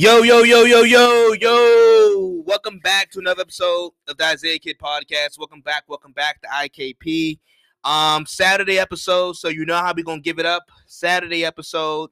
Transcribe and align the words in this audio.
Yo, 0.00 0.22
yo, 0.22 0.44
yo, 0.44 0.62
yo, 0.62 0.84
yo, 0.84 1.32
yo. 1.32 2.42
Welcome 2.46 2.78
back 2.78 3.10
to 3.10 3.18
another 3.18 3.40
episode 3.40 3.90
of 4.06 4.16
the 4.16 4.26
Isaiah 4.26 4.60
Kidd 4.60 4.78
Podcast. 4.78 5.40
Welcome 5.40 5.60
back, 5.60 5.82
welcome 5.88 6.12
back 6.12 6.40
to 6.42 6.46
IKP. 6.46 7.40
Um, 7.82 8.24
Saturday 8.24 8.78
episode, 8.78 9.34
so 9.34 9.48
you 9.48 9.66
know 9.66 9.74
how 9.74 9.92
we 9.92 10.04
gonna 10.04 10.20
give 10.20 10.38
it 10.38 10.46
up. 10.46 10.62
Saturday 10.86 11.44
episode. 11.44 12.10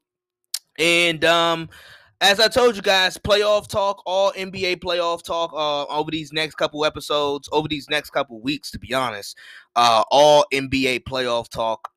And 0.80 1.24
um, 1.24 1.68
as 2.20 2.40
I 2.40 2.48
told 2.48 2.74
you 2.74 2.82
guys, 2.82 3.18
playoff 3.18 3.68
talk, 3.68 4.02
all 4.04 4.32
NBA 4.32 4.78
playoff 4.78 5.22
talk 5.22 5.52
uh, 5.52 5.84
over 5.84 6.10
these 6.10 6.32
next 6.32 6.56
couple 6.56 6.84
episodes, 6.84 7.48
over 7.52 7.68
these 7.68 7.88
next 7.88 8.10
couple 8.10 8.40
weeks, 8.40 8.72
to 8.72 8.80
be 8.80 8.94
honest. 8.94 9.38
Uh, 9.76 10.02
all 10.10 10.44
NBA 10.52 11.04
playoff 11.04 11.48
talk. 11.48 11.88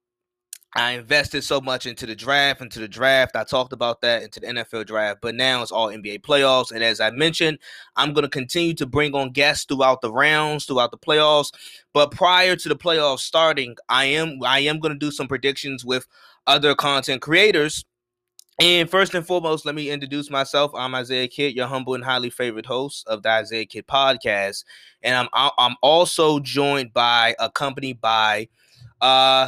I 0.76 0.92
invested 0.92 1.44
so 1.44 1.60
much 1.60 1.88
into 1.88 2.06
the 2.06 2.16
draft, 2.16 2.62
into 2.62 2.80
the 2.80 2.88
draft. 2.88 3.36
I 3.36 3.44
talked 3.44 3.74
about 3.74 4.02
that 4.02 4.22
into 4.22 4.40
the 4.40 4.48
NFL 4.48 4.86
draft, 4.86 5.20
but 5.20 5.34
now 5.34 5.64
it's 5.64 5.72
all 5.72 5.88
NBA 5.88 6.22
playoffs. 6.22 6.72
And 6.72 6.84
as 6.84 7.00
I 7.00 7.10
mentioned, 7.10 7.58
I'm 7.96 8.14
going 8.14 8.24
to 8.24 8.30
continue 8.30 8.76
to 8.76 8.86
bring 8.86 9.16
on 9.16 9.32
guests 9.32 9.66
throughout 9.66 10.02
the 10.02 10.12
rounds, 10.12 10.66
throughout 10.66 10.92
the 10.92 10.98
playoffs. 10.98 11.52
But 11.92 12.12
prior 12.12 12.56
to 12.56 12.70
the 12.70 12.76
playoffs 12.76 13.22
starting, 13.22 13.78
I 13.90 14.06
am 14.06 14.40
I 14.44 14.60
am 14.60 14.80
going 14.80 14.94
to 14.94 15.00
do 15.00 15.12
some 15.12 15.28
predictions 15.28 15.84
with 15.84 16.06
other 16.46 16.76
content 16.76 17.24
creators. 17.24 17.84
And 18.62 18.92
first 18.92 19.16
and 19.16 19.26
foremost, 19.26 19.66
let 19.66 19.74
me 19.74 19.90
introduce 19.90 20.30
myself. 20.30 20.72
I'm 20.76 20.94
Isaiah 20.94 21.30
Kidd, 21.30 21.56
your 21.56 21.68
humble 21.68 21.96
and 21.96 22.04
highly 22.04 22.30
favorite 22.30 22.66
host 22.66 23.08
of 23.08 23.24
the 23.24 23.30
Isaiah 23.30 23.66
Kidd 23.66 23.88
podcast, 23.88 24.66
and 25.02 25.16
I'm 25.16 25.50
I'm 25.58 25.78
also 25.82 26.40
joined 26.40 26.94
by 26.94 27.36
accompanied 27.40 28.02
by 28.02 28.50
uh 29.00 29.48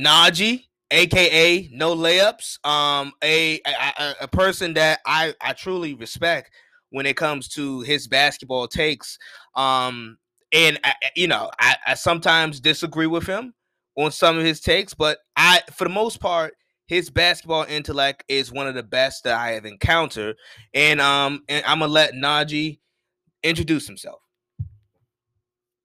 Najee, 0.00 0.64
aka 0.90 1.68
No 1.72 1.94
Layups, 1.94 2.64
um, 2.66 3.12
a, 3.22 3.60
a 3.66 4.14
a 4.22 4.28
person 4.28 4.74
that 4.74 5.00
I 5.06 5.34
I 5.40 5.52
truly 5.52 5.94
respect 5.94 6.50
when 6.90 7.06
it 7.06 7.16
comes 7.16 7.48
to 7.48 7.80
his 7.80 8.08
basketball 8.08 8.66
takes. 8.66 9.18
Um, 9.54 10.18
and 10.52 10.78
I, 10.84 10.94
you 11.14 11.28
know, 11.28 11.50
I, 11.58 11.76
I 11.86 11.94
sometimes 11.94 12.60
disagree 12.60 13.06
with 13.06 13.26
him 13.26 13.54
on 13.96 14.10
some 14.10 14.36
of 14.36 14.44
his 14.44 14.60
takes, 14.60 14.94
but 14.94 15.18
I, 15.36 15.62
for 15.72 15.84
the 15.84 15.94
most 15.94 16.20
part, 16.20 16.54
his 16.86 17.08
basketball 17.08 17.64
intellect 17.68 18.24
is 18.28 18.50
one 18.50 18.66
of 18.66 18.74
the 18.74 18.82
best 18.82 19.22
that 19.24 19.38
I 19.38 19.52
have 19.52 19.64
encountered. 19.64 20.36
And 20.74 21.00
um, 21.00 21.44
and 21.48 21.64
I'm 21.64 21.78
gonna 21.78 21.92
let 21.92 22.14
Najee 22.14 22.80
introduce 23.44 23.86
himself. 23.86 24.20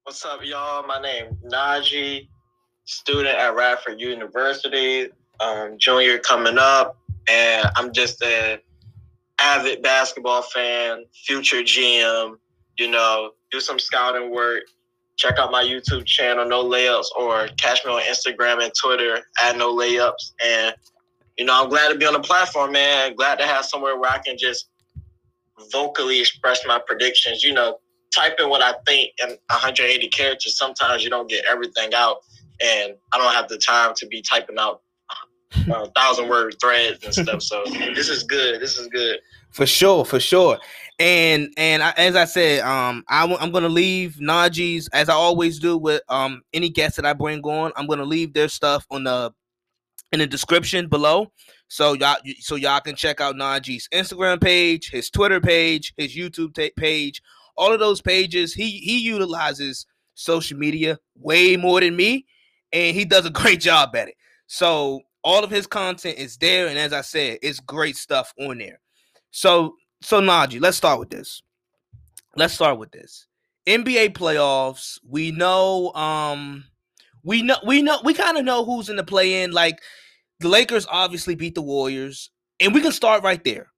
What's 0.04 0.26
up, 0.26 0.40
y'all? 0.44 0.86
My 0.88 1.02
name 1.02 1.38
Najee 1.52 2.30
student 2.86 3.38
at 3.38 3.56
Radford 3.56 4.00
University, 4.00 5.10
um, 5.40 5.78
junior 5.78 6.18
coming 6.20 6.58
up, 6.58 6.98
and 7.28 7.70
I'm 7.76 7.92
just 7.92 8.24
an 8.24 8.60
avid 9.40 9.82
basketball 9.82 10.44
fan, 10.44 11.06
future 11.14 11.62
GM. 11.62 12.38
You 12.78 12.90
know, 12.90 13.32
do 13.52 13.60
some 13.60 13.80
scouting 13.80 14.32
work. 14.32 14.64
Check 15.18 15.40
out 15.40 15.52
my 15.52 15.64
YouTube 15.64 16.06
channel, 16.06 16.46
No 16.46 16.64
Layups, 16.64 17.08
or 17.18 17.48
catch 17.60 17.86
me 17.86 17.92
on 17.92 18.02
Instagram 18.02 18.62
and 18.64 18.72
Twitter 18.80 19.20
at 19.42 19.58
No 19.58 19.74
Layups. 19.76 20.34
And 20.44 20.76
you 21.38 21.46
know, 21.46 21.64
I'm 21.64 21.70
glad 21.70 21.90
to 21.90 21.98
be 21.98 22.06
on 22.06 22.14
the 22.14 22.20
platform, 22.20 22.72
man. 22.72 23.16
Glad 23.16 23.40
to 23.40 23.46
have 23.46 23.66
somewhere 23.66 23.98
where 23.98 24.12
I 24.12 24.20
can 24.20 24.38
just 24.38 24.70
vocally 25.72 26.20
express 26.20 26.66
my 26.66 26.80
predictions. 26.86 27.44
You 27.44 27.54
know, 27.54 27.80
type 28.14 28.36
in 28.40 28.50
what 28.50 28.62
I 28.62 28.74
think 28.86 29.14
in 29.22 29.30
180 29.30 30.08
characters. 30.10 30.58
Sometimes 30.58 31.04
you 31.04 31.10
don't 31.10 31.30
get 31.30 31.46
everything 31.46 31.94
out 31.94 32.18
and 32.62 32.94
I 33.14 33.18
don't 33.18 33.34
have 33.34 33.48
the 33.48 33.58
time 33.58 33.94
to 33.96 34.08
be 34.08 34.22
typing 34.22 34.58
out 34.60 34.82
a 35.68 35.88
thousand 35.96 36.30
word 36.30 36.56
threads 36.62 37.04
and 37.04 37.14
stuff. 37.14 37.42
So 37.42 37.64
this 37.66 38.10
is 38.10 38.24
good. 38.24 38.62
This 38.62 38.78
is 38.78 38.88
good. 38.88 39.20
For 39.52 39.66
sure, 39.66 40.06
for 40.06 40.20
sure. 40.20 40.60
And 41.00 41.54
and 41.58 41.84
I, 41.84 41.92
as 41.98 42.16
I 42.16 42.26
said, 42.26 42.62
um, 42.62 43.04
I, 43.10 43.26
am 43.26 43.52
gonna 43.52 43.70
leave 43.70 44.18
Najee's 44.22 44.88
as 44.94 45.10
I 45.10 45.14
always 45.14 45.60
do 45.60 45.78
with 45.78 46.02
um 46.10 46.42
any 46.54 46.70
guests 46.70 46.96
that 46.98 47.06
I 47.06 47.14
bring 47.14 47.42
on. 47.42 47.72
I'm 47.76 47.88
gonna 47.88 48.06
leave 48.06 48.34
their 48.34 48.48
stuff 48.48 48.86
on 48.90 49.04
the 49.04 49.34
in 50.12 50.20
the 50.20 50.28
description 50.28 50.88
below, 50.88 51.32
so 51.68 51.94
y'all 51.94 52.18
so 52.40 52.56
y'all 52.56 52.80
can 52.80 52.96
check 52.96 53.20
out 53.20 53.36
Najee's 53.36 53.90
Instagram 53.94 54.42
page, 54.42 54.90
his 54.90 55.10
Twitter 55.10 55.42
page, 55.42 55.94
his 55.98 56.16
YouTube 56.16 56.54
ta- 56.54 56.74
page, 56.78 57.22
all 57.58 57.74
of 57.74 57.80
those 57.80 58.02
pages. 58.02 58.54
He 58.54 58.72
he 58.80 59.00
utilizes 59.00 59.86
social 60.14 60.58
media 60.58 60.98
way 61.18 61.58
more 61.58 61.82
than 61.82 61.96
me 61.98 62.26
and 62.76 62.96
he 62.96 63.06
does 63.06 63.26
a 63.26 63.32
great 63.32 63.62
job 63.62 63.96
at 63.96 64.10
it. 64.10 64.16
So 64.48 65.02
all 65.24 65.44
of 65.44 65.50
his 65.50 65.66
content 65.66 66.20
is 66.20 66.38
there, 66.38 66.68
and 66.68 66.78
as 66.78 66.94
I 66.94 67.02
said, 67.02 67.40
it's 67.42 67.60
great 67.60 67.96
stuff 67.96 68.32
on 68.40 68.60
there. 68.60 68.80
So 69.32 69.76
so 70.02 70.22
Najee, 70.22 70.62
let's 70.62 70.78
start 70.78 71.00
with 71.00 71.10
this. 71.10 71.42
Let's 72.36 72.54
start 72.54 72.78
with 72.78 72.92
this. 72.92 73.26
NBA 73.66 74.10
playoffs. 74.10 75.00
We 75.08 75.32
know 75.32 75.92
um 75.94 76.66
we 77.24 77.42
know 77.42 77.56
we 77.66 77.82
know 77.82 78.00
we 78.04 78.14
kind 78.14 78.38
of 78.38 78.46
know 78.46 78.64
who's 78.64 78.90
in 78.90 78.98
the 78.98 79.04
play 79.04 79.42
in. 79.42 79.52
Like 79.52 79.80
the 80.42 80.50
Lakers 80.50 80.86
obviously 80.92 81.34
beat 81.34 81.56
the 81.56 81.62
Warriors, 81.62 82.30
and 82.60 82.74
we 82.74 82.82
can 82.82 82.92
start 82.92 83.24
right 83.24 83.44
there. 83.44 83.72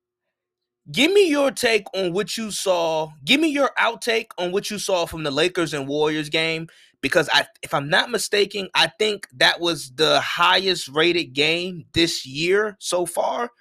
Give 0.92 1.12
me 1.12 1.30
your 1.30 1.52
take 1.52 1.86
on 1.94 2.14
what 2.14 2.38
you 2.38 2.50
saw. 2.50 3.10
Give 3.26 3.40
me 3.40 3.50
your 3.50 3.72
outtake 3.78 4.28
on 4.38 4.52
what 4.54 4.72
you 4.72 4.80
saw 4.80 5.06
from 5.06 5.24
the 5.24 5.32
Lakers 5.32 5.74
and 5.74 5.88
Warriors 5.88 6.30
game 6.30 6.68
because 7.02 7.30
I 7.32 7.46
if 7.62 7.74
I'm 7.74 7.90
not 7.90 8.10
mistaken, 8.10 8.70
I 8.74 8.88
think 9.00 9.28
that 9.34 9.60
was 9.60 9.92
the 9.96 10.20
highest 10.20 10.88
rated 10.90 11.34
game 11.34 11.86
this 11.94 12.26
year 12.26 12.78
so 12.80 13.06
far. 13.06 13.52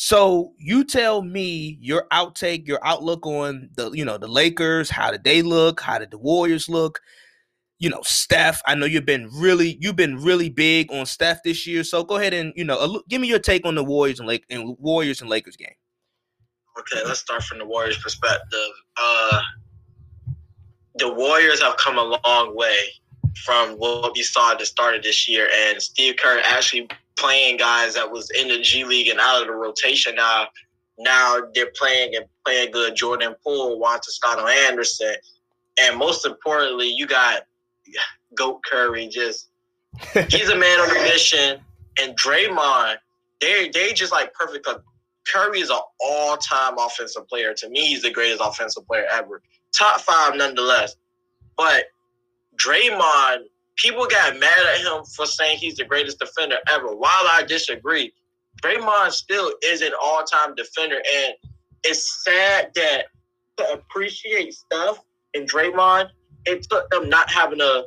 So 0.00 0.52
you 0.58 0.84
tell 0.84 1.22
me 1.22 1.76
your 1.80 2.06
outtake, 2.12 2.68
your 2.68 2.78
outlook 2.86 3.26
on 3.26 3.70
the 3.74 3.90
you 3.90 4.04
know 4.04 4.18
the 4.18 4.28
Lakers. 4.28 4.90
How 4.90 5.10
did 5.10 5.24
they 5.24 5.42
look? 5.42 5.80
How 5.80 5.98
did 5.98 6.10
the 6.10 6.18
Warriors 6.18 6.68
look? 6.68 7.00
You 7.80 7.90
know, 7.90 8.02
Steph. 8.02 8.62
I 8.66 8.74
know 8.74 8.86
you've 8.86 9.06
been 9.06 9.28
really 9.32 9.76
you've 9.80 9.96
been 9.96 10.22
really 10.22 10.50
big 10.50 10.92
on 10.92 11.04
Steph 11.06 11.42
this 11.42 11.66
year. 11.66 11.82
So 11.82 12.04
go 12.04 12.16
ahead 12.16 12.32
and 12.32 12.52
you 12.54 12.64
know 12.64 13.02
give 13.08 13.20
me 13.20 13.28
your 13.28 13.40
take 13.40 13.66
on 13.66 13.74
the 13.74 13.84
Warriors 13.84 14.20
and 14.20 14.28
Lake 14.28 14.44
and 14.50 14.76
Warriors 14.78 15.20
and 15.20 15.28
Lakers 15.28 15.56
game. 15.56 15.74
Okay, 16.78 17.04
let's 17.04 17.18
start 17.18 17.42
from 17.42 17.58
the 17.58 17.66
Warriors' 17.66 17.98
perspective. 17.98 18.70
Uh, 18.96 19.42
the 20.98 21.12
Warriors 21.12 21.62
have 21.62 21.76
come 21.76 21.98
a 21.98 22.18
long 22.26 22.56
way 22.56 22.92
from 23.44 23.72
what 23.74 24.12
we 24.14 24.22
saw 24.22 24.52
at 24.52 24.58
the 24.58 24.66
start 24.66 24.94
of 24.94 25.02
this 25.02 25.28
year, 25.28 25.48
and 25.54 25.80
Steve 25.80 26.16
Kerr 26.16 26.40
actually 26.44 26.88
playing 27.16 27.56
guys 27.56 27.94
that 27.94 28.10
was 28.10 28.30
in 28.30 28.48
the 28.48 28.60
G 28.60 28.84
League 28.84 29.08
and 29.08 29.18
out 29.20 29.40
of 29.40 29.48
the 29.48 29.54
rotation 29.54 30.14
now. 30.16 30.48
Now 30.98 31.40
they're 31.54 31.72
playing 31.76 32.16
and 32.16 32.24
playing 32.44 32.72
good. 32.72 32.96
Jordan 32.96 33.34
Poole, 33.44 33.78
Juan 33.78 34.00
Toscano 34.00 34.46
Anderson, 34.46 35.14
and 35.80 35.96
most 35.96 36.26
importantly, 36.26 36.88
you 36.88 37.06
got 37.06 37.42
Goat 38.34 38.60
Curry. 38.64 39.08
Just 39.08 39.48
he's 40.28 40.48
a 40.48 40.56
man 40.56 40.80
on 40.80 40.90
a 40.90 41.02
mission, 41.02 41.60
and 42.00 42.16
Draymond. 42.16 42.96
They 43.40 43.68
they 43.68 43.92
just 43.92 44.10
like 44.10 44.34
perfect. 44.34 44.66
Curry 45.32 45.60
is 45.60 45.70
an 45.70 45.78
all 46.00 46.36
time 46.38 46.74
offensive 46.78 47.28
player. 47.28 47.54
To 47.54 47.68
me, 47.68 47.86
he's 47.86 48.02
the 48.02 48.10
greatest 48.10 48.42
offensive 48.44 48.86
player 48.86 49.06
ever. 49.12 49.42
Top 49.78 50.00
five, 50.00 50.34
nonetheless. 50.34 50.96
But 51.56 51.84
Draymond, 52.56 53.44
people 53.76 54.06
got 54.06 54.38
mad 54.38 54.66
at 54.74 54.80
him 54.80 55.04
for 55.04 55.26
saying 55.26 55.58
he's 55.58 55.76
the 55.76 55.84
greatest 55.84 56.18
defender 56.18 56.56
ever. 56.68 56.88
While 56.88 57.10
I 57.12 57.44
disagree, 57.46 58.12
Draymond 58.62 59.12
still 59.12 59.52
is 59.62 59.82
an 59.82 59.92
all 60.02 60.24
time 60.24 60.54
defender. 60.56 60.96
And 60.96 61.34
it's 61.84 62.24
sad 62.24 62.72
that 62.74 63.04
to 63.58 63.72
appreciate 63.72 64.54
stuff 64.54 64.98
in 65.34 65.46
Draymond, 65.46 66.08
it 66.46 66.66
took 66.68 66.90
them 66.90 67.08
not 67.08 67.30
having 67.30 67.60
a 67.60 67.84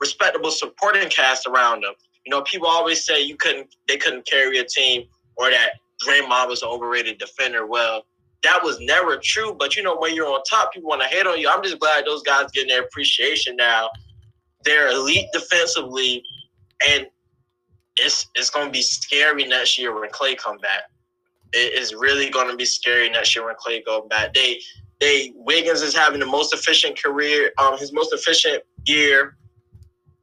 respectable 0.00 0.50
supporting 0.50 1.08
cast 1.08 1.46
around 1.46 1.84
them. 1.84 1.94
You 2.24 2.30
know, 2.30 2.42
people 2.42 2.66
always 2.66 3.04
say 3.04 3.22
you 3.22 3.36
couldn't 3.36 3.74
they 3.86 3.96
couldn't 3.96 4.26
carry 4.26 4.58
a 4.58 4.64
team 4.64 5.04
or 5.36 5.50
that 5.50 5.70
Draymond 6.04 6.48
was 6.48 6.62
an 6.62 6.68
overrated 6.68 7.18
defender. 7.18 7.66
Well, 7.66 8.06
that 8.42 8.62
was 8.62 8.78
never 8.80 9.18
true. 9.22 9.54
But 9.58 9.76
you 9.76 9.82
know, 9.82 9.96
when 9.96 10.14
you're 10.14 10.26
on 10.26 10.42
top, 10.48 10.72
people 10.72 10.88
want 10.88 11.02
to 11.02 11.08
hate 11.08 11.26
on 11.26 11.38
you. 11.38 11.48
I'm 11.48 11.62
just 11.62 11.78
glad 11.78 12.04
those 12.04 12.22
guys 12.22 12.50
getting 12.52 12.68
their 12.68 12.82
appreciation 12.82 13.56
now. 13.56 13.90
They're 14.64 14.88
elite 14.88 15.26
defensively, 15.32 16.22
and 16.88 17.06
it's 17.96 18.28
it's 18.34 18.50
going 18.50 18.66
to 18.66 18.72
be 18.72 18.82
scary 18.82 19.44
next 19.44 19.78
year 19.78 19.98
when 19.98 20.08
Clay 20.10 20.34
come 20.34 20.58
back. 20.58 20.84
It 21.52 21.80
is 21.80 21.94
really 21.94 22.30
going 22.30 22.50
to 22.50 22.56
be 22.56 22.64
scary 22.64 23.08
next 23.08 23.34
year 23.34 23.46
when 23.46 23.54
Clay 23.58 23.82
go 23.82 24.06
back. 24.08 24.34
They 24.34 24.60
they 25.00 25.32
Wiggins 25.34 25.82
is 25.82 25.94
having 25.94 26.20
the 26.20 26.26
most 26.26 26.52
efficient 26.52 27.00
career, 27.02 27.52
um, 27.58 27.78
his 27.78 27.92
most 27.92 28.12
efficient 28.12 28.62
year 28.86 29.36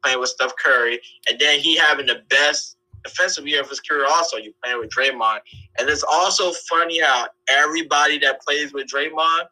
playing 0.02 0.20
with 0.20 0.28
Steph 0.28 0.52
Curry, 0.62 1.00
and 1.28 1.38
then 1.38 1.58
he 1.58 1.76
having 1.76 2.06
the 2.06 2.22
best 2.28 2.73
defensive 3.04 3.46
year 3.46 3.60
of 3.60 3.68
his 3.68 3.80
career. 3.80 4.06
Also, 4.06 4.36
you 4.36 4.52
playing 4.62 4.80
with 4.80 4.90
Draymond, 4.90 5.40
and 5.78 5.88
it's 5.88 6.02
also 6.02 6.52
funny 6.68 7.00
how 7.00 7.28
everybody 7.48 8.18
that 8.18 8.40
plays 8.42 8.72
with 8.72 8.86
Draymond 8.86 9.44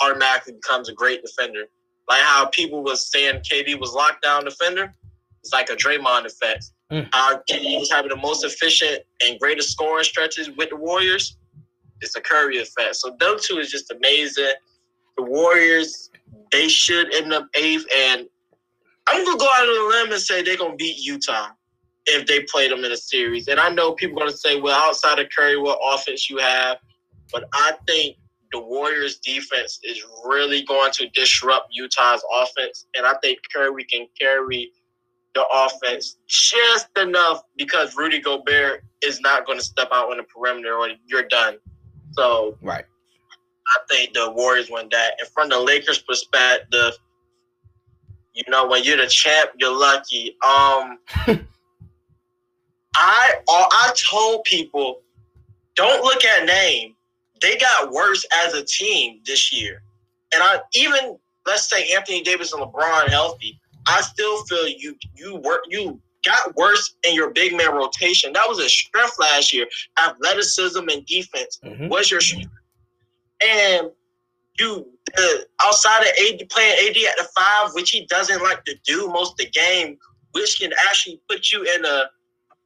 automatically 0.00 0.54
becomes 0.54 0.88
a 0.88 0.92
great 0.92 1.22
defender. 1.22 1.64
Like 2.08 2.22
how 2.22 2.46
people 2.46 2.82
was 2.82 3.10
saying 3.10 3.40
KD 3.40 3.78
was 3.78 3.90
lockdown 3.92 4.44
defender. 4.44 4.94
It's 5.40 5.52
like 5.52 5.70
a 5.70 5.76
Draymond 5.76 6.26
effect. 6.26 6.70
Mm. 6.90 7.08
How 7.12 7.40
KD 7.50 7.78
was 7.78 7.90
having 7.90 8.10
the 8.10 8.16
most 8.16 8.44
efficient 8.44 9.02
and 9.24 9.38
greatest 9.38 9.70
scoring 9.70 10.04
stretches 10.04 10.50
with 10.56 10.70
the 10.70 10.76
Warriors. 10.76 11.36
It's 12.00 12.16
a 12.16 12.20
Curry 12.20 12.58
effect. 12.58 12.96
So 12.96 13.16
those 13.20 13.46
two 13.46 13.58
is 13.58 13.70
just 13.70 13.90
amazing. 13.90 14.52
The 15.16 15.24
Warriors, 15.24 16.10
they 16.50 16.68
should 16.68 17.12
end 17.14 17.32
up 17.32 17.46
eighth, 17.54 17.84
and 17.94 18.26
I'm 19.06 19.24
gonna 19.24 19.38
go 19.38 19.46
out 19.46 19.68
on 19.68 19.86
a 19.86 19.96
limb 19.96 20.12
and 20.12 20.20
say 20.20 20.42
they're 20.42 20.56
gonna 20.56 20.76
beat 20.76 20.98
Utah 20.98 21.48
if 22.08 22.26
they 22.26 22.40
played 22.44 22.70
them 22.70 22.84
in 22.84 22.92
a 22.92 22.96
series. 22.96 23.48
And 23.48 23.60
I 23.60 23.68
know 23.70 23.92
people 23.92 24.18
are 24.18 24.26
gonna 24.26 24.36
say, 24.36 24.60
well, 24.60 24.78
outside 24.78 25.18
of 25.18 25.28
Curry, 25.36 25.58
what 25.58 25.78
offense 25.82 26.28
you 26.28 26.38
have? 26.38 26.78
But 27.32 27.48
I 27.52 27.72
think 27.86 28.16
the 28.52 28.60
Warriors 28.60 29.18
defense 29.18 29.78
is 29.82 30.02
really 30.24 30.62
going 30.62 30.90
to 30.92 31.08
disrupt 31.10 31.68
Utah's 31.72 32.22
offense. 32.34 32.86
And 32.96 33.06
I 33.06 33.14
think 33.22 33.38
Curry 33.54 33.84
can 33.84 34.06
carry 34.18 34.72
the 35.34 35.44
offense 35.52 36.16
just 36.26 36.88
enough 36.98 37.42
because 37.56 37.94
Rudy 37.96 38.20
Gobert 38.20 38.82
is 39.02 39.20
not 39.20 39.46
going 39.46 39.58
to 39.58 39.64
step 39.64 39.88
out 39.92 40.10
on 40.10 40.16
the 40.16 40.22
perimeter 40.24 40.74
or 40.74 40.88
you're 41.06 41.28
done. 41.28 41.58
So 42.12 42.56
right. 42.62 42.84
I 43.66 43.94
think 43.94 44.14
the 44.14 44.30
Warriors 44.30 44.70
win 44.70 44.88
that. 44.90 45.16
And 45.20 45.28
from 45.28 45.50
the 45.50 45.60
Lakers 45.60 45.98
perspective, 45.98 46.94
you 48.32 48.44
know, 48.48 48.66
when 48.66 48.84
you're 48.84 48.96
the 48.96 49.06
champ, 49.06 49.50
you're 49.58 49.76
lucky. 49.76 50.36
Um 50.46 50.98
I 52.94 53.34
I 53.48 53.92
told 53.96 54.44
people, 54.44 55.00
don't 55.76 56.04
look 56.04 56.24
at 56.24 56.46
name 56.46 56.94
they 57.40 57.56
got 57.56 57.92
worse 57.92 58.24
as 58.44 58.54
a 58.54 58.64
team 58.64 59.20
this 59.26 59.52
year. 59.52 59.82
And 60.34 60.42
I 60.42 60.60
even 60.74 61.18
let's 61.46 61.68
say 61.68 61.92
Anthony 61.94 62.22
Davis 62.22 62.52
and 62.52 62.62
LeBron 62.62 63.08
healthy, 63.08 63.58
I 63.86 64.00
still 64.02 64.44
feel 64.44 64.68
you 64.68 64.96
you 65.14 65.36
work 65.36 65.62
you 65.68 66.00
got 66.24 66.54
worse 66.56 66.94
in 67.04 67.14
your 67.14 67.30
big 67.30 67.56
man 67.56 67.74
rotation. 67.74 68.32
That 68.32 68.48
was 68.48 68.58
a 68.58 68.68
strength 68.68 69.18
last 69.18 69.52
year. 69.52 69.66
Athleticism 70.02 70.80
and 70.88 71.06
defense 71.06 71.58
mm-hmm. 71.64 71.88
was 71.88 72.10
your 72.10 72.20
strength. 72.20 72.50
And 73.40 73.90
you 74.58 74.86
uh, 75.16 75.38
outside 75.64 76.02
of 76.02 76.08
AD 76.08 76.48
playing 76.50 76.90
AD 76.90 76.96
at 76.96 77.16
the 77.16 77.28
five, 77.36 77.70
which 77.74 77.90
he 77.90 78.06
doesn't 78.06 78.42
like 78.42 78.64
to 78.64 78.74
do 78.84 79.08
most 79.08 79.32
of 79.32 79.36
the 79.38 79.50
game, 79.50 79.96
which 80.32 80.58
can 80.60 80.72
actually 80.88 81.20
put 81.28 81.50
you 81.50 81.62
in 81.62 81.84
a 81.84 82.10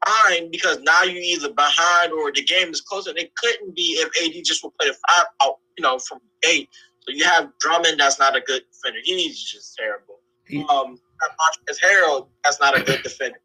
fine 0.07 0.51
because 0.51 0.79
now 0.81 1.03
you're 1.03 1.23
either 1.23 1.53
behind 1.53 2.13
or 2.13 2.33
the 2.33 2.43
game 2.43 2.69
is 2.69 2.81
closer. 2.81 3.11
And 3.11 3.19
it 3.19 3.35
couldn't 3.37 3.75
be 3.75 3.99
if 4.01 4.09
AD 4.25 4.45
just 4.45 4.63
would 4.65 4.77
play 4.79 4.89
the 4.89 4.97
five 5.09 5.27
out, 5.43 5.59
you 5.77 5.83
know, 5.83 5.99
from 5.99 6.21
eight. 6.45 6.69
So 7.01 7.13
you 7.13 7.25
have 7.25 7.51
Drummond, 7.59 7.99
that's 7.99 8.19
not 8.19 8.37
a 8.37 8.41
good 8.41 8.63
defender. 8.73 9.01
He's 9.03 9.43
just 9.43 9.77
terrible. 9.77 10.21
Um, 10.71 10.99
Montrezl 11.23 11.81
Harrell, 11.85 12.29
that's 12.45 12.61
not 12.61 12.79
a 12.79 12.83
good 12.83 13.03
defender. 13.05 13.41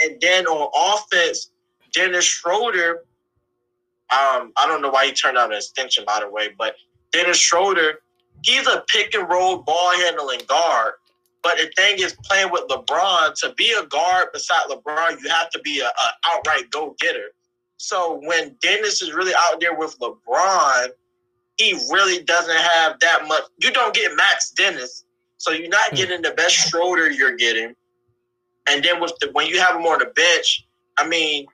And 0.00 0.20
then 0.20 0.46
on 0.46 0.70
offense, 0.74 1.50
Dennis 1.92 2.24
Schroeder. 2.24 3.04
Um, 4.12 4.52
I 4.56 4.66
don't 4.66 4.82
know 4.82 4.90
why 4.90 5.06
he 5.06 5.12
turned 5.12 5.38
out 5.38 5.50
an 5.50 5.56
extension, 5.56 6.04
by 6.04 6.20
the 6.20 6.28
way, 6.28 6.48
but 6.58 6.74
Dennis 7.12 7.36
Schroeder, 7.36 8.00
he's 8.42 8.66
a 8.66 8.84
pick 8.88 9.14
and 9.14 9.28
roll 9.28 9.58
ball 9.58 9.96
handling 9.98 10.40
guard. 10.48 10.94
But 11.42 11.56
the 11.56 11.70
thing 11.76 11.98
is, 11.98 12.14
playing 12.24 12.50
with 12.50 12.64
LeBron, 12.68 13.34
to 13.40 13.54
be 13.56 13.72
a 13.72 13.86
guard 13.86 14.28
beside 14.32 14.68
LeBron, 14.68 15.20
you 15.22 15.28
have 15.30 15.50
to 15.50 15.60
be 15.60 15.80
a, 15.80 15.86
a 15.86 16.12
outright 16.28 16.70
go 16.70 16.94
getter. 17.00 17.30
So 17.78 18.20
when 18.24 18.56
Dennis 18.60 19.00
is 19.00 19.14
really 19.14 19.32
out 19.34 19.58
there 19.58 19.74
with 19.74 19.98
LeBron, 20.00 20.88
he 21.56 21.72
really 21.90 22.22
doesn't 22.24 22.56
have 22.56 22.98
that 23.00 23.26
much. 23.26 23.44
You 23.58 23.70
don't 23.70 23.94
get 23.94 24.14
Max 24.16 24.50
Dennis, 24.50 25.04
so 25.38 25.52
you're 25.52 25.68
not 25.68 25.90
hmm. 25.90 25.96
getting 25.96 26.22
the 26.22 26.32
best 26.32 26.54
Schroeder 26.54 27.10
you're 27.10 27.36
getting. 27.36 27.74
And 28.68 28.84
then 28.84 29.00
with 29.00 29.14
the 29.20 29.30
when 29.32 29.46
you 29.46 29.58
have 29.60 29.76
him 29.76 29.86
on 29.86 29.98
the 29.98 30.06
bench, 30.06 30.66
I 30.98 31.08
mean, 31.08 31.46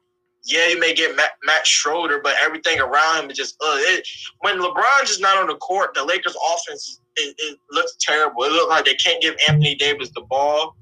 yeah, 0.45 0.69
you 0.69 0.79
may 0.81 0.95
get 0.95 1.17
Matt, 1.17 1.33
Matt 1.45 1.67
Schroeder, 1.67 2.21
but 2.23 2.35
everything 2.43 2.81
around 2.81 3.25
him 3.25 3.31
is 3.31 3.37
just 3.37 3.57
uh, 3.61 3.77
it, 3.79 4.07
when 4.41 4.59
LeBron's 4.59 5.09
just 5.09 5.21
not 5.21 5.37
on 5.39 5.47
the 5.49 5.57
court, 5.57 5.95
the 5.95 6.05
Lakers' 6.05 6.37
offense 6.55 7.01
it, 7.17 7.35
it, 7.39 7.59
looks 7.71 7.97
terrible. 8.01 8.45
It 8.45 8.53
looks 8.53 8.69
like 8.69 8.85
they 8.85 8.95
can't 8.95 9.21
give 9.23 9.35
Anthony 9.49 9.75
Davis 9.75 10.11
the 10.15 10.23
ball. 10.23 10.77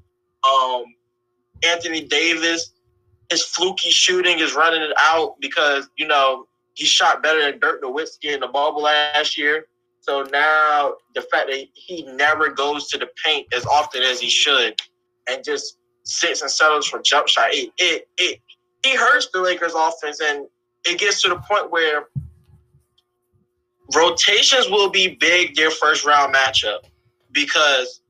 Um, 0.47 0.83
Anthony 1.63 2.01
Davis, 2.01 2.73
his 3.29 3.43
fluky 3.43 3.89
shooting 3.89 4.39
is 4.39 4.53
running 4.53 4.81
it 4.81 4.93
out 4.99 5.35
because 5.39 5.89
you 5.97 6.07
know 6.07 6.47
he 6.73 6.85
shot 6.85 7.23
better 7.23 7.41
than 7.41 7.59
Dirk 7.59 7.81
Nowitzki 7.81 8.33
in 8.33 8.41
the 8.41 8.47
bubble 8.47 8.83
last 8.83 9.37
year. 9.37 9.67
So 10.01 10.23
now 10.31 10.95
the 11.15 11.21
fact 11.21 11.47
that 11.47 11.65
he 11.73 12.03
never 12.03 12.49
goes 12.49 12.89
to 12.89 12.97
the 12.97 13.07
paint 13.23 13.47
as 13.53 13.65
often 13.65 14.03
as 14.03 14.19
he 14.19 14.29
should, 14.29 14.79
and 15.27 15.43
just 15.43 15.77
sits 16.03 16.41
and 16.41 16.51
settles 16.51 16.87
for 16.87 17.01
jump 17.01 17.27
shot, 17.27 17.49
it 17.51 17.71
it 17.77 18.07
it 18.17 18.39
he 18.83 18.95
hurts 18.95 19.29
the 19.33 19.41
Lakers 19.41 19.73
offense, 19.75 20.21
and 20.21 20.45
it 20.85 20.99
gets 20.99 21.21
to 21.23 21.29
the 21.29 21.37
point 21.37 21.71
where 21.71 22.07
rotations 23.93 24.69
will 24.69 24.89
be 24.89 25.15
big 25.19 25.55
their 25.55 25.71
first 25.71 26.05
round 26.05 26.33
matchup 26.33 26.79
because 27.31 28.01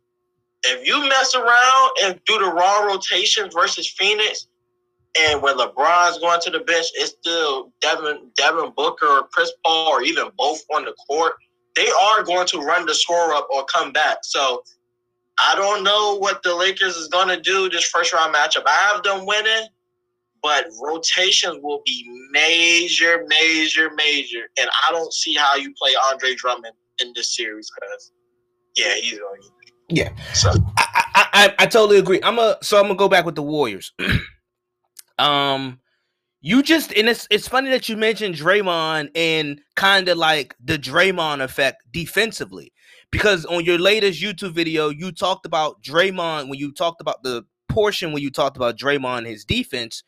if 0.63 0.88
you 0.88 1.07
mess 1.07 1.36
around 1.36 1.92
and 2.04 2.19
do 2.25 2.39
the 2.39 2.51
wrong 2.51 2.88
rotations 2.88 3.54
versus 3.54 3.88
Phoenix, 3.88 4.48
and 5.18 5.42
when 5.42 5.57
LeBron's 5.57 6.19
going 6.19 6.42
to 6.42 6.50
the 6.50 6.60
bench, 6.60 6.88
it's 6.95 7.12
still 7.12 7.72
Devin 7.81 8.31
Devin 8.36 8.74
Booker 8.75 9.07
or 9.07 9.27
Chris 9.31 9.51
Paul 9.63 9.89
or 9.94 10.04
even 10.04 10.25
both 10.38 10.62
on 10.74 10.86
the 10.86 10.94
court. 11.07 11.33
They 11.75 11.88
are 11.88 12.24
going 12.24 12.48
to 12.48 12.60
run 12.60 12.86
the 12.86 12.94
score 12.94 13.33
up 13.33 13.48
or 13.54 13.66
come 13.66 13.92
back. 13.92 14.19
So 14.24 14.63
I 15.39 15.56
don't 15.56 15.83
know 15.83 16.18
what 16.18 16.44
the 16.44 16.56
Lakers 16.56 16.95
is 16.95 17.07
going 17.07 17.28
to 17.28 17.39
do 17.39 17.69
this 17.69 17.86
first 17.86 18.13
round 18.13 18.33
matchup. 18.33 18.63
I 18.66 18.92
have 18.94 19.04
them 19.04 19.25
winning, 19.25 19.68
but 20.45 20.68
rotations 20.80 21.57
will 21.63 21.81
be 21.88 22.06
major, 22.31 23.25
major, 23.27 23.89
major. 23.95 24.44
And 24.59 24.69
I 24.88 24.92
don't 24.92 25.12
see 25.12 25.33
how 25.33 25.56
you 25.56 25.74
play 25.74 25.92
Andre 26.12 26.36
Drummond 26.36 26.75
in 27.01 27.12
this 27.15 27.36
series 27.36 27.68
because, 27.74 28.12
yeah, 28.75 28.94
he's 28.94 29.18
going 29.18 29.42
to. 29.42 29.50
Yeah, 29.89 30.09
so 30.33 30.51
I, 30.77 31.03
I 31.15 31.56
I 31.59 31.65
totally 31.65 31.97
agree. 31.97 32.19
I'm 32.24 32.38
a 32.39 32.57
so 32.62 32.77
I'm 32.77 32.83
gonna 32.83 32.95
go 32.95 33.07
back 33.07 33.25
with 33.25 33.36
the 33.36 33.44
Warriors. 33.44 33.92
um, 35.19 35.80
you 36.42 36.63
just 36.63 36.92
and 36.94 37.07
it's 37.07 37.27
it's 37.30 37.47
funny 37.47 37.69
that 37.69 37.88
you 37.88 37.95
mentioned 37.95 38.33
Draymond 38.33 39.09
and 39.15 39.62
kind 39.75 40.09
of 40.09 40.18
like 40.18 40.56
the 40.63 40.80
Draymond 40.80 41.44
effect 41.44 41.83
defensively 41.92 42.74
because 43.12 43.45
on 43.45 43.63
your 43.63 43.77
latest 43.77 44.24
YouTube 44.24 44.53
video 44.53 44.89
you 44.89 45.12
talked 45.12 45.45
about 45.45 45.83
Draymond 45.83 46.50
when 46.50 46.57
you 46.57 46.71
talked 46.71 47.00
about 47.00 47.21
the 47.21 47.45
portion 47.69 48.12
when 48.12 48.24
you 48.24 48.31
talked 48.31 48.57
about 48.57 48.75
Draymond 48.75 49.27
his 49.27 49.45
defense 49.45 50.03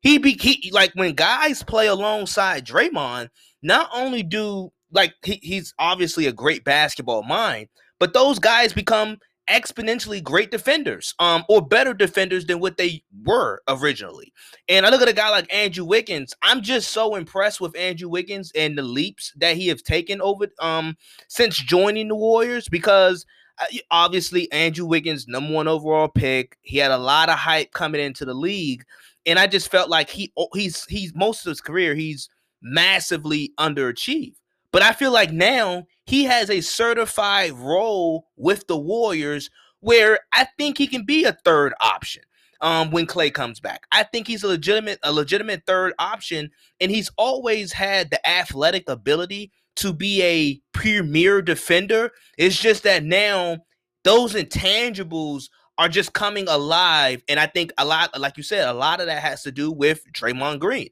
he 0.00 0.18
be 0.18 0.32
he, 0.32 0.70
like 0.72 0.92
when 0.94 1.14
guys 1.14 1.62
play 1.62 1.86
alongside 1.86 2.66
Draymond, 2.66 3.28
not 3.62 3.90
only 3.92 4.22
do 4.22 4.72
like 4.92 5.14
he, 5.24 5.40
he's 5.42 5.74
obviously 5.78 6.26
a 6.26 6.32
great 6.32 6.64
basketball 6.64 7.22
mind, 7.22 7.68
but 7.98 8.12
those 8.12 8.38
guys 8.38 8.72
become 8.72 9.18
exponentially 9.48 10.22
great 10.22 10.50
defenders, 10.50 11.14
um, 11.20 11.44
or 11.48 11.64
better 11.64 11.94
defenders 11.94 12.46
than 12.46 12.58
what 12.58 12.76
they 12.76 13.02
were 13.24 13.60
originally. 13.68 14.32
And 14.68 14.84
I 14.84 14.90
look 14.90 15.02
at 15.02 15.08
a 15.08 15.12
guy 15.12 15.30
like 15.30 15.52
Andrew 15.54 15.84
Wiggins. 15.84 16.34
I'm 16.42 16.62
just 16.62 16.90
so 16.90 17.14
impressed 17.14 17.60
with 17.60 17.76
Andrew 17.76 18.08
Wiggins 18.08 18.50
and 18.56 18.76
the 18.76 18.82
leaps 18.82 19.32
that 19.36 19.56
he 19.56 19.68
has 19.68 19.82
taken 19.82 20.20
over 20.20 20.48
um 20.60 20.96
since 21.28 21.56
joining 21.56 22.08
the 22.08 22.16
Warriors 22.16 22.68
because 22.68 23.24
uh, 23.58 23.64
obviously 23.90 24.50
Andrew 24.52 24.84
Wiggins, 24.84 25.26
number 25.28 25.52
one 25.52 25.68
overall 25.68 26.08
pick, 26.08 26.58
he 26.62 26.78
had 26.78 26.90
a 26.90 26.98
lot 26.98 27.28
of 27.28 27.38
hype 27.38 27.72
coming 27.72 28.00
into 28.00 28.24
the 28.24 28.34
league, 28.34 28.84
and 29.26 29.38
I 29.38 29.46
just 29.46 29.70
felt 29.70 29.90
like 29.90 30.10
he 30.10 30.32
oh, 30.36 30.48
he's 30.54 30.84
he's 30.86 31.14
most 31.14 31.44
of 31.44 31.50
his 31.50 31.60
career 31.60 31.94
he's 31.94 32.28
massively 32.62 33.52
underachieved. 33.58 34.36
But 34.72 34.82
I 34.82 34.92
feel 34.92 35.12
like 35.12 35.32
now 35.32 35.84
he 36.04 36.24
has 36.24 36.50
a 36.50 36.60
certified 36.60 37.52
role 37.52 38.26
with 38.36 38.66
the 38.66 38.76
Warriors 38.76 39.50
where 39.80 40.20
I 40.32 40.46
think 40.58 40.78
he 40.78 40.86
can 40.86 41.04
be 41.04 41.24
a 41.24 41.32
third 41.44 41.72
option 41.80 42.22
um, 42.60 42.90
when 42.90 43.06
Clay 43.06 43.30
comes 43.30 43.60
back. 43.60 43.84
I 43.92 44.02
think 44.02 44.26
he's 44.26 44.42
a 44.42 44.48
legitimate 44.48 44.98
a 45.02 45.12
legitimate 45.12 45.62
third 45.66 45.94
option, 45.98 46.50
and 46.80 46.90
he's 46.90 47.10
always 47.16 47.72
had 47.72 48.10
the 48.10 48.28
athletic 48.28 48.88
ability 48.88 49.52
to 49.76 49.92
be 49.92 50.22
a 50.22 50.60
premier 50.72 51.42
defender. 51.42 52.10
It's 52.38 52.58
just 52.58 52.82
that 52.84 53.04
now 53.04 53.58
those 54.04 54.34
intangibles 54.34 55.48
are 55.78 55.88
just 55.88 56.12
coming 56.12 56.48
alive. 56.48 57.22
And 57.28 57.38
I 57.38 57.46
think 57.46 57.72
a 57.78 57.84
lot, 57.84 58.18
like 58.18 58.36
you 58.36 58.42
said, 58.42 58.68
a 58.68 58.72
lot 58.72 59.00
of 59.00 59.06
that 59.06 59.22
has 59.22 59.42
to 59.42 59.52
do 59.52 59.70
with 59.70 60.02
Draymond 60.12 60.60
Green. 60.60 60.88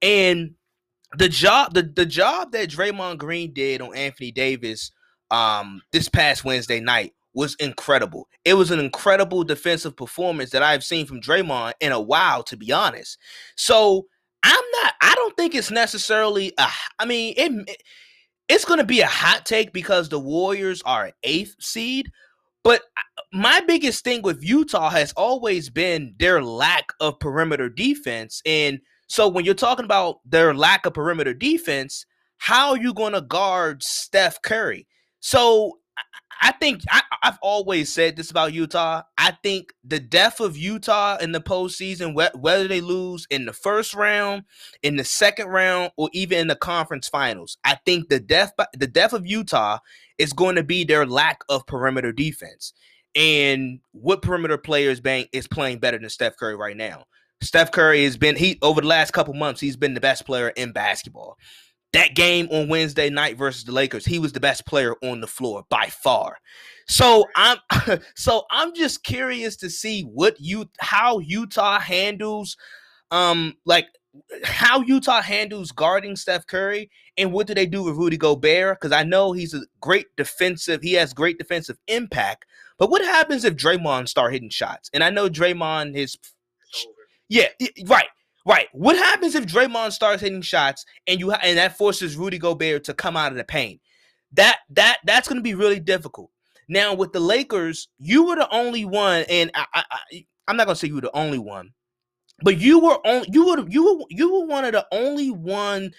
And 0.00 0.54
the 1.16 1.28
job, 1.28 1.74
the, 1.74 1.82
the 1.82 2.06
job 2.06 2.52
that 2.52 2.70
Draymond 2.70 3.18
Green 3.18 3.52
did 3.52 3.80
on 3.80 3.94
Anthony 3.94 4.30
Davis 4.32 4.92
um 5.30 5.82
this 5.92 6.08
past 6.08 6.42
Wednesday 6.42 6.80
night 6.80 7.12
was 7.34 7.54
incredible. 7.56 8.26
It 8.44 8.54
was 8.54 8.70
an 8.70 8.80
incredible 8.80 9.44
defensive 9.44 9.96
performance 9.96 10.50
that 10.50 10.62
I've 10.62 10.82
seen 10.82 11.06
from 11.06 11.20
Draymond 11.20 11.74
in 11.80 11.92
a 11.92 12.00
while, 12.00 12.42
to 12.44 12.56
be 12.56 12.72
honest. 12.72 13.18
So 13.56 14.06
I'm 14.42 14.64
not, 14.82 14.94
I 15.02 15.14
don't 15.14 15.36
think 15.36 15.54
it's 15.54 15.70
necessarily 15.70 16.52
a, 16.58 16.66
I 16.98 17.04
mean, 17.04 17.34
it, 17.36 17.76
it's 18.48 18.64
going 18.64 18.78
to 18.78 18.84
be 18.84 19.02
a 19.02 19.06
hot 19.06 19.44
take 19.44 19.72
because 19.72 20.08
the 20.08 20.18
Warriors 20.18 20.82
are 20.84 21.06
an 21.06 21.12
eighth 21.22 21.54
seed, 21.60 22.10
but 22.64 22.82
my 23.32 23.60
biggest 23.66 24.04
thing 24.04 24.22
with 24.22 24.42
Utah 24.42 24.90
has 24.90 25.12
always 25.12 25.70
been 25.70 26.14
their 26.18 26.42
lack 26.42 26.92
of 27.00 27.20
perimeter 27.20 27.68
defense. 27.68 28.40
And 28.46 28.80
so 29.06 29.28
when 29.28 29.44
you're 29.44 29.54
talking 29.54 29.84
about 29.84 30.20
their 30.24 30.54
lack 30.54 30.86
of 30.86 30.94
perimeter 30.94 31.34
defense, 31.34 32.06
how 32.38 32.70
are 32.70 32.78
you 32.78 32.94
going 32.94 33.12
to 33.12 33.20
guard 33.20 33.82
Steph 33.82 34.40
Curry? 34.42 34.86
So 35.20 35.78
I 36.40 36.52
think 36.52 36.82
I, 36.90 37.02
have 37.22 37.38
always 37.42 37.92
said 37.92 38.16
this 38.16 38.30
about 38.30 38.52
Utah. 38.52 39.02
I 39.18 39.32
think 39.42 39.72
the 39.82 39.98
death 39.98 40.40
of 40.40 40.56
Utah 40.56 41.16
in 41.16 41.32
the 41.32 41.40
postseason, 41.40 42.14
whether 42.14 42.68
they 42.68 42.80
lose 42.80 43.26
in 43.28 43.44
the 43.44 43.52
first 43.52 43.92
round, 43.92 44.44
in 44.82 44.96
the 44.96 45.04
second 45.04 45.48
round, 45.48 45.90
or 45.96 46.08
even 46.12 46.38
in 46.38 46.46
the 46.46 46.54
conference 46.54 47.08
finals, 47.08 47.58
I 47.64 47.76
think 47.84 48.08
the 48.08 48.20
death 48.20 48.52
the 48.72 48.86
death 48.86 49.12
of 49.12 49.26
Utah 49.26 49.78
is 50.16 50.32
going 50.32 50.54
to 50.56 50.62
be 50.62 50.84
their 50.84 51.06
lack 51.06 51.42
of 51.48 51.66
perimeter 51.66 52.12
defense. 52.12 52.72
And 53.18 53.80
what 53.92 54.22
perimeter 54.22 54.56
player 54.56 54.90
is, 54.90 55.00
being, 55.00 55.26
is 55.32 55.46
playing 55.46 55.80
better 55.80 55.98
than 55.98 56.08
Steph 56.08 56.36
Curry 56.36 56.56
right 56.56 56.76
now? 56.76 57.04
Steph 57.42 57.72
Curry 57.72 58.04
has 58.04 58.16
been 58.16 58.36
he 58.36 58.58
over 58.62 58.80
the 58.80 58.86
last 58.86 59.12
couple 59.12 59.34
months. 59.34 59.60
He's 59.60 59.76
been 59.76 59.94
the 59.94 60.00
best 60.00 60.24
player 60.24 60.48
in 60.50 60.72
basketball 60.72 61.36
that 61.92 62.14
game 62.14 62.48
on 62.50 62.68
Wednesday 62.68 63.08
night 63.08 63.38
versus 63.38 63.64
the 63.64 63.72
Lakers, 63.72 64.04
he 64.04 64.18
was 64.18 64.32
the 64.32 64.40
best 64.40 64.66
player 64.66 64.94
on 65.02 65.20
the 65.20 65.26
floor 65.26 65.64
by 65.70 65.86
far. 65.86 66.38
So 66.86 67.24
I'm 67.34 67.58
so 68.16 68.44
I'm 68.50 68.74
just 68.74 69.04
curious 69.04 69.56
to 69.58 69.70
see 69.70 70.02
what 70.02 70.36
you 70.38 70.68
how 70.80 71.18
Utah 71.20 71.78
handles 71.78 72.56
um 73.10 73.54
like 73.64 73.86
how 74.42 74.80
Utah 74.82 75.22
handles 75.22 75.70
guarding 75.70 76.16
Steph 76.16 76.46
Curry 76.46 76.90
and 77.16 77.32
what 77.32 77.46
do 77.46 77.54
they 77.54 77.66
do 77.66 77.84
with 77.84 77.96
Rudy 77.96 78.16
Gobert? 78.16 78.80
Because 78.80 78.92
I 78.92 79.04
know 79.04 79.32
he's 79.32 79.54
a 79.54 79.62
great 79.80 80.06
defensive, 80.16 80.82
he 80.82 80.94
has 80.94 81.12
great 81.14 81.38
defensive 81.38 81.78
impact. 81.88 82.44
But 82.78 82.90
what 82.90 83.02
happens 83.02 83.44
if 83.44 83.56
Draymond 83.56 84.08
start 84.08 84.32
hitting 84.32 84.50
shots? 84.50 84.90
And 84.94 85.02
I 85.02 85.10
know 85.10 85.28
Draymond 85.28 85.96
is 85.96 86.16
yeah, 87.28 87.48
right. 87.86 88.08
Right. 88.46 88.68
What 88.72 88.96
happens 88.96 89.34
if 89.34 89.44
Draymond 89.44 89.92
starts 89.92 90.22
hitting 90.22 90.40
shots 90.40 90.86
and 91.06 91.20
you 91.20 91.32
and 91.32 91.58
that 91.58 91.76
forces 91.76 92.16
Rudy 92.16 92.38
Gobert 92.38 92.84
to 92.84 92.94
come 92.94 93.14
out 93.14 93.30
of 93.30 93.36
the 93.36 93.44
paint? 93.44 93.80
That 94.32 94.58
that 94.70 94.98
that's 95.04 95.28
going 95.28 95.36
to 95.36 95.42
be 95.42 95.54
really 95.54 95.80
difficult. 95.80 96.30
Now 96.66 96.94
with 96.94 97.12
the 97.12 97.20
Lakers, 97.20 97.88
you 97.98 98.26
were 98.26 98.36
the 98.36 98.48
only 98.50 98.86
one, 98.86 99.24
and 99.28 99.50
I, 99.54 99.66
I, 99.74 100.24
I'm 100.46 100.56
not 100.56 100.64
going 100.64 100.76
to 100.76 100.78
say 100.78 100.88
you 100.88 100.94
were 100.94 101.02
the 101.02 101.16
only 101.16 101.38
one, 101.38 101.72
but 102.42 102.58
you 102.58 102.78
were 102.78 103.06
on 103.06 103.24
you 103.30 103.46
were 103.46 103.68
you 103.68 103.84
were 103.84 104.04
you 104.08 104.32
were 104.32 104.46
one 104.46 104.64
of 104.64 104.72
the 104.72 104.86
only 104.92 105.30
one, 105.30 105.92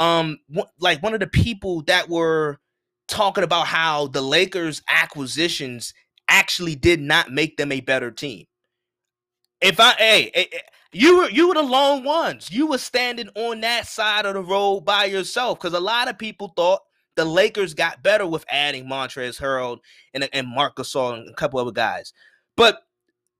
um, 0.00 0.38
like 0.80 1.02
one 1.04 1.14
of 1.14 1.20
the 1.20 1.28
people 1.28 1.82
that 1.82 2.08
were 2.08 2.58
talking 3.06 3.44
about 3.44 3.68
how 3.68 4.08
the 4.08 4.22
Lakers 4.22 4.82
acquisitions 4.88 5.94
actually 6.32 6.74
did 6.74 7.00
not 7.00 7.30
make 7.30 7.56
them 7.56 7.70
a 7.70 7.80
better 7.80 8.10
team. 8.10 8.46
If 9.60 9.78
I 9.78 9.92
hey, 9.92 10.30
eh, 10.34 10.44
eh, 10.50 10.58
you 10.92 11.18
were 11.18 11.30
you 11.30 11.48
were 11.48 11.54
the 11.54 11.62
lone 11.62 12.02
ones. 12.02 12.50
You 12.50 12.66
were 12.66 12.78
standing 12.78 13.28
on 13.36 13.60
that 13.60 13.86
side 13.86 14.26
of 14.26 14.34
the 14.34 14.42
road 14.42 14.80
by 14.80 15.04
yourself 15.04 15.60
because 15.60 15.74
a 15.74 15.80
lot 15.80 16.08
of 16.08 16.18
people 16.18 16.52
thought 16.56 16.80
the 17.14 17.24
Lakers 17.24 17.74
got 17.74 18.02
better 18.02 18.26
with 18.26 18.44
adding 18.48 18.86
Montrezl 18.86 19.40
Harrell 19.40 19.78
and 20.14 20.28
and 20.32 20.48
Marc 20.48 20.76
Gasol 20.76 21.18
and 21.18 21.28
a 21.28 21.34
couple 21.34 21.60
other 21.60 21.70
guys. 21.70 22.12
But 22.56 22.80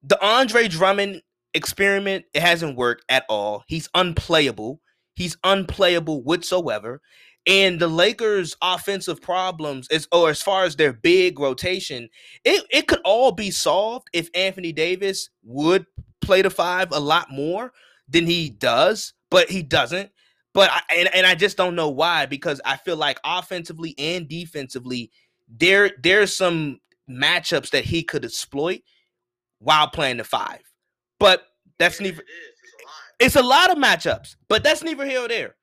the 0.03 0.23
Andre 0.25 0.69
Drummond 0.69 1.23
experiment 1.55 2.27
it 2.35 2.43
hasn't 2.43 2.77
worked 2.77 3.05
at 3.09 3.25
all. 3.29 3.65
He's 3.67 3.89
unplayable. 3.95 4.81
He's 5.15 5.37
unplayable 5.45 6.23
whatsoever. 6.23 7.01
And 7.47 7.81
the 7.81 7.89
Lakers' 7.89 8.57
offensive 8.63 9.21
problems 9.21 9.89
is 9.91 10.07
or 10.13 10.31
as 10.31 10.41
far 10.41 10.65
as 10.65 10.77
their 10.77 10.93
big 10.93 11.41
rotation, 11.41 12.09
it, 12.45 12.65
it 12.71 12.87
could 12.87 13.01
all 13.05 13.33
be 13.33 13.51
solved 13.51 14.09
if 14.13 14.29
Anthony 14.35 14.73
Davis 14.73 15.29
would 15.43 15.87
play 16.21 16.43
the 16.43 16.51
five 16.51 16.89
a 16.93 17.01
lot 17.01 17.33
more 17.33 17.73
than 18.09 18.27
he 18.27 18.49
does, 18.49 19.15
but 19.31 19.51
he 19.51 19.63
doesn't. 19.63 20.11
But 20.55 20.71
I, 20.71 20.83
and, 20.95 21.15
and 21.15 21.27
I 21.27 21.35
just 21.35 21.57
don't 21.57 21.75
know 21.75 21.89
why 21.89 22.27
because 22.27 22.61
I 22.65 22.77
feel 22.77 22.97
like 22.97 23.19
offensively 23.25 23.95
and 23.99 24.29
defensively, 24.29 25.11
there 25.49 25.91
there's 26.01 26.37
some 26.37 26.79
matchups 27.11 27.71
that 27.71 27.85
he 27.85 28.03
could 28.03 28.25
exploit 28.25 28.83
while 29.59 29.89
playing 29.89 30.19
the 30.19 30.25
five. 30.25 30.61
But 31.19 31.43
that's 31.79 32.01
neither. 32.01 32.23
It's 33.19 33.37
a 33.37 33.43
lot 33.43 33.71
of 33.71 33.79
matchups, 33.79 34.37
but 34.49 34.63
that's 34.63 34.83
neither 34.83 35.07
here 35.07 35.23
or 35.23 35.29
there. 35.29 35.57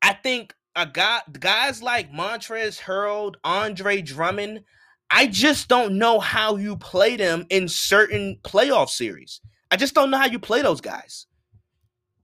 I 0.00 0.12
think 0.12 0.54
a 0.76 0.86
guy, 0.86 1.20
guys 1.38 1.82
like 1.82 2.12
Montrezl 2.12 2.80
Harrell, 2.80 3.34
Andre 3.44 4.02
Drummond, 4.02 4.64
I 5.10 5.26
just 5.26 5.68
don't 5.68 5.98
know 5.98 6.18
how 6.18 6.56
you 6.56 6.76
play 6.76 7.16
them 7.16 7.46
in 7.50 7.68
certain 7.68 8.38
playoff 8.42 8.88
series. 8.88 9.40
I 9.70 9.76
just 9.76 9.94
don't 9.94 10.10
know 10.10 10.18
how 10.18 10.26
you 10.26 10.38
play 10.38 10.62
those 10.62 10.80
guys. 10.80 11.26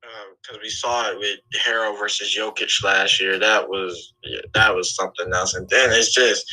Because 0.00 0.56
um, 0.56 0.60
we 0.62 0.68
saw 0.68 1.10
it 1.10 1.18
with 1.18 1.38
Harrell 1.64 1.98
versus 1.98 2.36
Jokic 2.36 2.82
last 2.82 3.20
year. 3.20 3.38
That 3.38 3.68
was 3.68 4.14
yeah, 4.24 4.40
that 4.54 4.74
was 4.74 4.94
something 4.94 5.32
else. 5.32 5.54
And 5.54 5.68
then 5.68 5.90
it's 5.92 6.14
just 6.14 6.44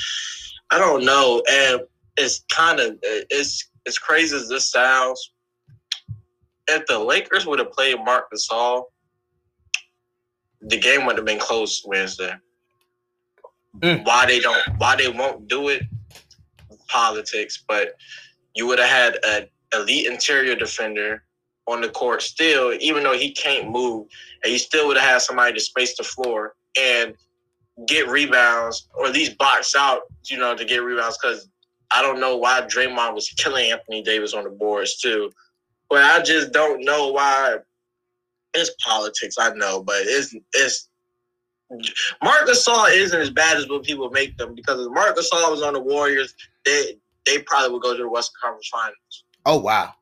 I 0.70 0.78
don't 0.78 1.06
know. 1.06 1.42
And 1.50 1.82
it's 2.18 2.44
kind 2.52 2.80
of 2.80 2.98
it's 3.02 3.72
as 3.88 3.98
crazy 3.98 4.36
as 4.36 4.48
this 4.48 4.70
sounds. 4.70 5.34
If 6.68 6.86
the 6.88 7.00
Lakers 7.00 7.46
would 7.46 7.60
have 7.60 7.72
played 7.72 7.98
Marc 8.04 8.26
Gasol, 8.32 8.84
the 10.62 10.78
game 10.78 11.06
would 11.06 11.18
have 11.18 11.26
been 11.26 11.40
close 11.40 11.84
Wednesday. 11.86 12.34
Mm. 13.80 14.06
Why 14.06 14.26
they 14.26 14.40
don't? 14.40 14.64
Why 14.78 14.96
they 14.96 15.10
won't 15.10 15.48
do 15.48 15.70
it? 15.70 15.84
Politics, 16.88 17.64
but 17.68 17.96
you 18.56 18.66
would 18.68 18.80
have 18.80 18.90
had 18.90 19.20
a 19.26 19.50
elite 19.74 20.08
interior 20.08 20.56
defender 20.56 21.24
on 21.68 21.82
the 21.82 21.90
court 21.90 22.22
still, 22.22 22.74
even 22.80 23.04
though 23.04 23.18
he 23.18 23.32
can't 23.32 23.70
move, 23.70 24.08
and 24.44 24.52
you 24.52 24.58
still 24.58 24.88
would 24.88 24.98
have 24.98 25.10
had 25.10 25.22
somebody 25.22 25.54
to 25.54 25.60
space 25.60 25.98
the 25.98 26.04
floor 26.04 26.56
and 26.80 27.14
get 27.88 28.08
rebounds 28.08 28.88
or 28.96 29.06
at 29.06 29.14
least 29.14 29.38
box 29.38 29.76
out, 29.76 30.02
you 30.26 30.38
know, 30.38 30.56
to 30.56 30.66
get 30.66 30.82
rebounds. 30.82 31.18
Because 31.22 31.50
I 31.92 32.02
don't 32.02 32.20
know 32.20 32.38
why 32.38 32.62
Draymond 32.62 33.14
was 33.14 33.30
killing 33.30 33.72
Anthony 33.72 34.02
Davis 34.02 34.34
on 34.34 34.46
the 34.46 34.50
boards 34.50 34.98
too, 34.98 35.32
but 35.90 36.04
I 36.04 36.22
just 36.22 36.52
don't 36.52 36.84
know 36.84 37.12
why. 37.12 37.58
It's 38.54 38.72
politics, 38.84 39.36
I 39.40 39.54
know, 39.54 39.84
but 39.84 39.98
it's 40.02 40.36
it's 40.54 40.90
Marc 42.24 42.48
Gasol 42.48 42.92
isn't 42.92 43.20
as 43.20 43.30
bad 43.30 43.58
as 43.58 43.68
what 43.68 43.84
people 43.84 44.10
make 44.10 44.38
them 44.38 44.56
because 44.56 44.86
if 44.86 44.92
Marc 44.92 45.18
Gasol 45.18 45.52
was 45.52 45.62
on 45.62 45.74
the 45.74 45.80
Warriors, 45.80 46.34
they 46.66 46.98
they 47.26 47.40
probably 47.40 47.74
would 47.74 47.82
go 47.82 47.96
to 47.96 48.04
the 48.04 48.10
Western 48.10 48.40
Conference 48.42 48.70
Finals. 48.70 49.24
Oh 49.46 49.60
wow. 49.60 49.94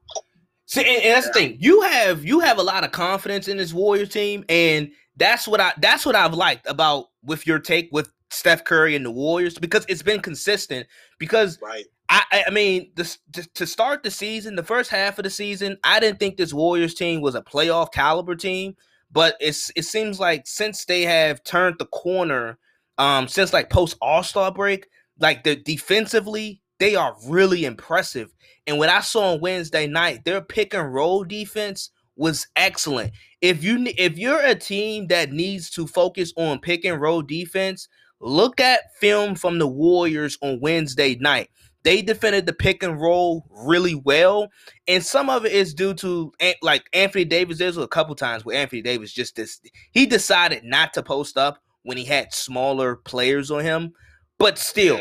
See, 0.67 0.81
and, 0.81 1.03
and 1.03 1.15
that's 1.15 1.27
yeah. 1.27 1.31
the 1.31 1.39
thing. 1.39 1.57
You 1.59 1.81
have 1.81 2.23
you 2.23 2.39
have 2.39 2.57
a 2.57 2.63
lot 2.63 2.83
of 2.83 2.91
confidence 2.91 3.47
in 3.47 3.57
this 3.57 3.73
Warrior 3.73 4.05
team, 4.05 4.45
and 4.49 4.91
that's 5.17 5.47
what 5.47 5.59
I 5.59 5.73
that's 5.77 6.05
what 6.05 6.15
I've 6.15 6.33
liked 6.33 6.69
about 6.69 7.07
with 7.23 7.47
your 7.47 7.59
take 7.59 7.89
with 7.91 8.11
Steph 8.29 8.63
Curry 8.63 8.95
and 8.95 9.05
the 9.05 9.11
Warriors 9.11 9.57
because 9.57 9.85
it's 9.87 10.01
been 10.01 10.21
consistent. 10.21 10.87
Because 11.19 11.59
right. 11.61 11.85
I 12.09 12.45
I 12.47 12.49
mean, 12.51 12.91
this, 12.95 13.19
to 13.55 13.65
start 13.65 14.03
the 14.03 14.11
season, 14.11 14.55
the 14.55 14.63
first 14.63 14.91
half 14.91 15.17
of 15.19 15.23
the 15.23 15.29
season, 15.29 15.77
I 15.83 15.99
didn't 15.99 16.19
think 16.19 16.37
this 16.37 16.53
Warriors 16.53 16.93
team 16.93 17.21
was 17.21 17.35
a 17.35 17.41
playoff 17.41 17.91
caliber 17.91 18.35
team. 18.35 18.75
But 19.11 19.35
it's 19.39 19.71
it 19.75 19.83
seems 19.83 20.19
like 20.19 20.45
since 20.45 20.85
they 20.85 21.03
have 21.03 21.43
turned 21.43 21.77
the 21.79 21.85
corner, 21.85 22.57
um, 22.97 23.27
since 23.27 23.53
like 23.53 23.69
post 23.69 23.97
All 24.01 24.23
Star 24.23 24.51
break, 24.51 24.87
like 25.19 25.43
the 25.43 25.55
defensively 25.55 26.61
they 26.79 26.95
are 26.95 27.15
really 27.27 27.65
impressive. 27.65 28.33
And 28.67 28.77
what 28.77 28.89
I 28.89 29.01
saw 29.01 29.33
on 29.33 29.41
Wednesday 29.41 29.87
night, 29.87 30.25
their 30.25 30.41
pick 30.41 30.73
and 30.73 30.93
roll 30.93 31.23
defense 31.23 31.91
was 32.15 32.47
excellent. 32.55 33.13
If 33.41 33.63
you 33.63 33.85
if 33.97 34.17
you're 34.17 34.41
a 34.41 34.55
team 34.55 35.07
that 35.07 35.31
needs 35.31 35.69
to 35.71 35.87
focus 35.87 36.33
on 36.35 36.59
pick 36.59 36.83
and 36.83 36.99
roll 36.99 37.21
defense, 37.21 37.87
look 38.19 38.59
at 38.59 38.95
film 38.99 39.35
from 39.35 39.59
the 39.59 39.67
Warriors 39.67 40.37
on 40.41 40.59
Wednesday 40.59 41.15
night. 41.15 41.49
They 41.85 42.01
defended 42.01 42.47
the 42.47 42.53
pick 42.53 42.81
and 42.81 42.99
roll 42.99 43.45
really 43.51 43.93
well, 43.93 44.49
and 44.87 45.05
some 45.05 45.29
of 45.29 45.45
it 45.45 45.51
is 45.51 45.71
due 45.75 45.93
to 45.93 46.33
like 46.63 46.83
Anthony 46.93 47.25
Davis. 47.25 47.59
There's 47.59 47.77
a 47.77 47.87
couple 47.87 48.15
times 48.15 48.43
where 48.43 48.57
Anthony 48.57 48.81
Davis 48.81 49.13
just 49.13 49.35
this 49.35 49.61
he 49.91 50.07
decided 50.07 50.63
not 50.63 50.95
to 50.95 51.03
post 51.03 51.37
up 51.37 51.59
when 51.83 51.95
he 51.95 52.03
had 52.03 52.33
smaller 52.33 52.95
players 52.95 53.51
on 53.51 53.61
him, 53.63 53.93
but 54.39 54.57
still, 54.57 54.99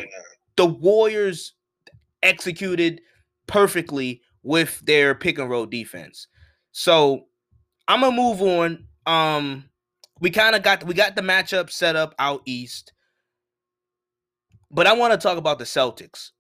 the 0.59 0.67
Warriors 0.67 1.55
executed 2.23 3.01
perfectly 3.47 4.21
with 4.43 4.79
their 4.81 5.15
pick 5.15 5.39
and 5.39 5.49
roll 5.49 5.65
defense. 5.65 6.27
So 6.73 7.29
I'm 7.89 8.03
gonna 8.03 8.15
move 8.15 8.43
on. 8.43 8.85
Um, 9.07 9.71
we 10.21 10.29
kind 10.29 10.55
of 10.55 10.63
got 10.63 10.85
we 10.85 10.93
got 10.93 11.17
the 11.17 11.23
matchup 11.23 11.71
set 11.71 11.97
up 11.97 12.15
out 12.19 12.43
east, 12.45 12.93
but 14.71 14.87
I 14.87 14.93
want 14.93 15.15
to 15.15 15.19
talk 15.19 15.39
about 15.39 15.59
the 15.59 15.65
Celtics. 15.65 16.33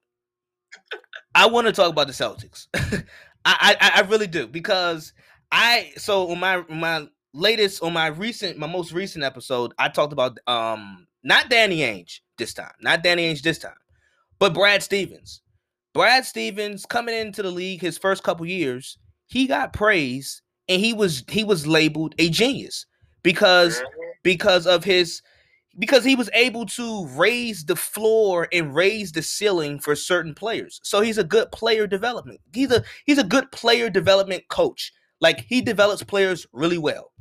I 1.35 1.47
want 1.47 1.67
to 1.67 1.73
talk 1.73 1.91
about 1.91 2.07
the 2.07 2.13
Celtics. 2.13 2.69
I, 3.45 3.77
I 3.81 3.93
I 3.97 4.01
really 4.03 4.27
do 4.27 4.47
because 4.47 5.13
I 5.53 5.93
so 5.97 6.31
on 6.31 6.41
my 6.41 6.65
my 6.69 7.07
latest 7.33 7.83
on 7.83 7.93
my 7.93 8.07
recent 8.07 8.59
my 8.59 8.67
most 8.67 8.93
recent 8.93 9.25
episode 9.25 9.75
I 9.79 9.89
talked 9.89 10.13
about 10.13 10.39
um 10.47 11.07
not 11.23 11.51
Danny 11.51 11.79
Ainge 11.79 12.21
this 12.39 12.55
time, 12.55 12.73
not 12.81 13.03
Danny 13.03 13.33
Ainge 13.33 13.43
this 13.43 13.59
time, 13.59 13.77
but 14.39 14.55
Brad 14.55 14.83
Stevens. 14.83 15.43
Brad 15.93 16.25
Stevens 16.25 16.87
coming 16.87 17.15
into 17.15 17.43
the 17.43 17.51
league 17.51 17.81
his 17.81 17.99
first 17.99 18.23
couple 18.23 18.47
years, 18.47 18.99
he 19.27 19.47
got 19.47 19.73
praised 19.73 20.43
and 20.69 20.81
he 20.81 20.93
was 20.93 21.25
he 21.29 21.45
was 21.45 21.67
labeled 21.67 22.15
a 22.19 22.29
genius 22.31 22.87
because 23.23 23.83
because 24.23 24.67
of 24.67 24.85
his 24.85 25.23
because 25.79 26.05
he 26.05 26.15
was 26.15 26.31
able 26.35 26.67
to 26.67 27.07
raise 27.09 27.65
the 27.65 27.77
floor 27.77 28.49
and 28.53 28.75
raise 28.75 29.13
the 29.13 29.23
ceiling 29.23 29.79
for 29.79 29.97
certain 29.97 30.35
players. 30.35 30.81
So 30.83 31.01
he's 31.01 31.19
a 31.19 31.25
good 31.25 31.51
player 31.53 31.87
development. 31.87 32.41
He's 32.53 32.71
a 32.71 32.85
he's 33.05 33.19
a 33.19 33.25
good 33.25 33.51
player 33.53 33.91
development 33.91 34.45
coach. 34.49 34.93
Like 35.21 35.41
he 35.49 35.61
develops 35.61 36.03
players 36.03 36.47
really 36.53 36.79
well. 36.79 37.13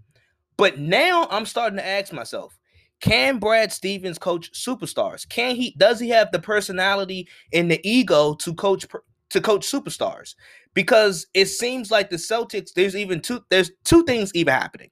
But 0.57 0.79
now 0.79 1.27
I'm 1.31 1.45
starting 1.45 1.77
to 1.77 1.87
ask 1.87 2.13
myself, 2.13 2.57
can 3.01 3.39
Brad 3.39 3.71
Stevens 3.71 4.19
coach 4.19 4.51
superstars? 4.53 5.27
Can 5.27 5.55
he 5.55 5.75
does 5.77 5.99
he 5.99 6.09
have 6.09 6.31
the 6.31 6.39
personality 6.39 7.27
and 7.51 7.69
the 7.69 7.81
ego 7.87 8.35
to 8.35 8.53
coach 8.53 8.85
to 9.29 9.41
coach 9.41 9.69
superstars? 9.69 10.35
Because 10.73 11.27
it 11.33 11.47
seems 11.47 11.91
like 11.91 12.09
the 12.09 12.17
Celtics 12.17 12.73
there's 12.73 12.95
even 12.95 13.19
two 13.19 13.41
there's 13.49 13.71
two 13.83 14.03
things 14.03 14.31
even 14.35 14.53
happening. 14.53 14.89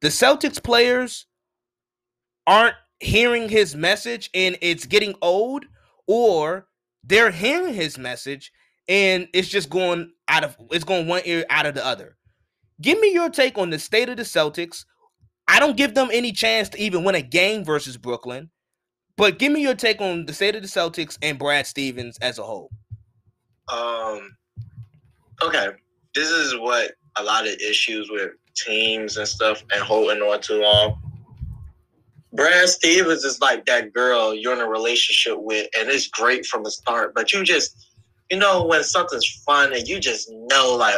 The 0.00 0.08
Celtics 0.08 0.62
players 0.62 1.26
aren't 2.46 2.76
hearing 3.00 3.48
his 3.48 3.74
message 3.74 4.30
and 4.34 4.56
it's 4.60 4.86
getting 4.86 5.14
old 5.22 5.64
or 6.06 6.66
they're 7.02 7.30
hearing 7.30 7.74
his 7.74 7.98
message 7.98 8.52
and 8.88 9.28
it's 9.32 9.48
just 9.48 9.70
going 9.70 10.10
out 10.28 10.44
of 10.44 10.56
it's 10.70 10.84
going 10.84 11.06
one 11.06 11.22
ear 11.24 11.44
out 11.50 11.66
of 11.66 11.74
the 11.74 11.84
other. 11.84 12.16
Give 12.80 12.98
me 12.98 13.12
your 13.12 13.30
take 13.30 13.56
on 13.56 13.70
the 13.70 13.78
state 13.78 14.08
of 14.08 14.16
the 14.16 14.22
Celtics. 14.24 14.84
I 15.46 15.60
don't 15.60 15.76
give 15.76 15.94
them 15.94 16.08
any 16.12 16.32
chance 16.32 16.68
to 16.70 16.80
even 16.80 17.04
win 17.04 17.14
a 17.14 17.22
game 17.22 17.64
versus 17.64 17.96
Brooklyn, 17.96 18.50
but 19.16 19.38
give 19.38 19.52
me 19.52 19.60
your 19.62 19.74
take 19.74 20.00
on 20.00 20.26
the 20.26 20.32
state 20.32 20.56
of 20.56 20.62
the 20.62 20.68
Celtics 20.68 21.18
and 21.22 21.38
Brad 21.38 21.66
Stevens 21.66 22.18
as 22.18 22.38
a 22.38 22.42
whole. 22.42 22.70
Um 23.72 24.36
okay. 25.42 25.68
This 26.14 26.30
is 26.30 26.56
what 26.56 26.92
a 27.16 27.22
lot 27.22 27.46
of 27.46 27.54
issues 27.54 28.10
with 28.10 28.32
teams 28.54 29.16
and 29.16 29.26
stuff 29.26 29.62
and 29.72 29.82
holding 29.82 30.20
on 30.22 30.40
too 30.40 30.60
long 30.60 31.13
Brad 32.34 32.68
Stevens 32.68 33.24
is 33.24 33.40
like 33.40 33.64
that 33.66 33.92
girl 33.92 34.34
you're 34.34 34.52
in 34.52 34.60
a 34.60 34.68
relationship 34.68 35.36
with, 35.38 35.68
and 35.78 35.88
it's 35.88 36.08
great 36.08 36.44
from 36.44 36.64
the 36.64 36.70
start. 36.70 37.14
But 37.14 37.32
you 37.32 37.44
just, 37.44 37.86
you 38.30 38.38
know, 38.38 38.64
when 38.64 38.82
something's 38.82 39.42
fun 39.46 39.72
and 39.72 39.86
you 39.86 40.00
just 40.00 40.28
know, 40.30 40.74
like, 40.76 40.96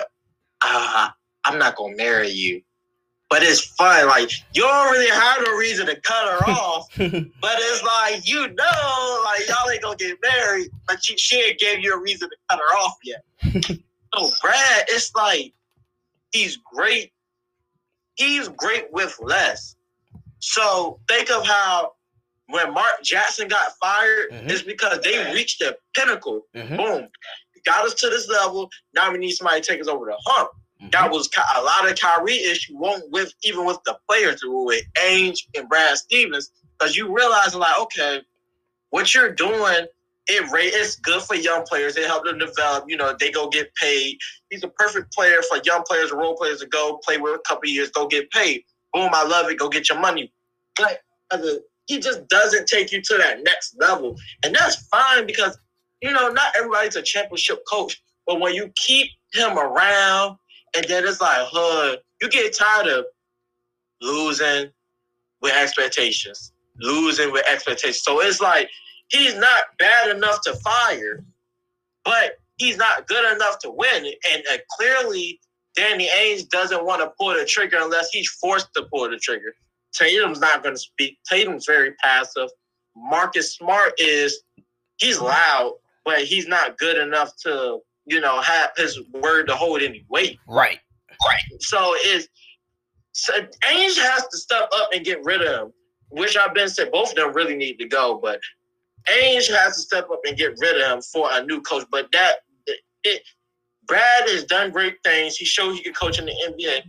ah, 0.63 1.15
I'm 1.45 1.59
not 1.59 1.77
gonna 1.77 1.95
marry 1.95 2.31
you, 2.31 2.63
but 3.29 3.43
it's 3.43 3.61
fun. 3.61 4.07
Like 4.07 4.31
you 4.55 4.63
don't 4.63 4.93
really 4.93 5.11
have 5.11 5.43
no 5.45 5.57
reason 5.57 5.87
to 5.87 6.01
cut 6.01 6.27
her 6.27 6.51
off, 6.51 6.89
but 6.97 7.57
it's 7.59 7.83
like 7.83 8.27
you 8.27 8.49
know, 8.55 9.23
like 9.25 9.47
y'all 9.47 9.71
ain't 9.71 9.83
gonna 9.83 9.97
get 9.97 10.17
married, 10.23 10.71
but 10.89 11.05
she, 11.05 11.19
she 11.19 11.37
ain't 11.37 11.59
gave 11.59 11.81
you 11.81 11.93
a 11.93 12.01
reason 12.01 12.31
to 12.31 12.37
cut 12.49 12.59
her 12.59 12.77
off 12.79 12.97
yet. 13.05 13.23
so 14.15 14.31
Brad, 14.41 14.85
it's 14.89 15.15
like 15.15 15.53
he's 16.33 16.57
great. 16.57 17.13
He's 18.15 18.49
great 18.49 18.91
with 18.91 19.15
less 19.21 19.76
so 20.47 21.01
think 21.09 21.29
of 21.29 21.45
how 21.45 21.93
when 22.47 22.73
Mark 22.73 23.03
Jackson 23.03 23.49
got 23.49 23.73
fired, 23.81 24.31
mm-hmm. 24.31 24.49
it's 24.49 24.63
because 24.63 25.01
they 25.01 25.33
reached 25.35 25.59
the 25.59 25.77
pinnacle. 25.93 26.43
Mm-hmm. 26.55 26.77
Boom. 26.77 27.09
Got 27.65 27.85
us 27.85 27.95
to 27.95 28.09
this 28.09 28.29
level. 28.29 28.71
Now 28.95 29.11
we 29.11 29.19
need 29.19 29.33
somebody 29.33 29.61
to 29.61 29.67
take 29.67 29.81
us 29.81 29.89
over 29.89 30.05
the 30.07 30.17
hump. 30.25 30.51
Mm-hmm. 30.81 30.91
That 30.93 31.11
was 31.11 31.29
a 31.57 31.63
lot 31.63 31.91
of 31.91 31.99
Kyrie 31.99 32.37
issue, 32.37 32.79
won't 32.79 33.11
with 33.11 33.33
even 33.43 33.65
with 33.65 33.81
the 33.87 33.99
players 34.09 34.41
with 34.45 34.85
Ainge 35.05 35.41
and 35.57 35.69
Brad 35.69 35.97
Stevens, 35.97 36.53
because 36.79 36.97
you 36.97 37.13
realize 37.13 37.53
like, 37.57 37.81
okay, 37.81 38.23
what 38.91 39.13
you're 39.15 39.33
doing, 39.33 39.87
it 40.29 40.49
it's 40.53 40.95
good 40.95 41.23
for 41.23 41.35
young 41.35 41.65
players. 41.65 41.97
It 41.97 42.07
help 42.07 42.25
them 42.25 42.39
develop. 42.39 42.85
You 42.87 42.99
know, 42.99 43.17
they 43.19 43.33
go 43.33 43.49
get 43.49 43.75
paid. 43.75 44.17
He's 44.51 44.63
a 44.63 44.69
perfect 44.69 45.13
player 45.13 45.43
for 45.43 45.59
young 45.65 45.83
players, 45.83 46.13
role 46.13 46.37
players 46.37 46.61
to 46.61 46.67
go 46.67 47.01
play 47.05 47.19
with 47.19 47.35
a 47.35 47.43
couple 47.49 47.69
years, 47.69 47.91
go 47.91 48.07
get 48.07 48.31
paid. 48.31 48.63
Boom, 48.93 49.11
I 49.13 49.25
love 49.25 49.51
it. 49.51 49.59
Go 49.59 49.69
get 49.69 49.89
your 49.89 49.99
money 49.99 50.33
a 50.79 51.59
he 51.87 52.01
just 52.01 52.27
doesn't 52.29 52.67
take 52.67 52.93
you 52.93 53.01
to 53.01 53.17
that 53.17 53.43
next 53.45 53.77
level. 53.81 54.17
And 54.45 54.55
that's 54.55 54.87
fine 54.89 55.27
because, 55.27 55.57
you 56.03 56.13
know, 56.13 56.29
not 56.29 56.57
everybody's 56.57 56.97
a 56.97 57.03
championship 57.03 57.61
coach. 57.71 58.03
But 58.27 58.41
when 58.41 58.55
you 58.55 58.73
keep 58.75 59.09
him 59.33 59.57
around 59.57 60.37
and 60.75 60.85
then 60.89 61.07
it's 61.07 61.21
like, 61.21 61.47
huh, 61.51 61.97
you 62.21 62.29
get 62.29 62.57
tired 62.57 62.89
of 62.89 63.05
losing 64.03 64.71
with 65.41 65.55
expectations. 65.55 66.53
Losing 66.81 67.33
with 67.33 67.47
expectations. 67.51 68.03
So 68.03 68.21
it's 68.21 68.41
like 68.41 68.69
he's 69.09 69.37
not 69.37 69.65
bad 69.79 70.15
enough 70.15 70.41
to 70.43 70.55
fire, 70.57 71.25
but 72.05 72.33
he's 72.57 72.77
not 72.77 73.07
good 73.07 73.33
enough 73.33 73.61
to 73.61 73.71
win. 73.71 74.07
And 74.33 74.43
uh, 74.53 74.57
clearly, 74.77 75.41
Danny 75.77 76.09
Ainge 76.19 76.49
doesn't 76.49 76.85
want 76.85 77.03
to 77.03 77.13
pull 77.19 77.35
the 77.35 77.45
trigger 77.45 77.79
unless 77.81 78.09
he's 78.11 78.29
forced 78.29 78.69
to 78.75 78.85
pull 78.93 79.09
the 79.09 79.19
trigger. 79.19 79.55
Tatum's 79.97 80.41
not 80.41 80.63
going 80.63 80.75
to 80.75 80.81
speak. 80.81 81.19
Tatum's 81.29 81.67
very 81.67 81.93
passive. 82.03 82.49
Marcus 82.97 83.55
Smart 83.55 83.93
is 83.99 84.43
he's 84.99 85.21
loud, 85.21 85.75
but 86.05 86.21
he's 86.21 86.47
not 86.47 86.79
good 86.79 86.97
enough 86.97 87.33
to 87.45 87.81
you 88.07 88.21
know 88.21 88.41
have 88.41 88.71
his 88.77 89.01
word 89.13 89.49
to 89.49 89.55
hold 89.55 89.83
any 89.83 90.05
weight. 90.09 90.39
Right. 90.49 90.81
Right. 91.27 91.61
So 91.61 91.95
it's 91.97 92.29
so 93.13 93.33
Ainge 93.65 93.99
has 93.99 94.27
to 94.29 94.39
step 94.39 94.69
up 94.75 94.91
and 94.95 95.05
get 95.05 95.25
rid 95.25 95.43
of 95.43 95.69
him, 95.69 95.73
which 96.11 96.37
I've 96.37 96.55
been 96.55 96.69
said 96.69 96.93
both 96.93 97.11
of 97.11 97.17
them 97.17 97.33
really 97.33 97.57
need 97.57 97.79
to 97.79 97.89
go, 97.89 98.19
but 98.23 98.41
Ainge 99.09 99.49
has 99.49 99.77
to 99.77 99.83
step 99.83 100.11
up 100.11 100.21
and 100.27 100.37
get 100.37 100.55
rid 100.59 100.81
of 100.81 100.91
him 100.91 101.03
for 101.03 101.29
a 101.33 101.45
new 101.45 101.61
coach. 101.63 101.87
But 101.91 102.11
that 102.13 102.37
it, 103.05 103.23
Brad 103.87 104.29
has 104.29 104.45
done 104.45 104.71
great 104.71 104.97
things. 105.05 105.37
He 105.37 105.45
showed 105.45 105.73
he 105.73 105.83
could 105.83 105.97
coach 105.97 106.19
in 106.19 106.27
the 106.27 106.35
NBA. 106.49 106.83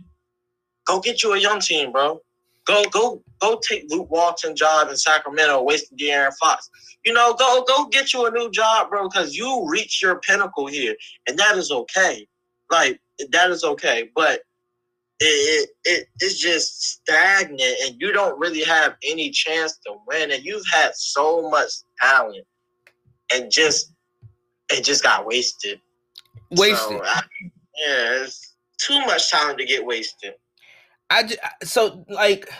Go 0.86 1.00
get 1.00 1.22
you 1.22 1.32
a 1.32 1.38
young 1.38 1.60
team, 1.60 1.92
bro. 1.92 2.20
Go 2.68 2.84
go 2.90 3.22
go 3.40 3.58
take 3.66 3.86
Luke 3.88 4.10
Walton 4.10 4.54
job 4.54 4.90
in 4.90 4.96
Sacramento, 4.96 5.62
wasting 5.62 5.96
De'Aaron 5.96 6.32
Fox. 6.38 6.68
You 7.04 7.14
know, 7.14 7.32
go 7.32 7.64
go 7.66 7.86
get 7.86 8.12
you 8.12 8.26
a 8.26 8.30
new 8.30 8.50
job, 8.50 8.90
bro, 8.90 9.08
because 9.08 9.34
you 9.34 9.66
reach 9.66 10.02
your 10.02 10.20
pinnacle 10.20 10.66
here, 10.66 10.94
and 11.26 11.38
that 11.38 11.56
is 11.56 11.70
okay. 11.70 12.28
Like 12.70 13.00
that 13.32 13.50
is 13.50 13.64
okay, 13.64 14.10
but 14.14 14.42
it, 15.20 15.70
it 15.84 16.08
it's 16.20 16.38
just 16.38 16.82
stagnant, 16.82 17.76
and 17.86 17.96
you 17.98 18.12
don't 18.12 18.38
really 18.38 18.62
have 18.64 18.96
any 19.02 19.30
chance 19.30 19.78
to 19.86 19.94
win. 20.06 20.30
And 20.30 20.44
you've 20.44 20.66
had 20.70 20.94
so 20.94 21.48
much 21.48 21.70
talent, 22.00 22.44
and 23.32 23.50
just 23.50 23.94
it 24.70 24.84
just 24.84 25.02
got 25.02 25.24
wasted. 25.24 25.80
Wasted. 26.50 26.98
So, 26.98 27.02
I, 27.02 27.22
yeah, 27.86 28.22
it's 28.22 28.56
too 28.78 29.00
much 29.06 29.30
time 29.30 29.56
to 29.56 29.64
get 29.64 29.86
wasted. 29.86 30.34
I 31.10 31.22
just, 31.24 31.40
so 31.64 32.04
like, 32.08 32.50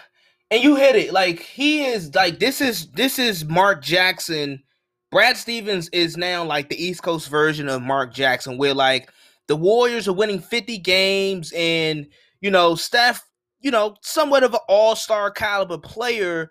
and 0.51 0.63
you 0.63 0.77
hit 0.77 0.97
it. 0.97 1.13
Like 1.13 1.41
he 1.41 1.85
is 1.85 2.15
like 2.15 2.39
this 2.39 2.61
is 2.61 2.91
this 2.93 3.19
is 3.19 3.45
Mark 3.45 3.83
Jackson. 3.83 4.63
Brad 5.11 5.37
Stevens 5.37 5.89
is 5.91 6.17
now 6.17 6.45
like 6.45 6.69
the 6.69 6.83
East 6.83 7.03
Coast 7.03 7.29
version 7.29 7.69
of 7.69 7.83
Mark 7.83 8.13
Jackson, 8.13 8.59
where 8.59 8.75
like 8.75 9.11
the 9.47 9.57
Warriors 9.57 10.07
are 10.07 10.13
winning 10.13 10.41
50 10.41 10.79
games, 10.79 11.53
and 11.57 12.07
you 12.41 12.51
know 12.51 12.75
Steph, 12.75 13.25
you 13.61 13.71
know, 13.71 13.97
somewhat 14.03 14.45
of 14.45 14.55
an 14.55 14.61
all 14.69 14.97
star 14.97 15.31
caliber 15.31 15.79
player, 15.79 16.51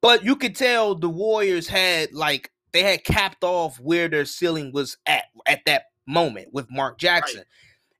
but 0.00 0.24
you 0.24 0.36
could 0.36 0.56
tell 0.56 0.94
the 0.94 1.08
Warriors 1.08 1.68
had 1.68 2.12
like 2.12 2.50
they 2.72 2.82
had 2.82 3.04
capped 3.04 3.42
off 3.42 3.78
where 3.80 4.08
their 4.08 4.24
ceiling 4.24 4.72
was 4.72 4.96
at 5.06 5.24
at 5.46 5.60
that 5.66 5.84
moment 6.06 6.48
with 6.52 6.70
Mark 6.70 6.98
Jackson. 6.98 7.38
Right. 7.38 7.46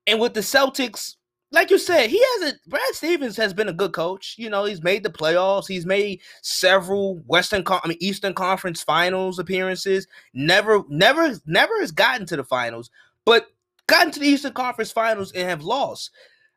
And 0.09 0.21
with 0.21 0.35
the 0.35 0.41
Celtics, 0.41 1.17
like 1.57 1.71
you 1.71 1.79
said, 1.79 2.11
he 2.11 2.23
hasn't. 2.35 2.61
Brad 2.67 2.83
Stevens 2.93 3.37
has 3.39 3.55
been 3.55 3.71
a 3.71 3.73
good 3.73 3.93
coach. 3.93 4.35
You 4.37 4.51
know, 4.51 4.67
he's 4.67 4.83
made 4.83 5.03
the 5.03 5.11
playoffs. 5.11 5.67
He's 5.67 5.87
made 5.87 6.21
several 6.43 7.17
Western, 7.27 7.63
I 7.67 7.89
mean, 7.89 7.97
Eastern 7.99 8.35
Conference 8.35 8.83
Finals 8.83 9.39
appearances. 9.39 10.07
Never, 10.35 10.85
never, 10.91 11.35
never 11.47 11.81
has 11.81 11.93
gotten 11.93 12.27
to 12.27 12.37
the 12.37 12.45
finals, 12.45 12.91
but 13.25 13.47
gotten 13.87 14.13
to 14.13 14.21
the 14.21 14.29
Eastern 14.29 14.53
Conference 14.53 14.93
Finals 14.93 15.33
and 15.33 15.49
have 15.49 15.63
lost. 15.63 16.11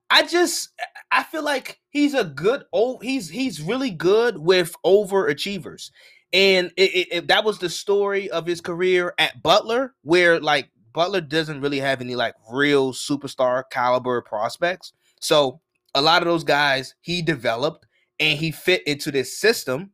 I 0.10 0.24
just, 0.24 0.70
I 1.12 1.24
feel 1.24 1.44
like 1.44 1.80
he's 1.92 2.14
a 2.14 2.26
good. 2.26 2.64
Oh, 2.74 3.00
he's 3.00 3.30
he's 3.30 3.62
really 3.62 3.92
good 3.92 4.38
with 4.38 4.76
overachievers, 4.86 5.92
and 6.34 6.74
it, 6.76 6.92
it, 6.94 7.08
it, 7.12 7.28
that 7.30 7.46
was 7.46 7.60
the 7.60 7.70
story 7.70 8.30
of 8.32 8.46
his 8.46 8.60
career 8.60 9.14
at 9.18 9.42
Butler, 9.42 9.94
where 10.02 10.42
like 10.42 10.72
Butler 10.93 11.21
doesn't 11.21 11.62
really 11.62 11.80
have 11.80 12.02
any 12.02 12.15
like 12.15 12.36
real 12.52 12.93
superstar 12.93 13.63
caliber 13.69 14.21
prospects. 14.21 14.93
So 15.21 15.62
a 15.95 16.02
lot 16.02 16.21
of 16.21 16.28
those 16.28 16.43
guys 16.43 16.95
he 17.02 17.21
developed 17.21 17.86
and 18.19 18.38
he 18.38 18.52
fit 18.52 18.86
into 18.86 19.12
this 19.12 19.38
system. 19.38 19.91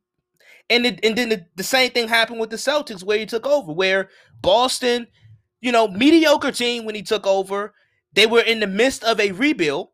And 0.69 0.85
it, 0.85 0.99
and 1.03 1.15
then 1.15 1.29
the, 1.29 1.45
the 1.55 1.63
same 1.63 1.91
thing 1.91 2.07
happened 2.07 2.39
with 2.39 2.49
the 2.49 2.55
Celtics 2.55 3.03
where 3.03 3.19
he 3.19 3.25
took 3.25 3.45
over, 3.45 3.71
where 3.71 4.09
Boston, 4.41 5.07
you 5.61 5.71
know, 5.71 5.87
mediocre 5.87 6.51
team 6.51 6.85
when 6.85 6.95
he 6.95 7.03
took 7.03 7.27
over, 7.27 7.73
they 8.13 8.25
were 8.25 8.41
in 8.41 8.59
the 8.59 8.67
midst 8.67 9.03
of 9.03 9.19
a 9.19 9.31
rebuild. 9.31 9.89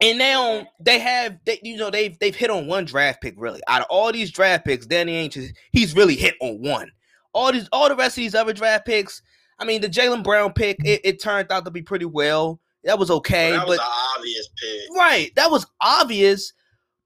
And 0.00 0.18
now 0.18 0.66
they 0.80 0.98
have 0.98 1.38
they 1.46 1.60
you 1.62 1.76
know 1.76 1.88
they've 1.88 2.18
they've 2.18 2.34
hit 2.34 2.50
on 2.50 2.66
one 2.66 2.84
draft 2.84 3.22
pick 3.22 3.34
really. 3.38 3.60
Out 3.68 3.82
of 3.82 3.86
all 3.88 4.12
these 4.12 4.32
draft 4.32 4.64
picks, 4.64 4.86
Danny 4.86 5.26
Ainge 5.26 5.50
he's 5.70 5.94
really 5.96 6.16
hit 6.16 6.34
on 6.40 6.60
one. 6.60 6.90
All 7.32 7.52
these 7.52 7.68
all 7.72 7.88
the 7.88 7.96
rest 7.96 8.18
of 8.18 8.22
these 8.22 8.34
other 8.34 8.52
draft 8.52 8.86
picks, 8.86 9.22
I 9.58 9.64
mean, 9.64 9.80
the 9.80 9.88
Jaylen 9.88 10.22
Brown 10.22 10.52
pick, 10.52 10.76
it, 10.84 11.00
it, 11.04 11.22
turned 11.22 11.52
out 11.52 11.64
to 11.64 11.70
be 11.70 11.82
pretty 11.82 12.04
well. 12.04 12.60
That 12.84 12.98
was 12.98 13.10
okay. 13.10 13.52
Well, 13.52 13.60
that 13.60 13.68
was 13.68 13.78
but, 13.78 14.18
obvious 14.18 14.48
pick. 14.60 14.96
Right. 14.96 15.34
That 15.36 15.50
was 15.50 15.66
obvious. 15.80 16.52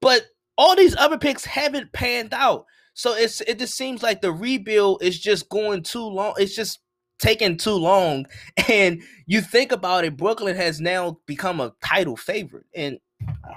But 0.01 0.25
all 0.57 0.75
these 0.75 0.95
other 0.95 1.17
picks 1.17 1.45
haven't 1.45 1.91
panned 1.93 2.33
out. 2.33 2.65
So 2.93 3.13
it's 3.13 3.39
it 3.41 3.59
just 3.59 3.75
seems 3.75 4.03
like 4.03 4.21
the 4.21 4.31
rebuild 4.33 5.01
is 5.03 5.17
just 5.17 5.47
going 5.47 5.83
too 5.83 6.03
long. 6.03 6.33
It's 6.37 6.53
just 6.53 6.79
taking 7.17 7.57
too 7.57 7.75
long. 7.75 8.25
And 8.69 9.01
you 9.25 9.41
think 9.41 9.71
about 9.71 10.03
it, 10.05 10.15
Brooklyn 10.17 10.55
has 10.55 10.79
now 10.79 11.17
become 11.25 11.59
a 11.59 11.73
title 11.83 12.15
favorite. 12.15 12.65
And 12.75 12.99
uh, 13.27 13.51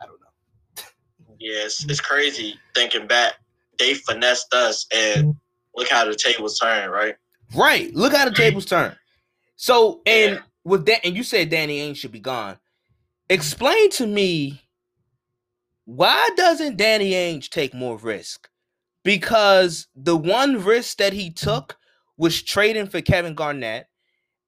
I 0.00 0.06
don't 0.06 0.20
know. 0.20 0.84
Yes, 1.38 1.84
it's 1.88 2.00
crazy 2.00 2.58
thinking 2.74 3.06
back. 3.06 3.34
They 3.78 3.94
finessed 3.94 4.52
us 4.52 4.86
and 4.92 5.36
look 5.76 5.88
how 5.88 6.04
the 6.06 6.16
tables 6.16 6.58
turned, 6.58 6.90
right? 6.90 7.14
Right. 7.54 7.94
Look 7.94 8.12
how 8.12 8.24
the 8.24 8.34
tables 8.34 8.66
turn. 8.66 8.94
So 9.56 10.02
and 10.06 10.34
yeah. 10.34 10.40
with 10.64 10.86
that, 10.86 11.04
and 11.04 11.16
you 11.16 11.22
said 11.22 11.50
Danny 11.50 11.78
Ainge 11.78 11.96
should 11.96 12.12
be 12.12 12.20
gone. 12.20 12.58
Explain 13.30 13.90
to 13.92 14.06
me 14.06 14.62
why 15.88 16.28
doesn't 16.36 16.76
Danny 16.76 17.12
Ainge 17.12 17.48
take 17.48 17.72
more 17.72 17.96
risk? 17.96 18.50
Because 19.04 19.86
the 19.96 20.18
one 20.18 20.62
risk 20.62 20.98
that 20.98 21.14
he 21.14 21.30
took 21.30 21.78
was 22.18 22.42
trading 22.42 22.86
for 22.88 23.00
Kevin 23.00 23.34
Garnett. 23.34 23.86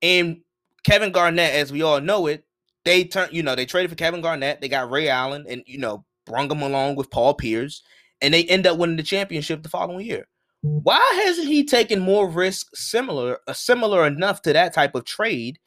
And 0.03 0.43
Kevin 0.85 1.13
Garnett, 1.13 1.55
as 1.55 1.73
we 1.73 1.81
all 1.81 2.03
know 2.03 2.27
it, 2.27 2.45
they 2.85 3.05
turned, 3.05 3.33
you 3.33 3.43
know, 3.43 3.55
they 3.55 3.65
traded 3.65 3.89
for 3.89 3.97
Kevin 3.97 4.21
Garnett. 4.21 4.61
They 4.61 4.69
got 4.69 4.91
Ray 4.91 5.09
Allen 5.09 5.47
and, 5.49 5.63
you 5.67 5.79
know, 5.79 6.05
brung 6.27 6.51
him 6.51 6.61
along 6.61 6.97
with 6.97 7.11
Paul 7.11 7.33
Pierce. 7.33 7.83
And 8.21 8.35
they 8.35 8.45
end 8.45 8.67
up 8.67 8.77
winning 8.77 8.97
the 8.97 9.03
championship 9.03 9.63
the 9.63 9.71
following 9.71 10.05
year. 10.05 10.27
Why 10.63 11.23
hasn't 11.25 11.49
he 11.49 11.65
taken 11.65 12.01
more 12.01 12.29
risk 12.29 12.69
similar, 12.75 13.39
uh, 13.47 13.53
similar 13.53 14.07
enough 14.07 14.43
to 14.43 14.53
that 14.53 14.75
type 14.75 14.95
of 14.95 15.05
trade 15.05 15.59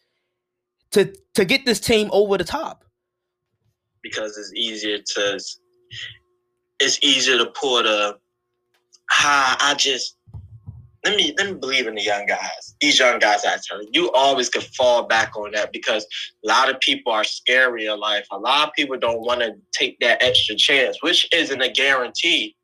to 0.92 1.14
to 1.34 1.46
get 1.46 1.66
this 1.66 1.80
team 1.80 2.10
over 2.12 2.38
the 2.38 2.44
top? 2.44 2.86
Because 4.04 4.38
it's 4.38 4.54
easier 4.54 5.00
to 5.00 5.40
it's 6.80 7.00
easier 7.02 7.38
to 7.38 7.52
pull 7.60 7.82
the 7.82 8.18
ah, 9.12 9.58
I 9.60 9.74
just 9.76 10.18
let 11.04 11.18
me 11.18 11.34
let 11.38 11.52
me 11.52 11.54
believe 11.56 11.88
in 11.88 11.96
the 11.96 12.02
young 12.02 12.26
guys. 12.26 12.76
These 12.80 13.00
young 13.00 13.20
guys, 13.20 13.44
I 13.46 13.58
tell 13.68 13.82
you, 13.82 13.90
you 13.92 14.12
always 14.12 14.50
can 14.50 14.62
fall 14.62 15.04
back 15.04 15.36
on 15.36 15.52
that 15.52 15.74
because 15.74 16.06
a 16.44 16.48
lot 16.48 16.70
of 16.70 16.80
people 16.80 17.12
are 17.12 17.24
scary 17.24 17.88
in 17.88 18.00
life. 18.00 18.26
A 18.32 18.38
lot 18.38 18.70
of 18.70 18.74
people 18.74 18.98
don't 18.98 19.22
want 19.22 19.42
to 19.42 19.54
take 19.74 20.00
that 20.00 20.24
extra 20.24 20.56
chance, 20.56 20.98
which 21.02 21.28
isn't 21.34 21.62
a 21.62 21.70
guarantee. 21.70 22.56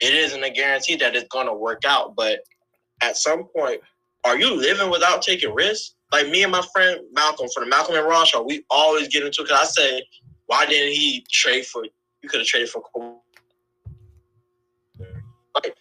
It 0.00 0.14
isn't 0.14 0.42
a 0.42 0.50
guarantee 0.50 0.96
that 0.96 1.16
it's 1.16 1.28
going 1.28 1.46
to 1.46 1.54
work 1.54 1.82
out. 1.84 2.14
But 2.14 2.40
at 3.02 3.16
some 3.16 3.44
point, 3.44 3.80
are 4.24 4.38
you 4.38 4.54
living 4.54 4.90
without 4.90 5.22
taking 5.22 5.54
risks? 5.54 5.94
Like 6.12 6.28
me 6.28 6.42
and 6.42 6.52
my 6.52 6.62
friend 6.72 7.00
Malcolm 7.12 7.48
from 7.52 7.64
the 7.64 7.70
Malcolm 7.70 7.96
and 7.96 8.06
Ron 8.06 8.26
show, 8.26 8.42
we 8.42 8.64
always 8.70 9.08
get 9.08 9.24
into 9.24 9.42
because 9.42 9.60
I 9.60 9.64
say, 9.64 10.02
why 10.46 10.66
didn't 10.66 10.94
he 10.94 11.24
trade 11.30 11.66
for? 11.66 11.84
You 12.22 12.28
could 12.28 12.40
have 12.40 12.46
traded 12.46 12.70
for. 12.70 12.82
Like, 15.54 15.76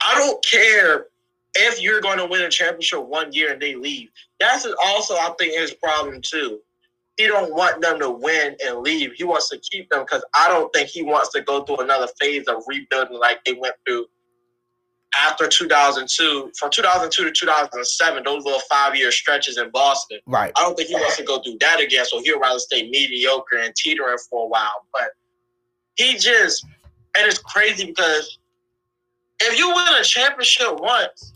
I 0.00 0.14
don't 0.14 0.44
care 0.44 1.06
if 1.54 1.80
you're 1.80 2.00
going 2.00 2.18
to 2.18 2.26
win 2.26 2.42
a 2.42 2.48
championship 2.48 3.04
one 3.04 3.32
year 3.32 3.52
and 3.52 3.60
they 3.60 3.74
leave. 3.74 4.10
That's 4.40 4.66
also, 4.84 5.14
I 5.14 5.34
think, 5.38 5.54
his 5.54 5.74
problem 5.74 6.20
too. 6.22 6.60
He 7.16 7.26
don't 7.26 7.52
want 7.54 7.80
them 7.80 7.98
to 8.00 8.10
win 8.10 8.56
and 8.64 8.80
leave. 8.80 9.12
He 9.12 9.24
wants 9.24 9.48
to 9.48 9.58
keep 9.58 9.88
them 9.88 10.00
because 10.00 10.24
I 10.34 10.48
don't 10.48 10.72
think 10.74 10.88
he 10.88 11.02
wants 11.02 11.30
to 11.30 11.40
go 11.40 11.64
through 11.64 11.78
another 11.78 12.08
phase 12.20 12.46
of 12.46 12.62
rebuilding 12.66 13.18
like 13.18 13.42
they 13.44 13.54
went 13.54 13.74
through 13.86 14.06
after 15.18 15.46
2002, 15.46 16.52
from 16.58 16.70
2002 16.70 17.24
to 17.24 17.32
2007, 17.32 18.22
those 18.24 18.44
little 18.44 18.60
five 18.70 18.94
year 18.96 19.10
stretches 19.10 19.58
in 19.58 19.70
Boston. 19.70 20.18
Right. 20.26 20.52
I 20.56 20.62
don't 20.62 20.76
think 20.76 20.88
he 20.88 20.94
wants 20.94 21.16
to 21.16 21.24
go 21.24 21.40
through 21.40 21.56
that 21.60 21.80
again. 21.80 22.04
So 22.04 22.20
he'll 22.22 22.40
rather 22.40 22.58
stay 22.58 22.88
mediocre 22.88 23.56
and 23.56 23.74
teetering 23.74 24.18
for 24.28 24.44
a 24.44 24.48
while. 24.48 24.86
But 24.92 25.10
he 25.94 26.16
just, 26.18 26.64
and 27.16 27.26
it's 27.26 27.38
crazy 27.38 27.86
because 27.86 28.38
if 29.40 29.58
you 29.58 29.68
win 29.68 30.00
a 30.00 30.04
championship 30.04 30.80
once, 30.80 31.32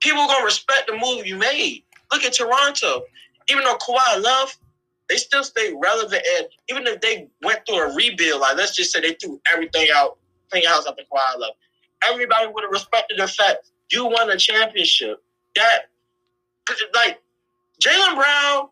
people 0.00 0.20
are 0.20 0.28
gonna 0.28 0.44
respect 0.44 0.88
the 0.88 0.96
move 0.96 1.26
you 1.26 1.36
made. 1.36 1.84
Look 2.12 2.24
at 2.24 2.32
Toronto. 2.32 3.02
Even 3.50 3.64
though 3.64 3.76
Kawhi 3.76 4.22
left, 4.22 4.58
they 5.08 5.16
still 5.16 5.44
stay 5.44 5.72
relevant. 5.80 6.22
And 6.38 6.48
even 6.68 6.86
if 6.86 7.00
they 7.00 7.28
went 7.42 7.60
through 7.66 7.78
a 7.78 7.94
rebuild, 7.94 8.40
like 8.40 8.56
let's 8.56 8.74
just 8.74 8.92
say 8.92 9.00
they 9.00 9.14
threw 9.14 9.40
everything 9.52 9.88
out, 9.94 10.18
clean 10.50 10.66
house 10.66 10.86
after 10.86 11.02
Kawhi 11.02 11.38
left, 11.38 11.54
everybody 12.08 12.48
would 12.52 12.64
have 12.64 12.70
respected 12.70 13.18
the 13.18 13.28
fact 13.28 13.70
you 13.90 14.06
won 14.06 14.30
a 14.30 14.36
championship. 14.36 15.22
That 15.54 15.82
like 16.94 17.20
Jaylen 17.82 18.16
Brown 18.16 18.68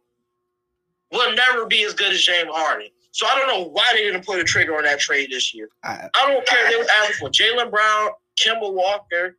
will 1.12 1.34
never 1.34 1.66
be 1.66 1.84
as 1.84 1.94
good 1.94 2.12
as 2.12 2.22
James 2.22 2.50
Harden. 2.52 2.88
So 3.12 3.26
I 3.26 3.38
don't 3.38 3.46
know 3.46 3.68
why 3.68 3.86
they 3.92 4.02
didn't 4.02 4.26
put 4.26 4.40
a 4.40 4.44
trigger 4.44 4.76
on 4.76 4.82
that 4.84 4.98
trade 4.98 5.30
this 5.30 5.54
year. 5.54 5.68
I, 5.84 6.08
I 6.16 6.32
don't 6.32 6.44
care. 6.46 6.68
They 6.68 6.76
were 6.76 6.86
asking 7.00 7.16
for 7.20 7.30
Jaylen 7.30 7.70
Brown, 7.70 8.10
Kemba 8.36 8.72
Walker. 8.72 9.36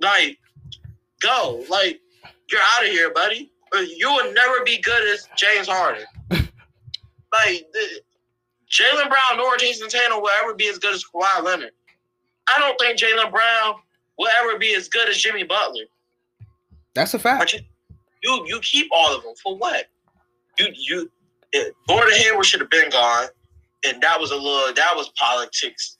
Like 0.00 0.38
go. 1.20 1.64
Like, 1.68 2.00
you're 2.50 2.60
out 2.60 2.84
of 2.84 2.90
here, 2.90 3.12
buddy. 3.12 3.52
You 3.74 4.10
will 4.10 4.32
never 4.32 4.64
be 4.64 4.78
good 4.78 5.06
as 5.12 5.28
James 5.36 5.68
Harden. 5.68 6.04
like, 6.30 7.66
Jaylen 8.70 9.08
Brown 9.08 9.36
nor 9.36 9.56
Jayson 9.56 9.88
Tatum 9.88 10.20
will 10.20 10.30
ever 10.42 10.54
be 10.54 10.68
as 10.68 10.78
good 10.78 10.94
as 10.94 11.04
Kawhi 11.04 11.42
Leonard. 11.42 11.72
I 12.48 12.60
don't 12.60 12.78
think 12.78 12.98
Jaylen 12.98 13.30
Brown 13.30 13.74
will 14.18 14.28
ever 14.42 14.58
be 14.58 14.74
as 14.74 14.88
good 14.88 15.08
as 15.08 15.18
Jimmy 15.18 15.44
Butler. 15.44 15.84
That's 16.94 17.14
a 17.14 17.18
fact. 17.18 17.52
You, 17.52 17.60
you, 18.22 18.44
you 18.46 18.60
keep 18.60 18.88
all 18.92 19.16
of 19.16 19.22
them 19.22 19.34
for 19.42 19.56
what? 19.56 19.86
You 20.58 20.66
you 20.74 21.10
it, 21.52 21.74
Gordon 21.88 22.14
Hayward 22.14 22.46
should 22.46 22.60
have 22.60 22.70
been 22.70 22.90
gone, 22.90 23.28
and 23.84 24.02
that 24.02 24.20
was 24.20 24.30
a 24.30 24.36
little 24.36 24.74
that 24.74 24.92
was 24.94 25.08
politics, 25.10 25.96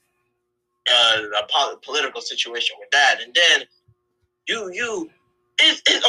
uh, 0.91 1.21
a 1.39 1.47
pol- 1.47 1.77
political 1.83 2.21
situation 2.21 2.75
with 2.79 2.89
that, 2.91 3.17
and 3.23 3.33
then 3.33 3.67
you 4.47 4.71
you 4.73 5.09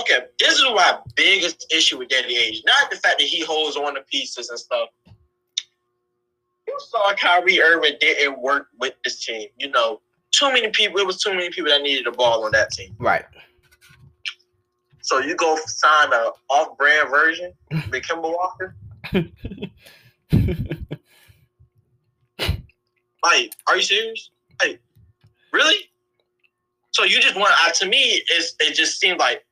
okay. 0.00 0.26
This 0.38 0.54
is 0.54 0.62
my 0.74 0.98
biggest 1.16 1.66
issue 1.72 1.98
with 1.98 2.08
Danny 2.08 2.36
Ainge. 2.36 2.58
Not 2.66 2.90
the 2.90 2.96
fact 2.96 3.18
that 3.18 3.26
he 3.26 3.44
holds 3.44 3.76
on 3.76 3.94
to 3.94 4.02
pieces 4.02 4.48
and 4.50 4.58
stuff. 4.58 4.88
You 6.66 6.78
saw 6.78 7.14
Kyrie 7.14 7.60
Irving 7.60 7.96
didn't 8.00 8.40
work 8.40 8.68
with 8.78 8.94
this 9.04 9.24
team. 9.24 9.48
You 9.58 9.70
know, 9.70 10.00
too 10.30 10.52
many 10.52 10.70
people. 10.70 11.00
It 11.00 11.06
was 11.06 11.20
too 11.20 11.34
many 11.34 11.50
people 11.50 11.70
that 11.70 11.82
needed 11.82 12.06
the 12.06 12.12
ball 12.12 12.44
on 12.44 12.52
that 12.52 12.70
team. 12.70 12.94
Right. 12.98 13.24
So 15.02 15.18
you 15.18 15.34
go 15.34 15.58
sign 15.66 16.12
a 16.12 16.30
off-brand 16.48 17.10
version 17.10 17.52
with 17.90 18.04
Kemba 18.04 18.22
Walker. 18.22 18.76
like, 23.22 23.52
are 23.66 23.76
you 23.76 23.82
serious? 23.82 24.30
Like, 24.62 24.80
really? 25.52 25.90
So 26.92 27.05
you 27.05 27.20
just 27.20 27.37
want 27.37 27.55
uh, 27.64 27.72
to 27.72 27.87
me 27.87 28.22
it's 28.28 28.55
it 28.61 28.74
just 28.74 29.00
seemed 29.00 29.18
like, 29.18 29.44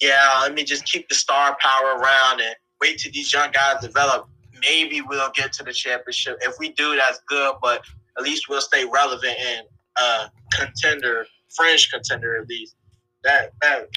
yeah, 0.00 0.28
let 0.42 0.54
me 0.54 0.62
just 0.62 0.84
keep 0.84 1.08
the 1.08 1.14
star 1.14 1.56
power 1.60 1.96
around 1.96 2.40
and 2.40 2.54
wait 2.80 2.98
till 2.98 3.12
these 3.12 3.32
young 3.32 3.50
guys 3.50 3.80
develop. 3.80 4.28
Maybe 4.60 5.00
we'll 5.00 5.30
get 5.34 5.52
to 5.54 5.64
the 5.64 5.72
championship. 5.72 6.38
If 6.42 6.56
we 6.58 6.70
do, 6.72 6.94
that's 6.96 7.20
good, 7.26 7.56
but 7.60 7.82
at 8.16 8.22
least 8.22 8.48
we'll 8.48 8.60
stay 8.60 8.84
relevant 8.84 9.34
and 9.38 9.66
uh 9.96 10.28
contender, 10.52 11.26
fringe 11.56 11.90
contender 11.90 12.40
at 12.40 12.46
least. 12.48 12.76
That 13.24 13.52
that 13.62 13.88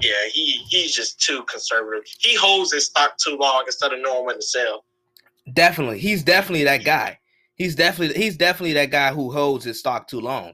yeah, 0.00 0.26
he 0.30 0.64
he's 0.68 0.94
just 0.94 1.20
too 1.20 1.42
conservative. 1.44 2.04
He 2.20 2.36
holds 2.36 2.72
his 2.72 2.86
stock 2.86 3.16
too 3.16 3.36
long 3.36 3.62
instead 3.66 3.92
of 3.92 4.00
knowing 4.00 4.26
when 4.26 4.36
to 4.36 4.42
sell. 4.42 4.84
Definitely, 5.54 5.98
he's 5.98 6.22
definitely 6.22 6.64
that 6.64 6.84
guy. 6.84 7.18
He's 7.54 7.74
definitely 7.74 8.22
he's 8.22 8.36
definitely 8.36 8.74
that 8.74 8.90
guy 8.90 9.12
who 9.14 9.32
holds 9.32 9.64
his 9.64 9.78
stock 9.78 10.08
too 10.08 10.20
long 10.20 10.52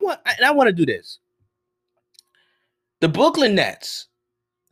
what 0.00 0.20
and 0.26 0.44
I 0.44 0.50
want 0.50 0.68
to 0.68 0.72
do 0.72 0.86
this. 0.86 1.18
The 3.00 3.08
Brooklyn 3.08 3.54
Nets, 3.54 4.08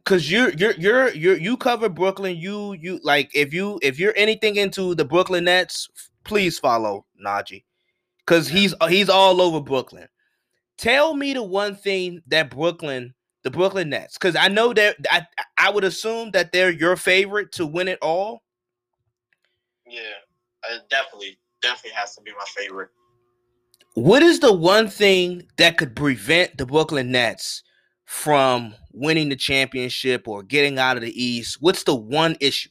because 0.05 0.31
you're 0.31 0.51
you're 0.51 0.75
you're 0.75 1.09
you're 1.15 1.39
you 1.39 1.57
cover 1.57 1.89
Brooklyn. 1.89 2.37
You 2.37 2.75
you 2.75 3.01
like 3.03 3.31
if 3.35 3.55
you 3.55 3.79
if 3.83 3.99
you're 3.99 4.15
anything 4.17 4.57
into 4.57 4.95
the 4.95 5.05
Brooklyn 5.05 5.45
Nets, 5.45 5.89
please 6.25 6.59
follow 6.59 7.07
Najee, 7.25 7.65
because 8.19 8.49
he's 8.49 8.75
uh, 8.81 8.89
he's 8.89 9.09
all 9.09 9.41
over 9.41 9.61
Brooklyn. 9.61 10.09
Tell 10.77 11.15
me 11.15 11.33
the 11.33 11.43
one 11.43 11.75
thing 11.75 12.23
that 12.27 12.51
Brooklyn, 12.51 13.15
the 13.43 13.51
Brooklyn 13.51 13.89
Nets, 13.89 14.19
because 14.19 14.37
I 14.37 14.49
know 14.49 14.73
that 14.75 14.97
I 15.11 15.27
I 15.57 15.71
would 15.71 15.85
assume 15.85 16.31
that 16.33 16.53
they're 16.53 16.71
your 16.71 16.97
favorite 16.97 17.53
to 17.53 17.67
win 17.67 17.89
it 17.89 17.99
all. 18.03 18.43
Yeah, 19.87 20.03
uh, 20.71 20.79
definitely, 20.91 21.39
definitely 21.63 21.97
has 21.97 22.15
to 22.17 22.23
be 22.23 22.33
my 22.33 22.45
favorite. 22.55 22.91
What 23.95 24.23
is 24.23 24.41
the 24.41 24.53
one 24.53 24.89
thing 24.89 25.49
that 25.57 25.77
could 25.77 25.97
prevent 25.97 26.57
the 26.57 26.67
Brooklyn 26.67 27.11
Nets 27.11 27.63
from 28.05 28.75
winning 28.93 29.29
the 29.29 29.37
championship 29.37 30.29
or 30.29 30.43
getting 30.43 30.79
out 30.79 30.97
of 30.97 31.03
the 31.03 31.23
East? 31.23 31.59
What's 31.61 31.83
the 31.83 31.95
one 31.95 32.37
issue? 32.41 32.71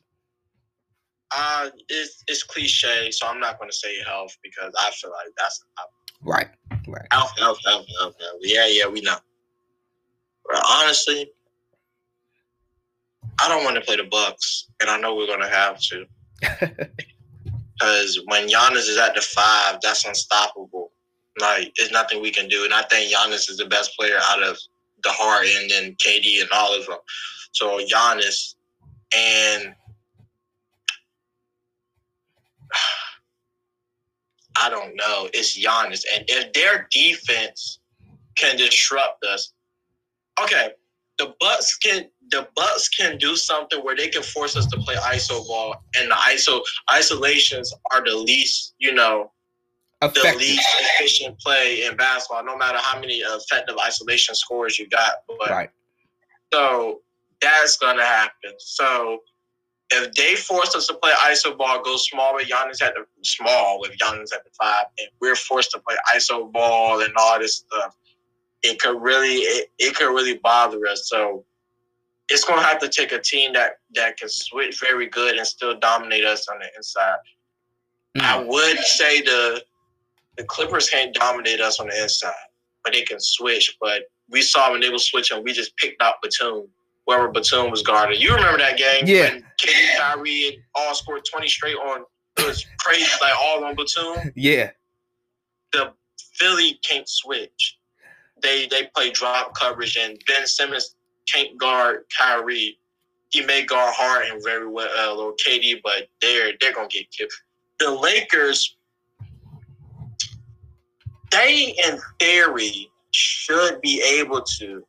Uh, 1.35 1.69
it's, 1.89 2.23
it's 2.27 2.43
cliche, 2.43 3.11
so 3.11 3.27
I'm 3.27 3.39
not 3.39 3.59
going 3.59 3.69
to 3.69 3.75
say 3.75 4.01
health 4.05 4.37
because 4.41 4.73
I 4.79 4.91
feel 4.91 5.11
like 5.11 5.27
that's 5.37 5.61
right, 6.23 6.47
right. 6.87 7.07
Health, 7.11 7.37
health, 7.37 7.59
health, 7.65 7.85
health, 7.99 8.15
health. 8.17 8.39
Yeah, 8.41 8.67
yeah, 8.67 8.87
we 8.87 9.01
know. 9.01 9.17
But 10.49 10.63
honestly, 10.65 11.29
I 13.41 13.49
don't 13.49 13.65
want 13.65 13.75
to 13.75 13.81
play 13.81 13.97
the 13.97 14.05
Bucks, 14.05 14.69
and 14.79 14.89
I 14.89 14.97
know 14.97 15.15
we're 15.15 15.27
going 15.27 15.41
to 15.41 15.49
have 15.49 15.79
to. 15.81 16.05
Because 17.79 18.19
when 18.25 18.47
Giannis 18.47 18.89
is 18.89 18.97
at 18.97 19.13
the 19.13 19.21
five, 19.21 19.79
that's 19.83 20.05
unstoppable 20.05 20.86
Like, 21.39 21.73
there's 21.77 21.91
nothing 21.91 22.21
we 22.21 22.31
can 22.31 22.47
do. 22.47 22.63
And 22.65 22.73
I 22.73 22.83
think 22.83 23.13
Giannis 23.13 23.49
is 23.49 23.57
the 23.57 23.65
best 23.65 23.95
player 23.97 24.17
out 24.29 24.43
of 24.43 24.57
the 25.03 25.09
Harden 25.09 25.51
and 25.61 25.69
then 25.69 25.95
KD 25.95 26.41
and 26.41 26.49
all 26.51 26.77
of 26.77 26.85
them. 26.85 26.97
So 27.51 27.79
Giannis 27.79 28.55
and 29.15 29.73
I 34.59 34.69
don't 34.69 34.95
know. 34.95 35.29
It's 35.33 35.57
Giannis, 35.57 36.03
and 36.13 36.25
if 36.27 36.51
their 36.53 36.87
defense 36.91 37.79
can 38.35 38.57
disrupt 38.57 39.23
us, 39.23 39.53
okay, 40.41 40.71
the 41.19 41.35
Bucks 41.39 41.77
can 41.77 42.09
the 42.31 42.47
Bucks 42.55 42.89
can 42.89 43.17
do 43.17 43.35
something 43.35 43.79
where 43.83 43.95
they 43.95 44.09
can 44.09 44.23
force 44.23 44.57
us 44.57 44.65
to 44.67 44.77
play 44.77 44.95
iso 44.95 45.47
ball, 45.47 45.75
and 45.97 46.09
the 46.09 46.15
iso 46.15 46.61
isolations 46.93 47.73
are 47.91 48.03
the 48.03 48.15
least, 48.15 48.73
you 48.79 48.93
know, 48.93 49.31
Effective. 50.01 50.33
the 50.33 50.37
least 50.37 50.67
efficient 50.79 51.39
play 51.39 51.85
in 51.85 51.97
basketball. 51.97 52.45
No 52.45 52.55
matter 52.55 52.77
how 52.79 52.99
many 52.99 53.15
effective 53.15 53.75
isolation 53.83 54.35
scores 54.35 54.77
you 54.77 54.87
got, 54.89 55.23
but 55.27 55.49
right. 55.49 55.69
So 56.53 57.01
that's 57.41 57.77
gonna 57.77 58.05
happen. 58.05 58.53
So 58.59 59.21
if 59.91 60.13
they 60.13 60.35
force 60.35 60.75
us 60.75 60.87
to 60.87 60.93
play 60.95 61.11
iso 61.31 61.57
ball, 61.57 61.81
go 61.81 61.97
small 61.97 62.35
with 62.35 62.47
Giannis 62.47 62.81
at 62.81 62.93
the 62.93 63.05
small 63.23 63.79
with 63.79 63.97
Giannis 63.97 64.33
at 64.33 64.43
the 64.43 64.51
five, 64.59 64.85
and 64.99 65.07
we're 65.19 65.35
forced 65.35 65.71
to 65.71 65.79
play 65.79 65.95
iso 66.15 66.51
ball 66.51 67.01
and 67.01 67.13
all 67.17 67.39
this 67.39 67.55
stuff, 67.55 67.95
it 68.63 68.79
could 68.79 69.01
really 69.01 69.37
it, 69.37 69.71
it 69.79 69.95
could 69.95 70.13
really 70.13 70.37
bother 70.37 70.85
us. 70.87 71.09
So 71.09 71.43
it's 72.29 72.43
gonna 72.43 72.61
have 72.61 72.79
to 72.79 72.89
take 72.89 73.11
a 73.13 73.19
team 73.19 73.53
that 73.53 73.79
that 73.95 74.17
can 74.17 74.29
switch 74.29 74.79
very 74.79 75.07
good 75.07 75.37
and 75.37 75.47
still 75.47 75.79
dominate 75.79 76.25
us 76.25 76.47
on 76.49 76.59
the 76.59 76.67
inside. 76.75 77.17
Mm. 78.17 78.21
I 78.21 78.43
would 78.43 78.77
say 78.79 79.21
the 79.21 79.63
the 80.37 80.43
Clippers 80.43 80.89
can't 80.89 81.13
dominate 81.13 81.59
us 81.59 81.79
on 81.79 81.87
the 81.87 82.01
inside, 82.01 82.33
but 82.83 82.93
they 82.93 83.01
can 83.01 83.19
switch. 83.19 83.75
But 83.81 84.03
we 84.29 84.41
saw 84.41 84.71
when 84.71 84.81
they 84.81 84.89
were 84.89 84.99
switching, 84.99 85.43
we 85.43 85.53
just 85.53 85.75
picked 85.77 86.01
out 86.01 86.15
Batum 86.21 86.67
wherever 87.05 87.29
Batum 87.29 87.71
was 87.71 87.81
guarded. 87.81 88.21
You 88.21 88.35
remember 88.35 88.59
that 88.59 88.77
game? 88.77 89.05
Yeah. 89.05 89.31
When 89.31 89.45
KD, 89.61 89.97
Kyrie 89.97 90.63
all 90.75 90.93
scored 90.93 91.23
20 91.29 91.47
straight 91.47 91.75
on, 91.75 92.03
it 92.37 92.45
was 92.45 92.65
crazy, 92.79 93.09
like 93.21 93.33
all 93.41 93.63
on 93.63 93.75
Batum. 93.75 94.31
Yeah. 94.35 94.71
The 95.71 95.93
Philly 96.35 96.79
can't 96.83 97.07
switch. 97.07 97.77
They 98.41 98.67
they 98.67 98.89
play 98.95 99.09
drop 99.09 99.55
coverage, 99.55 99.97
and 99.97 100.21
Ben 100.27 100.45
Simmons 100.45 100.95
can't 101.27 101.57
guard 101.57 102.03
Kyrie. 102.15 102.77
He 103.29 103.43
may 103.43 103.65
guard 103.65 103.93
Harden 103.97 104.39
very 104.43 104.67
well, 104.67 104.87
uh, 104.95 105.15
little 105.15 105.33
KD, 105.43 105.81
but 105.83 106.07
they're 106.21 106.53
they're 106.61 106.73
gonna 106.73 106.87
get 106.87 107.11
killed. 107.11 107.31
The 107.79 107.89
Lakers, 107.91 108.76
they 111.31 111.75
in 111.85 111.99
theory 112.19 112.89
should 113.11 113.81
be 113.81 114.01
able 114.19 114.41
to, 114.41 114.85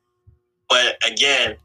but 0.69 0.95
again, 1.05 1.55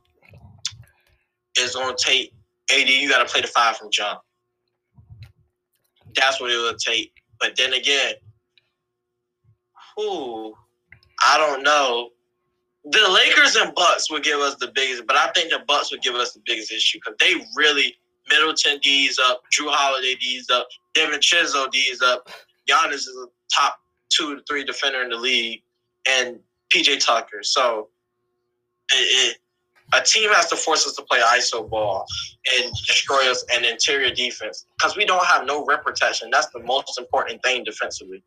it's 1.57 1.75
going 1.75 1.95
to 1.95 2.05
take 2.05 2.33
AD. 2.73 2.89
You 2.89 3.09
got 3.09 3.27
to 3.27 3.33
play 3.33 3.41
the 3.41 3.47
five 3.47 3.77
from 3.77 3.91
jump. 3.91 4.21
That's 6.15 6.41
what 6.41 6.51
it 6.51 6.57
will 6.57 6.75
take. 6.75 7.13
But 7.41 7.57
then 7.57 7.75
again, 7.75 8.15
who 9.97 10.55
I 11.25 11.39
don't 11.39 11.63
know. 11.63 12.11
The 12.85 13.09
Lakers 13.11 13.57
and 13.57 13.75
Bucks 13.75 14.11
would 14.11 14.23
give 14.25 14.41
us 14.41 14.57
the 14.57 14.71
biggest, 14.75 15.07
but 15.07 15.17
I 15.17 15.31
think 15.33 15.51
the 15.51 15.61
Bucks 15.67 15.91
would 15.91 16.03
give 16.03 16.15
us 16.15 16.33
the 16.33 16.41
biggest 16.45 16.71
issue 16.71 16.99
because 16.99 17.17
they 17.19 17.43
really 17.57 17.97
Middleton 18.29 18.79
D's 18.81 19.19
up, 19.19 19.43
Jrue 19.53 19.71
Holiday 19.71 20.15
D's 20.17 20.51
up, 20.51 20.69
Devin 20.93 21.21
Chisel 21.21 21.67
D's 21.69 22.03
up. 22.03 22.29
Giannis 22.69 22.95
is 22.95 23.17
a 23.23 23.27
top 23.55 23.79
two 24.11 24.37
to 24.37 24.43
three 24.49 24.65
defender 24.65 25.03
in 25.03 25.11
the 25.11 25.17
league, 25.17 25.63
and 26.09 26.39
PJ 26.73 27.05
Tucker. 27.05 27.43
So 27.43 27.89
it, 28.93 28.97
it, 28.97 29.39
a 29.95 30.03
team 30.03 30.31
has 30.33 30.49
to 30.49 30.57
force 30.57 30.87
us 30.87 30.95
to 30.97 31.03
play 31.03 31.21
ISO 31.21 31.69
ball 31.69 32.05
and 32.57 32.73
destroy 32.87 33.31
us 33.31 33.45
an 33.55 33.65
interior 33.65 34.13
defense 34.15 34.67
because 34.77 34.97
we 34.97 35.05
don't 35.05 35.25
have 35.27 35.47
no 35.47 35.65
rim 35.65 35.81
protection. 35.85 36.31
That's 36.31 36.49
the 36.49 36.61
most 36.61 36.99
important 36.99 37.43
thing 37.43 37.65
defensively. 37.65 38.23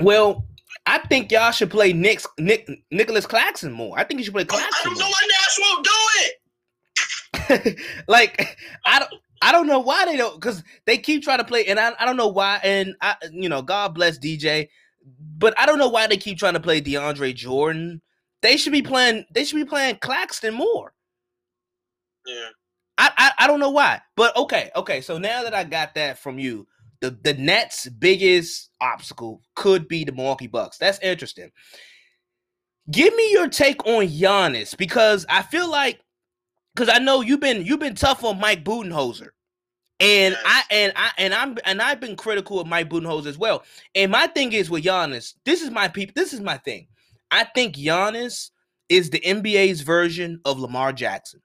Well, 0.00 0.44
I 0.86 0.98
think 0.98 1.32
y'all 1.32 1.50
should 1.50 1.70
play 1.70 1.92
Nick, 1.92 2.20
Nick 2.38 2.68
Nicholas 2.90 3.26
Claxton 3.26 3.72
more. 3.72 3.98
I 3.98 4.04
think 4.04 4.18
you 4.20 4.24
should 4.24 4.34
play 4.34 4.44
Claxton. 4.44 4.72
I 4.74 4.84
don't 4.84 4.98
know 4.98 5.06
why 5.06 5.28
Nash 5.28 5.58
won't 5.60 5.84
do 5.84 5.90
it. 6.20 7.78
like 8.08 8.56
I 8.86 8.98
don't. 9.00 9.10
I 9.40 9.52
don't 9.52 9.66
know 9.66 9.80
why 9.80 10.04
they 10.04 10.16
don't 10.16 10.34
because 10.34 10.62
they 10.86 10.98
keep 10.98 11.22
trying 11.22 11.38
to 11.38 11.44
play, 11.44 11.66
and 11.66 11.78
I, 11.78 11.92
I 11.98 12.04
don't 12.04 12.16
know 12.16 12.28
why. 12.28 12.60
And 12.62 12.94
I, 13.00 13.16
you 13.30 13.48
know, 13.48 13.62
God 13.62 13.94
bless 13.94 14.18
DJ, 14.18 14.68
but 15.36 15.58
I 15.58 15.66
don't 15.66 15.78
know 15.78 15.88
why 15.88 16.06
they 16.06 16.16
keep 16.16 16.38
trying 16.38 16.54
to 16.54 16.60
play 16.60 16.80
DeAndre 16.80 17.34
Jordan 17.34 18.00
they 18.42 18.56
should 18.56 18.72
be 18.72 18.82
playing. 18.82 19.24
They 19.32 19.44
should 19.44 19.56
be 19.56 19.64
playing 19.64 19.98
Claxton 20.00 20.54
more. 20.54 20.92
Yeah. 22.26 22.48
I, 22.98 23.10
I, 23.16 23.44
I 23.44 23.46
don't 23.46 23.60
know 23.60 23.70
why, 23.70 24.00
but 24.16 24.36
okay, 24.36 24.70
okay. 24.74 25.00
So 25.00 25.18
now 25.18 25.44
that 25.44 25.54
I 25.54 25.62
got 25.62 25.94
that 25.94 26.18
from 26.18 26.38
you, 26.38 26.66
the 27.00 27.16
the 27.22 27.34
Nets' 27.34 27.88
biggest 27.88 28.70
obstacle 28.80 29.40
could 29.54 29.86
be 29.86 30.04
the 30.04 30.12
Milwaukee 30.12 30.48
Bucks. 30.48 30.78
That's 30.78 30.98
interesting. 30.98 31.50
Give 32.90 33.14
me 33.14 33.32
your 33.32 33.48
take 33.48 33.86
on 33.86 34.06
Giannis 34.08 34.76
because 34.76 35.26
I 35.28 35.42
feel 35.42 35.70
like 35.70 36.00
because 36.78 36.94
I 36.94 37.02
know 37.02 37.22
you've 37.22 37.40
been 37.40 37.66
you've 37.66 37.80
been 37.80 37.96
tough 37.96 38.22
on 38.22 38.38
Mike 38.38 38.62
Budenholzer. 38.62 39.30
And 40.00 40.34
yes. 40.34 40.42
I 40.44 40.62
and 40.70 40.92
I 40.94 41.10
and 41.18 41.34
I'm 41.34 41.58
and 41.64 41.82
I've 41.82 41.98
been 41.98 42.14
critical 42.14 42.60
of 42.60 42.68
Mike 42.68 42.88
Budenholzer 42.88 43.26
as 43.26 43.36
well. 43.36 43.64
And 43.96 44.12
my 44.12 44.28
thing 44.28 44.52
is 44.52 44.70
with 44.70 44.84
Giannis, 44.84 45.34
this 45.44 45.60
is 45.60 45.70
my 45.70 45.88
people. 45.88 46.12
This 46.14 46.32
is 46.32 46.40
my 46.40 46.56
thing. 46.58 46.86
I 47.32 47.44
think 47.44 47.74
Giannis 47.74 48.50
is 48.88 49.10
the 49.10 49.20
NBA's 49.20 49.80
version 49.80 50.40
of 50.44 50.60
Lamar 50.60 50.92
Jackson. 50.92 51.42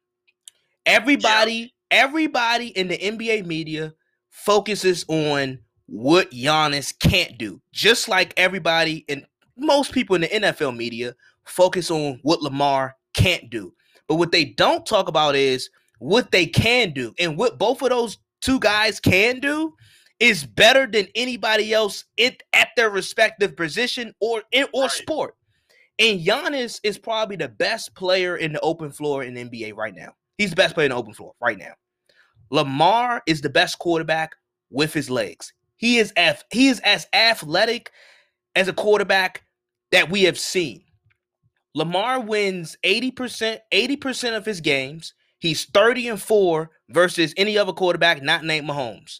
Everybody, 0.86 1.54
yeah. 1.92 2.04
everybody 2.04 2.68
in 2.68 2.88
the 2.88 2.98
NBA 2.98 3.48
media 3.48 3.94
focuses 4.30 5.04
on 5.08 5.58
what 5.88 6.30
Giannis 6.30 6.98
can't 7.00 7.40
do, 7.40 7.60
just 7.72 8.08
like 8.08 8.36
everybody 8.38 9.04
and 9.10 9.26
most 9.58 9.94
people 9.94 10.16
in 10.16 10.22
the 10.22 10.28
NFL 10.28 10.78
media 10.78 11.16
focus 11.44 11.90
on 11.90 12.20
what 12.22 12.44
Lamar 12.44 12.96
can't 13.16 13.50
do. 13.50 13.74
But 14.08 14.16
what 14.16 14.32
they 14.32 14.46
don't 14.46 14.86
talk 14.86 15.08
about 15.08 15.36
is 15.36 15.70
what 16.00 16.32
they 16.32 16.46
can 16.46 16.92
do. 16.92 17.14
And 17.20 17.38
what 17.38 17.58
both 17.58 17.82
of 17.82 17.90
those 17.90 18.18
two 18.42 18.60
guys 18.60 19.00
can 19.00 19.40
do 19.40 19.74
is 20.20 20.46
better 20.46 20.86
than 20.86 21.08
anybody 21.16 21.74
else 21.74 22.06
in, 22.18 22.36
at 22.54 22.70
their 22.76 22.90
respective 22.90 23.56
position 23.56 24.14
or 24.20 24.44
in, 24.52 24.66
or 24.74 24.84
right. 24.84 24.92
sport. 24.92 25.36
And 26.00 26.20
Giannis 26.20 26.80
is 26.84 26.98
probably 26.98 27.36
the 27.36 27.50
best 27.50 27.94
player 27.96 28.38
in 28.38 28.54
the 28.54 28.60
open 28.62 28.92
floor 28.92 29.24
in 29.24 29.34
the 29.34 29.46
NBA 29.46 29.76
right 29.76 29.96
now. 29.96 30.14
He's 30.38 30.50
the 30.50 30.56
best 30.56 30.74
player 30.74 30.86
in 30.86 30.92
the 30.92 30.98
open 30.98 31.14
floor 31.14 31.34
right 31.40 31.58
now. 31.58 31.74
Lamar 32.52 33.22
is 33.28 33.42
the 33.42 33.50
best 33.50 33.80
quarterback 33.80 34.32
with 34.70 34.94
his 34.94 35.10
legs. 35.10 35.54
He 35.78 35.98
is 35.98 36.14
af- 36.18 36.46
he 36.52 36.68
is 36.68 36.80
as 36.80 37.08
athletic 37.14 37.92
as 38.56 38.68
a 38.68 38.74
quarterback 38.74 39.44
that 39.92 40.10
we 40.10 40.24
have 40.24 40.40
seen. 40.40 40.84
Lamar 41.74 42.20
wins 42.20 42.78
80%, 42.84 43.60
80% 43.72 44.38
of 44.38 44.46
his 44.46 44.62
games. 44.62 45.14
He's 45.40 45.66
30 45.66 46.10
and 46.10 46.22
4 46.22 46.70
versus 46.90 47.34
any 47.36 47.58
other 47.58 47.74
quarterback 47.74 48.22
not 48.22 48.44
named 48.44 48.68
Mahomes. 48.68 49.20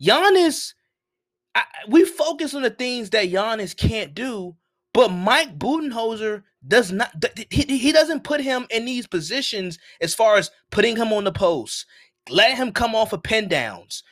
Giannis, 0.00 0.74
I, 1.54 1.64
we 1.88 2.04
focus 2.04 2.54
on 2.54 2.62
the 2.62 2.70
things 2.70 3.10
that 3.10 3.30
Giannis 3.30 3.76
can't 3.76 4.14
do, 4.14 4.56
but 4.92 5.10
Mike 5.10 5.58
Budenholzer 5.58 6.42
does 6.66 6.90
not 6.90 7.12
he, 7.50 7.78
he 7.78 7.92
doesn't 7.92 8.24
put 8.24 8.40
him 8.40 8.66
in 8.70 8.84
these 8.86 9.06
positions 9.06 9.78
as 10.00 10.14
far 10.14 10.36
as 10.36 10.50
putting 10.70 10.96
him 10.96 11.12
on 11.12 11.24
the 11.24 11.32
post, 11.32 11.86
let 12.28 12.56
him 12.56 12.72
come 12.72 12.94
off 12.94 13.12
of 13.12 13.22
pin 13.22 13.48
downs. 13.48 14.02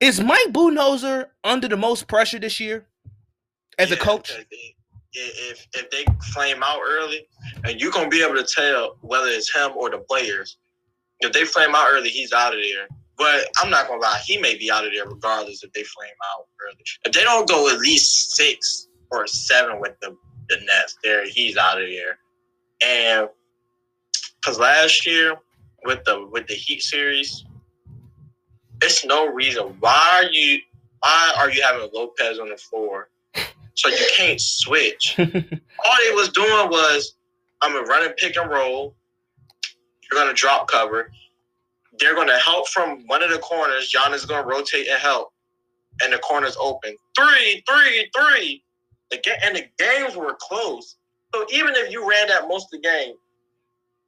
Is 0.00 0.20
Mike 0.20 0.52
Budenholzer 0.52 1.26
under 1.44 1.68
the 1.68 1.76
most 1.76 2.08
pressure 2.08 2.38
this 2.38 2.58
year 2.58 2.86
as 3.78 3.90
yeah, 3.90 3.96
a 3.96 3.98
coach? 3.98 4.32
If 5.14 5.66
if 5.74 5.90
they 5.90 6.04
flame 6.32 6.62
out 6.62 6.80
early, 6.86 7.26
and 7.64 7.80
you're 7.80 7.92
gonna 7.92 8.08
be 8.08 8.22
able 8.22 8.36
to 8.36 8.44
tell 8.44 8.96
whether 9.02 9.28
it's 9.28 9.54
him 9.54 9.72
or 9.76 9.90
the 9.90 9.98
players. 9.98 10.56
If 11.20 11.32
they 11.32 11.44
flame 11.44 11.74
out 11.74 11.86
early, 11.90 12.08
he's 12.08 12.32
out 12.32 12.54
of 12.54 12.60
there. 12.60 12.88
But 13.18 13.46
I'm 13.58 13.70
not 13.70 13.88
gonna 13.88 14.00
lie, 14.00 14.20
he 14.24 14.38
may 14.38 14.56
be 14.56 14.70
out 14.70 14.84
of 14.84 14.92
there 14.92 15.06
regardless 15.06 15.62
if 15.62 15.72
they 15.72 15.84
flame 15.84 16.10
out 16.34 16.46
early. 16.66 16.82
If 17.04 17.12
they 17.12 17.22
don't 17.22 17.48
go 17.48 17.68
at 17.68 17.78
least 17.78 18.32
six 18.32 18.88
or 19.10 19.26
seven 19.26 19.80
with 19.80 19.98
the 20.00 20.16
the 20.48 20.56
Nets. 20.66 20.96
There, 21.02 21.26
he's 21.26 21.56
out 21.56 21.80
of 21.80 21.88
there. 21.88 22.18
And 22.84 23.28
because 24.40 24.58
last 24.58 25.06
year 25.06 25.36
with 25.84 26.04
the 26.04 26.26
with 26.30 26.46
the 26.46 26.54
Heat 26.54 26.82
series, 26.82 27.44
it's 28.82 29.04
no 29.04 29.26
reason 29.26 29.76
why 29.80 30.22
are 30.22 30.30
you 30.30 30.58
why 31.00 31.34
are 31.38 31.50
you 31.50 31.62
having 31.62 31.88
Lopez 31.92 32.38
on 32.38 32.48
the 32.48 32.56
floor 32.56 33.08
so 33.74 33.88
you 33.88 34.06
can't 34.16 34.40
switch. 34.40 35.16
All 35.18 35.96
they 36.06 36.14
was 36.14 36.28
doing 36.30 36.68
was 36.70 37.14
I'm 37.62 37.72
gonna 37.72 37.86
run 37.86 38.04
and 38.04 38.16
pick 38.16 38.36
and 38.36 38.50
roll. 38.50 38.94
You're 40.10 40.20
gonna 40.20 40.34
drop 40.34 40.68
cover. 40.68 41.10
They're 41.98 42.14
gonna 42.14 42.38
help 42.38 42.68
from 42.68 43.06
one 43.06 43.22
of 43.22 43.30
the 43.30 43.38
corners. 43.38 43.90
Giannis 43.92 44.16
is 44.16 44.26
gonna 44.26 44.46
rotate 44.46 44.88
and 44.88 45.00
help. 45.00 45.32
and 46.02 46.12
the 46.12 46.18
corner's 46.18 46.56
open. 46.60 46.96
Three, 47.16 47.62
three, 47.68 48.10
three. 48.16 48.64
The 49.10 49.18
ga- 49.18 49.38
and 49.44 49.56
the 49.56 49.64
games 49.78 50.16
were 50.16 50.36
close. 50.40 50.96
So 51.34 51.46
even 51.52 51.74
if 51.76 51.90
you 51.92 52.08
ran 52.08 52.28
that 52.28 52.48
most 52.48 52.66
of 52.74 52.80
the 52.82 52.88
game, 52.88 53.14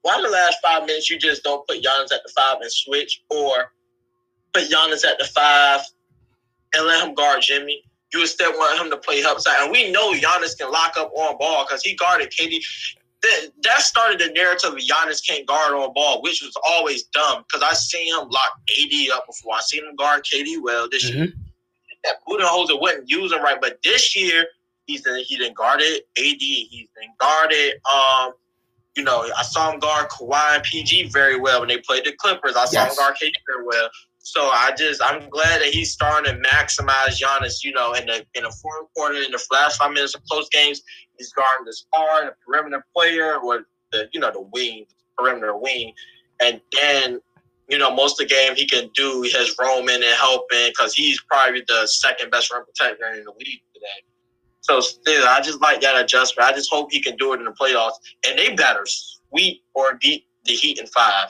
why 0.02 0.20
the 0.20 0.28
last 0.28 0.58
five 0.62 0.86
minutes 0.86 1.08
you 1.10 1.18
just 1.18 1.42
don't 1.44 1.66
put 1.66 1.78
Giannis 1.82 2.12
at 2.12 2.22
the 2.24 2.32
five 2.36 2.58
and 2.60 2.70
switch, 2.72 3.22
or 3.30 3.72
put 4.52 4.64
Giannis 4.70 5.04
at 5.04 5.18
the 5.18 5.24
five 5.26 5.80
and 6.74 6.86
let 6.86 7.06
him 7.06 7.14
guard 7.14 7.42
Jimmy? 7.42 7.82
You 8.14 8.20
instead 8.20 8.50
want 8.54 8.80
him 8.80 8.90
to 8.90 8.96
play 8.96 9.20
help 9.20 9.40
side, 9.40 9.56
and 9.60 9.72
we 9.72 9.90
know 9.90 10.12
Giannis 10.12 10.56
can 10.56 10.70
lock 10.70 10.96
up 10.96 11.10
on 11.16 11.36
ball 11.36 11.64
because 11.66 11.82
he 11.82 11.96
guarded 11.96 12.30
KD. 12.30 12.62
That, 13.22 13.50
that 13.62 13.80
started 13.80 14.20
the 14.20 14.32
narrative 14.32 14.74
of 14.74 14.78
Giannis 14.78 15.26
can't 15.26 15.44
guard 15.46 15.74
on 15.74 15.92
ball, 15.94 16.22
which 16.22 16.40
was 16.42 16.54
always 16.68 17.04
dumb 17.04 17.42
because 17.48 17.66
I 17.68 17.74
seen 17.74 18.06
him 18.14 18.28
lock 18.28 18.52
AD 18.70 19.10
up 19.14 19.26
before. 19.26 19.54
I 19.56 19.60
seen 19.62 19.84
him 19.84 19.96
guard 19.96 20.24
KD 20.32 20.62
well 20.62 20.88
this 20.88 21.10
year. 21.10 21.26
That 22.04 22.16
Budenholzer 22.28 22.80
wasn't 22.80 23.10
using 23.10 23.40
right, 23.40 23.58
but 23.60 23.78
this 23.82 24.14
year 24.14 24.44
he's 24.86 25.04
in, 25.06 25.16
he 25.24 25.36
didn't 25.36 25.56
guard 25.56 25.80
it. 25.80 26.06
AD 26.16 26.36
he's 26.38 26.88
been 26.94 27.10
guarded. 27.18 27.74
Um, 27.92 28.34
you 28.94 29.02
know, 29.02 29.28
I 29.36 29.42
saw 29.42 29.72
him 29.72 29.80
guard 29.80 30.08
Kawhi 30.10 30.54
and 30.56 30.62
PG 30.62 31.08
very 31.08 31.40
well 31.40 31.60
when 31.60 31.68
they 31.68 31.78
played 31.78 32.04
the 32.04 32.12
Clippers. 32.12 32.54
I 32.54 32.66
saw 32.66 32.82
Yes. 32.84 32.92
him 32.92 33.02
guard 33.02 33.16
KD 33.20 33.32
very 33.46 33.64
well. 33.66 33.88
So 34.24 34.40
I 34.40 34.72
just 34.76 35.02
I'm 35.02 35.28
glad 35.28 35.60
that 35.60 35.68
he's 35.68 35.92
starting 35.92 36.32
to 36.32 36.48
maximize 36.48 37.20
Giannis. 37.20 37.62
You 37.62 37.72
know, 37.72 37.92
in 37.92 38.06
the 38.06 38.24
in 38.34 38.44
the 38.44 38.50
fourth 38.62 38.88
quarter, 38.96 39.16
in 39.16 39.30
the 39.30 39.44
last 39.52 39.76
five 39.76 39.92
minutes 39.92 40.14
of 40.14 40.24
close 40.24 40.48
games, 40.48 40.82
he's 41.18 41.30
guarding 41.34 41.66
the 41.66 41.74
star, 41.74 42.24
the 42.24 42.34
perimeter 42.44 42.84
player, 42.96 43.36
or 43.36 43.66
the 43.92 44.08
you 44.14 44.20
know 44.20 44.32
the 44.32 44.40
wing, 44.40 44.86
perimeter 45.18 45.54
wing, 45.54 45.92
and 46.40 46.58
then 46.72 47.20
you 47.68 47.76
know 47.76 47.94
most 47.94 48.18
of 48.18 48.26
the 48.26 48.34
game 48.34 48.56
he 48.56 48.66
can 48.66 48.88
do 48.94 49.20
his 49.20 49.54
roaming 49.60 49.96
and 49.96 50.16
helping 50.18 50.68
because 50.68 50.94
he's 50.94 51.20
probably 51.30 51.62
the 51.68 51.86
second 51.86 52.30
best 52.30 52.50
rim 52.50 52.64
protector 52.64 53.06
in 53.12 53.24
the 53.24 53.32
league 53.32 53.60
today. 53.74 54.04
So 54.62 54.80
still, 54.80 55.28
I 55.28 55.42
just 55.42 55.60
like 55.60 55.82
that 55.82 56.02
adjustment. 56.02 56.48
I 56.48 56.54
just 56.54 56.70
hope 56.72 56.90
he 56.90 57.02
can 57.02 57.18
do 57.18 57.34
it 57.34 57.40
in 57.40 57.44
the 57.44 57.52
playoffs, 57.52 57.96
and 58.26 58.38
they 58.38 58.54
better 58.54 58.86
sweep 58.86 59.62
or 59.74 59.98
beat 60.00 60.24
the 60.46 60.54
Heat 60.54 60.78
in 60.78 60.86
five. 60.86 61.28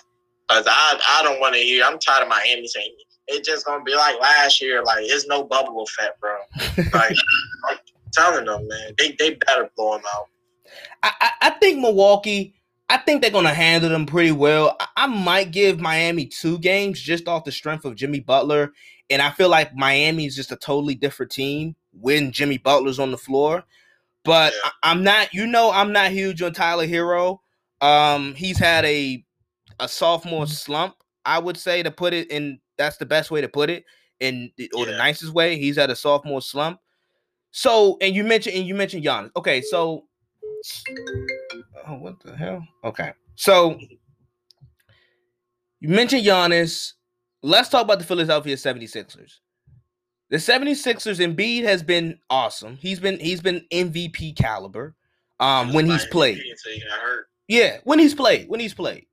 Cause 0.51 0.67
I 0.69 1.01
I 1.09 1.23
don't 1.23 1.41
want 1.41 1.55
to 1.55 1.61
hear. 1.61 1.85
I'm 1.85 1.99
tired 1.99 2.23
of 2.23 2.29
Miami 2.29 2.67
saying 2.67 2.95
it's 3.29 3.49
just 3.49 3.65
gonna 3.65 3.83
be 3.83 3.95
like 3.95 4.21
last 4.21 4.61
year. 4.61 4.83
Like 4.83 5.05
it's 5.05 5.27
no 5.27 5.45
bubble 5.45 5.83
effect, 5.83 6.21
bro. 6.21 6.37
Like 6.93 7.17
I'm 7.71 7.79
telling 8.13 8.45
them, 8.45 8.69
man, 8.69 8.93
they 8.99 9.17
they 9.19 9.35
better 9.47 9.71
blow 9.77 9.97
them 9.97 10.03
out. 10.15 10.27
I, 11.03 11.13
I, 11.21 11.31
I 11.43 11.51
think 11.51 11.81
Milwaukee. 11.81 12.55
I 12.91 12.99
think 12.99 13.23
they're 13.23 13.31
gonna 13.31 13.55
handle 13.55 13.89
them 13.89 14.05
pretty 14.05 14.33
well. 14.33 14.77
I, 14.79 14.87
I 14.97 15.07
might 15.07 15.51
give 15.51 15.81
Miami 15.81 16.27
two 16.27 16.59
games 16.59 17.01
just 17.01 17.27
off 17.27 17.45
the 17.45 17.53
strength 17.53 17.87
of 17.87 17.97
Jimmy 17.97 18.21
Butler, 18.21 18.73
and 19.09 19.23
I 19.23 19.31
feel 19.31 19.49
like 19.49 19.75
Miami 19.75 20.27
is 20.27 20.37
just 20.37 20.53
a 20.53 20.57
totally 20.57 20.95
different 20.95 21.33
team 21.33 21.77
when 21.93 22.33
Jimmy 22.33 22.59
Butler's 22.59 22.99
on 22.99 23.11
the 23.11 23.19
floor. 23.19 23.65
But 24.25 24.53
Yeah. 24.53 24.71
I, 24.83 24.91
I'm 24.91 25.03
not, 25.03 25.33
you 25.33 25.47
know, 25.47 25.71
I'm 25.71 25.93
not 25.93 26.11
huge 26.11 26.43
on 26.43 26.53
Tyler 26.53 26.87
Herro. 26.87 27.39
Um, 27.81 28.35
he's 28.35 28.59
had 28.59 28.85
a 28.85 29.25
a 29.81 29.89
sophomore 29.89 30.47
slump, 30.47 30.95
I 31.25 31.39
would 31.39 31.57
say, 31.57 31.83
to 31.83 31.91
put 31.91 32.13
it 32.15 32.31
in. 32.31 32.61
That's 32.77 32.97
the 32.97 33.07
best 33.07 33.31
way 33.31 33.41
to 33.41 33.49
put 33.49 33.71
it, 33.71 33.85
in 34.21 34.51
or 34.77 34.87
the 34.87 34.97
nicest 34.97 35.33
way. 35.33 35.59
He's 35.59 35.77
had 35.77 35.91
a 35.91 35.97
sophomore 35.97 36.43
slump. 36.43 36.81
So, 37.53 37.99
and 38.01 38.15
you 38.15 38.25
mentioned, 38.25 38.57
and 38.57 38.67
you 38.67 38.75
mentioned 38.75 39.05
Giannis. 39.05 39.31
Okay, 39.37 39.61
so 39.61 40.05
Oh, 41.87 41.95
what 41.95 42.21
the 42.21 42.37
hell? 42.37 42.67
Okay. 42.83 43.13
So 43.37 43.79
you 45.81 45.89
mentioned 45.89 46.25
Giannis. 46.25 46.93
Let's 47.43 47.69
talk 47.69 47.83
about 47.83 47.99
the 47.99 48.05
Philadelphia 48.05 48.57
76ers. 48.57 49.41
The 50.31 50.37
76ers 50.39 51.21
Embiid 51.21 51.65
has 51.65 51.83
been 51.83 52.19
awesome. 52.31 52.77
He's 52.77 52.99
been 52.99 53.19
he's 53.21 53.43
been 53.43 53.67
MVP 53.71 54.37
caliber 54.37 54.95
um 55.41 55.73
when 55.73 55.87
he's 55.87 56.07
played. 56.07 56.39
until 56.39 56.73
he 56.73 56.81
got 56.81 56.99
hurt. 56.99 57.27
Yeah, 57.47 57.79
when 57.85 57.99
he's 57.99 58.15
played, 58.15 58.49
when 58.49 58.61
he's 58.61 58.73
played. 58.73 59.07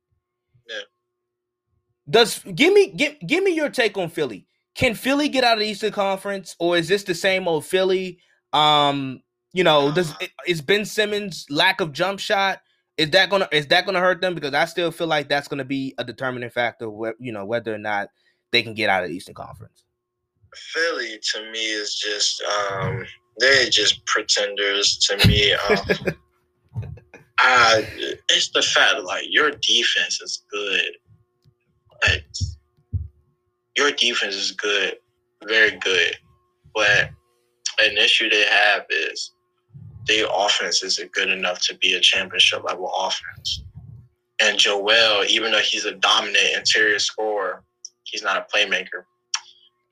Does 2.08 2.40
give 2.40 2.72
me 2.72 2.92
give 2.92 3.16
give 3.26 3.44
me 3.44 3.54
your 3.54 3.70
take 3.70 3.96
on 3.96 4.08
Philly. 4.08 4.46
Can 4.74 4.94
Philly 4.94 5.28
get 5.28 5.44
out 5.44 5.54
of 5.54 5.60
the 5.60 5.66
Eastern 5.66 5.92
Conference 5.92 6.56
or 6.58 6.76
is 6.76 6.88
this 6.88 7.04
the 7.04 7.14
same 7.14 7.46
old 7.46 7.64
Philly? 7.64 8.18
Um, 8.52 9.22
you 9.52 9.64
know, 9.64 9.92
does 9.92 10.12
is 10.46 10.60
Ben 10.60 10.84
Simmons 10.84 11.46
lack 11.50 11.80
of 11.80 11.92
jump 11.92 12.18
shot 12.18 12.60
is 12.98 13.10
that 13.10 13.30
gonna 13.30 13.48
is 13.52 13.66
that 13.68 13.86
gonna 13.86 14.00
hurt 14.00 14.20
them? 14.20 14.34
Because 14.34 14.54
I 14.54 14.64
still 14.66 14.90
feel 14.90 15.06
like 15.06 15.28
that's 15.28 15.48
gonna 15.48 15.64
be 15.64 15.94
a 15.98 16.04
determining 16.04 16.50
factor. 16.50 16.90
Where 16.90 17.14
you 17.18 17.32
know 17.32 17.44
whether 17.44 17.74
or 17.74 17.78
not 17.78 18.08
they 18.50 18.62
can 18.62 18.74
get 18.74 18.90
out 18.90 19.02
of 19.02 19.10
the 19.10 19.16
Eastern 19.16 19.34
Conference. 19.34 19.84
Philly 20.54 21.18
to 21.32 21.50
me 21.50 21.58
is 21.58 21.94
just 21.94 22.42
um 22.42 23.04
they're 23.38 23.70
just 23.70 24.04
pretenders 24.06 24.98
to 24.98 25.26
me. 25.26 25.52
Um, 25.52 26.14
I 27.38 27.88
it's 28.28 28.50
the 28.50 28.62
fact 28.62 29.02
like 29.04 29.24
your 29.30 29.50
defense 29.50 30.20
is 30.20 30.44
good. 30.50 30.92
Your 33.76 33.90
defense 33.90 34.34
is 34.34 34.52
good, 34.52 34.96
very 35.44 35.76
good. 35.78 36.16
But 36.74 37.10
an 37.80 37.96
issue 37.96 38.28
they 38.28 38.44
have 38.44 38.84
is 38.90 39.32
their 40.06 40.26
offense 40.32 40.82
isn't 40.82 41.12
good 41.12 41.30
enough 41.30 41.60
to 41.66 41.76
be 41.78 41.94
a 41.94 42.00
championship 42.00 42.64
level 42.64 42.92
offense. 42.96 43.62
And 44.42 44.58
Joel, 44.58 45.24
even 45.28 45.52
though 45.52 45.60
he's 45.60 45.84
a 45.84 45.94
dominant 45.94 46.56
interior 46.56 46.98
scorer, 46.98 47.62
he's 48.04 48.22
not 48.22 48.36
a 48.36 48.46
playmaker. 48.54 49.04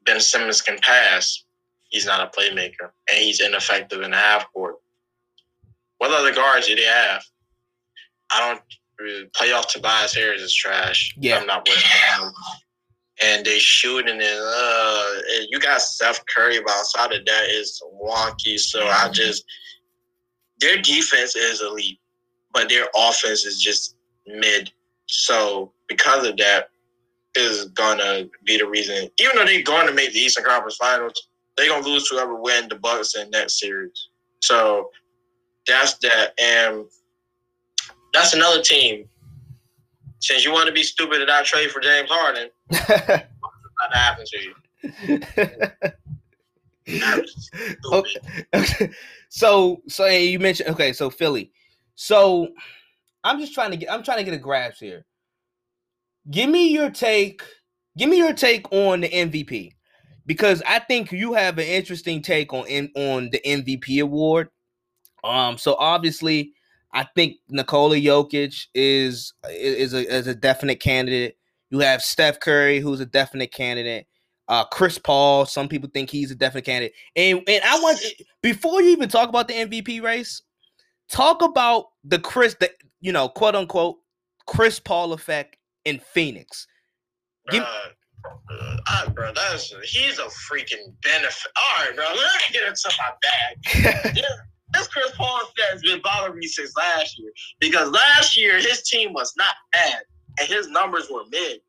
Ben 0.05 0.21
Simmons 0.21 0.61
can 0.61 0.79
pass. 0.79 1.45
He's 1.91 2.07
not 2.07 2.21
a 2.21 2.39
playmaker, 2.39 2.91
and 3.09 3.19
he's 3.19 3.41
ineffective 3.41 4.03
in 4.03 4.13
the 4.13 4.17
half 4.17 4.53
court. 4.53 4.77
What 5.99 6.13
other 6.13 6.33
guards 6.35 6.67
do 6.67 6.77
they 6.77 6.83
have? 6.85 7.23
I 8.31 8.49
don't 8.49 8.63
playoff 9.37 9.67
Tobias 9.67 10.15
Harris 10.15 10.43
is 10.43 10.55
trash. 10.55 11.15
Yeah. 11.19 11.39
I'm 11.39 11.47
not 11.47 11.69
with 11.69 11.79
him. 11.79 12.33
And 13.23 13.45
they 13.45 13.59
shooting 13.59 14.19
it. 14.21 14.39
Uh, 14.43 15.13
and 15.35 15.47
you 15.51 15.61
got 15.61 15.83
Seth 15.83 16.25
Curry, 16.35 16.61
but 16.65 16.73
outside 16.73 17.13
of 17.13 17.25
that 17.27 17.45
is 17.51 17.83
wonky. 18.03 18.59
So 18.59 18.87
I 18.87 19.11
just 19.11 19.45
their 20.61 20.79
defense 20.81 21.37
is 21.37 21.61
elite, 21.61 21.99
but 22.53 22.69
their 22.69 22.87
offense 22.97 23.45
is 23.45 23.61
just 23.61 23.97
mid. 24.27 24.71
So 25.07 25.73
because 25.89 26.27
of 26.27 26.37
that, 26.39 26.71
is 27.35 27.67
gonna 27.67 28.29
be 28.45 28.59
the 28.59 28.67
reason. 28.67 29.09
Even 29.19 29.37
though 29.37 29.45
they're 29.45 29.63
going 29.63 29.87
to 29.87 29.93
make 29.93 30.13
the 30.13 30.19
Eastern 30.19 30.45
Conference 30.45 30.77
Finals, 30.77 31.29
they're 31.57 31.69
gonna 31.69 31.87
lose 31.87 32.09
whoever 32.09 32.35
win 32.35 32.69
the 32.69 32.77
Bucks 32.77 33.15
in 33.15 33.31
that 33.31 33.51
series. 33.51 34.09
So 34.41 34.91
that's 35.67 35.95
that, 35.99 36.33
and 36.41 36.87
that's 38.13 38.35
another 38.35 38.63
team. 38.63 39.09
Since 40.21 40.45
you 40.45 40.53
want 40.53 40.67
to 40.67 40.73
be 40.73 40.83
stupid 40.83 41.19
and 41.19 41.29
not 41.29 41.47
trade 41.47 41.71
for 41.71 41.81
James 41.81 42.11
Harden, 42.11 42.51
not 42.71 43.95
happen 43.95 44.25
to 44.27 44.39
you. 44.43 45.21
Okay. 47.93 48.21
okay. 48.55 48.91
So 49.29 49.81
so 49.87 50.07
you 50.07 50.39
mentioned 50.39 50.71
okay, 50.71 50.93
so 50.93 51.09
Philly. 51.09 51.53
So 51.95 52.49
I'm 53.23 53.39
just 53.39 53.55
trying 53.55 53.71
to 53.71 53.77
get 53.77 53.93
I'm 53.93 54.03
trying 54.03 54.19
to 54.19 54.25
get 54.25 54.35
a 54.35 54.39
grasp 54.39 54.81
here. 54.81 55.05
Give 56.31 56.51
me 56.51 56.69
your 56.69 56.91
take. 56.91 57.43
Give 57.97 58.09
me 58.09 58.19
your 58.19 58.33
take 58.33 58.71
on 58.73 59.01
the 59.01 59.09
MVP. 59.09 59.73
Because 60.27 60.63
I 60.67 60.79
think 60.79 61.13
you 61.13 61.33
have 61.35 61.59
an 61.59 61.67
interesting 61.67 62.23
take 62.23 62.53
on 62.53 62.67
on 62.97 63.31
the 63.31 63.41
MVP 63.45 64.03
award. 64.03 64.49
Um, 65.25 65.59
so 65.59 65.77
obviously, 65.79 66.53
I 66.93 67.05
think 67.15 67.37
Nikola 67.49 67.97
Jokic 67.97 68.67
is 68.75 69.33
is 69.49 69.95
a 69.95 70.07
is 70.07 70.27
a 70.27 70.35
definite 70.35 70.81
candidate. 70.81 71.37
You 71.71 71.79
have 71.81 72.03
Steph 72.03 72.41
Curry, 72.41 72.81
who's 72.81 73.01
a 73.01 73.07
definite 73.07 73.53
candidate. 73.53 74.07
Uh, 74.49 74.65
Chris 74.65 74.99
Paul, 74.99 75.47
some 75.47 75.69
people 75.69 75.89
think 75.95 76.11
he's 76.11 76.33
a 76.33 76.35
definite 76.35 76.65
candidate. 76.65 76.95
And 77.15 77.43
and 77.47 77.63
I 77.65 77.79
want 77.79 78.01
before 78.43 78.83
you 78.83 78.91
even 78.91 79.09
talk 79.09 79.29
about 79.29 79.47
the 79.47 79.55
MVP 79.55 80.03
race, 80.03 80.43
talk 81.09 81.43
about 81.43 81.87
the 82.03 82.19
Chris, 82.19 82.57
the 82.59 82.71
you 83.01 83.13
know, 83.13 83.29
quote 83.29 83.55
unquote 83.55 83.99
Chris 84.47 84.81
Paul 84.81 85.13
effect 85.13 85.57
in 85.85 86.01
Phoenix. 86.01 86.67
Give- 87.51 87.63
uh, 87.63 88.77
uh, 88.89 89.09
bro, 89.11 89.33
that's 89.33 89.73
he's 89.85 90.19
a 90.19 90.25
freaking 90.25 90.93
benefit. 91.03 91.53
All 91.57 91.85
right, 91.85 91.95
bro, 91.95 92.05
let 92.05 92.17
me 92.17 92.53
get 92.53 92.67
into 92.67 92.91
my 92.99 93.13
bag. 93.23 94.25
this 94.73 94.89
Chris 94.89 95.11
Paul 95.17 95.41
effect 95.43 95.73
has 95.73 95.83
been 95.83 96.01
bothering 96.03 96.39
me 96.39 96.47
since 96.47 96.77
last 96.77 97.19
year 97.19 97.31
because 97.61 97.91
last 97.91 98.37
year 98.37 98.57
his 98.57 98.83
team 98.83 99.13
was 99.13 99.33
not 99.37 99.55
bad 99.73 100.03
and 100.39 100.49
his 100.49 100.69
numbers 100.69 101.09
were 101.11 101.25
mid. 101.31 101.61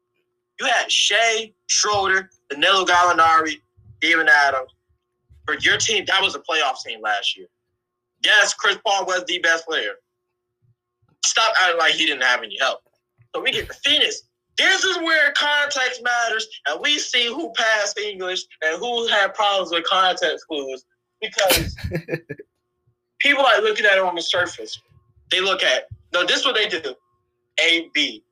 You 0.59 0.67
had 0.67 0.91
Shai, 0.91 1.51
Schroeder, 1.67 2.29
Danilo 2.49 2.85
Gallinari, 2.85 3.55
Steven 3.97 4.27
Adams. 4.29 4.71
For 5.45 5.55
your 5.59 5.77
team, 5.77 6.05
that 6.05 6.21
was 6.21 6.35
a 6.35 6.39
playoff 6.39 6.83
team 6.85 7.01
last 7.01 7.35
year. 7.35 7.47
Yes, 8.23 8.53
Chris 8.53 8.77
Paul 8.85 9.05
was 9.05 9.23
the 9.25 9.39
best 9.39 9.65
player. 9.65 9.93
Stop 11.25 11.53
acting 11.61 11.79
like 11.79 11.93
he 11.93 12.05
didn't 12.05 12.23
have 12.23 12.43
any 12.43 12.57
help. 12.59 12.81
So 13.33 13.41
we 13.41 13.51
get 13.51 13.67
the 13.67 13.73
Phoenix. 13.73 14.23
this 14.57 14.83
is 14.83 14.97
where 14.97 15.31
context 15.33 16.03
matters, 16.03 16.47
and 16.67 16.79
we 16.81 16.99
see 16.99 17.27
who 17.27 17.51
passed 17.53 17.97
English 17.97 18.43
and 18.61 18.77
who 18.79 19.07
had 19.07 19.33
problems 19.33 19.71
with 19.71 19.83
context 19.85 20.45
clues 20.47 20.85
because 21.19 21.75
people 23.21 23.43
like 23.43 23.61
looking 23.61 23.85
at 23.85 23.93
it 23.93 24.03
on 24.03 24.15
the 24.15 24.21
surface. 24.21 24.81
They 25.29 25.39
look 25.41 25.63
at 25.63 25.87
no, 26.13 26.25
this 26.25 26.39
is 26.39 26.45
what 26.45 26.55
they 26.55 26.67
do. 26.67 26.95
A 27.59 27.89
B. 27.93 28.23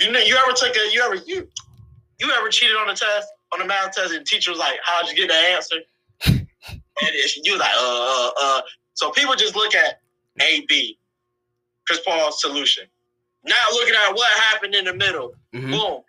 You 0.00 0.10
know, 0.10 0.18
you 0.20 0.36
ever 0.36 0.52
took 0.52 0.74
a 0.74 0.92
you 0.92 1.02
ever 1.02 1.16
you 1.26 1.48
you 2.18 2.30
ever 2.30 2.48
cheated 2.48 2.76
on 2.76 2.88
a 2.88 2.94
test 2.94 3.28
on 3.52 3.60
a 3.60 3.66
math 3.66 3.92
test 3.92 4.12
and 4.12 4.20
the 4.20 4.24
teacher 4.24 4.50
was 4.50 4.58
like, 4.60 4.78
"How'd 4.84 5.08
you 5.08 5.16
get 5.16 5.28
the 5.28 5.34
answer?" 5.34 5.76
and 6.26 6.46
you 7.44 7.52
was 7.52 7.60
like, 7.60 7.74
"Uh, 7.76 8.30
uh, 8.30 8.30
uh." 8.40 8.62
So 8.94 9.10
people 9.10 9.34
just 9.34 9.56
look 9.56 9.74
at 9.74 10.00
A 10.40 10.64
B, 10.68 10.98
Chris 11.86 12.00
Paul's 12.06 12.40
solution. 12.40 12.84
Now 13.44 13.54
looking 13.72 13.94
at 13.94 14.12
what 14.12 14.28
happened 14.52 14.74
in 14.74 14.84
the 14.84 14.94
middle. 14.94 15.34
Mhm. 15.54 15.70
Boom. 15.72 16.02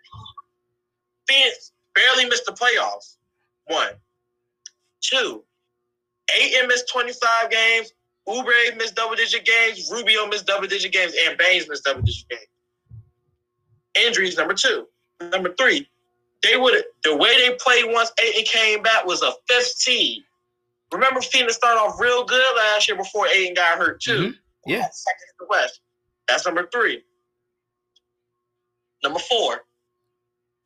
Phoenix 1.28 1.72
barely 1.94 2.26
missed 2.26 2.44
the 2.46 2.52
playoffs. 2.52 3.16
One. 3.66 3.94
Two. 5.00 5.44
Ayton 6.34 6.68
missed 6.68 6.88
25 6.88 7.50
games. 7.50 7.92
Oubre 8.28 8.76
missed 8.76 8.94
double 8.94 9.16
digit 9.16 9.44
games. 9.44 9.90
Rubio 9.92 10.26
missed 10.26 10.46
double 10.46 10.66
digit 10.66 10.92
games. 10.92 11.14
And 11.26 11.36
Baynes 11.36 11.68
missed 11.68 11.84
double 11.84 12.02
digit 12.02 12.28
games. 12.28 12.46
Injuries, 14.06 14.36
number 14.36 14.54
two. 14.54 14.86
Number 15.30 15.54
three. 15.54 15.88
They 16.42 16.56
would 16.56 16.82
the 17.02 17.16
way 17.16 17.30
they 17.38 17.56
played 17.58 17.84
once 17.86 18.12
Ayton 18.22 18.44
came 18.44 18.82
back 18.82 19.06
was 19.06 19.22
a 19.22 19.32
fifth 19.48 19.66
seed. 19.78 20.22
Remember 20.92 21.20
Phoenix 21.22 21.56
started 21.56 21.80
off 21.80 21.98
real 21.98 22.24
good 22.24 22.56
last 22.56 22.86
year 22.86 22.96
before 22.96 23.26
Ayton 23.28 23.54
got 23.54 23.78
hurt 23.78 24.00
too. 24.02 24.18
Mhm. 24.18 24.38
Yeah. 24.66 24.88
Second 24.90 25.28
in 25.28 25.34
the 25.40 25.46
West. 25.48 25.80
That's 26.28 26.44
number 26.44 26.68
three. 26.70 27.02
Number 29.02 29.18
four. 29.20 29.64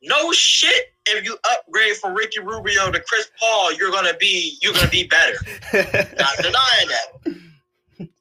No 0.02 0.32
shit. 0.32 0.92
If 1.06 1.24
you 1.24 1.36
upgrade 1.50 1.96
from 1.96 2.14
Ricky 2.14 2.40
Rubio 2.40 2.90
to 2.90 3.00
Chris 3.00 3.30
Paul, 3.38 3.72
you're 3.74 3.90
gonna 3.90 4.14
be 4.14 4.58
you're 4.60 4.72
gonna 4.74 4.88
be 4.88 5.06
better. 5.06 5.36
Not 5.72 6.36
denying 6.36 6.88
that. 6.88 7.12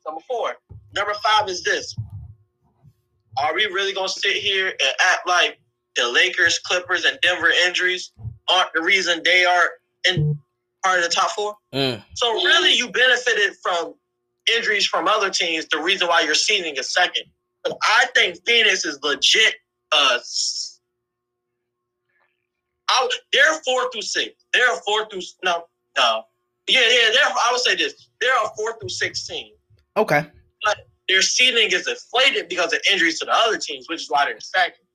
Number 0.08 0.22
four. 0.28 0.56
Number 0.96 1.14
five 1.16 1.50
is 1.50 1.64
this. 1.64 1.96
Are 3.38 3.54
we 3.54 3.66
really 3.66 3.94
gonna 3.94 4.10
sit 4.10 4.38
here 4.38 4.68
and 4.68 4.90
act 5.12 5.28
like 5.28 5.60
the 5.96 6.10
Lakers, 6.10 6.60
Clippers, 6.60 7.04
and 7.04 7.20
Denver 7.22 7.52
injuries 7.66 8.12
aren't 8.50 8.74
the 8.74 8.82
reason 8.82 9.22
they 9.24 9.46
are 9.46 9.70
in 10.10 10.40
part 10.84 11.00
of 11.00 11.04
the 11.04 11.12
top 11.12 11.32
four? 11.32 11.56
Mm. 11.74 12.02
So 12.16 12.34
really, 12.34 12.74
you 12.74 12.90
benefited 12.90 13.56
from 13.62 13.96
injuries 14.56 14.86
from 14.86 15.08
other 15.08 15.30
teams. 15.30 15.68
The 15.68 15.80
reason 15.80 16.08
why 16.08 16.22
you're 16.22 16.36
seeding 16.36 16.78
is 16.78 16.92
second. 16.92 17.26
But 17.64 17.78
I 17.84 18.06
think 18.16 18.38
Phoenix 18.46 18.86
is 18.86 19.00
legit. 19.04 19.56
Uh, 19.92 20.20
I, 22.90 23.10
they're 23.34 23.62
four 23.66 23.92
through 23.92 24.04
six. 24.04 24.46
They're 24.54 24.76
four 24.86 25.08
through 25.10 25.22
no 25.44 25.66
no. 25.98 26.24
Yeah, 26.68 26.82
yeah. 26.82 27.10
They're, 27.12 27.24
I 27.26 27.50
would 27.52 27.62
say 27.62 27.76
this. 27.76 28.10
They're 28.22 28.34
a 28.34 28.50
four 28.56 28.80
through 28.80 28.90
sixteen. 28.90 29.52
Okay. 29.98 30.26
But 30.64 30.78
their 31.10 31.22
seeding 31.22 31.72
is 31.72 31.88
inflated 31.88 32.48
because 32.48 32.72
of 32.72 32.80
injuries 32.92 33.20
to 33.20 33.26
the 33.26 33.34
other 33.34 33.58
teams, 33.58 33.90
which 33.90 34.04
is 34.04 34.10
why 34.10 34.26
they're 34.26 34.40
second. 34.40 34.86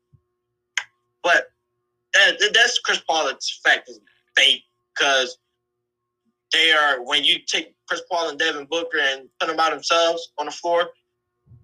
But 1.22 1.46
that, 2.14 2.38
that's 2.54 2.78
Chris 2.78 3.00
Paul's 3.00 3.60
fact 3.64 3.88
is 3.88 4.00
fake 4.36 4.62
because 4.94 5.38
they 6.52 6.72
are 6.72 7.02
when 7.02 7.24
you 7.24 7.38
take 7.46 7.74
Chris 7.86 8.02
Paul 8.10 8.28
and 8.28 8.38
Devin 8.38 8.66
Booker 8.66 8.98
and 8.98 9.28
put 9.40 9.48
them 9.48 9.56
by 9.56 9.70
themselves 9.70 10.32
on 10.38 10.46
the 10.46 10.52
floor, 10.52 10.90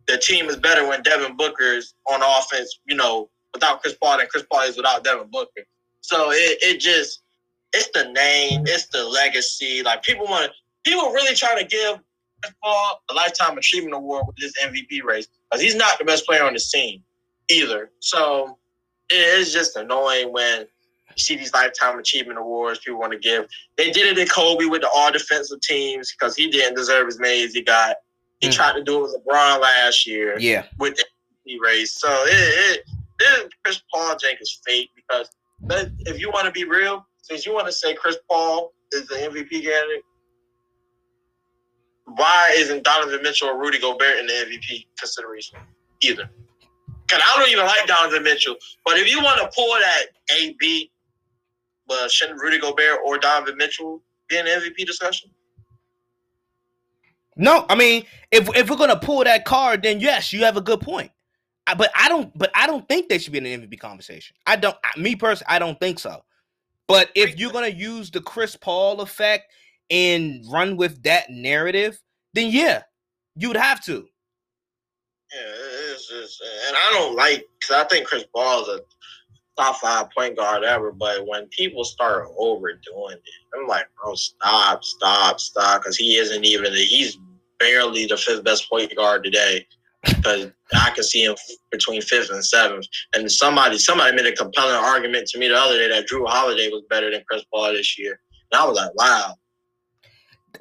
the 0.07 0.19
team 0.19 0.47
is 0.47 0.57
better 0.57 0.87
when 0.89 1.03
Devin 1.03 1.37
Booker 1.37 1.65
is 1.65 1.95
on 2.11 2.23
offense, 2.23 2.81
you 2.87 2.97
know, 2.97 3.29
without 3.53 3.83
Chris 3.83 3.95
Paul 3.95 4.19
than 4.19 4.27
Chris 4.29 4.45
Paul 4.51 4.63
is 4.63 4.77
without 4.77 5.05
Devin 5.05 5.29
Booker. 5.31 5.63
So 6.01 6.31
it, 6.31 6.59
it 6.63 6.81
just 6.81 7.23
it's 7.75 7.91
the 7.93 8.11
name, 8.13 8.65
it's 8.67 8.87
the 8.87 9.05
legacy. 9.05 9.83
Like 9.83 10.03
people 10.03 10.25
want 10.25 10.47
to 10.47 10.91
people 10.91 11.11
really 11.11 11.35
trying 11.35 11.59
to 11.59 11.67
give 11.67 12.01
A 12.65 13.15
lifetime 13.15 13.59
achievement 13.59 13.95
award 13.95 14.27
with 14.27 14.37
this 14.37 14.53
MVP 14.63 15.03
race 15.03 15.27
because 15.51 15.63
he's 15.63 15.75
not 15.75 15.99
the 15.99 16.05
best 16.05 16.25
player 16.27 16.45
on 16.45 16.53
the 16.55 16.61
team 16.61 17.03
either. 17.49 17.91
So 18.01 18.59
it 19.11 19.15
is 19.41 19.53
just 19.53 19.77
annoying 19.77 20.33
when 20.33 20.61
you 20.61 20.67
see 21.23 21.37
these 21.37 21.53
lifetime 21.53 21.99
achievement 21.99 22.39
awards 22.39 22.79
people 22.81 23.01
want 23.01 23.13
to 23.13 23.19
give. 23.19 23.49
They 23.77 23.91
did 23.91 24.07
it 24.07 24.19
in 24.19 24.29
Kobe 24.29 24.67
with 24.67 24.83
the 24.83 24.89
all 24.95 25.11
defensive 25.11 25.61
teams 25.63 26.13
because 26.13 26.37
he 26.37 26.49
didn't 26.51 26.75
deserve 26.77 27.09
as 27.09 27.19
many 27.19 27.43
as 27.43 27.55
he 27.55 27.63
got. 27.63 27.97
He 28.41 28.49
Mm. 28.49 28.53
tried 28.53 28.73
to 28.75 28.85
do 28.85 28.99
it 28.99 29.03
with 29.03 29.17
LeBron 29.27 29.61
last 29.61 30.07
year 30.07 30.39
Yeah. 30.39 30.67
with 30.79 30.97
the 30.97 31.05
MVP 31.47 31.59
race. 31.61 31.95
So 31.99 32.09
it, 32.27 32.81
it, 32.81 32.85
it 33.21 33.53
Chris 33.65 33.81
Paul 33.93 34.17
Jake 34.17 34.41
is 34.41 34.61
fake 34.65 34.91
because 34.95 35.29
but 35.63 35.89
if 36.07 36.21
you 36.21 36.31
want 36.31 36.47
to 36.47 36.53
be 36.53 36.63
real, 36.63 37.05
since 37.21 37.45
you 37.45 37.53
want 37.53 37.67
to 37.67 37.73
say 37.73 37.93
Chris 37.95 38.17
Paul 38.31 38.73
is 38.93 39.09
the 39.09 39.17
MVP 39.17 39.65
candidate, 39.65 40.03
why 42.17 42.55
isn't 42.57 42.85
Donovan 42.85 43.23
Mitchell 43.23 43.49
or 43.49 43.59
Rudy 43.59 43.79
Gobert 43.79 44.19
in 44.19 44.27
the 44.27 44.33
MVP 44.33 44.87
consideration 44.99 45.59
either? 46.01 46.29
Because 47.07 47.23
I 47.27 47.39
don't 47.41 47.51
even 47.51 47.65
like 47.67 47.87
Donovan 47.87 48.23
Mitchell, 48.23 48.57
but 48.85 48.99
if 48.99 49.11
you 49.11 49.23
want 49.23 49.41
to 49.41 49.49
pull 49.55 49.69
that 49.75 50.05
A 50.37 50.55
B, 50.59 50.91
but 51.87 52.11
shouldn't 52.11 52.41
Rudy 52.41 52.59
Gobert 52.59 53.01
or 53.05 53.19
Donovan 53.19 53.57
Mitchell 53.57 54.03
be 54.29 54.37
in 54.39 54.45
the 54.45 54.51
MVP 54.51 54.87
discussion? 54.87 55.31
No, 57.37 57.65
I 57.69 57.77
mean, 57.77 58.05
if 58.33 58.49
if 58.57 58.69
we're 58.69 58.77
gonna 58.77 58.99
pull 58.99 59.23
that 59.25 59.45
card, 59.45 59.83
then 59.83 60.01
yes, 60.01 60.33
you 60.33 60.45
have 60.45 60.57
a 60.57 60.61
good 60.61 60.81
point. 60.81 61.11
I, 61.67 61.75
but 61.75 61.91
I 61.95 62.09
don't. 62.09 62.37
But 62.37 62.51
I 62.55 62.67
don't 62.67 62.87
think 62.89 63.09
they 63.09 63.19
should 63.19 63.33
be 63.33 63.39
in 63.39 63.45
the 63.45 63.57
MVP 63.57 63.79
conversation. 63.79 64.35
I 64.47 64.57
don't. 64.57 64.77
I- 64.83 64.99
Me 64.99 65.15
personally, 65.15 65.55
I 65.55 65.59
don't 65.59 65.79
think 65.79 65.99
so. 65.99 66.25
But 66.89 67.11
if 67.15 67.39
you're 67.39 67.53
gonna 67.53 67.69
use 67.69 68.11
the 68.11 68.21
Chris 68.21 68.57
Paul 68.57 69.01
effect 69.03 69.53
and 69.91 70.45
run 70.51 70.77
with 70.77 71.03
that 71.05 71.31
narrative, 71.31 72.01
then 72.35 72.51
yeah, 72.51 72.83
you 73.37 73.49
would 73.49 73.57
have 73.57 73.83
to. 73.85 74.07
Yeah, 75.35 75.53
it's 75.93 76.09
just, 76.09 76.43
and 76.69 76.77
I 76.77 76.91
don't 76.93 77.17
like 77.17 77.45
because 77.61 77.85
I 77.85 77.89
think 77.89 78.07
Chris 78.07 78.25
Paul 78.35 78.63
is 78.63 78.69
a 78.69 78.81
top 79.61 79.77
five 79.77 80.11
point 80.17 80.37
guard 80.37 80.65
ever. 80.65 80.93
But 80.93 81.27
when 81.27 81.47
people 81.49 81.85
start 81.85 82.29
overdoing 82.39 83.17
it, 83.17 83.23
I'm 83.55 83.67
like, 83.67 83.87
bro, 84.03 84.15
stop, 84.15 84.85
stop, 84.85 85.41
stop, 85.41 85.83
because 85.83 85.97
he 85.97 86.17
isn't 86.17 86.45
even. 86.45 86.73
He's 86.73 87.19
barely 87.59 88.07
the 88.07 88.17
fifth 88.17 88.45
best 88.45 88.71
point 88.71 88.95
guard 88.97 89.25
today. 89.25 89.67
Because 90.05 90.53
I 90.73 90.91
can 90.91 91.03
see 91.03 91.25
him 91.25 91.35
between 91.73 92.01
fifth 92.01 92.31
and 92.31 92.45
seventh. 92.45 92.87
And 93.15 93.31
somebody, 93.31 93.79
somebody 93.79 94.15
made 94.15 94.27
a 94.27 94.33
compelling 94.33 94.77
argument 94.77 95.27
to 95.29 95.39
me 95.39 95.49
the 95.49 95.57
other 95.57 95.77
day 95.77 95.89
that 95.89 96.09
Jrue 96.09 96.27
Holiday 96.27 96.69
was 96.69 96.85
better 96.89 97.11
than 97.11 97.25
Chris 97.29 97.45
Paul 97.53 97.73
this 97.73 97.99
year, 97.99 98.21
and 98.53 98.61
I 98.61 98.65
was 98.65 98.77
like, 98.77 98.95
wow. 98.95 99.35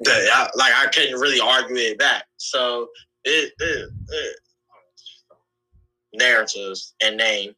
That- 0.00 0.30
I- 0.32 0.50
like 0.56 0.72
I 0.74 0.86
couldn't 0.90 1.20
really 1.20 1.40
argue 1.40 1.76
it 1.76 1.98
back. 1.98 2.24
So 2.36 2.88
it, 3.24 3.52
it, 3.58 3.90
it 4.08 4.36
narratives 6.14 6.94
and 7.02 7.16
name. 7.16 7.54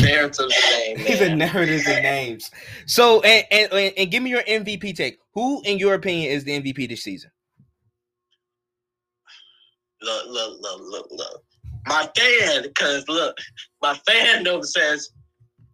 Narratives 0.00 0.54
and 0.54 0.98
name. 0.98 1.06
Even 1.12 1.38
narratives 1.38 1.86
and 1.86 2.02
names. 2.02 2.50
So 2.86 3.20
and, 3.22 3.44
and 3.50 3.94
and 3.96 4.10
give 4.10 4.22
me 4.22 4.30
your 4.30 4.42
MVP 4.42 4.96
take. 4.96 5.18
Who, 5.34 5.62
in 5.64 5.78
your 5.78 5.94
opinion, 5.94 6.32
is 6.32 6.44
the 6.44 6.60
MVP 6.60 6.88
this 6.88 7.02
season? 7.02 7.30
Look, 10.02 10.26
look, 10.28 10.60
look, 10.60 10.80
look, 10.82 11.06
look. 11.10 11.42
My 11.86 12.08
fan, 12.16 12.62
because 12.62 13.04
look, 13.08 13.36
my 13.82 13.94
fan 14.08 14.42
note 14.42 14.64
says 14.64 15.10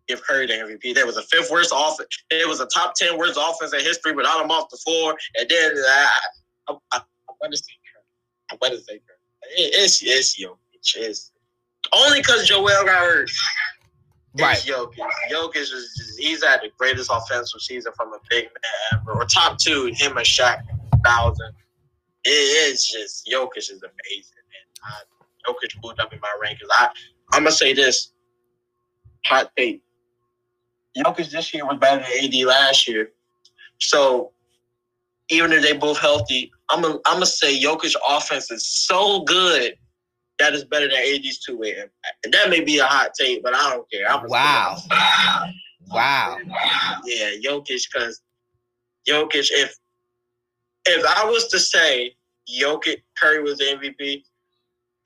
give 0.09 0.23
Curry 0.23 0.47
the 0.47 0.55
MVP. 0.55 0.95
There 0.95 1.07
was 1.07 1.17
a 1.17 1.23
fifth 1.23 1.51
worst 1.51 1.73
offense. 1.75 2.09
It 2.31 2.49
was 2.49 2.61
a 2.61 2.67
top 2.67 2.95
ten 2.95 3.19
worst 3.19 3.39
offense 3.41 3.73
in 3.73 3.81
history 3.81 4.13
without 4.13 4.43
him 4.43 4.51
off 4.51 4.69
the 4.71 4.77
floor. 4.79 5.17
And 5.37 5.49
then 5.49 5.73
uh, 5.73 5.89
I, 5.89 6.11
I, 6.69 6.75
I, 6.93 6.97
I'm 7.29 7.35
gonna 7.41 7.57
say 7.57 7.73
Curry. 7.93 8.05
I'm 8.51 8.59
gonna 8.61 8.81
say 8.81 8.95
Curry. 8.95 9.57
It, 9.57 9.75
it's 9.75 10.03
it's 10.03 10.41
Jokic. 10.41 10.57
It's 10.97 11.33
only 11.93 12.21
because 12.21 12.47
Joel 12.47 12.85
got 12.85 13.01
hurt. 13.01 13.31
Right. 14.39 14.57
It's 14.57 14.67
Jokic. 14.67 14.97
Jokic 15.31 15.57
is 15.57 15.71
just, 15.71 16.19
he's 16.19 16.43
had 16.43 16.61
the 16.63 16.71
greatest 16.79 17.11
offensive 17.13 17.61
season 17.61 17.93
from 17.97 18.13
a 18.13 18.19
big 18.31 18.45
man 18.45 19.01
ever, 19.01 19.13
or 19.13 19.25
top 19.27 19.59
two. 19.59 19.93
Him 19.95 20.17
and 20.17 20.27
Shaq, 20.27 20.63
thousand. 21.05 21.53
It 22.25 22.31
is 22.31 22.87
just 22.87 23.29
Jokic 23.31 23.59
is 23.59 23.71
amazing, 23.71 24.43
man. 24.49 24.85
I, 24.85 25.03
Jokic 25.47 25.75
moved 25.83 26.01
up 26.01 26.13
in 26.13 26.21
my 26.21 26.35
rankings. 26.43 26.69
I 26.71 26.89
I'm 27.33 27.43
gonna 27.43 27.53
say 27.53 27.73
this. 27.73 28.13
Hot 29.27 29.51
take. 29.57 29.83
Jokic 30.97 31.31
this 31.31 31.53
year 31.55 31.67
was 31.67 31.79
better 31.79 32.03
than 32.03 32.25
AD 32.25 32.47
last 32.47 32.87
year. 32.87 33.11
So 33.79 34.33
even 35.31 35.53
if 35.53 35.63
they 35.63 35.73
both 35.73 35.99
healthy, 35.99 36.53
I'm 36.71 36.83
gonna 36.83 36.99
I'm 37.07 37.15
gonna 37.15 37.27
say 37.27 37.61
Jokic 37.63 37.95
offense 38.09 38.51
is 38.51 38.67
so 38.67 39.23
good 39.23 39.75
that 40.39 40.55
is 40.55 40.65
better 40.65 40.89
than 40.89 40.99
AD's 40.99 41.39
two 41.41 41.57
way 41.57 41.71
impact. 41.71 42.27
That 42.31 42.51
may 42.51 42.61
be 42.61 42.79
a 42.79 42.85
hot 42.85 43.13
take, 43.19 43.43
but 43.43 43.55
I 43.55 43.71
don't 43.71 43.91
care. 43.91 44.11
I'm 44.11 44.27
Wow. 44.29 44.77
Wow. 45.89 46.39
Yeah, 47.05 47.31
Jokic, 47.45 47.83
because 47.93 48.21
Jokic, 49.09 49.49
if 49.51 49.77
if 50.87 51.05
I 51.07 51.25
was 51.25 51.49
to 51.49 51.59
say 51.59 52.15
Jokic 52.51 53.03
Curry 53.21 53.43
was 53.43 53.59
the 53.59 53.65
MVP, 53.65 54.23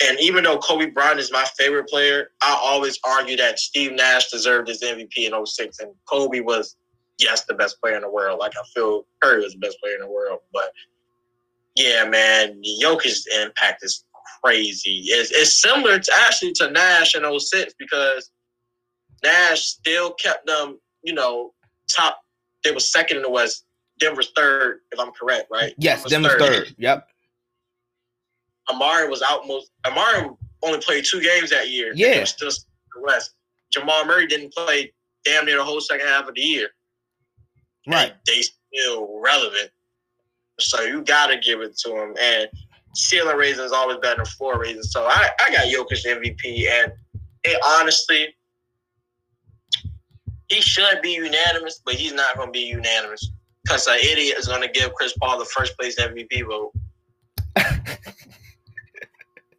And 0.05 0.19
even 0.21 0.45
though 0.45 0.59
Kobe 0.59 0.91
Bryant 0.91 1.21
is 1.21 1.33
my 1.33 1.47
favorite 1.57 1.89
player, 1.89 2.29
I 2.43 2.59
always 2.63 2.99
argue 3.05 3.37
that 3.39 3.59
Steve 3.59 3.93
Nash 3.93 4.31
deserved 4.31 4.69
his 4.69 4.83
MVP 4.83 5.17
in 5.19 5.47
06 5.47 5.79
and 5.81 5.93
Kobe 6.07 6.41
was, 6.41 6.77
yes, 7.19 7.45
the 7.47 7.55
best 7.55 7.81
player 7.81 7.97
in 7.97 8.03
the 8.03 8.11
world. 8.11 8.39
Like 8.39 8.53
I 8.57 8.63
feel 8.75 9.07
Curry 9.23 9.43
was 9.43 9.55
the 9.55 9.59
best 9.59 9.79
player 9.81 9.95
in 9.95 10.03
the 10.03 10.11
world. 10.11 10.41
But 10.53 10.71
yeah, 11.77 12.05
man, 12.07 12.61
Jokic's 12.83 13.27
impact 13.43 13.85
is 13.85 14.05
crazy. 14.43 15.05
It's, 15.07 15.31
it's 15.31 15.61
similar 15.61 15.99
to 15.99 16.13
actually 16.27 16.53
to 16.55 16.71
Nash 16.71 17.15
in 17.15 17.41
06 17.41 17.75
because 17.79 18.31
Nash 19.25 19.63
still 19.63 20.13
kept 20.13 20.47
them, 20.47 20.79
you 21.03 21.15
know, 21.15 21.55
top. 21.95 22.21
They 22.65 22.73
were 22.73 22.81
second 22.81 23.19
in 23.19 23.23
the 23.23 23.31
West. 23.31 23.65
Denver's 23.99 24.31
third, 24.37 24.81
if 24.93 25.01
I'm 25.01 25.11
correct, 25.13 25.49
right? 25.51 25.73
Yes, 25.79 26.05
Denver's, 26.05 26.33
Denver's 26.33 26.49
third. 26.49 26.67
third. 26.67 26.75
Yep. 26.77 27.09
Amar'e 28.69 29.09
was 29.09 29.23
out 29.23 29.47
most. 29.47 29.71
Amar'e 29.85 30.37
only 30.62 30.81
played 30.81 31.05
two 31.09 31.21
games 31.21 31.51
that 31.51 31.71
year. 31.71 31.93
Yeah, 31.95 32.25
still 32.25 32.51
the 32.51 33.03
West. 33.03 33.35
Jamal 33.73 34.05
Murray 34.07 34.27
didn't 34.27 34.53
play 34.53 34.93
damn 35.25 35.45
near 35.45 35.57
the 35.57 35.64
whole 35.64 35.81
second 35.81 36.07
half 36.07 36.29
of 36.29 36.35
the 36.35 36.41
year. 36.41 36.69
Right. 37.87 38.11
And 38.11 38.14
they 38.27 38.43
still 38.43 39.21
relevant. 39.21 39.71
So 40.59 40.83
you 40.83 41.03
gotta 41.03 41.39
give 41.39 41.61
it 41.61 41.77
to 41.79 41.91
him. 41.91 42.14
And 42.21 42.49
ceiling 42.95 43.37
raising 43.37 43.64
is 43.64 43.73
always 43.73 43.99
better 43.99 44.17
than 44.17 44.27
floor 44.27 44.59
raising. 44.59 44.83
So 44.83 45.05
I, 45.05 45.31
I 45.45 45.51
got 45.51 45.67
Jokic 45.67 46.05
MVP, 46.07 46.69
and 46.69 46.93
it 47.45 47.61
honestly, 47.64 48.35
he 50.49 50.61
should 50.61 51.03
be 51.03 51.12
unanimous, 51.12 51.83
but 51.85 51.95
he's 51.95 52.12
not 52.12 52.37
going 52.37 52.49
to 52.49 52.53
be 52.53 52.67
unanimous 52.67 53.31
because 53.64 53.87
an 53.87 53.99
idiot 54.01 54.37
is 54.39 54.47
going 54.47 54.62
to 54.62 54.69
give 54.69 54.95
Chris 54.95 55.12
Paul 55.21 55.39
the 55.39 55.45
first 55.45 55.77
place 55.79 55.99
MVP 56.01 56.47
vote. 56.47 56.73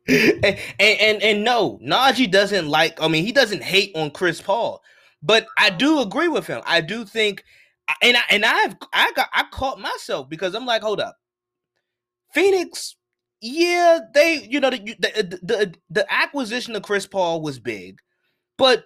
And, 0.10 0.58
and 0.80 1.24
and 1.24 1.44
no, 1.46 1.80
Najee 1.84 2.32
doesn't 2.32 2.68
like. 2.70 3.02
I 3.02 3.08
mean, 3.10 3.26
he 3.26 3.32
doesn't 3.34 3.64
hate 3.64 3.92
on 3.96 4.12
Chris 4.12 4.42
Paul, 4.42 4.82
but 5.24 5.48
I 5.58 5.72
do 5.72 6.02
agree 6.02 6.30
with 6.30 6.48
him. 6.48 6.62
I 6.66 6.82
do 6.82 7.06
think, 7.06 7.44
and 8.04 8.18
I 8.18 8.22
and 8.32 8.46
I've 8.46 8.76
I 8.94 9.12
got 9.16 9.30
I 9.34 9.46
caught 9.52 9.80
myself 9.82 10.30
because 10.30 10.56
I'm 10.56 10.66
like, 10.68 10.84
hold 10.84 11.02
up, 11.02 11.18
Phoenix. 12.34 12.96
Yeah, 13.42 14.00
they 14.14 14.48
you 14.50 14.60
know 14.60 14.72
the 14.72 14.80
the 15.00 15.40
the, 15.44 15.76
the 15.90 16.14
acquisition 16.14 16.76
of 16.76 16.84
Chris 16.84 17.08
Paul 17.08 17.42
was 17.42 17.60
big, 17.60 18.00
but 18.58 18.86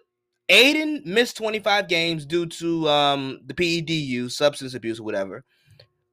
Ayton 0.50 1.04
missed 1.06 1.38
25 1.38 1.88
games 1.90 2.26
due 2.26 2.48
to 2.48 2.90
um 2.90 3.40
the 3.46 3.54
PEDU, 3.56 4.32
substance 4.32 4.76
abuse 4.76 5.00
or 5.00 5.04
whatever. 5.04 5.46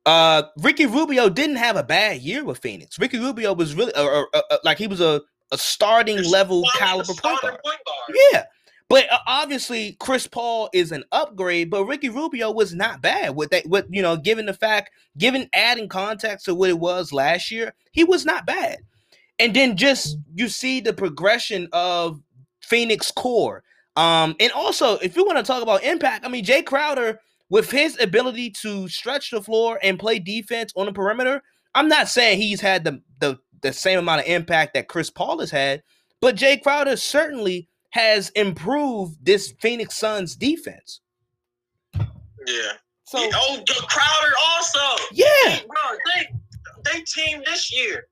Uh, 0.09 0.45
Ricky 0.57 0.87
Rubio 0.87 1.29
didn't 1.29 1.57
have 1.57 1.77
a 1.77 1.83
bad 1.83 2.23
year 2.23 2.43
with 2.43 2.57
Phoenix. 2.61 2.99
Ricky 2.99 3.19
Rubio 3.19 3.53
was 3.53 3.75
really 3.75 3.93
uh, 3.93 4.23
uh, 4.33 4.41
uh, 4.51 4.57
like 4.65 4.79
he 4.79 4.87
was 4.87 5.03
a, 5.03 5.21
a 5.53 5.59
starting 5.59 6.23
level 6.23 6.65
caliber 6.79 7.13
point 7.13 7.43
guard. 7.43 7.59
point 7.63 7.79
guard. 7.85 8.19
Yeah, 8.33 8.45
but 8.89 9.05
uh, 9.13 9.19
obviously 9.27 9.99
Chris 10.01 10.27
Paul 10.27 10.71
is 10.73 10.93
an 10.93 11.05
upgrade. 11.13 11.69
But 11.69 11.85
Ricky 11.85 12.09
Rubio 12.09 12.51
was 12.51 12.75
not 12.75 13.03
bad 13.03 13.37
with 13.37 13.51
that. 13.51 13.67
With 13.67 13.85
you 13.91 14.01
know, 14.01 14.17
given 14.17 14.47
the 14.47 14.55
fact, 14.55 14.93
given 15.19 15.47
adding 15.53 15.91
context 15.91 16.47
to 16.47 16.55
what 16.55 16.71
it 16.71 16.79
was 16.79 17.13
last 17.13 17.51
year, 17.51 17.75
he 17.93 18.03
was 18.03 18.25
not 18.25 18.47
bad. 18.47 18.79
And 19.39 19.55
then 19.55 19.77
just 19.77 20.17
you 20.35 20.49
see 20.49 20.81
the 20.81 20.95
progression 20.95 21.69
of 21.75 22.19
Phoenix 22.63 23.11
core. 23.11 23.63
Um, 23.95 24.37
and 24.41 24.53
also 24.53 24.97
if 24.99 25.17
you 25.17 25.27
want 25.27 25.37
to 25.37 25.45
talk 25.45 25.63
about 25.63 25.85
impact, 25.85 26.25
I 26.25 26.29
mean 26.29 26.47
Jae 26.47 26.65
Crowder 26.65 27.21
with 27.51 27.71
his 27.71 27.99
ability 28.01 28.51
to 28.51 28.89
stretch 28.89 29.31
the 29.31 29.43
floor 29.43 29.79
and 29.83 29.99
play 29.99 30.19
defense 30.19 30.73
on 30.77 30.87
the 30.87 30.93
perimeter, 30.93 31.43
I'm 31.75 31.89
not 31.89 32.09
saying 32.09 32.39
he's 32.39 32.61
had 32.61 32.85
the 32.85 33.03
the, 33.21 33.39
the 33.63 33.73
same 33.73 33.99
amount 33.99 34.21
of 34.21 34.27
impact 34.27 34.75
that 34.75 34.89
Chris 34.89 35.11
Paul 35.11 35.41
has 35.41 35.51
had, 35.51 35.83
but 36.21 36.37
Jae 36.37 36.63
Crowder 36.63 36.97
certainly 36.97 37.69
has 37.91 38.31
improved 38.31 39.25
this 39.25 39.53
Phoenix 39.61 39.97
Suns 39.97 40.37
defense. 40.37 41.01
Yeah. 41.95 42.73
So 43.05 43.19
oh, 43.21 43.63
Crowder 43.67 44.35
also. 44.51 45.05
Yeah. 45.13 45.59
Bro, 45.67 45.99
they 46.15 46.29
they 46.85 47.01
team 47.03 47.43
this 47.47 47.73
year. 47.73 48.07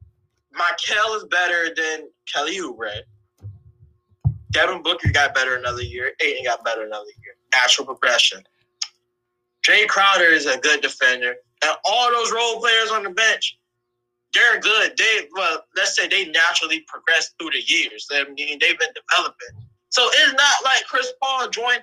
Mikal 0.55 1.17
is 1.17 1.25
better 1.31 1.75
than 1.77 2.09
Kelly 2.33 2.59
Oubre. 2.59 3.01
Devin 4.53 4.83
Booker 4.83 5.11
got 5.11 5.35
better 5.35 5.57
another 5.57 5.83
year. 5.83 6.13
Ayton 6.23 6.45
got 6.45 6.65
better 6.65 6.85
another 6.85 7.11
year. 7.23 7.35
Natural 7.53 7.87
progression. 7.87 8.43
Jae 9.67 9.89
Crowder 9.89 10.27
is 10.27 10.47
a 10.47 10.59
good 10.59 10.81
defender, 10.81 11.35
and 11.63 11.77
all 11.85 12.11
those 12.13 12.33
role 12.33 12.61
players 12.61 12.91
on 12.91 13.03
the 13.03 13.11
bench, 13.11 13.59
they're 14.33 14.61
good. 14.61 14.97
They 14.97 15.29
well, 15.35 15.65
let's 15.77 15.97
say 15.97 16.09
they 16.09 16.27
naturally 16.27 16.81
progressed 16.87 17.35
through 17.39 17.51
the 17.51 17.63
years. 17.67 18.07
I 18.13 18.25
mean, 18.25 18.59
they've 18.61 18.79
been 18.79 18.95
developing. 18.95 19.67
So 19.89 20.09
it's 20.13 20.35
not 20.35 20.65
like 20.65 20.85
Chris 20.87 21.13
Paul 21.23 21.49
joined. 21.49 21.83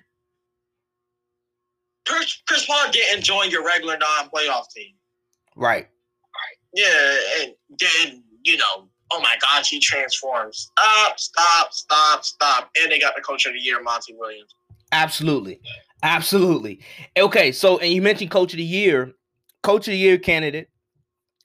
Chris, 2.08 2.42
Chris 2.48 2.66
Paul 2.66 2.92
didn't 2.92 3.24
join 3.24 3.50
your 3.50 3.66
regular 3.66 3.98
non-playoff 3.98 4.70
team. 4.76 4.94
Right. 5.56 5.88
Right. 5.88 6.58
Yeah, 6.74 7.44
and 7.44 7.54
then 7.80 8.24
you 8.44 8.58
know, 8.58 8.90
oh 9.12 9.22
my 9.22 9.36
God, 9.42 9.66
he 9.66 9.80
transforms. 9.80 10.70
Stop, 10.78 11.20
stop, 11.20 11.74
stop, 11.74 12.24
stop. 12.24 12.72
And 12.82 12.92
they 12.92 13.00
got 13.00 13.16
the 13.16 13.22
coach 13.22 13.46
of 13.46 13.54
the 13.54 13.60
year, 13.60 13.82
Monty 13.82 14.14
Williams. 14.16 14.54
Absolutely. 14.92 15.60
Absolutely. 16.04 16.82
Okay, 17.18 17.54
so 17.54 17.78
and 17.78 17.92
you 17.94 18.02
mentioned 18.02 18.30
coach 18.30 18.52
of 18.54 18.58
the 18.58 18.64
year, 18.64 19.14
coach 19.64 19.88
of 19.88 19.94
the 19.94 19.98
year 19.98 20.18
candidate, 20.18 20.70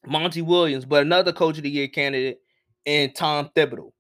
Monty 0.05 0.43
Williams, 0.43 0.85
but 0.85 1.03
another 1.03 1.33
coach 1.33 1.57
of 1.59 1.63
the 1.63 1.71
year 1.71 1.87
candidate 1.87 2.41
and 2.85 3.15
Tom 3.15 3.51
Thibodeau. 3.55 3.93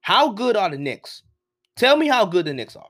How 0.00 0.30
good 0.30 0.56
are 0.56 0.70
the 0.70 0.78
Knicks? 0.78 1.22
Tell 1.76 1.96
me 1.96 2.08
how 2.08 2.24
good 2.24 2.46
the 2.46 2.54
Knicks 2.54 2.76
are. 2.76 2.88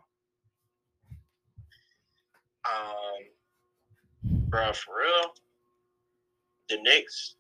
Um, 2.65 4.41
bro, 4.49 4.73
for 4.73 4.99
real, 4.99 5.35
the 6.69 6.81
Knicks 6.81 7.35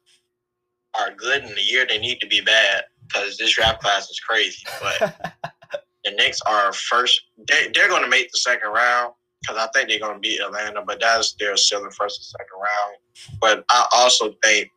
are 0.98 1.12
good 1.14 1.44
in 1.44 1.54
the 1.54 1.62
year 1.62 1.86
they 1.88 1.98
need 1.98 2.18
to 2.20 2.26
be 2.26 2.40
bad 2.40 2.84
because 3.06 3.36
this 3.36 3.54
draft 3.54 3.80
class 3.80 4.10
is 4.10 4.18
crazy. 4.18 4.64
But 4.82 5.32
the 6.04 6.10
Knicks 6.10 6.40
are 6.40 6.72
first; 6.72 7.20
they, 7.46 7.70
they're 7.72 7.88
going 7.88 8.02
to 8.02 8.10
make 8.10 8.32
the 8.32 8.38
second 8.38 8.70
round 8.72 9.12
because 9.40 9.56
I 9.56 9.68
think 9.74 9.88
they're 9.88 10.00
going 10.00 10.14
to 10.14 10.20
beat 10.20 10.40
Atlanta, 10.40 10.82
but 10.86 11.00
that's 11.00 11.34
their 11.34 11.56
still 11.56 11.84
in 11.84 11.90
first 11.90 12.18
and 12.18 12.24
second 12.24 12.58
round. 12.58 13.40
But 13.40 13.64
I 13.70 13.86
also 13.92 14.34
think 14.42 14.70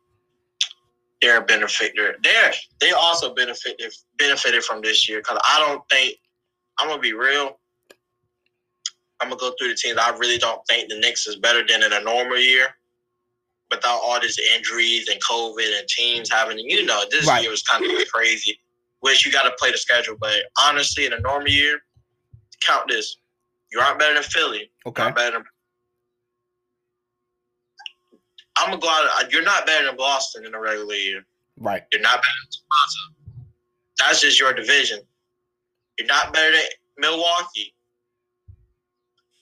they're 1.20 1.44
benefited. 1.44 2.16
They're 2.22 2.52
they 2.80 2.92
also 2.92 3.34
benefited 3.34 3.92
benefited 4.18 4.64
from 4.64 4.80
this 4.80 5.08
year 5.08 5.18
because 5.18 5.38
I 5.44 5.64
don't 5.66 5.82
think 5.90 6.16
I'm 6.78 6.88
gonna 6.88 7.00
be 7.00 7.12
real. 7.12 7.58
I'm 9.20 9.28
gonna 9.28 9.36
go 9.36 9.52
through 9.58 9.68
the 9.68 9.74
teams. 9.74 9.98
I 9.98 10.16
really 10.16 10.38
don't 10.38 10.60
think 10.66 10.88
the 10.88 10.98
Knicks 10.98 11.26
is 11.26 11.36
better 11.36 11.62
than 11.66 11.82
in 11.82 11.92
a 11.92 12.00
normal 12.00 12.38
year. 12.38 12.68
Without 13.70 14.00
all 14.02 14.20
these 14.20 14.38
injuries 14.56 15.08
and 15.08 15.20
COVID 15.22 15.78
and 15.78 15.86
teams 15.86 16.28
having, 16.28 16.58
you 16.58 16.84
know, 16.84 17.04
this 17.08 17.28
right. 17.28 17.42
year 17.42 17.52
was 17.52 17.62
kind 17.62 17.84
of 17.84 17.90
crazy. 18.08 18.58
Which 19.00 19.24
you 19.24 19.32
got 19.32 19.44
to 19.44 19.52
play 19.58 19.70
the 19.70 19.78
schedule, 19.78 20.16
but 20.20 20.34
honestly, 20.60 21.06
in 21.06 21.14
a 21.14 21.20
normal 21.20 21.48
year, 21.48 21.80
count 22.62 22.88
this: 22.88 23.16
you 23.72 23.80
aren't 23.80 23.98
better 23.98 24.14
than 24.14 24.22
Philly. 24.22 24.70
Okay. 24.86 25.02
You're 25.04 25.12
better 25.12 25.38
than, 25.38 25.44
I'm 28.58 28.70
gonna 28.70 28.80
go 28.80 28.88
out. 28.88 29.32
You're 29.32 29.42
not 29.42 29.66
better 29.66 29.86
than 29.86 29.96
Boston 29.96 30.44
in 30.44 30.54
a 30.54 30.60
regular 30.60 30.94
year. 30.94 31.24
Right. 31.58 31.82
You're 31.92 32.02
not 32.02 32.16
better 32.16 32.40
than 32.42 32.50
Toronto. 32.50 33.46
That's 33.98 34.20
just 34.20 34.40
your 34.40 34.52
division. 34.52 35.00
You're 35.98 36.08
not 36.08 36.32
better 36.32 36.52
than 36.52 36.62
Milwaukee. 36.98 37.74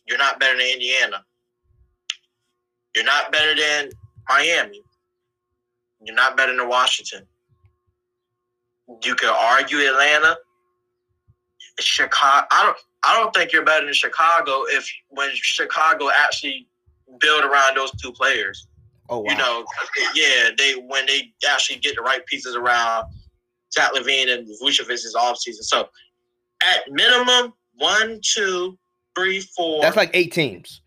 You're 0.07 0.19
not 0.19 0.41
better 0.41 0.57
than 0.57 0.67
Indiana. 0.67 1.25
You're 2.95 3.05
not 3.05 3.31
better 3.31 3.55
than 3.55 3.91
Miami. 4.29 4.83
You're 6.03 6.17
not 6.17 6.37
better 6.37 6.57
than 6.57 6.69
Washington. 6.69 7.27
You 9.03 9.15
could 9.15 9.31
argue 9.31 9.79
Atlanta. 9.79 10.37
Chicago. 11.81 12.47
I 12.51 12.65
don't. 12.65 12.77
I 13.05 13.19
don't 13.19 13.33
think 13.35 13.53
you're 13.53 13.65
better 13.65 13.85
than 13.85 13.95
Chicago 13.95 14.65
if 14.69 14.89
when 15.09 15.31
Chicago 15.35 16.09
actually 16.17 16.67
build 17.21 17.45
around 17.45 17.77
those 17.77 17.93
two 17.93 18.13
players. 18.13 18.67
Oh 19.09 19.21
wow. 19.21 19.31
You 19.31 19.39
know, 19.39 19.65
yeah, 20.15 20.51
they 20.57 20.75
when 20.75 21.07
they 21.07 21.33
actually 21.49 21.79
get 21.79 21.97
the 21.97 22.03
right 22.03 22.25
pieces 22.27 22.57
around 22.57 23.07
Zach 23.73 23.93
LaVine 23.93 24.33
and 24.33 24.47
Vucevic's 24.63 25.15
offseason. 25.15 25.63
So 25.63 25.89
at 26.63 26.83
minimum, 26.91 27.55
one, 27.77 28.21
two, 28.23 28.79
three, 29.17 29.41
four. 29.41 29.81
That's 29.83 29.97
like 29.97 30.11
eight 30.15 30.33
teams. 30.33 30.83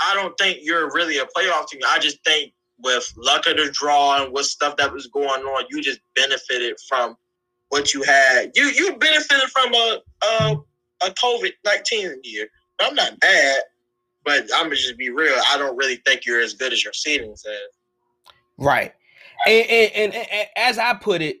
I 0.00 0.14
don't 0.14 0.36
think 0.38 0.58
you're 0.62 0.90
really 0.92 1.18
a 1.18 1.26
playoff 1.26 1.68
team. 1.68 1.80
I 1.86 1.98
just 1.98 2.24
think 2.24 2.52
with 2.82 3.12
luck 3.16 3.46
of 3.46 3.56
the 3.56 3.70
draw 3.72 4.22
and 4.22 4.32
with 4.32 4.46
stuff 4.46 4.76
that 4.76 4.92
was 4.92 5.06
going 5.08 5.42
on, 5.42 5.64
you 5.70 5.82
just 5.82 6.00
benefited 6.16 6.76
from 6.88 7.16
what 7.68 7.92
you 7.92 8.02
had. 8.02 8.52
You 8.54 8.64
you 8.66 8.96
benefited 8.96 9.48
from 9.50 9.74
a 9.74 9.98
a 10.22 10.56
a 11.06 11.10
COVID 11.12 11.52
nineteen 11.64 12.20
year. 12.22 12.48
I'm 12.80 12.94
not 12.94 13.18
bad, 13.20 13.62
but 14.24 14.42
I'm 14.54 14.64
gonna 14.64 14.76
just 14.76 14.98
be 14.98 15.10
real. 15.10 15.36
I 15.52 15.58
don't 15.58 15.76
really 15.76 15.96
think 15.96 16.26
you're 16.26 16.40
as 16.40 16.54
good 16.54 16.72
as 16.72 16.82
your 16.82 16.92
seeding 16.92 17.36
says. 17.36 17.52
Right, 18.58 18.92
and, 19.46 19.66
and, 19.68 19.92
and, 20.14 20.14
and 20.14 20.48
as 20.56 20.78
I 20.78 20.94
put 20.94 21.22
it, 21.22 21.38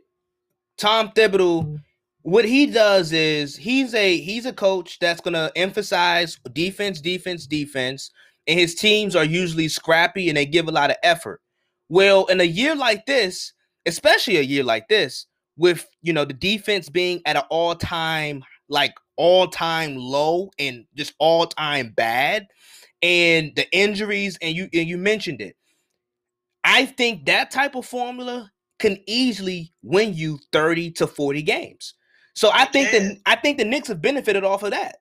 Tom 0.76 1.10
Thibodeau 1.10 1.80
what 2.24 2.46
he 2.46 2.64
does 2.64 3.12
is 3.12 3.54
he's 3.54 3.92
a 3.92 4.16
he's 4.16 4.46
a 4.46 4.52
coach 4.52 4.98
that's 4.98 5.20
to 5.20 5.52
emphasize 5.56 6.38
defense, 6.54 7.00
defense, 7.00 7.46
defense, 7.46 8.10
and 8.46 8.58
his 8.58 8.74
teams 8.74 9.14
are 9.14 9.24
usually 9.24 9.68
scrappy 9.68 10.28
and 10.28 10.36
they 10.38 10.46
give 10.46 10.66
a 10.66 10.72
lot 10.72 10.90
of 10.90 10.96
effort. 11.02 11.42
Well, 11.90 12.24
in 12.26 12.40
a 12.40 12.44
year 12.44 12.74
like 12.74 13.04
this, 13.04 13.52
especially 13.84 14.38
a 14.38 14.42
year 14.42 14.64
like 14.64 14.88
this, 14.88 15.26
with 15.58 15.86
you 16.00 16.14
know 16.14 16.24
the 16.24 16.32
defense 16.32 16.88
being 16.88 17.20
at 17.26 17.36
an 17.36 17.42
all-time 17.50 18.42
like 18.68 18.94
all-time 19.16 19.96
low 19.96 20.50
and 20.58 20.86
just 20.94 21.14
all-time 21.18 21.92
bad, 21.96 22.46
and 23.02 23.52
the 23.56 23.70
injuries, 23.76 24.38
and 24.40 24.54
you 24.54 24.68
and 24.72 24.88
you 24.88 24.98
mentioned 24.98 25.40
it. 25.40 25.56
I 26.64 26.86
think 26.86 27.26
that 27.26 27.50
type 27.50 27.74
of 27.74 27.86
formula 27.86 28.50
can 28.78 28.98
easily 29.06 29.72
win 29.82 30.14
you 30.14 30.38
30 30.52 30.92
to 30.92 31.06
40 31.06 31.42
games. 31.42 31.94
So 32.34 32.50
I 32.52 32.64
think 32.64 32.90
that 32.90 33.18
I 33.26 33.36
think 33.36 33.58
the 33.58 33.64
Knicks 33.64 33.88
have 33.88 34.02
benefited 34.02 34.44
off 34.44 34.62
of 34.62 34.70
that. 34.72 34.96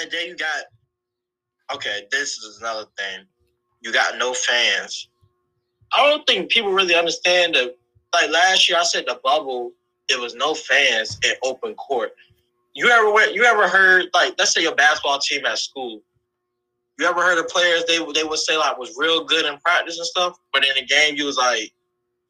And 0.00 0.10
then 0.10 0.26
you 0.26 0.36
got 0.36 0.64
okay, 1.74 2.06
this 2.10 2.38
is 2.38 2.58
another 2.60 2.86
thing. 2.98 3.26
You 3.80 3.92
got 3.92 4.18
no 4.18 4.32
fans. 4.32 5.08
I 5.92 6.08
don't 6.08 6.26
think 6.26 6.50
people 6.50 6.72
really 6.72 6.94
understand 6.94 7.54
that 7.54 7.76
like 8.12 8.30
last 8.30 8.68
year 8.68 8.78
I 8.78 8.84
said 8.84 9.04
the 9.06 9.20
bubble, 9.22 9.72
there 10.08 10.20
was 10.20 10.34
no 10.34 10.54
fans 10.54 11.18
in 11.24 11.32
open 11.42 11.74
court. 11.74 12.12
You 12.74 12.88
ever 12.88 13.12
went, 13.12 13.34
you 13.34 13.44
ever 13.44 13.68
heard 13.68 14.06
like 14.14 14.34
let's 14.38 14.52
say 14.52 14.62
your 14.62 14.74
basketball 14.74 15.18
team 15.18 15.46
at 15.46 15.58
school. 15.58 16.02
You 16.98 17.06
ever 17.06 17.22
heard 17.22 17.38
of 17.38 17.48
players 17.48 17.84
they 17.86 17.98
they 18.12 18.24
would 18.24 18.38
say 18.38 18.56
like 18.56 18.78
was 18.78 18.94
real 18.96 19.24
good 19.24 19.46
in 19.46 19.58
practice 19.58 19.98
and 19.98 20.06
stuff, 20.06 20.38
but 20.52 20.64
in 20.64 20.70
the 20.76 20.86
game 20.86 21.16
you 21.16 21.26
was 21.26 21.36
like 21.36 21.72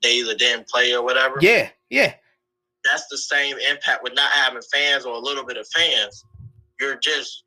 they 0.02 0.16
either 0.16 0.34
didn't 0.34 0.68
play 0.68 0.92
or 0.92 1.02
whatever. 1.02 1.36
Yeah, 1.40 1.70
yeah 1.90 2.14
that's 2.84 3.06
the 3.08 3.18
same 3.18 3.56
impact 3.70 4.02
with 4.02 4.14
not 4.14 4.30
having 4.32 4.62
fans 4.72 5.04
or 5.04 5.14
a 5.14 5.18
little 5.18 5.44
bit 5.44 5.56
of 5.56 5.66
fans. 5.68 6.24
You're 6.80 6.96
just 6.96 7.44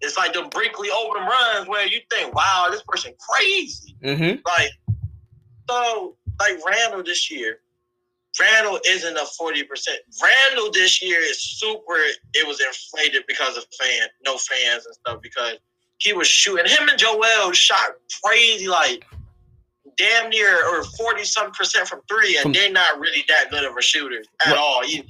it's 0.00 0.16
like 0.16 0.32
the 0.32 0.42
Brinkley 0.50 0.88
open 0.90 1.22
runs 1.22 1.68
where 1.68 1.86
you 1.86 2.00
think, 2.10 2.34
wow, 2.34 2.68
this 2.70 2.82
person 2.88 3.12
crazy. 3.18 3.96
Mm-hmm. 4.02 4.40
Like 4.46 4.70
so 5.68 6.16
like 6.40 6.58
Randle 6.66 7.02
this 7.02 7.30
year. 7.30 7.60
Randle 8.38 8.78
isn't 8.86 9.16
a 9.16 9.26
40%. 9.40 9.64
Randle 10.22 10.70
this 10.72 11.02
year 11.02 11.20
is 11.20 11.42
super 11.42 11.96
it 12.34 12.46
was 12.46 12.60
inflated 12.60 13.24
because 13.26 13.56
of 13.56 13.64
fan 13.80 14.08
no 14.24 14.36
fans 14.36 14.86
and 14.86 14.94
stuff 14.94 15.20
because 15.20 15.56
he 15.98 16.12
was 16.12 16.28
shooting 16.28 16.66
him 16.66 16.88
and 16.88 16.98
Joel 16.98 17.52
shot 17.52 17.92
crazy 18.22 18.68
like 18.68 19.04
damn 20.00 20.30
near 20.30 20.66
or 20.68 20.84
40 20.84 21.24
some 21.24 21.52
percent 21.52 21.86
from 21.86 22.00
three, 22.08 22.38
and 22.42 22.54
they're 22.54 22.72
not 22.72 22.98
really 22.98 23.24
that 23.28 23.50
good 23.50 23.64
of 23.64 23.76
a 23.76 23.82
shooter 23.82 24.22
at 24.46 24.56
all. 24.56 24.82
Either. 24.84 25.08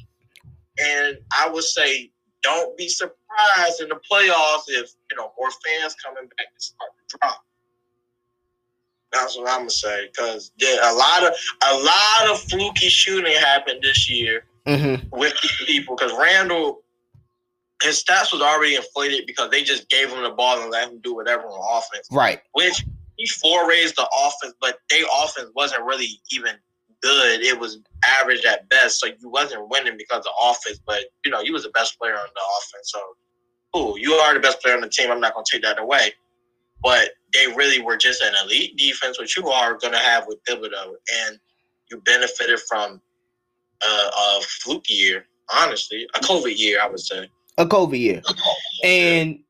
And 0.83 1.19
I 1.33 1.49
would 1.49 1.65
say, 1.65 2.11
don't 2.43 2.77
be 2.77 2.89
surprised 2.89 3.81
in 3.81 3.89
the 3.89 4.01
playoffs 4.11 4.65
if 4.69 4.91
you 5.11 5.17
know 5.17 5.33
more 5.39 5.51
fans 5.65 5.95
coming 5.95 6.29
back 6.37 6.55
to 6.55 6.65
start 6.65 6.91
to 7.09 7.19
drop. 7.19 7.45
That's 9.13 9.37
what 9.37 9.49
I'm 9.49 9.61
gonna 9.61 9.71
say 9.71 10.09
because 10.09 10.53
a 10.61 10.95
lot 10.95 11.25
of 11.25 11.35
a 11.69 11.75
lot 11.75 12.31
of 12.31 12.41
fluky 12.43 12.89
shooting 12.89 13.35
happened 13.35 13.81
this 13.83 14.09
year 14.09 14.45
mm-hmm. 14.67 15.09
with 15.17 15.35
people 15.67 15.97
because 15.97 16.13
Randle, 16.13 16.83
his 17.83 18.03
stats 18.03 18.33
was 18.33 18.41
already 18.41 18.77
inflated 18.77 19.27
because 19.27 19.51
they 19.51 19.63
just 19.63 19.89
gave 19.89 20.11
him 20.11 20.23
the 20.23 20.31
ball 20.31 20.61
and 20.61 20.71
let 20.71 20.91
him 20.91 21.01
do 21.01 21.15
whatever 21.15 21.45
on 21.45 21.79
offense. 21.79 22.09
Right. 22.13 22.41
Which 22.53 22.85
he 23.17 23.27
four-raised 23.27 23.97
the 23.97 24.09
offense, 24.27 24.55
but 24.61 24.79
their 24.89 25.05
offense 25.23 25.51
wasn't 25.55 25.85
really 25.85 26.21
even 26.31 26.55
good. 27.03 27.41
It 27.41 27.59
was 27.59 27.79
average 28.05 28.45
at 28.45 28.69
best. 28.69 29.01
So 29.01 29.09
you 29.09 29.29
wasn't 29.29 29.69
winning 29.69 29.97
because 29.97 30.25
of 30.27 30.33
offense, 30.41 30.81
but 30.87 31.05
you 31.25 31.31
know, 31.31 31.41
you 31.41 31.53
was 31.53 31.65
the 31.65 31.71
best 31.71 31.99
player 31.99 32.15
on 32.15 32.29
the 32.35 32.41
offense. 32.59 32.93
So 32.93 33.01
cool, 33.75 33.99
you 33.99 34.13
are 34.15 34.35
the 34.35 34.41
best 34.41 34.61
player 34.63 34.75
on 34.75 34.83
the 34.83 34.89
team. 34.89 35.11
I'm 35.11 35.21
not 35.21 35.35
gonna 35.35 35.45
take 35.51 35.63
that 35.63 35.79
away. 35.79 36.13
But 36.83 37.11
they 37.33 37.47
really 37.47 37.81
were 37.81 37.97
just 37.97 38.23
an 38.23 38.33
elite 38.45 38.77
defense, 38.77 39.19
which 39.19 39.37
you 39.37 39.49
are 39.49 39.77
gonna 39.79 39.99
have 39.99 40.27
with 40.27 40.43
Thibodeau. 40.45 40.95
And 41.27 41.39
you 41.91 42.01
benefited 42.01 42.61
from 42.69 43.01
uh, 43.83 44.11
a 44.11 44.41
fluke 44.43 44.89
year, 44.89 45.25
honestly. 45.55 46.07
A 46.15 46.21
COVID 46.21 46.59
year, 46.59 46.81
I 46.83 46.89
would 46.89 47.01
say. 47.01 47.29
A 47.59 47.67
COVID 47.67 47.99
year. 47.99 48.23
And 48.85 49.41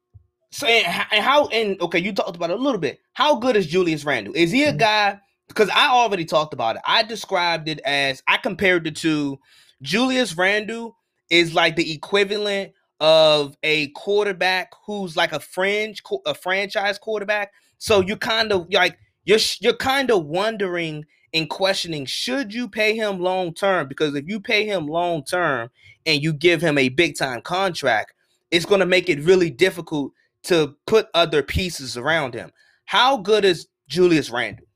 so 0.51 0.66
and 0.66 1.22
how 1.22 1.47
and 1.49 1.81
okay, 1.81 1.99
you 1.99 2.12
talked 2.12 2.37
about 2.37 2.51
it 2.51 2.59
a 2.59 2.62
little 2.62 2.81
bit. 2.81 3.01
How 3.12 3.37
good 3.37 3.57
is 3.57 3.66
Julius 3.66 4.05
Randle? 4.05 4.35
Is 4.35 4.51
he 4.51 4.64
a 4.64 4.68
mm-hmm. 4.68 4.78
guy? 4.78 5.20
Because 5.49 5.68
I 5.70 5.89
already 5.89 6.24
talked 6.24 6.55
about 6.55 6.76
it. 6.76 6.83
I 6.87 7.03
described 7.03 7.68
it 7.68 7.81
as 7.81 8.22
I 8.28 8.37
compared 8.37 8.87
it 8.87 8.97
to 8.97 9.39
Julius 9.83 10.37
Randle 10.37 10.97
is 11.28 11.55
like 11.55 11.76
the 11.76 11.93
equivalent 11.93 12.72
of 13.01 13.57
a 13.62 13.88
quarterback 13.88 14.72
who's 14.84 15.16
like 15.16 15.32
a 15.32 15.40
fringe, 15.40 16.03
a 16.26 16.34
franchise 16.34 16.98
quarterback. 16.98 17.53
So 17.78 18.01
you 18.01 18.16
kind 18.16 18.53
of 18.53 18.66
like 18.72 18.98
you're 19.24 19.38
you're 19.61 19.76
kind 19.76 20.11
of 20.11 20.26
wondering 20.26 21.07
and 21.32 21.48
questioning 21.48 22.05
should 22.07 22.53
you 22.53 22.68
pay 22.68 22.94
him 22.94 23.20
long 23.20 23.55
term 23.55 23.88
because 23.88 24.14
if 24.14 24.26
you 24.26 24.40
pay 24.40 24.66
him 24.66 24.86
long 24.86 25.24
term 25.24 25.70
and 26.05 26.22
you 26.22 26.32
give 26.32 26.61
him 26.61 26.76
a 26.76 26.88
big 26.90 27.16
time 27.16 27.40
contract, 27.40 28.12
it's 28.51 28.66
going 28.66 28.80
to 28.80 28.86
make 28.86 29.09
it 29.09 29.20
really 29.20 29.51
difficult 29.51 30.12
to 30.42 30.74
put 30.86 31.09
other 31.14 31.42
pieces 31.42 31.96
around 31.96 32.34
him. 32.34 32.51
How 32.84 33.16
good 33.16 33.44
is 33.44 33.68
Julius 33.88 34.30
Randle? 34.30 34.66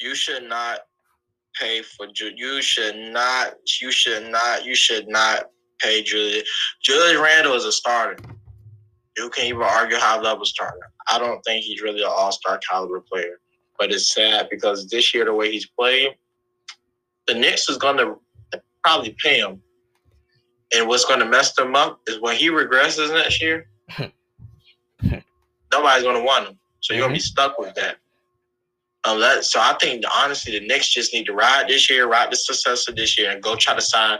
You 0.00 0.14
should 0.14 0.42
not 0.44 0.80
pay 1.54 1.82
for 1.82 2.08
you 2.14 2.60
should 2.60 2.96
not 2.96 3.54
you 3.80 3.90
should 3.90 4.24
not 4.30 4.64
you 4.64 4.74
should 4.74 5.08
not 5.08 5.50
pay 5.84 6.02
Julius. 6.02 6.48
Julius 6.82 7.20
Randle 7.20 7.54
is 7.54 7.64
a 7.64 7.72
starter. 7.72 8.16
You 9.16 9.30
can't 9.30 9.48
even 9.48 9.62
argue 9.62 9.96
high 9.96 10.20
level 10.20 10.44
starter. 10.44 10.90
I 11.08 11.18
don't 11.18 11.40
think 11.42 11.64
he's 11.64 11.82
really 11.82 12.02
an 12.02 12.10
all 12.10 12.32
star 12.32 12.58
caliber 12.68 13.00
player. 13.00 13.40
But 13.78 13.92
it's 13.92 14.14
sad 14.14 14.48
because 14.50 14.88
this 14.88 15.12
year 15.14 15.24
the 15.24 15.34
way 15.34 15.50
he's 15.50 15.66
played, 15.66 16.10
the 17.26 17.34
Knicks 17.34 17.68
is 17.68 17.76
gonna 17.76 18.16
probably 18.82 19.16
pay 19.22 19.38
him. 19.38 19.60
And 20.74 20.88
what's 20.88 21.04
gonna 21.04 21.26
mess 21.26 21.52
them 21.54 21.74
up 21.74 22.00
is 22.06 22.20
when 22.20 22.36
he 22.36 22.48
regresses 22.48 23.12
next 23.12 23.42
year, 23.42 23.68
nobody's 25.74 26.02
going 26.04 26.16
to 26.16 26.22
want 26.22 26.48
him. 26.48 26.58
So 26.80 26.94
you're 26.94 27.02
mm-hmm. 27.02 27.10
going 27.10 27.20
to 27.20 27.22
be 27.24 27.32
stuck 27.32 27.58
with 27.58 27.74
that. 27.74 27.96
Um, 29.04 29.20
that. 29.20 29.44
So 29.44 29.60
I 29.60 29.76
think 29.80 30.04
honestly, 30.14 30.58
the 30.58 30.66
Knicks 30.66 30.88
just 30.88 31.12
need 31.12 31.26
to 31.26 31.34
ride 31.34 31.68
this 31.68 31.90
year, 31.90 32.08
ride 32.08 32.30
the 32.30 32.36
success 32.36 32.88
of 32.88 32.96
this 32.96 33.18
year, 33.18 33.30
and 33.30 33.42
go 33.42 33.56
try 33.56 33.74
to 33.74 33.80
sign. 33.80 34.18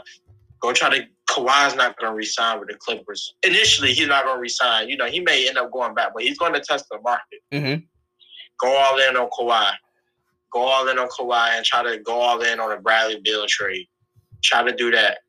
Go 0.59 0.73
try 0.73 0.97
to. 0.97 1.05
Kawhi's 1.29 1.75
not 1.75 1.97
going 1.97 2.11
to 2.11 2.15
resign 2.15 2.59
with 2.59 2.69
the 2.69 2.75
Clippers. 2.75 3.33
Initially, 3.43 3.93
he's 3.93 4.07
not 4.07 4.25
going 4.25 4.37
to 4.37 4.41
resign. 4.41 4.89
You 4.89 4.97
know, 4.97 5.05
he 5.05 5.19
may 5.19 5.47
end 5.47 5.57
up 5.57 5.71
going 5.71 5.93
back, 5.93 6.09
but 6.13 6.23
he's 6.23 6.37
going 6.37 6.53
to 6.53 6.59
test 6.59 6.85
the 6.89 6.99
market. 7.01 7.41
Mm-hmm. 7.51 7.83
Go 8.59 8.75
all 8.77 8.99
in 8.99 9.17
on 9.17 9.29
Kawhi. 9.29 9.71
Go 10.51 10.61
all 10.61 10.87
in 10.87 10.99
on 10.99 11.09
Kawhi 11.09 11.57
and 11.57 11.65
try 11.65 11.83
to 11.83 11.97
go 11.99 12.13
all 12.13 12.41
in 12.41 12.59
on 12.59 12.71
a 12.71 12.79
Bradley 12.79 13.19
Beal 13.23 13.45
trade. 13.47 13.87
Try 14.43 14.63
to 14.63 14.75
do 14.75 14.91
that 14.91 15.19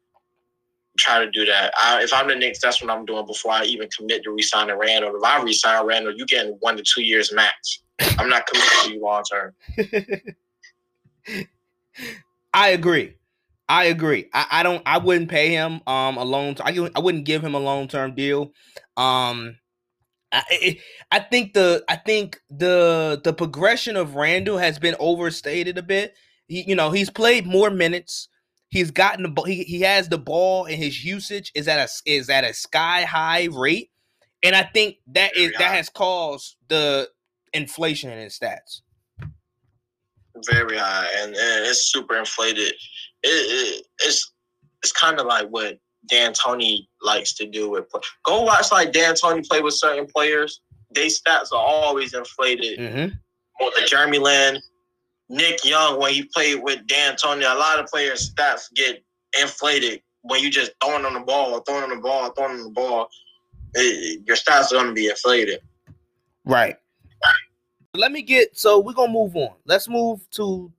try 0.96 1.24
to 1.24 1.30
do 1.30 1.44
that. 1.46 1.72
I, 1.80 2.02
if 2.02 2.12
I'm 2.12 2.28
the 2.28 2.34
Knicks, 2.34 2.60
that's 2.60 2.82
what 2.82 2.90
I'm 2.90 3.04
doing 3.04 3.26
before 3.26 3.52
I 3.52 3.64
even 3.64 3.88
commit 3.96 4.24
to 4.24 4.30
resigning 4.30 4.76
Randle. 4.76 5.14
If 5.16 5.22
I 5.22 5.42
resign 5.42 5.86
Randle, 5.86 6.14
you 6.16 6.26
getting 6.26 6.56
one 6.60 6.76
to 6.76 6.82
two 6.82 7.02
years 7.02 7.32
max. 7.32 7.82
I'm 8.18 8.28
not 8.28 8.46
committing 8.46 8.78
to 8.84 8.92
you 8.92 9.02
long 9.02 9.24
term. 9.24 9.54
I 12.54 12.68
agree. 12.68 13.14
I 13.68 13.86
agree. 13.86 14.28
I, 14.32 14.46
I 14.50 14.62
don't. 14.62 14.82
I 14.86 14.98
wouldn't 14.98 15.30
pay 15.30 15.50
him 15.50 15.80
um 15.86 16.16
a 16.16 16.24
long. 16.24 16.56
I 16.60 16.88
I 16.94 17.00
wouldn't 17.00 17.24
give 17.24 17.42
him 17.42 17.54
a 17.54 17.60
long 17.60 17.88
term 17.88 18.14
deal. 18.14 18.52
Um, 18.96 19.56
I 20.32 20.78
I 21.10 21.20
think 21.20 21.54
the 21.54 21.84
I 21.88 21.96
think 21.96 22.40
the 22.50 23.20
the 23.22 23.32
progression 23.32 23.96
of 23.96 24.14
Randle 24.14 24.58
has 24.58 24.78
been 24.78 24.96
overstated 24.98 25.78
a 25.78 25.82
bit. 25.82 26.14
He 26.48 26.64
you 26.66 26.74
know 26.76 26.90
he's 26.90 27.10
played 27.10 27.46
more 27.46 27.70
minutes. 27.70 28.28
He's 28.68 28.90
gotten 28.90 29.22
the. 29.22 29.42
He, 29.42 29.62
he 29.62 29.80
has 29.82 30.08
the 30.08 30.18
ball, 30.18 30.66
and 30.66 30.76
his 30.76 31.04
usage 31.04 31.52
is 31.54 31.68
at 31.68 31.78
a 31.78 31.88
is 32.10 32.28
at 32.28 32.44
a 32.44 32.52
sky 32.52 33.02
high 33.02 33.48
rate, 33.52 33.90
and 34.42 34.54
I 34.54 34.62
think 34.62 34.96
that 35.08 35.36
is 35.36 35.52
that 35.58 35.74
has 35.74 35.88
caused 35.88 36.56
the 36.68 37.08
inflation 37.52 38.10
in 38.10 38.18
his 38.18 38.38
stats. 38.38 38.82
Very 40.44 40.76
high, 40.76 41.08
and, 41.18 41.34
and 41.34 41.66
it's 41.66 41.90
super 41.90 42.16
inflated. 42.16 42.74
It, 43.26 43.80
it, 43.80 43.86
it's 44.00 44.32
it's 44.82 44.92
kind 44.92 45.18
of 45.18 45.26
like 45.26 45.48
what 45.48 45.78
D'Antoni 46.10 46.86
likes 47.02 47.34
to 47.34 47.46
do 47.46 47.70
with 47.70 47.88
play. 47.88 48.00
Go 48.24 48.42
watch 48.42 48.70
like 48.70 48.92
D'Antoni 48.92 49.46
play 49.46 49.60
with 49.60 49.74
certain 49.74 50.06
players. 50.06 50.60
They 50.94 51.06
stats 51.06 51.52
are 51.52 51.58
always 51.58 52.14
inflated. 52.14 52.78
Mm-hmm. 52.78 53.14
Or 53.58 53.70
the 53.70 53.86
Jeremy 53.86 54.18
Lin, 54.18 54.60
Nick 55.28 55.64
Young 55.64 55.98
when 55.98 56.12
he 56.12 56.24
played 56.24 56.62
with 56.62 56.86
D'Antoni, 56.86 57.50
A 57.50 57.58
lot 57.58 57.78
of 57.78 57.86
players' 57.86 58.32
stats 58.32 58.72
get 58.74 59.02
inflated 59.40 60.02
when 60.22 60.40
you 60.40 60.50
just 60.50 60.72
throwing 60.82 61.04
on 61.04 61.14
the 61.14 61.20
ball, 61.20 61.60
throwing 61.60 61.84
on 61.84 61.90
the 61.90 61.96
ball, 61.96 62.30
throwing 62.30 62.58
on 62.58 62.64
the 62.64 62.70
ball. 62.70 63.08
It, 63.74 64.22
your 64.26 64.36
stats 64.36 64.72
are 64.72 64.76
going 64.76 64.86
to 64.86 64.92
be 64.92 65.08
inflated. 65.08 65.60
Right. 66.44 66.76
Let 67.94 68.12
me 68.12 68.22
get 68.22 68.56
so 68.56 68.78
we're 68.78 68.92
gonna 68.92 69.12
move 69.12 69.34
on. 69.36 69.54
Let's 69.64 69.88
move 69.88 70.28
to 70.32 70.70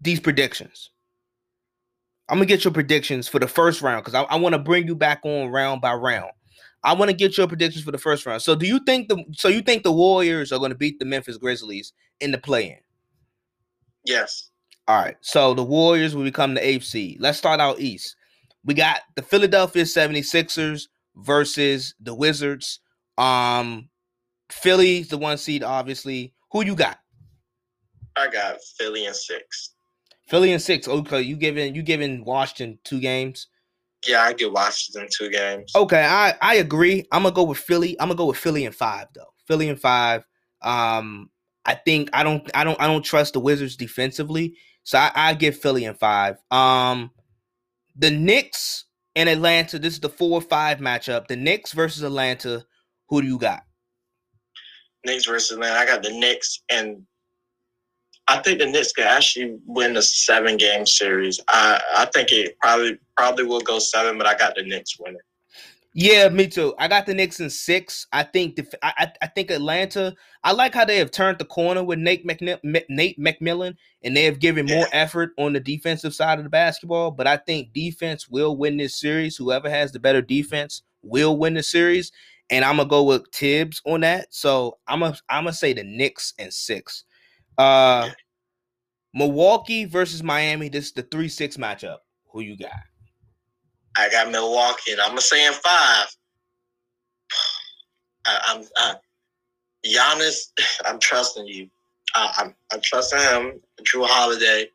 these 0.00 0.20
predictions. 0.20 0.90
I'm 2.28 2.38
gonna 2.38 2.46
get 2.46 2.64
your 2.64 2.72
predictions 2.72 3.28
for 3.28 3.38
the 3.38 3.48
first 3.48 3.82
round 3.82 4.04
because 4.04 4.14
I, 4.14 4.22
I 4.22 4.36
want 4.36 4.54
to 4.54 4.58
bring 4.58 4.86
you 4.86 4.94
back 4.94 5.20
on 5.24 5.48
round 5.48 5.80
by 5.80 5.94
round. 5.94 6.30
I 6.82 6.92
want 6.92 7.10
to 7.10 7.16
get 7.16 7.36
your 7.36 7.48
predictions 7.48 7.84
for 7.84 7.90
the 7.90 7.98
first 7.98 8.26
round. 8.26 8.42
So, 8.42 8.54
do 8.54 8.66
you 8.66 8.80
think 8.80 9.08
the 9.08 9.24
so 9.32 9.48
you 9.48 9.62
think 9.62 9.82
the 9.82 9.92
Warriors 9.92 10.52
are 10.52 10.58
going 10.58 10.70
to 10.70 10.76
beat 10.76 10.98
the 10.98 11.04
Memphis 11.04 11.36
Grizzlies 11.36 11.92
in 12.20 12.30
the 12.30 12.38
play-in? 12.38 12.78
Yes. 14.04 14.50
All 14.88 15.00
right. 15.00 15.16
So 15.20 15.52
the 15.52 15.64
Warriors 15.64 16.14
will 16.14 16.22
become 16.22 16.54
the 16.54 16.66
eighth 16.66 16.84
seed. 16.84 17.18
Let's 17.20 17.38
start 17.38 17.60
out 17.60 17.80
east. 17.80 18.14
We 18.64 18.74
got 18.74 19.00
the 19.16 19.22
Philadelphia 19.22 19.82
76ers 19.82 20.84
versus 21.16 21.94
the 22.00 22.14
Wizards. 22.14 22.80
Um, 23.18 23.88
Philly's 24.50 25.08
the 25.08 25.18
one 25.18 25.38
seed, 25.38 25.64
obviously. 25.64 26.34
Who 26.52 26.64
you 26.64 26.76
got? 26.76 26.98
I 28.16 28.28
got 28.28 28.58
Philly 28.78 29.06
and 29.06 29.16
six. 29.16 29.74
Philly 30.26 30.52
and 30.52 30.62
six. 30.62 30.88
Okay, 30.88 31.22
you 31.22 31.36
giving 31.36 31.74
you 31.74 31.82
giving 31.82 32.24
Washington 32.24 32.78
two 32.84 33.00
games. 33.00 33.48
Yeah, 34.06 34.22
I 34.22 34.32
give 34.32 34.52
Washington 34.52 35.08
two 35.10 35.30
games. 35.30 35.72
Okay, 35.74 36.04
I 36.04 36.34
I 36.42 36.56
agree. 36.56 37.06
I'm 37.12 37.22
gonna 37.22 37.34
go 37.34 37.44
with 37.44 37.58
Philly. 37.58 37.98
I'm 38.00 38.08
gonna 38.08 38.18
go 38.18 38.26
with 38.26 38.38
Philly 38.38 38.64
and 38.66 38.74
five 38.74 39.08
though. 39.14 39.32
Philly 39.46 39.68
and 39.68 39.80
five. 39.80 40.24
Um, 40.62 41.30
I 41.64 41.74
think 41.74 42.10
I 42.12 42.22
don't 42.22 42.48
I 42.54 42.64
don't 42.64 42.80
I 42.80 42.86
don't 42.86 43.04
trust 43.04 43.34
the 43.34 43.40
Wizards 43.40 43.76
defensively, 43.76 44.56
so 44.82 44.98
I, 44.98 45.10
I 45.14 45.34
give 45.34 45.58
Philly 45.58 45.84
and 45.84 45.98
five. 45.98 46.36
Um, 46.50 47.10
the 47.96 48.10
Knicks 48.10 48.84
and 49.14 49.28
Atlanta. 49.28 49.78
This 49.78 49.94
is 49.94 50.00
the 50.00 50.08
four 50.08 50.40
five 50.40 50.78
matchup. 50.78 51.28
The 51.28 51.36
Knicks 51.36 51.72
versus 51.72 52.02
Atlanta. 52.02 52.64
Who 53.08 53.22
do 53.22 53.28
you 53.28 53.38
got? 53.38 53.62
Knicks 55.04 55.26
versus 55.26 55.52
Atlanta. 55.52 55.78
I 55.78 55.86
got 55.86 56.02
the 56.02 56.10
Knicks, 56.10 56.62
and 56.70 57.02
I 58.28 58.38
think 58.38 58.58
the 58.58 58.66
Knicks 58.66 58.92
could 58.92 59.04
actually 59.04 59.58
win 59.66 59.96
a 59.96 60.02
seven 60.02 60.56
game 60.56 60.86
series. 60.86 61.40
I 61.48 61.80
I 61.96 62.04
think 62.06 62.32
it 62.32 62.58
probably 62.60 62.98
probably 63.16 63.44
will 63.44 63.60
go 63.60 63.78
seven, 63.78 64.18
but 64.18 64.26
I 64.26 64.36
got 64.36 64.54
the 64.56 64.62
Knicks 64.62 64.98
winning. 64.98 65.20
Yeah, 65.98 66.28
me 66.28 66.46
too. 66.46 66.74
I 66.78 66.88
got 66.88 67.06
the 67.06 67.14
Knicks 67.14 67.40
in 67.40 67.48
six. 67.48 68.06
I 68.12 68.22
think 68.22 68.56
the 68.56 68.68
I, 68.82 69.10
I 69.22 69.28
think 69.28 69.50
Atlanta. 69.50 70.14
I 70.44 70.52
like 70.52 70.74
how 70.74 70.84
they 70.84 70.98
have 70.98 71.10
turned 71.10 71.38
the 71.38 71.46
corner 71.46 71.82
with 71.82 71.98
Nate 71.98 72.26
McN- 72.26 72.82
Nate 72.90 73.18
McMillan, 73.18 73.76
and 74.02 74.14
they 74.14 74.24
have 74.24 74.38
given 74.38 74.66
more 74.66 74.86
effort 74.92 75.30
on 75.38 75.54
the 75.54 75.60
defensive 75.60 76.14
side 76.14 76.36
of 76.38 76.44
the 76.44 76.50
basketball. 76.50 77.12
But 77.12 77.26
I 77.26 77.38
think 77.38 77.72
defense 77.72 78.28
will 78.28 78.58
win 78.58 78.76
this 78.76 79.00
series. 79.00 79.38
Whoever 79.38 79.70
has 79.70 79.90
the 79.90 79.98
better 79.98 80.20
defense 80.20 80.82
will 81.00 81.38
win 81.38 81.54
the 81.54 81.62
series, 81.62 82.12
and 82.50 82.62
I'm 82.62 82.76
gonna 82.76 82.90
go 82.90 83.04
with 83.04 83.32
Thibs 83.32 83.80
on 83.86 84.00
that. 84.00 84.34
So 84.34 84.76
I'm 84.86 85.00
gonna 85.00 85.16
I'm 85.30 85.44
gonna 85.44 85.54
say 85.54 85.72
the 85.72 85.84
Knicks 85.84 86.34
in 86.38 86.50
six. 86.50 87.04
Uh, 87.58 88.10
Milwaukee 89.14 89.84
versus 89.84 90.22
Miami. 90.22 90.68
This 90.68 90.86
is 90.86 90.92
the 90.92 91.02
three 91.02 91.28
six 91.28 91.56
matchup. 91.56 91.98
Who 92.30 92.40
you 92.40 92.56
got? 92.56 92.70
I 93.96 94.10
got 94.10 94.30
Milwaukee, 94.30 94.92
and 94.92 95.00
I'm 95.00 95.10
gonna 95.10 95.20
say 95.22 95.46
in 95.46 95.52
five. 95.52 96.06
I, 98.26 98.40
I'm 98.48 98.64
I, 98.76 98.94
Giannis. 99.86 100.52
I'm 100.86 100.98
trusting 100.98 101.46
you. 101.46 101.68
I, 102.14 102.32
I'm 102.38 102.54
I'm 102.72 102.80
trusting 102.82 103.18
him. 103.18 103.60
Jrue 103.82 104.06
Holiday. 104.06 104.68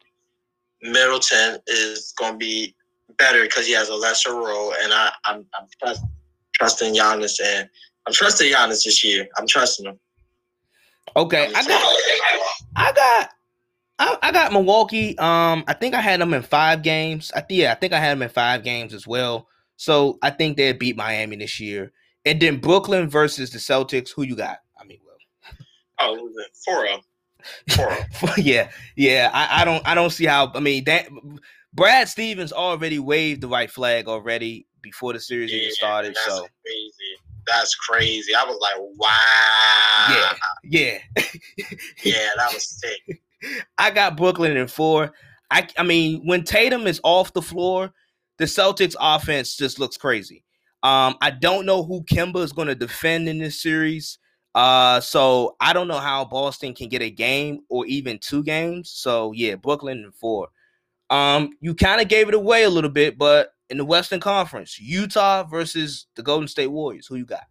Middleton 0.81 1.59
is 1.67 2.13
gonna 2.17 2.37
be 2.37 2.75
better 3.17 3.43
because 3.43 3.67
he 3.67 3.73
has 3.73 3.89
a 3.89 3.95
lesser 3.95 4.33
role, 4.33 4.73
and 4.81 4.91
I 4.91 5.11
I'm 5.25 5.45
I'm 5.59 5.67
trust, 5.79 6.03
trusting 6.53 6.95
Giannis, 6.95 7.39
and 7.43 7.69
I'm 8.07 8.13
trusting 8.13 8.51
Giannis 8.51 8.83
this 8.85 9.03
year. 9.03 9.27
I'm 9.37 9.45
trusting 9.45 9.85
him. 9.85 9.99
Okay, 11.15 11.51
I 11.53 11.63
got 11.67 11.95
I 12.75 12.91
got 12.93 13.29
I, 13.99 14.17
I, 14.23 14.31
got 14.31 14.51
Milwaukee. 14.51 15.15
Um, 15.19 15.63
I 15.67 15.73
think 15.73 15.93
I 15.93 16.01
had 16.01 16.19
them 16.19 16.33
in 16.33 16.41
five 16.41 16.81
games. 16.81 17.31
I 17.35 17.43
yeah, 17.49 17.71
I 17.71 17.75
think 17.75 17.93
I 17.93 17.99
had 17.99 18.13
them 18.13 18.23
in 18.23 18.29
five 18.29 18.63
games 18.63 18.93
as 18.93 19.05
well. 19.05 19.47
So 19.75 20.17
I 20.23 20.31
think 20.31 20.57
they 20.57 20.73
beat 20.73 20.97
Miami 20.97 21.35
this 21.35 21.59
year. 21.59 21.91
And 22.25 22.39
then 22.39 22.57
Brooklyn 22.59 23.09
versus 23.09 23.51
the 23.51 23.59
Celtics. 23.59 24.09
Who 24.15 24.23
you 24.23 24.35
got? 24.35 24.57
I 24.79 24.85
mean, 24.85 24.99
well, 25.05 25.17
oh, 25.99 26.29
four 26.65 26.87
of. 26.87 27.01
Four 28.13 28.29
yeah, 28.37 28.69
yeah. 28.95 29.31
I, 29.33 29.61
I 29.61 29.65
don't 29.65 29.87
I 29.87 29.95
don't 29.95 30.11
see 30.11 30.25
how. 30.25 30.51
I 30.53 30.59
mean 30.59 30.83
that 30.83 31.07
Brad 31.73 32.07
Stevens 32.07 32.53
already 32.53 32.99
waved 32.99 33.41
the 33.41 33.47
white 33.47 33.71
flag 33.71 34.07
already 34.07 34.67
before 34.81 35.13
the 35.13 35.19
series 35.19 35.51
yeah, 35.51 35.57
even 35.57 35.71
started. 35.71 36.15
That's 36.15 36.25
so 36.25 36.47
crazy. 36.63 37.17
That's 37.47 37.75
crazy. 37.75 38.33
I 38.35 38.43
was 38.43 38.57
like, 38.61 38.75
wow. 38.97 40.37
Yeah, 40.63 40.97
yeah, 41.17 41.23
yeah. 42.03 42.29
That 42.37 42.53
was 42.53 42.79
sick. 42.79 43.21
I 43.77 43.91
got 43.91 44.17
Brooklyn 44.17 44.55
in 44.57 44.67
four. 44.67 45.13
I 45.49 45.67
I 45.77 45.83
mean, 45.83 46.25
when 46.25 46.43
Tatum 46.43 46.87
is 46.87 47.01
off 47.03 47.33
the 47.33 47.41
floor, 47.41 47.91
the 48.37 48.45
Celtics 48.45 48.95
offense 48.99 49.55
just 49.55 49.79
looks 49.79 49.97
crazy. 49.97 50.43
Um, 50.83 51.15
I 51.21 51.31
don't 51.31 51.65
know 51.65 51.83
who 51.83 52.03
Kemba 52.03 52.37
is 52.37 52.53
going 52.53 52.67
to 52.67 52.75
defend 52.75 53.29
in 53.29 53.37
this 53.37 53.61
series. 53.61 54.17
Uh, 54.53 54.99
so 54.99 55.55
I 55.61 55.73
don't 55.73 55.87
know 55.87 55.99
how 55.99 56.25
Boston 56.25 56.73
can 56.73 56.89
get 56.89 57.01
a 57.01 57.09
game 57.09 57.61
or 57.69 57.85
even 57.85 58.19
two 58.19 58.43
games. 58.43 58.89
So 58.89 59.31
yeah, 59.31 59.55
Brooklyn 59.55 59.99
in 59.99 60.11
four. 60.11 60.49
Um, 61.09 61.51
you 61.59 61.75
kind 61.75 62.01
of 62.01 62.07
gave 62.07 62.29
it 62.29 62.33
away 62.33 62.63
a 62.63 62.69
little 62.69 62.89
bit, 62.89 63.17
but 63.17 63.53
in 63.71 63.77
the 63.77 63.85
Western 63.85 64.19
Conference, 64.19 64.77
Utah 64.79 65.43
versus 65.43 66.07
the 66.15 66.21
Golden 66.21 66.47
State 66.47 66.67
Warriors. 66.67 67.07
Who 67.07 67.15
you 67.15 67.25
got? 67.25 67.45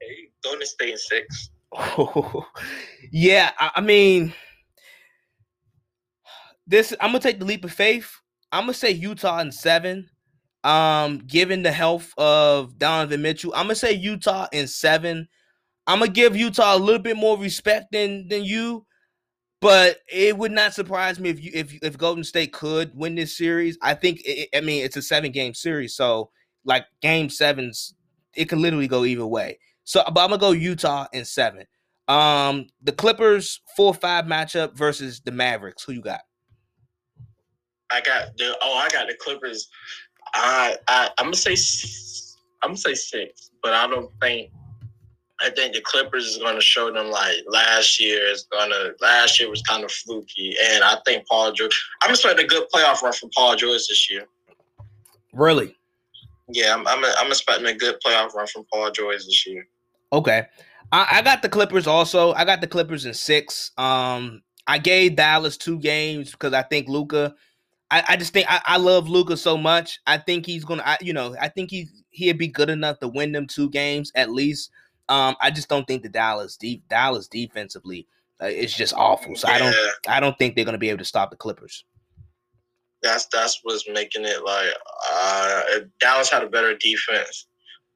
Hey, 0.00 0.28
Golden 0.42 0.66
State 0.66 0.90
in 0.90 0.98
six. 0.98 1.50
yeah, 3.12 3.52
I, 3.58 3.70
I 3.76 3.80
mean, 3.80 4.34
this 6.66 6.92
I'm 7.00 7.10
gonna 7.10 7.20
take 7.20 7.38
the 7.38 7.44
leap 7.44 7.64
of 7.64 7.72
faith. 7.72 8.12
I'm 8.50 8.64
gonna 8.64 8.74
say 8.74 8.90
Utah 8.90 9.38
in 9.38 9.52
seven. 9.52 10.10
Um, 10.64 11.18
given 11.18 11.62
the 11.62 11.70
health 11.70 12.12
of 12.18 12.76
Donovan 12.76 13.22
Mitchell, 13.22 13.54
I'm 13.54 13.66
gonna 13.66 13.76
say 13.76 13.92
Utah 13.92 14.48
in 14.52 14.66
seven. 14.66 15.28
I'm 15.86 16.00
gonna 16.00 16.10
give 16.10 16.36
Utah 16.36 16.76
a 16.76 16.78
little 16.78 17.00
bit 17.00 17.16
more 17.16 17.38
respect 17.38 17.92
than 17.92 18.26
than 18.26 18.44
you, 18.44 18.86
but 19.60 19.98
it 20.12 20.36
would 20.36 20.52
not 20.52 20.74
surprise 20.74 21.18
me 21.18 21.30
if 21.30 21.42
you 21.42 21.50
if 21.54 21.76
if 21.82 21.98
Golden 21.98 22.24
State 22.24 22.52
could 22.52 22.92
win 22.94 23.14
this 23.14 23.36
series. 23.36 23.76
I 23.82 23.94
think 23.94 24.20
it, 24.24 24.48
I 24.54 24.60
mean 24.60 24.84
it's 24.84 24.96
a 24.96 25.02
seven 25.02 25.32
game 25.32 25.54
series, 25.54 25.94
so 25.94 26.30
like 26.64 26.86
game 27.02 27.30
sevens, 27.30 27.94
it 28.36 28.48
can 28.48 28.60
literally 28.62 28.88
go 28.88 29.04
either 29.04 29.26
way. 29.26 29.58
So, 29.84 30.02
but 30.12 30.22
I'm 30.22 30.30
gonna 30.30 30.38
go 30.38 30.52
Utah 30.52 31.06
in 31.12 31.24
seven. 31.24 31.66
Um, 32.08 32.66
the 32.82 32.92
Clippers 32.92 33.60
four 33.76 33.94
five 33.94 34.26
matchup 34.26 34.74
versus 34.76 35.20
the 35.20 35.32
Mavericks. 35.32 35.82
Who 35.82 35.92
you 35.92 36.02
got? 36.02 36.20
I 37.90 38.00
got 38.00 38.36
the 38.36 38.56
oh, 38.62 38.74
I 38.74 38.88
got 38.90 39.08
the 39.08 39.14
Clippers. 39.14 39.68
I 40.34 40.76
I 40.88 41.10
I'm 41.18 41.26
gonna 41.26 41.36
say 41.36 41.56
I'm 42.62 42.70
gonna 42.70 42.76
say 42.76 42.94
six, 42.94 43.50
but 43.62 43.72
I 43.72 43.86
don't 43.86 44.10
think. 44.20 44.52
I 45.40 45.50
think 45.50 45.74
the 45.74 45.80
Clippers 45.80 46.26
is 46.26 46.38
going 46.38 46.56
to 46.56 46.60
show 46.60 46.92
them 46.92 47.10
like 47.10 47.36
last 47.48 48.00
year 48.00 48.18
is 48.30 48.46
going 48.50 48.70
to. 48.70 48.94
Last 49.00 49.38
year 49.38 49.48
was 49.48 49.62
kind 49.62 49.84
of 49.84 49.90
fluky, 49.92 50.54
and 50.64 50.82
I 50.82 50.96
think 51.06 51.26
Paul 51.28 51.52
George. 51.52 51.80
I'm 52.02 52.10
expecting 52.10 52.44
a 52.44 52.48
good 52.48 52.64
playoff 52.74 53.02
run 53.02 53.12
from 53.12 53.30
Paul 53.36 53.54
George 53.54 53.86
this 53.88 54.10
year. 54.10 54.26
Really? 55.32 55.76
Yeah, 56.48 56.74
I'm. 56.74 56.86
I'm, 56.88 57.04
I'm 57.18 57.28
expecting 57.28 57.66
a 57.66 57.74
good 57.74 57.96
playoff 58.04 58.34
run 58.34 58.46
from 58.48 58.64
Paul 58.72 58.90
George 58.90 59.24
this 59.24 59.46
year. 59.46 59.66
Okay, 60.12 60.46
I, 60.90 61.06
I 61.12 61.22
got 61.22 61.42
the 61.42 61.48
Clippers 61.48 61.86
also. 61.86 62.32
I 62.32 62.44
got 62.44 62.60
the 62.60 62.66
Clippers 62.66 63.06
in 63.06 63.14
six. 63.14 63.70
Um, 63.78 64.42
I 64.66 64.78
gave 64.78 65.16
Dallas 65.16 65.56
two 65.56 65.78
games 65.78 66.32
because 66.32 66.52
I 66.52 66.62
think 66.62 66.88
Luka. 66.88 67.34
I, 67.90 68.04
I 68.08 68.16
just 68.16 68.32
think 68.32 68.46
I, 68.50 68.60
I 68.66 68.76
love 68.76 69.08
Luka 69.08 69.36
so 69.36 69.56
much. 69.56 70.00
I 70.06 70.18
think 70.18 70.44
he's 70.44 70.64
gonna, 70.64 70.82
I, 70.84 70.98
you 71.00 71.12
know, 71.12 71.36
I 71.40 71.48
think 71.48 71.70
he 71.70 71.88
he'd 72.10 72.38
be 72.38 72.48
good 72.48 72.68
enough 72.68 72.98
to 73.00 73.08
win 73.08 73.32
them 73.32 73.46
two 73.46 73.70
games 73.70 74.10
at 74.14 74.30
least. 74.30 74.70
Um, 75.08 75.36
I 75.40 75.50
just 75.50 75.68
don't 75.68 75.86
think 75.86 76.02
the 76.02 76.08
Dallas 76.08 76.56
deep 76.56 76.86
Dallas 76.88 77.28
defensively 77.28 78.06
uh, 78.42 78.46
is 78.46 78.74
just 78.74 78.94
awful. 78.94 79.36
So 79.36 79.48
yeah. 79.48 79.54
I 79.54 79.58
don't 79.58 79.76
I 80.08 80.20
don't 80.20 80.38
think 80.38 80.54
they're 80.54 80.64
gonna 80.64 80.78
be 80.78 80.90
able 80.90 80.98
to 80.98 81.04
stop 81.04 81.30
the 81.30 81.36
Clippers. 81.36 81.84
That's 83.02 83.26
that's 83.26 83.60
what's 83.62 83.88
making 83.88 84.24
it 84.24 84.44
like 84.44 84.74
uh, 85.12 85.62
Dallas 86.00 86.30
had 86.30 86.42
a 86.42 86.48
better 86.48 86.76
defense, 86.76 87.46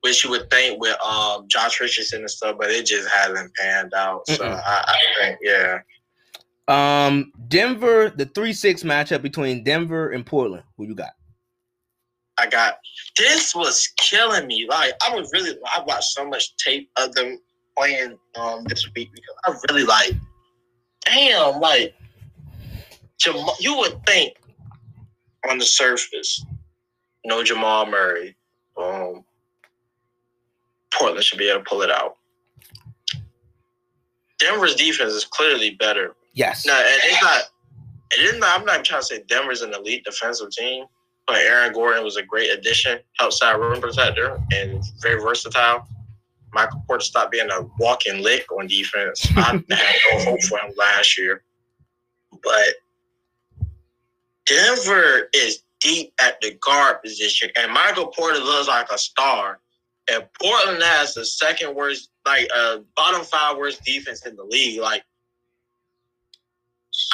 which 0.00 0.24
you 0.24 0.30
would 0.30 0.48
think 0.50 0.80
with 0.80 0.96
um, 1.02 1.46
Josh 1.48 1.80
Richardson 1.80 2.20
and 2.20 2.30
stuff, 2.30 2.56
but 2.58 2.70
it 2.70 2.86
just 2.86 3.08
hasn't 3.08 3.52
panned 3.56 3.92
out. 3.94 4.26
So 4.28 4.44
I, 4.44 4.84
I 4.86 4.96
think 5.20 5.38
yeah. 5.42 5.80
Um, 6.68 7.32
Denver, 7.48 8.10
the 8.10 8.26
three 8.26 8.52
six 8.52 8.84
matchup 8.84 9.22
between 9.22 9.64
Denver 9.64 10.10
and 10.10 10.24
Portland. 10.24 10.62
Who 10.76 10.86
you 10.86 10.94
got? 10.94 11.10
I 12.42 12.46
got 12.46 12.78
this 13.16 13.54
was 13.54 13.88
killing 13.98 14.46
me. 14.46 14.66
Like 14.68 14.94
I 15.06 15.14
was 15.14 15.30
really 15.32 15.56
I 15.64 15.82
watched 15.86 16.12
so 16.12 16.28
much 16.28 16.56
tape 16.56 16.90
of 16.98 17.14
them 17.14 17.38
playing 17.76 18.18
um 18.36 18.64
this 18.64 18.88
week 18.94 19.10
because 19.12 19.34
I 19.44 19.72
really 19.72 19.84
like 19.86 20.12
damn 21.04 21.60
like 21.60 21.94
Jamal, 23.18 23.56
you 23.60 23.76
would 23.78 24.04
think 24.06 24.36
on 25.48 25.58
the 25.58 25.64
surface, 25.64 26.44
you 27.24 27.30
no 27.30 27.44
Jamal 27.44 27.86
Murray, 27.86 28.36
um, 28.76 29.24
Portland 30.92 31.24
should 31.24 31.38
be 31.38 31.48
able 31.48 31.60
to 31.60 31.64
pull 31.64 31.82
it 31.82 31.90
out. 31.90 32.16
Denver's 34.40 34.74
defense 34.74 35.12
is 35.12 35.24
clearly 35.24 35.70
better 35.70 36.16
Yes. 36.34 36.66
No, 36.66 36.74
and 36.74 37.00
it's 37.04 37.22
not. 37.22 37.42
It 38.12 38.34
is 38.34 38.38
not. 38.38 38.58
I'm 38.58 38.64
not 38.64 38.84
trying 38.84 39.00
to 39.00 39.06
say 39.06 39.22
Denver's 39.28 39.62
an 39.62 39.74
elite 39.74 40.04
defensive 40.04 40.50
team, 40.50 40.84
but 41.26 41.36
Aaron 41.36 41.72
Gordon 41.72 42.04
was 42.04 42.16
a 42.16 42.22
great 42.22 42.50
addition, 42.50 42.98
outside 43.20 43.54
rim 43.54 43.80
protector, 43.80 44.38
and 44.52 44.82
very 45.00 45.20
versatile. 45.20 45.86
Michael 46.52 46.82
Porter 46.86 47.04
stopped 47.04 47.32
being 47.32 47.50
a 47.50 47.62
walking 47.78 48.22
lick 48.22 48.50
on 48.52 48.66
defense. 48.66 49.26
I 49.36 49.40
had 49.40 49.64
no 49.68 50.24
hope 50.24 50.42
for 50.42 50.58
him 50.58 50.72
last 50.76 51.16
year. 51.16 51.42
But 52.42 52.74
Denver 54.46 55.28
is 55.32 55.62
deep 55.80 56.12
at 56.20 56.40
the 56.40 56.54
guard 56.54 57.02
position, 57.02 57.50
and 57.56 57.72
Michael 57.72 58.08
Porter 58.08 58.38
looks 58.38 58.68
like 58.68 58.90
a 58.92 58.98
star. 58.98 59.60
And 60.10 60.24
Portland 60.40 60.82
has 60.82 61.14
the 61.14 61.24
second 61.24 61.74
worst, 61.74 62.10
like 62.26 62.48
uh, 62.54 62.78
bottom 62.96 63.24
five 63.24 63.56
worst 63.56 63.84
defense 63.84 64.26
in 64.26 64.34
the 64.34 64.44
league. 64.44 64.80
Like, 64.80 65.04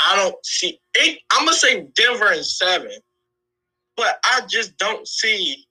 I 0.07 0.17
don't 0.17 0.35
see 0.45 0.81
it. 0.95 1.19
I'm 1.33 1.45
gonna 1.45 1.57
say 1.57 1.87
Denver 1.95 2.33
in 2.33 2.43
seven, 2.43 2.91
but 3.99 4.21
I 4.25 4.43
just 4.49 4.79
don't 4.79 5.07
see 5.07 5.67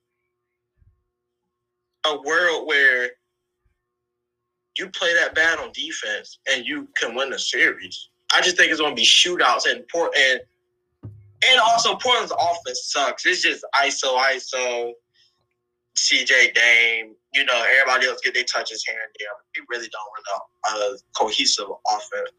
a 2.05 2.21
world 2.21 2.67
where 2.67 3.09
you 4.77 4.89
play 4.89 5.13
that 5.13 5.33
bad 5.33 5.59
on 5.59 5.71
defense 5.71 6.37
and 6.51 6.65
you 6.65 6.89
can 6.97 7.15
win 7.15 7.29
the 7.29 7.39
series. 7.39 8.09
I 8.33 8.41
just 8.41 8.57
think 8.57 8.69
it's 8.69 8.81
going 8.81 8.95
to 8.95 9.01
be 9.01 9.07
shootouts 9.07 9.71
and 9.71 9.87
Port 9.87 10.11
and 10.15 10.41
and 11.03 11.59
also 11.61 11.95
Portland's 11.95 12.33
offense 12.33 12.91
sucks. 12.91 13.25
It's 13.25 13.43
just 13.43 13.63
ISO, 13.75 14.17
ISO, 14.17 14.91
CJ 15.95 16.53
Dame. 16.53 17.15
You 17.33 17.45
know, 17.45 17.63
everybody 17.79 18.07
else 18.07 18.19
get 18.23 18.33
their 18.33 18.43
touches 18.43 18.83
here 18.83 18.97
and 19.01 19.15
there. 19.19 19.29
We 19.55 19.65
really 19.69 19.89
don't 19.89 20.75
run 20.75 20.91
a 20.91 20.97
cohesive 21.17 21.67
offense. 21.89 22.31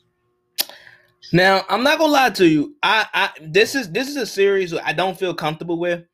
Now, 1.33 1.65
I'm 1.69 1.83
not 1.83 1.99
gonna 1.99 2.13
lie 2.13 2.31
to 2.31 2.47
you. 2.47 2.77
I, 2.83 3.07
I 3.13 3.31
this 3.41 3.75
is 3.75 3.91
this 3.91 4.09
is 4.09 4.17
a 4.17 4.27
series 4.27 4.73
I 4.75 4.93
don't 4.93 5.19
feel 5.19 5.35
comfortable 5.35 5.79
with. 5.79 6.05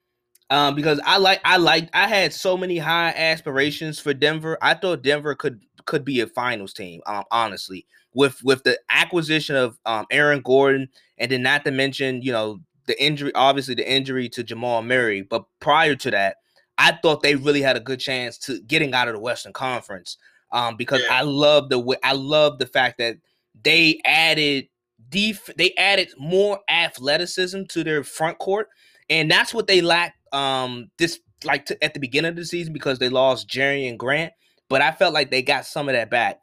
Um, 0.50 0.74
because 0.74 1.00
I 1.05 1.16
like 1.18 1.40
I 1.44 1.57
like 1.57 1.88
I 1.94 2.07
had 2.07 2.32
so 2.32 2.57
many 2.57 2.78
high 2.78 3.11
aspirations 3.11 3.98
for 3.98 4.12
Denver. 4.12 4.59
I 4.61 4.74
thought 4.74 5.02
Denver 5.02 5.34
could 5.34 5.61
could 5.86 6.05
be 6.05 6.20
a 6.20 6.26
finals 6.26 6.72
team. 6.72 7.00
Um, 7.07 7.24
honestly, 7.30 7.86
with 8.14 8.42
with 8.44 8.62
the 8.64 8.78
acquisition 8.90 9.57
of 9.57 9.78
um 9.86 10.07
Aaron 10.11 10.42
Gordon, 10.42 10.88
and 11.18 11.30
then 11.30 11.42
not 11.42 11.64
to 11.64 11.70
mention 11.70 12.22
you 12.22 12.32
know 12.32 12.61
the 12.86 13.02
injury, 13.02 13.32
obviously 13.34 13.74
the 13.74 13.90
injury 13.90 14.28
to 14.30 14.42
Jamal 14.42 14.82
Murray. 14.82 15.22
But 15.22 15.44
prior 15.61 15.94
to 15.96 16.11
that, 16.11 16.36
I 16.76 16.92
thought 17.02 17.22
they 17.22 17.36
really 17.36 17.62
had 17.62 17.76
a 17.76 17.80
good 17.80 18.00
chance 18.00 18.36
to 18.38 18.61
getting 18.62 18.94
out 18.94 19.09
of 19.09 19.14
the 19.14 19.20
Western 19.20 19.52
Conference. 19.52 20.18
Um, 20.52 20.76
because 20.76 21.00
yeah. 21.00 21.18
I 21.18 21.22
love 21.22 21.68
the 21.68 21.78
way 21.78 21.96
I 22.05 22.12
love 22.12 22.59
the 22.59 22.66
fact 22.66 22.98
that 22.98 23.16
they 23.62 24.00
added 24.05 24.68
def- 25.11 25.50
they 25.57 25.72
added 25.76 26.11
more 26.18 26.61
athleticism 26.68 27.62
to 27.70 27.84
their 27.84 28.05
front 28.05 28.38
court, 28.38 28.68
and 29.09 29.30
that's 29.30 29.55
what 29.55 29.66
they 29.66 29.80
lacked 29.80 30.18
um 30.32 30.90
this 30.98 31.20
like 31.44 31.66
to, 31.66 31.84
at 31.84 31.94
the 31.94 32.00
beginning 32.00 32.30
of 32.30 32.36
the 32.36 32.44
season 32.44 32.72
because 32.72 32.98
they 32.98 33.09
lost 33.09 33.48
Jerami 33.48 33.96
Grant 33.96 34.32
but 34.68 34.82
I 34.82 34.92
felt 34.92 35.14
like 35.14 35.30
they 35.30 35.42
got 35.42 35.66
some 35.66 35.88
of 35.88 35.94
that 35.94 36.11
back. 36.11 36.40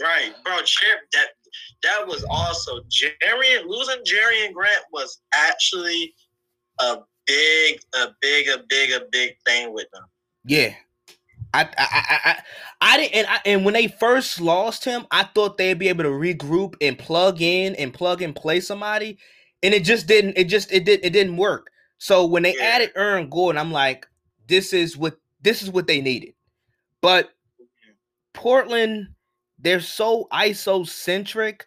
Right, 0.00 0.32
bro. 0.44 0.56
That 0.56 1.28
that 1.82 2.06
was 2.06 2.24
also 2.30 2.80
Jerry 2.88 3.62
losing 3.66 4.02
Jerami 4.04 4.52
Grant 4.52 4.84
was 4.92 5.20
actually 5.34 6.14
a 6.80 6.98
big, 7.26 7.80
a 7.94 8.08
big, 8.20 8.48
a 8.48 8.64
big, 8.68 8.92
a 8.92 9.02
big 9.10 9.34
thing 9.46 9.74
with 9.74 9.86
them. 9.92 10.04
Yeah. 10.44 10.74
I, 11.52 11.62
I 11.62 11.68
I 11.78 12.42
I 12.80 12.96
didn't 12.96 13.14
and, 13.14 13.26
I, 13.26 13.40
and 13.44 13.64
when 13.64 13.74
they 13.74 13.88
first 13.88 14.40
lost 14.40 14.84
him, 14.84 15.06
I 15.10 15.24
thought 15.24 15.58
they'd 15.58 15.78
be 15.78 15.88
able 15.88 16.04
to 16.04 16.10
regroup 16.10 16.74
and 16.80 16.98
plug 16.98 17.42
in 17.42 17.74
and 17.76 17.92
plug 17.92 18.22
and 18.22 18.34
play 18.34 18.60
somebody, 18.60 19.18
and 19.62 19.74
it 19.74 19.84
just 19.84 20.06
didn't. 20.06 20.38
It 20.38 20.44
just 20.44 20.72
it 20.72 20.84
did 20.84 21.00
it 21.02 21.10
didn't 21.10 21.36
work. 21.36 21.70
So 21.98 22.24
when 22.26 22.42
they 22.42 22.56
yeah. 22.56 22.64
added 22.64 22.92
Aaron 22.96 23.28
Gordon, 23.28 23.60
I'm 23.60 23.72
like, 23.72 24.06
this 24.46 24.72
is 24.72 24.96
what 24.96 25.16
this 25.42 25.62
is 25.62 25.70
what 25.70 25.86
they 25.86 26.00
needed. 26.00 26.34
But 27.02 27.30
Portland, 28.32 29.08
they're 29.58 29.80
so 29.80 30.28
ISO 30.32 30.86
centric. 30.86 31.66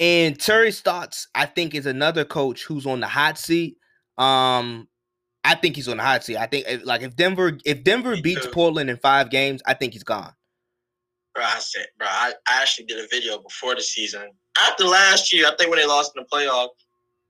And 0.00 0.38
Terry 0.38 0.72
Stotts, 0.72 1.28
I 1.34 1.46
think, 1.46 1.74
is 1.74 1.86
another 1.86 2.24
coach 2.24 2.64
who's 2.64 2.86
on 2.86 3.00
the 3.00 3.06
hot 3.06 3.38
seat. 3.38 3.76
Um, 4.18 4.88
I 5.44 5.54
think 5.56 5.76
he's 5.76 5.88
on 5.88 5.96
the 5.96 6.02
hot 6.02 6.24
seat. 6.24 6.36
I 6.36 6.46
think 6.46 6.64
eh, 6.68 6.78
like 6.84 7.02
if 7.02 7.16
Denver 7.16 7.58
if 7.64 7.82
Denver 7.84 8.12
Me 8.12 8.22
beats 8.22 8.44
too. 8.46 8.52
Portland 8.52 8.90
in 8.90 8.96
five 8.96 9.30
games, 9.30 9.62
I 9.66 9.74
think 9.74 9.92
he's 9.92 10.04
gone. 10.04 10.32
Bro, 11.34 11.44
I 11.44 11.58
said, 11.58 11.86
bro, 11.98 12.06
I, 12.08 12.32
I 12.48 12.60
actually 12.60 12.86
did 12.86 13.02
a 13.02 13.08
video 13.08 13.38
before 13.38 13.74
the 13.74 13.80
season. 13.80 14.30
After 14.58 14.84
last 14.84 15.32
year, 15.32 15.46
I 15.46 15.56
think 15.56 15.70
when 15.70 15.78
they 15.78 15.86
lost 15.86 16.12
in 16.14 16.22
the 16.22 16.28
playoff, 16.28 16.68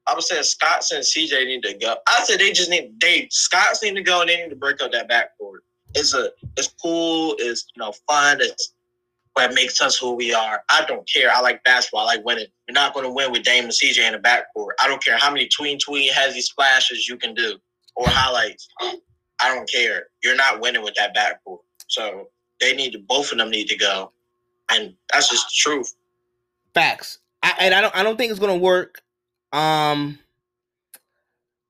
I 0.09 0.15
was 0.15 0.29
saying 0.29 0.43
Scott 0.43 0.85
and 0.93 1.05
CJ 1.05 1.47
need 1.47 1.63
to 1.63 1.75
go. 1.75 1.95
I 2.09 2.25
said 2.25 2.41
they 2.41 2.53
just 2.53 2.69
need 2.69 3.01
they 3.01 3.29
Stotts 3.31 3.83
need 3.83 3.95
to 3.95 4.03
go 4.03 4.21
and 4.21 4.29
they 4.29 4.43
need 4.43 4.51
to 4.51 4.57
break 4.57 4.83
up 4.83 4.93
that 4.93 5.09
backcourt 5.09 5.61
it's 5.95 6.15
a 6.15 6.31
it's 6.57 6.69
cool, 6.83 7.35
it's 7.39 7.67
you 7.75 7.81
know 7.81 7.93
fun, 8.09 8.39
it's 8.41 8.75
what 9.35 9.55
makes 9.55 9.81
us 9.81 9.97
who 9.97 10.15
we 10.15 10.35
are. 10.35 10.63
I 10.71 10.85
don't 10.87 11.09
care. 11.09 11.31
I 11.33 11.41
like 11.41 11.65
basketball. 11.65 12.03
I 12.03 12.17
like 12.17 12.25
winning. 12.25 12.47
You're 12.69 12.75
not 12.75 12.93
going 12.93 13.07
to 13.07 13.11
win 13.11 13.33
with 13.33 13.45
Dame 13.45 13.65
and 13.65 13.73
CJ 13.73 14.07
in 14.07 14.13
the 14.13 14.19
backcourt. 14.19 14.73
I 14.83 14.89
don't 14.89 15.03
care 15.03 15.17
how 15.17 15.31
many 15.31 15.49
tween 15.49 15.79
tween 15.79 16.13
heavy 16.13 16.41
splashes 16.41 17.09
you 17.09 17.17
can 17.17 17.35
do 17.35 17.59
or 17.97 18.07
highlights. 18.09 18.69
I 18.81 19.55
don't 19.55 19.69
care. 19.71 20.07
You're 20.23 20.37
not 20.37 20.61
winning 20.61 20.83
with 20.83 20.95
that 20.95 21.15
backcourt. 21.15 21.59
So 21.89 22.29
they 22.61 22.75
need 22.75 22.93
to. 22.93 22.99
Both 22.99 23.33
of 23.33 23.39
them 23.39 23.51
need 23.51 23.69
to 23.69 23.77
go, 23.77 24.13
and 24.71 24.95
that's 25.13 25.29
just 25.29 25.47
the 25.47 25.55
truth. 25.57 25.95
Facts. 26.75 27.19
I, 27.43 27.55
and 27.61 27.75
I 27.75 27.81
don't. 27.81 27.97
I 27.97 28.03
don't 28.03 28.17
think 28.17 28.31
it's 28.31 28.41
going 28.41 28.59
to 28.59 28.65
work. 28.65 29.03
Um, 29.53 30.19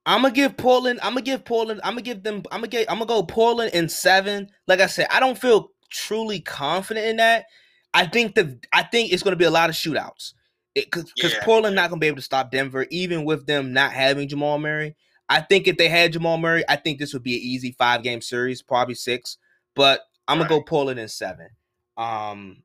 I'm 0.04 0.22
gonna 0.22 0.34
give 0.34 0.56
Portland. 0.56 1.00
I'm 1.02 1.12
gonna 1.12 1.22
give 1.22 1.44
Portland. 1.44 1.80
I'm 1.84 1.92
gonna 1.92 2.02
give 2.02 2.22
them. 2.22 2.42
I'm 2.50 2.58
gonna 2.58 2.68
get. 2.68 2.90
I'm 2.90 2.98
gonna 2.98 3.06
go 3.06 3.22
Portland 3.22 3.72
in 3.72 3.88
seven. 3.88 4.50
Like 4.66 4.80
I 4.80 4.86
said, 4.86 5.06
I 5.10 5.20
don't 5.20 5.38
feel 5.38 5.70
truly 5.90 6.40
confident 6.40 7.06
in 7.06 7.16
that. 7.16 7.46
I 7.94 8.06
think 8.06 8.34
the. 8.34 8.58
I 8.72 8.82
think 8.82 9.12
it's 9.12 9.22
gonna 9.22 9.36
be 9.36 9.44
a 9.44 9.50
lot 9.50 9.70
of 9.70 9.76
shootouts 9.76 10.32
because 10.74 11.12
because 11.14 11.34
yeah. 11.34 11.44
Portland 11.44 11.76
not 11.76 11.90
gonna 11.90 12.00
be 12.00 12.08
able 12.08 12.16
to 12.16 12.22
stop 12.22 12.50
Denver, 12.50 12.86
even 12.90 13.24
with 13.24 13.46
them 13.46 13.72
not 13.72 13.92
having 13.92 14.28
Jamal 14.28 14.58
Murray. 14.58 14.96
I 15.28 15.40
think 15.40 15.66
if 15.66 15.76
they 15.76 15.88
had 15.88 16.12
Jamal 16.12 16.38
Murray, 16.38 16.64
I 16.68 16.76
think 16.76 16.98
this 16.98 17.12
would 17.12 17.22
be 17.22 17.36
an 17.36 17.42
easy 17.42 17.72
five 17.78 18.02
game 18.02 18.20
series, 18.20 18.62
probably 18.62 18.94
six. 18.94 19.38
But 19.74 20.00
I'm 20.28 20.38
gonna 20.38 20.48
go 20.48 20.62
Portland 20.62 21.00
in 21.00 21.08
seven. 21.08 21.48
Um, 21.96 22.62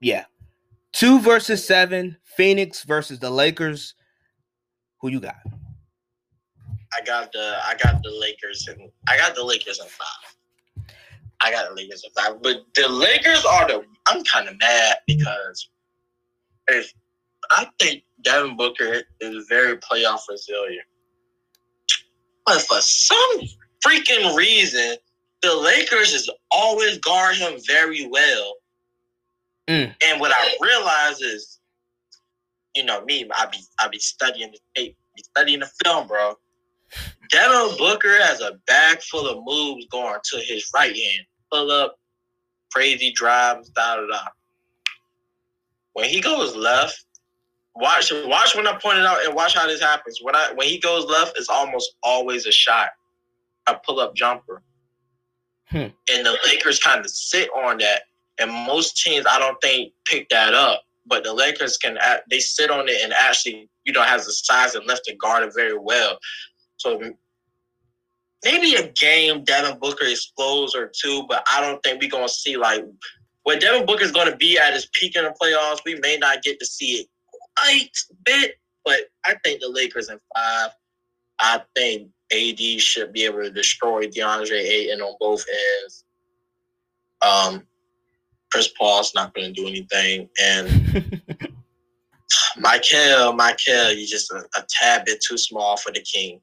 yeah, 0.00 0.24
two 0.92 1.20
versus 1.20 1.66
seven. 1.66 2.16
Phoenix 2.22 2.84
versus 2.84 3.18
the 3.18 3.30
Lakers. 3.30 3.94
Who 5.00 5.08
you 5.08 5.20
got? 5.20 5.36
I 6.98 7.04
got 7.04 7.32
the 7.32 7.58
I 7.64 7.74
got 7.82 8.02
the 8.02 8.10
Lakers 8.10 8.66
and 8.68 8.90
I 9.08 9.16
got 9.16 9.34
the 9.34 9.44
Lakers 9.44 9.80
in 9.80 9.86
five. 9.86 10.86
I 11.40 11.50
got 11.50 11.68
the 11.68 11.74
Lakers 11.74 12.04
in 12.04 12.10
five, 12.10 12.42
but 12.42 12.64
the 12.74 12.88
Lakers 12.88 13.44
are 13.44 13.68
the. 13.68 13.84
I'm 14.08 14.24
kind 14.24 14.48
of 14.48 14.58
mad 14.58 14.96
because 15.06 15.68
if 16.68 16.92
I 17.50 17.66
think 17.78 18.02
Devin 18.22 18.56
Booker 18.56 19.02
is 19.20 19.46
very 19.48 19.76
playoff 19.78 20.20
resilient, 20.28 20.86
but 22.48 22.62
for 22.62 22.80
some 22.80 23.40
freaking 23.84 24.34
reason, 24.34 24.96
the 25.42 25.54
Lakers 25.54 26.14
is 26.14 26.30
always 26.50 26.98
guard 26.98 27.36
him 27.36 27.60
very 27.66 28.06
well. 28.06 28.54
Mm. 29.68 29.94
And 30.06 30.20
what 30.20 30.32
I 30.32 30.56
realize 30.60 31.20
is, 31.20 31.60
you 32.74 32.84
know, 32.84 33.04
me, 33.04 33.28
I 33.36 33.46
be 33.46 33.58
I 33.78 33.88
be 33.88 33.98
studying 33.98 34.50
the 34.50 34.58
tape, 34.74 34.96
be 35.14 35.22
studying 35.22 35.60
the 35.60 35.70
film, 35.84 36.08
bro. 36.08 36.34
Devin 37.30 37.76
Booker 37.76 38.18
has 38.22 38.40
a 38.40 38.58
bag 38.66 39.02
full 39.02 39.28
of 39.28 39.44
moves 39.44 39.86
going 39.90 40.18
to 40.32 40.38
his 40.38 40.70
right 40.74 40.96
hand. 40.96 41.26
Pull 41.52 41.70
up, 41.70 41.98
crazy 42.72 43.12
drives, 43.12 43.68
da 43.70 43.96
da 43.96 44.06
da. 44.06 44.20
When 45.92 46.08
he 46.08 46.22
goes 46.22 46.56
left, 46.56 47.04
watch 47.78 48.12
watch 48.26 48.56
when 48.56 48.66
I 48.66 48.76
point 48.76 48.98
it 48.98 49.06
out 49.06 49.24
and 49.24 49.34
watch 49.34 49.54
how 49.54 49.66
this 49.66 49.80
happens. 49.80 50.20
When 50.22 50.34
I 50.34 50.52
when 50.54 50.68
he 50.68 50.78
goes 50.78 51.06
left, 51.06 51.38
it's 51.38 51.48
almost 51.48 51.94
always 52.02 52.46
a 52.46 52.52
shot. 52.52 52.90
A 53.66 53.74
pull 53.74 54.00
up 54.00 54.14
jumper. 54.14 54.62
Hmm. 55.66 55.88
And 56.10 56.26
the 56.26 56.38
Lakers 56.46 56.78
kind 56.78 57.00
of 57.00 57.10
sit 57.10 57.50
on 57.50 57.78
that. 57.78 58.02
And 58.38 58.50
most 58.50 58.96
teams 58.96 59.26
I 59.28 59.38
don't 59.38 59.60
think 59.60 59.92
pick 60.06 60.28
that 60.30 60.54
up. 60.54 60.82
But 61.06 61.24
the 61.24 61.32
Lakers 61.32 61.76
can 61.76 61.98
they 62.30 62.40
sit 62.40 62.70
on 62.70 62.88
it 62.88 63.00
and 63.02 63.12
actually, 63.12 63.68
you 63.84 63.92
know, 63.92 64.02
has 64.02 64.26
the 64.26 64.32
size 64.32 64.74
and 64.74 64.86
left 64.86 65.04
to 65.04 65.16
guard 65.16 65.44
it 65.44 65.54
very 65.54 65.78
well. 65.78 66.18
So 66.76 67.00
maybe 68.44 68.74
a 68.74 68.88
game 68.92 69.44
Devin 69.44 69.78
Booker 69.78 70.04
explodes 70.04 70.74
or 70.74 70.90
two, 71.00 71.24
but 71.28 71.44
I 71.50 71.60
don't 71.60 71.82
think 71.82 72.00
we're 72.00 72.10
gonna 72.10 72.28
see 72.28 72.56
like 72.56 72.84
when 73.44 73.58
Devin 73.58 73.86
Booker 73.86 74.04
is 74.04 74.12
gonna 74.12 74.36
be 74.36 74.58
at 74.58 74.74
his 74.74 74.88
peak 74.92 75.16
in 75.16 75.24
the 75.24 75.34
playoffs. 75.40 75.78
We 75.84 75.96
may 75.96 76.18
not 76.18 76.42
get 76.42 76.58
to 76.60 76.66
see 76.66 77.00
it 77.00 77.06
a 77.66 77.90
bit, 78.24 78.54
but 78.84 79.00
I 79.24 79.34
think 79.44 79.60
the 79.60 79.68
Lakers 79.68 80.10
in 80.10 80.18
five. 80.34 80.70
I 81.40 81.62
think 81.76 82.10
AD 82.32 82.80
should 82.80 83.12
be 83.12 83.24
able 83.24 83.42
to 83.42 83.50
destroy 83.50 84.06
DeAndre 84.06 84.60
Ayton 84.60 85.00
on 85.00 85.14
both 85.20 85.44
ends. 85.82 86.04
Um, 87.22 87.62
Chris 88.50 88.68
Paul's 88.78 89.14
not 89.14 89.34
going 89.34 89.52
to 89.52 89.60
do 89.60 89.68
anything, 89.68 90.28
and 90.40 90.68
Mikal, 92.58 93.36
Michael, 93.36 93.92
you're 93.92 94.06
just 94.06 94.30
a, 94.30 94.44
a 94.56 94.64
tad 94.68 95.04
bit 95.04 95.22
too 95.26 95.38
small 95.38 95.76
for 95.76 95.92
the 95.92 96.00
King. 96.00 96.40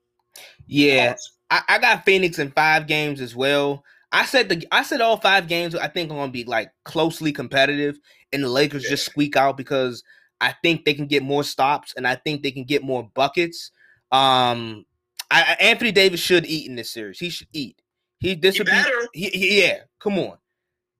Yeah, 0.68 1.16
I, 1.50 1.62
I 1.68 1.78
got 1.80 2.06
Phoenix 2.06 2.40
in 2.40 2.52
five 2.52 2.88
games 2.88 3.22
as 3.22 3.36
well. 3.36 3.84
I 4.12 4.26
said 4.26 4.50
the 4.50 4.66
I 4.72 4.84
said 4.84 5.02
all 5.02 5.18
five 5.18 5.48
games 5.48 5.76
I 5.76 5.88
think 5.88 6.12
are 6.12 6.16
gonna 6.16 6.32
be 6.32 6.44
like 6.44 6.72
closely 6.84 7.32
competitive, 7.32 8.00
and 8.32 8.44
the 8.44 8.50
Lakers 8.50 8.84
yeah. 8.84 8.92
just 8.92 9.06
squeak 9.06 9.36
out 9.36 9.58
because 9.58 10.04
I 10.42 10.54
think 10.64 10.86
they 10.86 10.94
can 10.94 11.08
get 11.08 11.24
more 11.24 11.44
stops 11.44 11.94
and 11.96 12.08
I 12.08 12.16
think 12.16 12.44
they 12.44 12.52
can 12.52 12.66
get 12.66 12.84
more 12.84 13.10
buckets. 13.14 13.72
Um, 14.12 14.86
I, 15.32 15.58
Anthony 15.60 15.92
Davis 15.92 16.20
should 16.20 16.46
eat 16.46 16.68
in 16.70 16.76
this 16.76 16.90
series. 16.92 17.20
He 17.20 17.30
should 17.30 17.48
eat. 17.54 17.82
He 18.20 18.36
this 18.36 18.56
he 18.56 18.62
would 18.62 18.68
better. 18.68 19.08
be 19.14 19.20
he, 19.22 19.30
he, 19.30 19.62
yeah. 19.62 19.80
Come 20.00 20.20
on. 20.20 20.38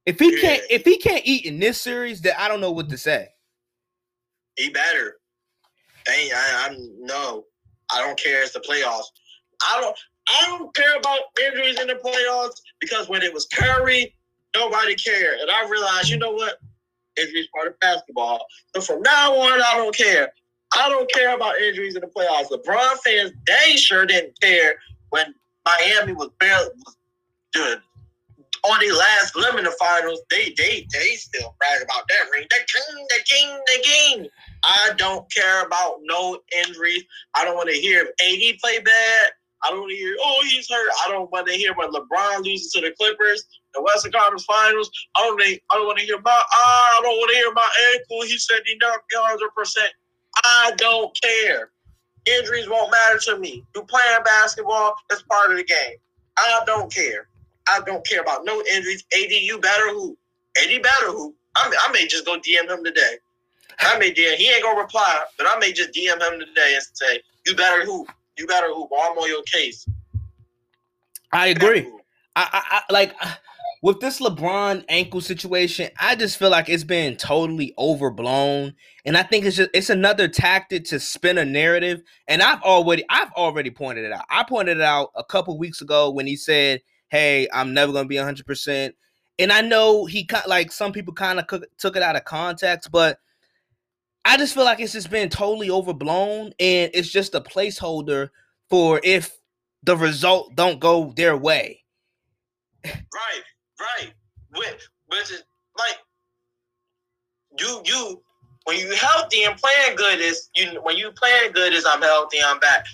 If 0.06 0.20
he 0.20 0.36
yeah. 0.36 0.42
can't 0.42 0.64
if 0.70 0.86
he 0.86 0.98
can't 0.98 1.26
eat 1.26 1.46
in 1.46 1.60
this 1.60 1.80
series, 1.82 2.22
then 2.22 2.34
I 2.38 2.48
don't 2.48 2.62
know 2.62 2.72
what 2.72 2.90
to 2.90 2.98
say. 2.98 3.30
He 4.56 4.70
better. 4.70 5.18
Dang, 6.06 6.30
I, 6.34 6.68
I'm 6.68 6.78
no. 7.02 7.46
I 7.92 8.02
don't 8.02 8.18
care. 8.20 8.44
It's 8.44 8.54
the 8.54 8.60
playoffs. 8.60 9.06
I 9.64 9.80
don't. 9.82 9.98
I 10.28 10.58
don't 10.58 10.74
care 10.76 10.98
about 10.98 11.20
injuries 11.44 11.80
in 11.80 11.88
the 11.88 11.96
playoffs 11.96 12.60
because 12.80 13.08
when 13.08 13.22
it 13.22 13.34
was 13.34 13.46
Curry, 13.46 14.16
nobody 14.56 14.96
cared, 14.96 15.40
and 15.40 15.52
I 15.52 15.70
realized, 15.70 16.10
you 16.10 16.18
know 16.18 16.32
what? 16.32 16.58
Injuries 17.18 17.48
part 17.54 17.68
of 17.68 17.80
basketball. 17.80 18.46
So 18.76 18.82
from 18.82 19.02
now 19.02 19.34
on, 19.36 19.62
I 19.62 19.74
don't 19.76 19.96
care. 19.96 20.32
I 20.76 20.90
don't 20.90 21.10
care 21.12 21.36
about 21.36 21.58
injuries 21.60 21.96
in 21.96 22.02
the 22.02 22.08
playoffs. 22.08 22.50
LeBron 22.50 22.98
fans, 23.04 23.32
they 23.48 23.76
sure 23.78 24.06
didn't 24.06 24.40
care 24.42 24.76
when 25.10 25.34
Miami 25.66 26.14
was 26.14 26.30
barely 26.40 26.70
was 26.86 26.98
doing 27.54 27.80
on 28.66 28.80
the 28.80 28.92
last 28.96 29.34
glimmer 29.34 29.60
in 29.60 29.66
the 29.66 29.76
finals. 29.80 30.22
They 30.30 30.54
they 30.58 30.88
they 30.92 31.16
still 31.16 31.56
brag 31.60 31.82
about 31.84 32.08
that 32.08 32.30
ring. 32.32 32.46
The 32.50 32.66
king, 32.66 33.08
the 33.10 33.24
king, 33.26 33.60
the 33.66 33.84
king. 33.84 34.28
I 34.64 34.92
don't 34.98 35.32
care 35.32 35.66
about 35.66 36.00
no 36.04 36.40
injuries. 36.66 37.04
I 37.36 37.46
don't 37.46 37.56
want 37.56 37.70
to 37.70 37.76
hear 37.76 38.08
if 38.18 38.54
AD 38.54 38.60
play 38.60 38.80
bad. 38.80 39.32
I 39.66 39.72
don't 39.72 39.90
hear, 39.90 40.16
oh, 40.20 40.44
he's 40.50 40.70
hurt. 40.70 40.90
I 41.06 41.12
don't 41.12 41.32
want 41.32 41.48
to 41.48 41.54
hear 41.54 41.74
when 41.74 41.90
LeBron 41.92 42.44
loses 42.44 42.72
to 42.74 42.82
the 42.82 42.92
Clippers, 42.92 43.46
the 43.74 43.82
Western 43.82 44.12
Conference 44.12 44.46
Finals. 44.46 44.92
I 45.18 45.22
don't. 45.22 45.42
I 45.42 45.60
don't 45.74 45.88
want 45.88 46.00
to 46.00 46.06
hear 46.06 46.18
about. 46.18 46.44
Ah, 46.52 47.00
I 47.00 47.02
don't 47.02 47.18
want 47.18 47.32
to 47.32 47.38
hear 47.38 47.52
about 47.52 47.72
ankle. 47.94 48.22
He 48.24 48.38
said 48.38 48.60
he 48.66 48.80
hundred 49.14 49.50
percent. 49.56 49.90
I 50.44 50.74
don't 50.78 51.18
care. 51.22 51.72
Injuries 52.26 52.70
won't 52.70 52.92
matter 52.92 53.20
to 53.26 53.38
me. 53.38 53.64
You 53.76 53.84
playing 53.84 54.24
basketball, 54.24 54.96
it's 55.12 55.22
part 55.24 55.52
of 55.52 55.58
the 55.58 55.64
game. 55.64 55.98
I 56.38 56.62
don't 56.66 56.94
care. 56.94 57.28
I 57.70 57.82
don't 57.86 58.06
care 58.06 58.22
about 58.22 58.46
no 58.46 58.62
injuries. 58.72 59.04
AD, 59.14 59.32
you 59.32 59.60
better 59.60 59.90
who? 59.90 60.18
AD 60.62 60.82
better 60.82 61.08
who? 61.08 61.36
I 61.56 61.70
may, 61.70 61.78
I 61.78 61.92
may 61.92 62.08
just 62.08 62.26
go 62.26 62.38
DM 62.40 62.70
him 62.70 62.84
today. 62.84 63.18
I 63.80 63.98
may 63.98 64.12
DM. 64.12 64.36
He 64.36 64.50
ain't 64.52 64.64
gonna 64.64 64.80
reply, 64.80 65.24
but 65.38 65.48
I 65.48 65.58
may 65.60 65.72
just 65.72 65.92
DM 65.92 66.22
him 66.22 66.40
today 66.40 66.76
and 66.76 66.84
say, 66.94 67.22
"You 67.46 67.56
better 67.56 67.86
who? 67.86 68.06
You 68.38 68.48
better 68.48 68.68
who? 68.68 68.86
I'm 68.86 69.18
on 69.18 69.30
your 69.30 69.44
case." 69.44 69.86
I 71.32 71.48
agree. 71.48 71.92
I, 72.36 72.50
I, 72.52 72.82
I 72.90 72.94
like 72.94 73.14
uh, 73.22 73.34
with 73.86 74.00
this 74.00 74.20
LeBron 74.20 74.84
ankle 74.90 75.22
situation, 75.22 75.90
I 76.00 76.16
just 76.16 76.38
feel 76.38 76.50
like 76.50 76.70
it's 76.70 76.84
been 76.84 77.18
totally 77.18 77.74
overblown. 77.78 78.74
And 79.06 79.16
I 79.16 79.22
think 79.22 79.46
it's 79.46 79.58
just 79.58 79.70
it's 79.74 79.90
another 79.90 80.28
tactic 80.28 80.86
to 80.86 81.00
spin 81.00 81.38
a 81.38 81.46
narrative. 81.46 82.02
And 82.28 82.42
I've 82.42 82.62
already 82.64 83.04
I've 83.10 83.32
already 83.34 83.70
pointed 83.70 84.06
it 84.06 84.12
out. 84.12 84.26
I 84.30 84.44
pointed 84.44 84.78
it 84.78 84.84
out 84.84 85.12
a 85.16 85.24
couple 85.24 85.58
weeks 85.58 85.82
ago 85.82 86.10
when 86.10 86.26
he 86.26 86.36
said, 86.36 86.82
Hey, 87.10 87.48
I'm 87.54 87.74
never 87.74 87.94
gonna 87.94 88.08
be 88.08 88.18
100 88.18 88.46
percent 88.46 88.96
And 89.38 89.52
I 89.52 89.62
know 89.62 90.06
he 90.06 90.26
kind 90.26 90.46
like 90.48 90.72
some 90.72 90.92
people 90.92 91.14
kind 91.14 91.40
of 91.40 91.46
took 91.78 91.96
it 91.96 92.02
out 92.02 92.16
of 92.16 92.24
context, 92.26 92.92
but 92.92 93.20
I 94.26 94.38
just 94.38 94.56
feel 94.56 94.66
like 94.66 94.80
it's 94.80 94.94
just 94.94 95.12
been 95.12 95.30
totally 95.30 95.70
overblown 95.70 96.48
and 96.60 96.92
it's 96.94 97.10
just 97.10 97.36
a 97.36 97.42
placeholder 97.42 98.30
for 98.70 99.00
if 99.04 99.38
the 99.84 99.96
result 99.96 100.56
don't 100.56 100.80
go 100.80 101.14
their 101.16 101.38
way. 101.38 101.84
Right. 102.84 103.44
Right. 103.80 104.14
With 104.56 104.90
but 105.10 105.32
like 105.78 105.98
you 107.60 107.82
you 107.86 108.22
when 108.64 108.80
you 108.80 108.94
healthy 108.96 109.44
and 109.44 109.56
playing 109.58 109.96
good 109.96 110.20
is 110.20 110.50
you 110.56 110.80
when 110.82 110.98
you 110.98 111.12
playing 111.12 111.52
good 111.52 111.74
is 111.74 111.86
I'm 111.88 112.02
healthy, 112.02 112.40
I'm 112.44 112.60
back. 112.60 112.86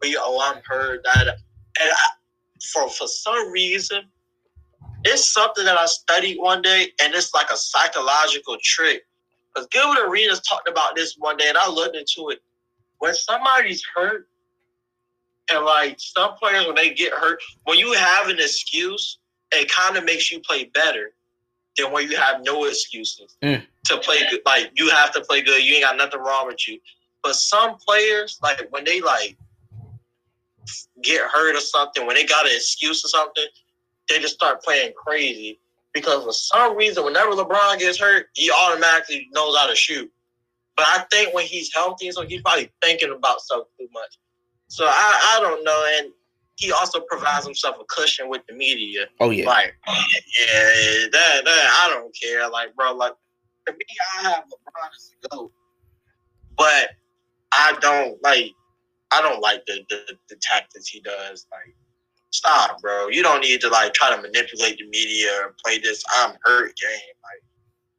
But 0.00 0.10
you 0.10 0.18
oh 0.20 0.40
I'm 0.42 0.62
hurt, 0.66 1.02
that 1.04 1.28
and 1.28 1.90
I, 1.90 1.96
for 2.72 2.90
for 2.90 3.06
some 3.06 3.50
reason 3.50 4.02
it's 5.04 5.26
something 5.32 5.64
that 5.64 5.78
I 5.78 5.86
studied 5.86 6.38
one 6.38 6.62
day 6.62 6.88
and 7.02 7.14
it's 7.14 7.34
like 7.34 7.50
a 7.50 7.56
psychological 7.56 8.56
trick. 8.62 9.02
Because 9.54 9.68
Gilbert 9.68 10.08
Arenas 10.08 10.40
talked 10.40 10.68
about 10.68 10.96
this 10.96 11.14
one 11.18 11.36
day 11.36 11.48
and 11.48 11.58
I 11.58 11.68
looked 11.68 11.96
into 11.96 12.30
it. 12.30 12.42
When 12.98 13.14
somebody's 13.14 13.82
hurt, 13.94 14.28
and 15.50 15.64
like 15.64 15.96
some 15.98 16.34
players 16.34 16.66
when 16.66 16.74
they 16.74 16.94
get 16.94 17.12
hurt, 17.12 17.40
when 17.64 17.78
you 17.78 17.92
have 17.92 18.28
an 18.28 18.38
excuse, 18.38 19.18
it 19.52 19.70
kind 19.70 19.96
of 19.96 20.04
makes 20.04 20.32
you 20.32 20.40
play 20.40 20.64
better 20.74 21.12
than 21.76 21.92
when 21.92 22.08
you 22.08 22.16
have 22.16 22.42
no 22.44 22.64
excuses 22.64 23.36
mm. 23.42 23.62
to 23.84 23.96
play 23.98 24.18
good. 24.30 24.40
Like 24.46 24.70
you 24.74 24.90
have 24.90 25.12
to 25.12 25.20
play 25.20 25.42
good. 25.42 25.62
You 25.62 25.74
ain't 25.74 25.84
got 25.84 25.96
nothing 25.96 26.20
wrong 26.20 26.46
with 26.46 26.66
you. 26.66 26.78
But 27.22 27.36
some 27.36 27.76
players, 27.76 28.38
like 28.42 28.66
when 28.70 28.84
they 28.84 29.00
like 29.00 29.36
get 31.02 31.22
hurt 31.22 31.56
or 31.56 31.60
something, 31.60 32.06
when 32.06 32.16
they 32.16 32.24
got 32.24 32.46
an 32.46 32.52
excuse 32.54 33.04
or 33.04 33.08
something, 33.08 33.44
they 34.08 34.18
just 34.18 34.34
start 34.34 34.62
playing 34.62 34.92
crazy. 34.96 35.58
Because 35.94 36.24
for 36.24 36.32
some 36.32 36.76
reason, 36.76 37.04
whenever 37.04 37.30
LeBron 37.30 37.78
gets 37.78 37.98
hurt, 37.98 38.26
he 38.34 38.50
automatically 38.50 39.28
knows 39.32 39.56
how 39.56 39.68
to 39.68 39.76
shoot. 39.76 40.10
But 40.76 40.86
I 40.88 41.04
think 41.10 41.32
when 41.32 41.46
he's 41.46 41.72
healthy, 41.72 42.10
so 42.10 42.26
he's 42.26 42.42
probably 42.42 42.70
thinking 42.82 43.14
about 43.16 43.40
stuff 43.40 43.66
too 43.78 43.88
much. 43.92 44.18
So 44.66 44.84
I, 44.86 45.36
I 45.36 45.40
don't 45.40 45.62
know. 45.62 45.86
And 45.98 46.12
he 46.56 46.72
also 46.72 47.00
provides 47.00 47.44
himself 47.44 47.76
a 47.80 47.84
cushion 47.88 48.28
with 48.28 48.42
the 48.48 48.54
media. 48.54 49.06
Oh 49.20 49.30
yeah, 49.30 49.46
like 49.46 49.74
yeah, 49.86 51.06
that 51.12 51.42
that 51.44 51.84
I 51.84 51.90
don't 51.92 52.14
care. 52.20 52.48
Like 52.48 52.74
bro, 52.74 52.92
like 52.94 53.14
to 53.66 53.72
me, 53.72 53.78
I 54.18 54.22
have 54.30 54.44
LeBron 54.44 54.94
as 54.94 55.12
a 55.24 55.28
go, 55.28 55.50
but 56.56 56.90
I 57.52 57.76
don't 57.80 58.22
like. 58.22 58.52
I 59.12 59.22
don't 59.22 59.40
like 59.40 59.64
the, 59.66 59.84
the 59.88 60.18
the 60.28 60.36
tactics 60.40 60.88
he 60.88 61.00
does. 61.00 61.46
Like, 61.52 61.74
stop, 62.34 62.82
bro. 62.82 63.08
You 63.08 63.22
don't 63.22 63.40
need 63.40 63.60
to 63.60 63.68
like 63.68 63.94
try 63.94 64.14
to 64.14 64.20
manipulate 64.20 64.78
the 64.78 64.86
media 64.88 65.30
or 65.40 65.54
play 65.64 65.78
this 65.78 66.02
I'm 66.16 66.34
hurt 66.42 66.76
game. 66.76 67.14
Like, 67.22 67.42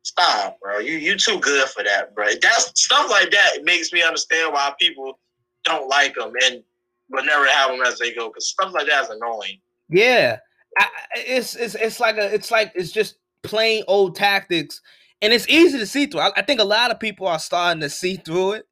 stop, 0.03 0.59
bro. 0.59 0.79
You 0.79 0.93
you 0.97 1.17
too 1.17 1.39
good 1.39 1.67
for 1.69 1.83
that, 1.83 2.13
bro. 2.13 2.27
That's 2.41 2.71
stuff 2.79 3.09
like 3.09 3.31
that 3.31 3.63
makes 3.63 3.93
me 3.93 4.03
understand 4.03 4.53
why 4.53 4.73
people 4.79 5.19
don't 5.63 5.88
like 5.89 6.15
them 6.15 6.33
and 6.43 6.63
but 7.09 7.25
never 7.25 7.47
have 7.47 7.71
them 7.71 7.81
as 7.81 7.97
they 7.97 8.13
go 8.13 8.27
because 8.27 8.49
stuff 8.49 8.73
like 8.73 8.88
that 8.88 9.05
is 9.05 9.09
annoying. 9.09 9.59
Yeah, 9.89 10.38
I, 10.77 10.88
it's 11.15 11.55
it's 11.55 11.75
it's 11.75 11.99
like 11.99 12.17
a 12.17 12.33
it's 12.33 12.51
like 12.51 12.71
it's 12.75 12.91
just 12.91 13.15
plain 13.41 13.83
old 13.88 14.15
tactics, 14.15 14.81
and 15.21 15.31
it's 15.31 15.47
easy 15.47 15.79
to 15.79 15.86
see 15.86 16.07
through. 16.07 16.21
I, 16.21 16.31
I 16.36 16.41
think 16.41 16.59
a 16.59 16.65
lot 16.65 16.91
of 16.91 16.99
people 16.99 17.27
are 17.27 17.39
starting 17.39 17.81
to 17.81 17.89
see 17.89 18.17
through 18.17 18.53
it, 18.53 18.65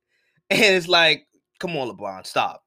and 0.49 0.61
it's 0.61 0.87
like, 0.87 1.25
come 1.59 1.77
on, 1.77 1.89
LeBron, 1.89 2.27
stop. 2.27 2.62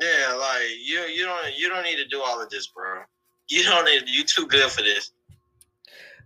Yeah, 0.00 0.36
like 0.38 0.62
you 0.82 1.00
you 1.02 1.24
don't 1.24 1.56
you 1.56 1.68
don't 1.68 1.84
need 1.84 1.96
to 1.96 2.06
do 2.08 2.20
all 2.20 2.42
of 2.42 2.50
this, 2.50 2.66
bro. 2.66 3.02
You 3.48 3.62
don't 3.62 3.84
need 3.84 4.02
you 4.06 4.24
too 4.24 4.46
good 4.46 4.70
for 4.70 4.82
this. 4.82 5.12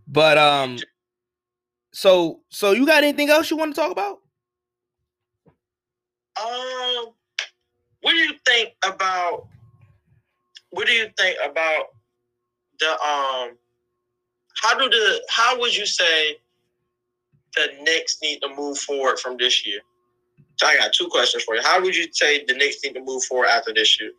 But 0.06 0.38
um, 0.38 0.78
so 1.92 2.40
so 2.48 2.72
you 2.72 2.86
got 2.86 3.04
anything 3.04 3.28
else 3.28 3.50
you 3.50 3.56
want 3.56 3.74
to 3.74 3.80
talk 3.80 3.92
about? 3.92 4.20
Um, 6.40 7.08
what 8.00 8.12
do 8.12 8.16
you 8.16 8.32
think 8.46 8.74
about? 8.84 9.46
What 10.70 10.86
do 10.86 10.92
you 10.92 11.08
think 11.18 11.36
about 11.44 11.86
the 12.80 12.90
um? 12.90 13.56
How 14.62 14.78
do 14.78 14.88
the 14.88 15.22
how 15.28 15.58
would 15.60 15.76
you 15.76 15.84
say 15.86 16.36
the 17.54 17.68
Knicks 17.82 18.18
need 18.22 18.40
to 18.40 18.48
move 18.54 18.78
forward 18.78 19.18
from 19.18 19.36
this 19.36 19.66
year? 19.66 19.80
So 20.58 20.66
I 20.66 20.76
got 20.76 20.92
two 20.92 21.06
questions 21.08 21.44
for 21.44 21.54
you. 21.54 21.62
How 21.62 21.80
would 21.80 21.94
you 21.94 22.08
say 22.12 22.44
the 22.44 22.54
Knicks 22.54 22.82
need 22.84 22.94
to 22.94 23.02
move 23.02 23.22
forward 23.24 23.48
after 23.48 23.72
this 23.72 24.00
year? 24.00 24.10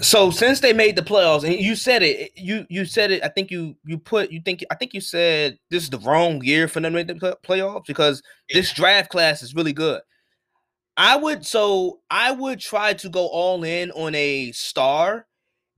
So 0.00 0.30
since 0.30 0.60
they 0.60 0.72
made 0.72 0.94
the 0.94 1.02
playoffs, 1.02 1.42
and 1.42 1.54
you 1.54 1.74
said 1.74 2.02
it, 2.02 2.30
you 2.36 2.66
you 2.68 2.84
said 2.84 3.10
it. 3.10 3.24
I 3.24 3.28
think 3.28 3.50
you 3.50 3.76
you 3.84 3.98
put 3.98 4.30
you 4.30 4.40
think 4.40 4.64
I 4.70 4.76
think 4.76 4.94
you 4.94 5.00
said 5.00 5.58
this 5.70 5.82
is 5.82 5.90
the 5.90 5.98
wrong 5.98 6.42
year 6.44 6.68
for 6.68 6.80
them 6.80 6.92
to 6.92 7.04
make 7.04 7.08
the 7.08 7.36
playoffs 7.44 7.86
because 7.86 8.22
yeah. 8.48 8.60
this 8.60 8.72
draft 8.72 9.10
class 9.10 9.42
is 9.42 9.54
really 9.54 9.72
good. 9.72 10.00
I 10.96 11.16
would 11.16 11.44
so 11.44 12.00
I 12.10 12.30
would 12.30 12.60
try 12.60 12.92
to 12.94 13.08
go 13.08 13.26
all 13.26 13.64
in 13.64 13.90
on 13.92 14.14
a 14.14 14.52
star. 14.52 15.26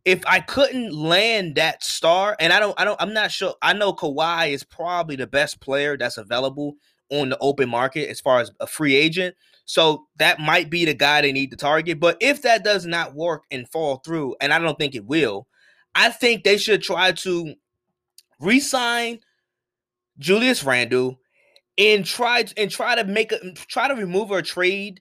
If 0.04 0.22
I 0.26 0.40
couldn't 0.40 0.94
land 0.94 1.56
that 1.56 1.84
star, 1.84 2.34
and 2.40 2.54
I 2.54 2.58
don't, 2.58 2.78
I 2.80 2.86
don't, 2.86 3.00
I'm 3.00 3.12
not 3.12 3.30
sure. 3.30 3.54
I 3.60 3.74
know 3.74 3.92
Kawhi 3.92 4.50
is 4.50 4.64
probably 4.64 5.14
the 5.14 5.26
best 5.26 5.60
player 5.60 5.98
that's 5.98 6.16
available 6.16 6.76
on 7.10 7.30
the 7.30 7.38
open 7.40 7.68
market 7.68 8.08
as 8.08 8.20
far 8.20 8.40
as 8.40 8.50
a 8.60 8.66
free 8.66 8.94
agent. 8.94 9.34
So 9.64 10.06
that 10.16 10.40
might 10.40 10.68
be 10.68 10.84
the 10.84 10.94
guy 10.94 11.20
they 11.20 11.32
need 11.32 11.50
to 11.52 11.56
target. 11.56 12.00
But 12.00 12.16
if 12.20 12.42
that 12.42 12.64
does 12.64 12.86
not 12.86 13.14
work 13.14 13.44
and 13.50 13.68
fall 13.68 13.98
through, 13.98 14.36
and 14.40 14.52
I 14.52 14.58
don't 14.58 14.78
think 14.78 14.94
it 14.94 15.04
will, 15.06 15.46
I 15.94 16.10
think 16.10 16.42
they 16.44 16.56
should 16.56 16.82
try 16.82 17.12
to 17.12 17.54
re-sign 18.40 19.20
Julius 20.18 20.64
Randle 20.64 21.18
and 21.78 22.04
try 22.04 22.44
and 22.56 22.70
try 22.70 22.94
to 22.94 23.04
make 23.04 23.32
a 23.32 23.52
try 23.68 23.88
to 23.88 23.94
remove 23.94 24.30
a 24.30 24.42
trade 24.42 25.00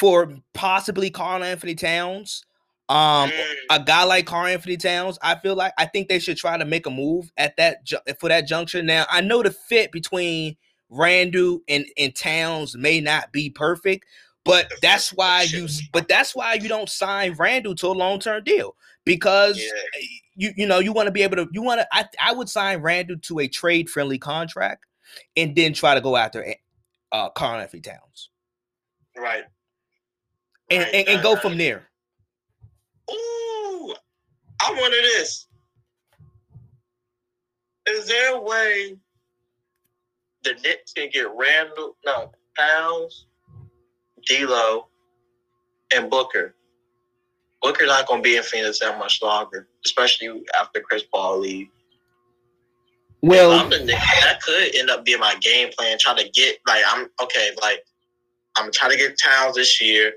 for 0.00 0.34
possibly 0.54 1.10
Karl-Anthony 1.10 1.74
Towns. 1.74 2.44
Um, 2.88 3.28
Mm. 3.30 3.54
a 3.70 3.80
guy 3.84 4.04
like 4.04 4.24
Karl-Anthony 4.24 4.78
Towns, 4.78 5.18
I 5.20 5.34
feel 5.34 5.54
like 5.54 5.74
I 5.76 5.84
think 5.84 6.08
they 6.08 6.18
should 6.18 6.38
try 6.38 6.56
to 6.56 6.64
make 6.64 6.86
a 6.86 6.90
move 6.90 7.30
at 7.36 7.54
that 7.58 7.84
ju- 7.84 7.98
for 8.18 8.30
that 8.30 8.46
juncture. 8.46 8.82
Now, 8.82 9.06
I 9.10 9.20
know 9.20 9.42
the 9.42 9.50
fit 9.50 9.92
between 9.92 10.56
Randle 10.90 11.60
and 11.68 11.86
and 11.96 12.14
Towns 12.14 12.76
may 12.76 13.00
not 13.00 13.30
be 13.32 13.50
perfect, 13.50 14.06
but 14.44 14.72
that's 14.80 15.10
why 15.10 15.42
you 15.42 15.68
but 15.92 16.08
that's 16.08 16.34
why 16.34 16.54
you 16.54 16.68
don't 16.68 16.88
sign 16.88 17.34
Randle 17.34 17.74
to 17.76 17.88
a 17.88 17.92
long-term 17.92 18.44
deal 18.44 18.74
because 19.04 19.58
Yeah. 19.58 20.00
you 20.36 20.52
you 20.56 20.66
know 20.66 20.78
you 20.78 20.92
want 20.92 21.06
to 21.06 21.12
be 21.12 21.22
able 21.22 21.36
to 21.36 21.48
you 21.52 21.62
want 21.62 21.80
to 21.80 21.88
I, 21.92 22.06
I 22.20 22.32
would 22.32 22.48
sign 22.48 22.78
Randle 22.80 23.18
to 23.22 23.40
a 23.40 23.48
trade 23.48 23.90
friendly 23.90 24.18
contract 24.18 24.84
and 25.36 25.54
then 25.54 25.72
try 25.72 25.94
to 25.94 26.00
go 26.00 26.16
after 26.16 26.54
uh 27.12 27.30
Karl 27.30 27.60
Anthony 27.60 27.80
Towns 27.82 28.30
Right. 29.16 29.44
and, 30.70 30.82
Right, 30.82 30.94
and, 30.94 31.08
and 31.08 31.22
go 31.22 31.34
right, 31.34 31.42
from 31.42 31.58
there. 31.58 31.88
Ooh, 33.10 33.94
I 34.62 34.70
wanted 34.72 35.02
this. 35.02 35.46
Is 37.88 38.06
there 38.06 38.34
a 38.34 38.40
way 38.40 38.96
the 40.48 40.60
Knicks 40.62 40.92
can 40.92 41.10
get 41.12 41.26
Randle, 41.34 41.96
no, 42.04 42.32
Towns, 42.58 43.26
D'Lo, 44.26 44.88
and 45.94 46.10
Booker? 46.10 46.54
Booker 47.60 47.86
not 47.86 48.06
going 48.06 48.22
to 48.22 48.28
be 48.28 48.36
in 48.36 48.42
Phoenix 48.42 48.78
that 48.80 48.98
much 48.98 49.20
longer, 49.22 49.68
especially 49.84 50.42
after 50.58 50.80
Chris 50.80 51.02
Paul 51.12 51.40
leave. 51.40 51.68
Well, 53.20 53.52
I'm 53.52 53.68
the 53.68 53.80
Knicks, 53.80 54.20
that 54.22 54.40
could 54.42 54.76
end 54.76 54.90
up 54.90 55.04
being 55.04 55.18
my 55.18 55.34
game 55.40 55.70
plan. 55.76 55.98
Try 55.98 56.14
to 56.22 56.28
get 56.30 56.58
like 56.68 56.84
I'm 56.86 57.08
okay. 57.20 57.50
Like 57.60 57.82
I'm 58.56 58.70
trying 58.70 58.92
to 58.92 58.96
get 58.96 59.18
Towns 59.18 59.56
this 59.56 59.80
year. 59.80 60.12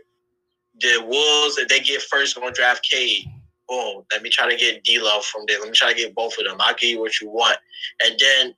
The 0.80 1.04
Wolves, 1.04 1.58
if 1.58 1.68
they 1.68 1.80
get 1.80 2.04
first, 2.04 2.38
I'm 2.38 2.44
gonna 2.44 2.54
draft 2.54 2.88
Cade. 2.88 3.26
Boom. 3.68 4.04
Let 4.12 4.22
me 4.22 4.30
try 4.30 4.48
to 4.48 4.56
get 4.56 4.84
D'Lo 4.84 5.20
from 5.22 5.46
there. 5.48 5.60
Let 5.60 5.70
me 5.70 5.74
try 5.74 5.92
to 5.92 5.98
get 5.98 6.14
both 6.14 6.38
of 6.38 6.46
them. 6.46 6.58
I'll 6.60 6.76
give 6.76 6.92
you 6.92 7.00
what 7.00 7.20
you 7.20 7.30
want. 7.30 7.58
And 8.06 8.20
then, 8.20 8.54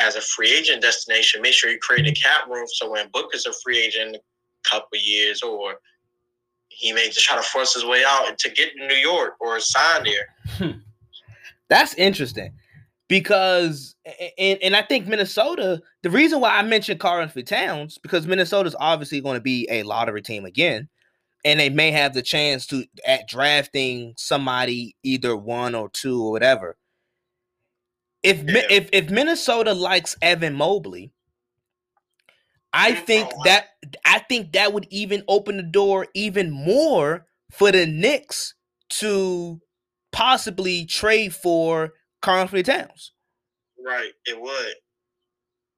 as 0.00 0.16
a 0.16 0.20
free 0.20 0.52
agent 0.52 0.82
destination, 0.82 1.42
make 1.42 1.52
sure 1.52 1.70
you 1.70 1.78
create 1.78 2.06
a 2.06 2.10
mm-hmm. 2.10 2.22
cap 2.22 2.48
room 2.48 2.66
so 2.68 2.90
when 2.90 3.08
Booker's 3.12 3.46
a 3.46 3.52
free 3.64 3.78
agent 3.78 4.10
in 4.10 4.14
a 4.16 4.68
couple 4.68 4.98
years, 4.98 5.42
or 5.42 5.74
he 6.68 6.92
may 6.92 7.06
just 7.06 7.20
try 7.20 7.36
to 7.36 7.42
force 7.42 7.74
his 7.74 7.84
way 7.84 8.02
out 8.06 8.38
to 8.38 8.50
get 8.50 8.72
to 8.74 8.86
New 8.86 8.94
York 8.94 9.34
or 9.40 9.60
sign 9.60 10.04
there. 10.04 10.28
Hmm. 10.56 10.78
that's 11.68 11.94
interesting 11.94 12.52
because 13.08 13.96
and, 14.38 14.58
and 14.62 14.76
I 14.76 14.82
think 14.82 15.06
Minnesota, 15.06 15.82
the 16.02 16.10
reason 16.10 16.40
why 16.40 16.56
I 16.56 16.62
mentioned 16.62 17.00
Karl 17.00 17.22
Anthony 17.22 17.42
Towns, 17.42 17.98
because 17.98 18.26
Minnesota's 18.26 18.76
obviously 18.78 19.20
going 19.20 19.34
to 19.34 19.42
be 19.42 19.66
a 19.68 19.82
lottery 19.82 20.22
team 20.22 20.44
again. 20.44 20.88
And 21.44 21.58
they 21.58 21.70
may 21.70 21.90
have 21.90 22.12
the 22.12 22.22
chance 22.22 22.66
to 22.66 22.84
at 23.06 23.26
drafting 23.26 24.12
somebody 24.16 24.94
either 25.02 25.34
one 25.36 25.74
or 25.74 25.88
two 25.88 26.22
or 26.22 26.30
whatever. 26.30 26.76
If 28.22 28.42
Yeah. 28.42 28.62
if 28.70 28.88
if 28.92 29.10
Minnesota 29.10 29.72
likes 29.72 30.16
Evan 30.20 30.54
Mobley, 30.54 31.12
I 32.72 32.94
think 32.94 33.30
that 33.44 33.70
I 34.04 34.18
think 34.20 34.52
that 34.52 34.72
would 34.72 34.86
even 34.90 35.24
open 35.28 35.56
the 35.56 35.62
door 35.62 36.06
even 36.14 36.50
more 36.50 37.26
for 37.50 37.72
the 37.72 37.86
Knicks 37.86 38.54
to 38.90 39.60
possibly 40.12 40.84
trade 40.86 41.34
for 41.34 41.94
Karl 42.22 42.42
Anthony 42.42 42.62
Towns. 42.62 43.12
Right. 43.84 44.12
It 44.26 44.40
would. 44.40 44.74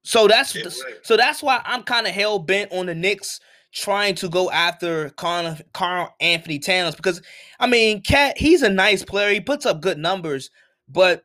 So 0.05 0.27
that's 0.27 0.53
the- 0.53 0.63
would. 0.65 1.07
so 1.07 1.17
that's 1.17 1.43
why 1.43 1.63
I'm 1.65 1.83
kind 1.85 2.07
of 2.07 2.13
hell 2.15 2.39
bent 2.41 2.73
on 2.73 2.87
the 2.87 2.95
Knicks 2.95 3.41
trying 3.73 4.15
to 4.17 4.29
go 4.29 4.51
after 4.51 5.11
Karl, 5.11 5.57
Karl 5.73 6.15
Anthony 6.21 6.59
Towns 6.59 6.95
because 6.95 7.23
I 7.61 7.67
mean, 7.69 8.03
KAT 8.03 8.37
he's 8.37 8.63
a 8.63 8.69
nice 8.69 9.05
player. 9.05 9.33
He 9.33 9.41
puts 9.41 9.65
up 9.65 9.81
good 9.81 9.99
numbers, 9.99 10.51
but 10.89 11.25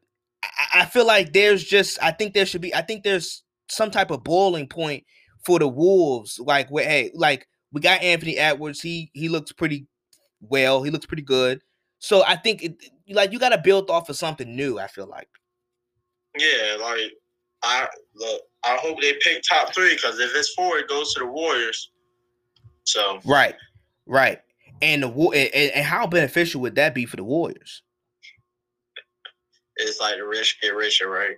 I, 0.74 0.82
I 0.82 0.86
feel 0.86 1.06
like 1.06 1.34
there's 1.34 1.64
just 1.64 1.98
I 2.02 2.12
think 2.12 2.34
there 2.34 2.46
should 2.46 2.62
be 2.62 2.74
I 2.74 2.82
think 2.82 3.04
there's 3.04 3.44
some 3.70 3.92
type 3.92 4.12
of 4.12 4.24
boiling 4.24 4.68
point 4.68 5.04
for 5.44 5.60
the 5.60 5.68
Wolves. 5.68 6.40
Like 6.40 6.70
where 6.70 6.86
hey, 6.86 7.12
like 7.14 7.48
we 7.72 7.82
got 7.82 8.02
Anthony 8.02 8.38
Edwards. 8.38 8.82
He 8.82 9.12
he 9.14 9.30
looks 9.30 9.52
pretty 9.52 9.88
well. 10.42 10.84
He 10.84 10.92
looks 10.92 11.06
pretty 11.06 11.24
good. 11.24 11.62
So 12.00 12.24
I 12.26 12.36
think 12.36 12.64
it, 12.64 12.84
like 13.10 13.32
you 13.32 13.40
got 13.40 13.50
to 13.50 13.58
build 13.58 13.90
off 13.90 14.10
of 14.10 14.16
something 14.16 14.56
new. 14.56 14.80
I 14.80 14.88
feel 14.88 15.08
like. 15.08 15.30
Yeah, 16.38 16.78
like 16.82 17.12
I 17.64 17.88
look. 18.16 18.42
I 18.64 18.78
hope 18.82 19.02
they 19.02 19.14
pick 19.22 19.42
top 19.50 19.74
three 19.74 19.96
because 19.96 20.20
if 20.20 20.32
it's 20.36 20.54
four, 20.54 20.78
it 20.78 20.90
goes 20.90 21.14
to 21.14 21.22
the 21.22 21.28
Warriors. 21.28 21.92
So 22.84 23.20
Right, 23.26 23.56
right. 24.06 24.42
And 24.82 25.04
the 25.04 25.08
war 25.08 25.34
and, 25.34 25.50
and 25.54 25.86
how 25.86 26.06
beneficial 26.08 26.62
would 26.62 26.76
that 26.76 26.94
be 26.94 27.06
for 27.06 27.16
the 27.16 27.24
Warriors? 27.24 27.82
It's 29.78 30.00
like 30.00 30.18
the 30.18 30.26
rich 30.26 30.60
get 30.62 30.76
richer, 30.76 31.10
right? 31.10 31.38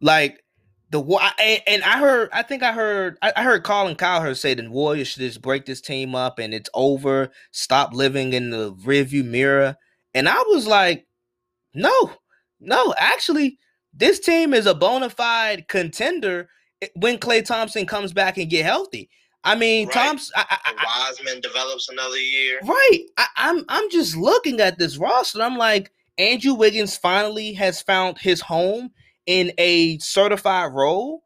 Like 0.00 0.42
the 0.90 1.00
and, 1.40 1.62
and 1.66 1.82
I 1.82 1.98
heard, 1.98 2.30
I 2.32 2.42
think 2.42 2.62
I 2.62 2.72
heard, 2.72 3.18
I, 3.22 3.32
I 3.36 3.42
heard 3.42 3.64
Colin 3.64 3.96
Cowherd 3.96 4.36
say 4.36 4.54
the 4.54 4.70
Warriors 4.70 5.08
should 5.08 5.20
just 5.20 5.42
break 5.42 5.66
this 5.66 5.80
team 5.80 6.14
up 6.14 6.38
and 6.38 6.54
it's 6.54 6.70
over. 6.74 7.30
Stop 7.50 7.92
living 7.92 8.32
in 8.32 8.50
the 8.50 8.72
rearview 8.74 9.24
mirror. 9.24 9.76
And 10.14 10.28
I 10.28 10.42
was 10.48 10.66
like, 10.66 11.06
no, 11.74 12.12
no, 12.60 12.94
actually, 12.98 13.58
this 13.92 14.20
team 14.20 14.54
is 14.54 14.66
a 14.66 14.74
bona 14.74 15.10
fide 15.10 15.68
contender 15.68 16.48
when 16.94 17.18
Klay 17.18 17.44
Thompson 17.44 17.86
comes 17.86 18.12
back 18.12 18.38
and 18.38 18.50
get 18.50 18.64
healthy. 18.64 19.10
I 19.44 19.54
mean, 19.54 19.86
Right. 19.86 19.94
Thompson. 19.94 20.32
I, 20.36 20.58
I, 20.64 21.08
Wiseman 21.08 21.40
develops 21.40 21.88
another 21.88 22.18
year. 22.18 22.60
Right. 22.64 23.04
I, 23.16 23.26
I'm 23.36 23.64
I'm 23.68 23.88
just 23.90 24.16
looking 24.16 24.60
at 24.60 24.78
this 24.78 24.96
roster. 24.96 25.40
I'm 25.40 25.56
like, 25.56 25.92
Andrew 26.18 26.54
Wiggins 26.54 26.96
finally 26.96 27.52
has 27.54 27.82
found 27.82 28.18
his 28.18 28.40
home 28.40 28.90
in 29.26 29.52
a 29.58 29.98
certified 29.98 30.72
role. 30.72 31.22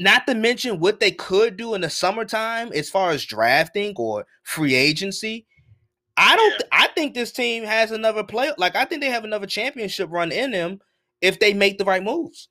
Not 0.00 0.26
to 0.26 0.34
mention 0.34 0.78
what 0.78 1.00
they 1.00 1.10
could 1.10 1.56
do 1.56 1.74
in 1.74 1.80
the 1.80 1.90
summertime 1.90 2.70
as 2.72 2.88
far 2.88 3.10
as 3.10 3.24
drafting 3.24 3.94
or 3.96 4.26
free 4.44 4.74
agency. 4.74 5.46
I 6.16 6.36
don't. 6.36 6.50
Th- 6.50 6.68
I 6.72 6.88
think 6.88 7.14
this 7.14 7.32
team 7.32 7.64
has 7.64 7.90
another 7.90 8.24
play. 8.24 8.52
Like 8.58 8.76
I 8.76 8.84
think 8.84 9.00
they 9.00 9.10
have 9.10 9.24
another 9.24 9.46
championship 9.46 10.08
run 10.10 10.32
in 10.32 10.50
them 10.52 10.80
if 11.20 11.38
they 11.38 11.52
make 11.52 11.78
the 11.78 11.84
right 11.84 12.02
moves. 12.02 12.48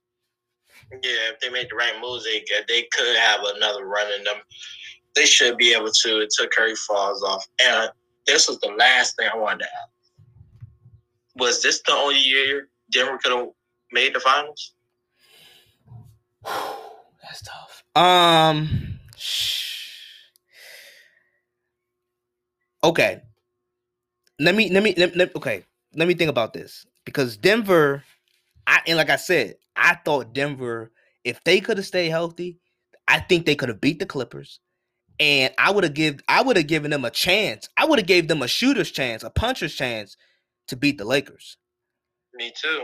Yeah, 0.91 1.31
if 1.33 1.39
they 1.41 1.49
make 1.49 1.69
the 1.69 1.75
right 1.75 1.99
moves, 2.01 2.23
they 2.23 2.43
they 2.67 2.87
could 2.91 3.17
have 3.17 3.41
another 3.55 3.85
run 3.85 4.11
in 4.13 4.23
them. 4.23 4.37
They 5.15 5.25
should 5.25 5.57
be 5.57 5.73
able 5.73 5.91
to 5.91 6.19
until 6.21 6.47
Curry 6.47 6.75
falls 6.75 7.23
off. 7.23 7.45
And 7.61 7.89
this 8.25 8.47
was 8.47 8.59
the 8.59 8.73
last 8.77 9.15
thing 9.17 9.29
I 9.33 9.37
wanted 9.37 9.59
to 9.59 9.65
ask. 9.65 9.96
Was 11.39 11.61
this 11.63 11.81
the 11.83 11.93
only 11.93 12.19
year 12.19 12.69
Denver 12.91 13.19
could 13.23 13.33
have 13.33 13.49
made 13.91 14.15
the 14.15 14.19
finals? 14.19 14.73
That's 16.45 17.43
tough. 17.43 17.83
Um. 17.95 18.99
Okay. 22.83 23.21
Let 24.39 24.55
me 24.55 24.69
let 24.71 24.83
me 24.83 24.93
let, 24.97 25.15
let- 25.15 25.35
okay. 25.35 25.63
Let 25.95 26.07
me 26.07 26.13
think 26.15 26.29
about 26.29 26.53
this 26.53 26.85
because 27.05 27.37
Denver, 27.37 28.03
I 28.67 28.81
and 28.87 28.97
like 28.97 29.09
I 29.09 29.15
said, 29.17 29.55
I 29.75 29.95
thought 29.95 30.33
Denver, 30.33 30.91
if 31.23 31.43
they 31.43 31.61
could 31.61 31.77
have 31.77 31.85
stayed 31.87 32.09
healthy, 32.09 32.59
I 33.07 33.19
think 33.19 33.45
they 33.45 33.55
could 33.55 33.69
have 33.69 33.81
beat 33.81 33.99
the 33.99 34.05
Clippers, 34.05 34.59
and 35.19 35.53
I 35.57 35.71
would 35.71 35.85
have 35.85 35.95
give 35.95 36.21
I 36.27 36.43
would 36.43 36.57
have 36.57 36.67
given 36.67 36.91
them 36.91 37.05
a 37.05 37.11
chance. 37.11 37.69
I 37.77 37.85
would 37.85 37.99
have 37.99 38.07
gave 38.07 38.27
them 38.27 38.41
a 38.43 38.47
shooter's 38.47 38.91
chance, 38.91 39.23
a 39.23 39.29
puncher's 39.31 39.75
chance 39.75 40.17
to 40.67 40.75
beat 40.75 40.97
the 40.97 41.05
Lakers. 41.05 41.57
Me 42.33 42.51
too. 42.55 42.83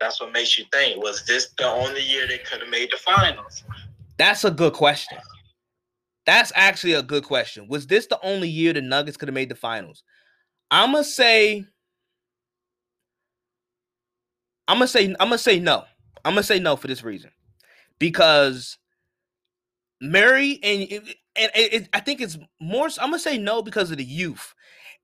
That's 0.00 0.20
what 0.20 0.32
makes 0.32 0.58
you 0.58 0.64
think. 0.72 1.00
Was 1.02 1.24
this 1.26 1.50
the 1.58 1.68
only 1.68 2.02
year 2.02 2.26
they 2.26 2.38
could 2.38 2.60
have 2.60 2.68
made 2.68 2.90
the 2.90 2.96
finals? 2.96 3.62
That's 4.18 4.44
a 4.44 4.50
good 4.50 4.72
question. 4.72 5.18
That's 6.26 6.52
actually 6.54 6.94
a 6.94 7.02
good 7.02 7.24
question. 7.24 7.68
Was 7.68 7.86
this 7.86 8.06
the 8.06 8.18
only 8.24 8.48
year 8.48 8.72
the 8.72 8.80
Nuggets 8.80 9.16
could 9.16 9.28
have 9.28 9.34
made 9.34 9.48
the 9.48 9.54
finals? 9.54 10.02
I'm 10.70 10.92
gonna 10.92 11.04
say. 11.04 11.64
I'm 14.66 14.76
gonna 14.76 14.88
say. 14.88 15.06
I'm 15.06 15.28
gonna 15.28 15.38
say 15.38 15.58
no. 15.58 15.84
I'm 16.24 16.32
gonna 16.32 16.42
say 16.42 16.58
no 16.58 16.76
for 16.76 16.86
this 16.88 17.02
reason, 17.02 17.30
because 17.98 18.78
Murray 20.00 20.58
and 20.62 21.14
and 21.36 21.50
it, 21.54 21.72
it- 21.72 21.88
I 21.92 22.00
think 22.00 22.20
it's 22.20 22.38
more. 22.60 22.90
so- 22.90 23.02
I'm 23.02 23.10
gonna 23.10 23.18
say 23.18 23.38
no 23.38 23.62
because 23.62 23.90
of 23.90 23.98
the 23.98 24.04
youth, 24.04 24.54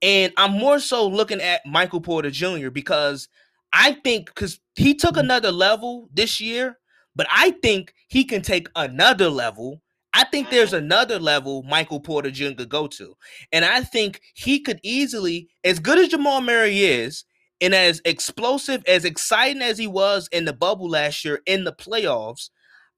and 0.01 0.33
I'm 0.37 0.51
more 0.51 0.79
so 0.79 1.07
looking 1.07 1.41
at 1.41 1.65
Michael 1.65 2.01
Porter 2.01 2.31
Jr. 2.31 2.69
because 2.69 3.27
I 3.73 3.93
think 3.93 4.27
because 4.27 4.59
he 4.75 4.93
took 4.95 5.11
mm-hmm. 5.11 5.19
another 5.19 5.51
level 5.51 6.09
this 6.13 6.39
year, 6.39 6.77
but 7.15 7.27
I 7.31 7.51
think 7.61 7.93
he 8.07 8.23
can 8.23 8.41
take 8.41 8.67
another 8.75 9.29
level. 9.29 9.81
I 10.13 10.23
think 10.25 10.49
there's 10.49 10.69
mm-hmm. 10.69 10.85
another 10.85 11.19
level 11.19 11.63
Michael 11.63 11.99
Porter 11.99 12.31
Jr. 12.31 12.53
could 12.55 12.69
go 12.69 12.87
to. 12.87 13.15
And 13.51 13.63
I 13.63 13.81
think 13.81 14.21
he 14.33 14.59
could 14.59 14.79
easily, 14.83 15.49
as 15.63 15.79
good 15.79 15.99
as 15.99 16.09
Jamal 16.09 16.41
Murray 16.41 16.79
is, 16.79 17.25
and 17.61 17.75
as 17.75 18.01
explosive, 18.05 18.83
as 18.87 19.05
exciting 19.05 19.61
as 19.61 19.77
he 19.77 19.87
was 19.87 20.29
in 20.31 20.45
the 20.45 20.53
bubble 20.53 20.89
last 20.89 21.25
year 21.25 21.41
in 21.45 21.65
the 21.65 21.73
playoffs, 21.73 22.49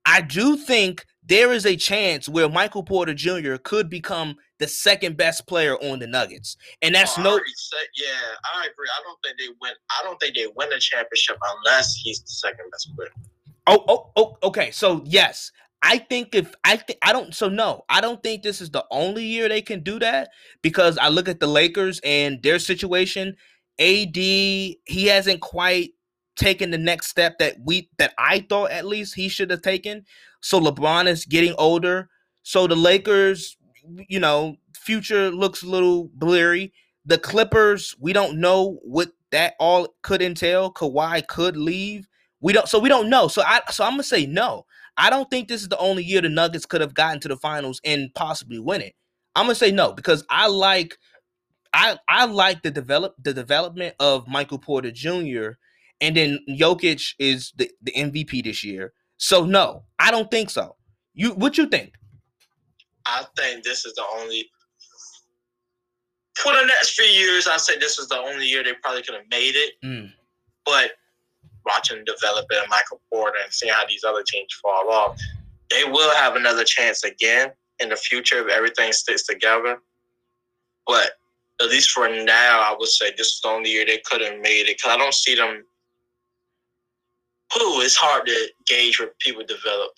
I 0.05 0.21
do 0.21 0.55
think 0.55 1.05
there 1.23 1.51
is 1.53 1.65
a 1.65 1.75
chance 1.75 2.27
where 2.27 2.49
Michael 2.49 2.83
Porter 2.83 3.13
Jr. 3.13 3.55
could 3.63 3.89
become 3.89 4.35
the 4.59 4.67
second 4.67 5.17
best 5.17 5.47
player 5.47 5.75
on 5.77 5.99
the 5.99 6.07
Nuggets, 6.07 6.57
and 6.81 6.95
that's 6.95 7.17
Oh, 7.17 7.21
no. 7.23 7.29
already 7.31 7.51
said- 7.55 7.87
yeah, 7.95 8.35
I 8.55 8.65
agree. 8.65 8.87
I 8.97 9.03
don't 9.03 9.19
think 9.23 9.37
they 9.39 9.47
win. 9.61 9.73
I 9.99 10.03
don't 10.03 10.19
think 10.19 10.35
they 10.35 10.47
win 10.55 10.71
a 10.73 10.79
championship 10.79 11.37
unless 11.57 11.95
he's 11.95 12.21
the 12.21 12.27
second 12.31 12.69
best 12.71 12.89
player. 12.95 13.09
Oh, 13.67 13.83
oh, 13.87 14.11
oh, 14.15 14.37
okay. 14.43 14.71
So 14.71 15.03
yes, 15.05 15.51
I 15.83 15.97
think 15.99 16.33
if 16.35 16.53
I 16.63 16.77
think 16.77 16.99
I 17.03 17.13
don't. 17.13 17.33
So 17.33 17.49
no, 17.49 17.85
I 17.89 18.01
don't 18.01 18.21
think 18.23 18.43
this 18.43 18.59
is 18.61 18.69
the 18.71 18.85
only 18.91 19.23
year 19.23 19.47
they 19.49 19.61
can 19.61 19.81
do 19.83 19.99
that 19.99 20.29
because 20.61 20.97
I 20.97 21.09
look 21.09 21.29
at 21.29 21.39
the 21.39 21.47
Lakers 21.47 21.99
and 22.03 22.41
their 22.43 22.59
situation. 22.59 23.35
AD, 23.79 24.15
he 24.15 25.05
hasn't 25.07 25.41
quite 25.41 25.91
taken 26.35 26.71
the 26.71 26.77
next 26.77 27.07
step 27.07 27.37
that 27.39 27.55
we 27.63 27.89
that 27.97 28.13
I 28.17 28.45
thought 28.47 28.71
at 28.71 28.85
least 28.85 29.15
he 29.15 29.27
should 29.29 29.49
have 29.51 29.61
taken. 29.61 30.05
So 30.41 30.59
LeBron 30.59 31.07
is 31.07 31.25
getting 31.25 31.55
older. 31.57 32.09
So 32.43 32.67
the 32.67 32.75
Lakers, 32.75 33.57
you 34.09 34.19
know, 34.19 34.57
future 34.75 35.29
looks 35.29 35.63
a 35.63 35.67
little 35.67 36.09
blurry. 36.13 36.73
The 37.05 37.17
Clippers, 37.17 37.95
we 37.99 38.13
don't 38.13 38.39
know 38.39 38.79
what 38.83 39.11
that 39.31 39.53
all 39.59 39.95
could 40.01 40.21
entail. 40.21 40.71
Kawhi 40.71 41.25
could 41.27 41.57
leave. 41.57 42.07
We 42.41 42.53
don't 42.53 42.67
so 42.67 42.79
we 42.79 42.89
don't 42.89 43.09
know. 43.09 43.27
So 43.27 43.43
I 43.43 43.61
so 43.71 43.83
I'm 43.83 43.93
gonna 43.93 44.03
say 44.03 44.25
no. 44.25 44.65
I 44.97 45.09
don't 45.09 45.29
think 45.29 45.47
this 45.47 45.61
is 45.61 45.69
the 45.69 45.77
only 45.77 46.03
year 46.03 46.21
the 46.21 46.29
Nuggets 46.29 46.65
could 46.65 46.81
have 46.81 46.93
gotten 46.93 47.19
to 47.21 47.27
the 47.27 47.37
finals 47.37 47.79
and 47.85 48.13
possibly 48.13 48.59
win 48.59 48.81
it. 48.81 48.93
I'm 49.35 49.45
gonna 49.45 49.55
say 49.55 49.71
no 49.71 49.93
because 49.93 50.25
I 50.29 50.47
like 50.47 50.97
I 51.73 51.97
I 52.07 52.25
like 52.25 52.63
the 52.63 52.71
develop 52.71 53.15
the 53.21 53.33
development 53.33 53.95
of 53.99 54.27
Michael 54.27 54.59
Porter 54.59 54.91
Jr. 54.91 55.51
and 56.01 56.15
then 56.17 56.39
Jokic 56.49 57.13
is 57.19 57.53
the, 57.55 57.71
the 57.81 57.91
MVP 57.93 58.43
this 58.43 58.63
year. 58.63 58.93
So 59.21 59.45
no, 59.45 59.83
I 59.99 60.09
don't 60.09 60.31
think 60.31 60.49
so. 60.49 60.75
You 61.13 61.33
what 61.33 61.55
you 61.55 61.67
think? 61.67 61.93
I 63.05 63.23
think 63.37 63.63
this 63.63 63.85
is 63.85 63.93
the 63.93 64.03
only. 64.17 64.49
For 66.35 66.51
the 66.53 66.65
next 66.65 66.95
few 66.99 67.05
years, 67.05 67.47
I 67.47 67.57
say 67.57 67.77
this 67.77 67.99
is 67.99 68.07
the 68.07 68.17
only 68.17 68.47
year 68.47 68.63
they 68.63 68.73
probably 68.81 69.03
could 69.03 69.13
have 69.13 69.29
made 69.29 69.53
it. 69.53 69.73
Mm. 69.85 70.11
But 70.65 70.93
watching 71.67 71.99
the 71.99 72.15
development 72.15 72.63
of 72.63 72.69
Michael 72.69 72.99
Porter 73.11 73.37
and 73.43 73.53
seeing 73.53 73.71
how 73.71 73.85
these 73.87 74.03
other 74.03 74.23
teams 74.23 74.51
fall 74.59 74.91
off, 74.91 75.21
they 75.69 75.83
will 75.83 76.13
have 76.15 76.35
another 76.35 76.63
chance 76.63 77.03
again 77.03 77.51
in 77.79 77.89
the 77.89 77.95
future 77.95 78.39
if 78.39 78.47
everything 78.47 78.91
sticks 78.91 79.27
together. 79.27 79.77
But 80.87 81.11
at 81.61 81.69
least 81.69 81.91
for 81.91 82.09
now, 82.09 82.59
I 82.59 82.75
would 82.77 82.89
say 82.89 83.11
this 83.11 83.27
is 83.27 83.41
the 83.43 83.49
only 83.49 83.69
year 83.69 83.85
they 83.85 84.01
could 84.03 84.21
have 84.21 84.39
made 84.39 84.61
it 84.61 84.77
because 84.77 84.91
I 84.91 84.97
don't 84.97 85.13
see 85.13 85.35
them. 85.35 85.63
Who 87.53 87.81
it's 87.81 87.95
hard 87.95 88.25
to 88.27 88.49
gauge 88.65 88.99
where 88.99 89.09
people 89.19 89.43
develop. 89.45 89.91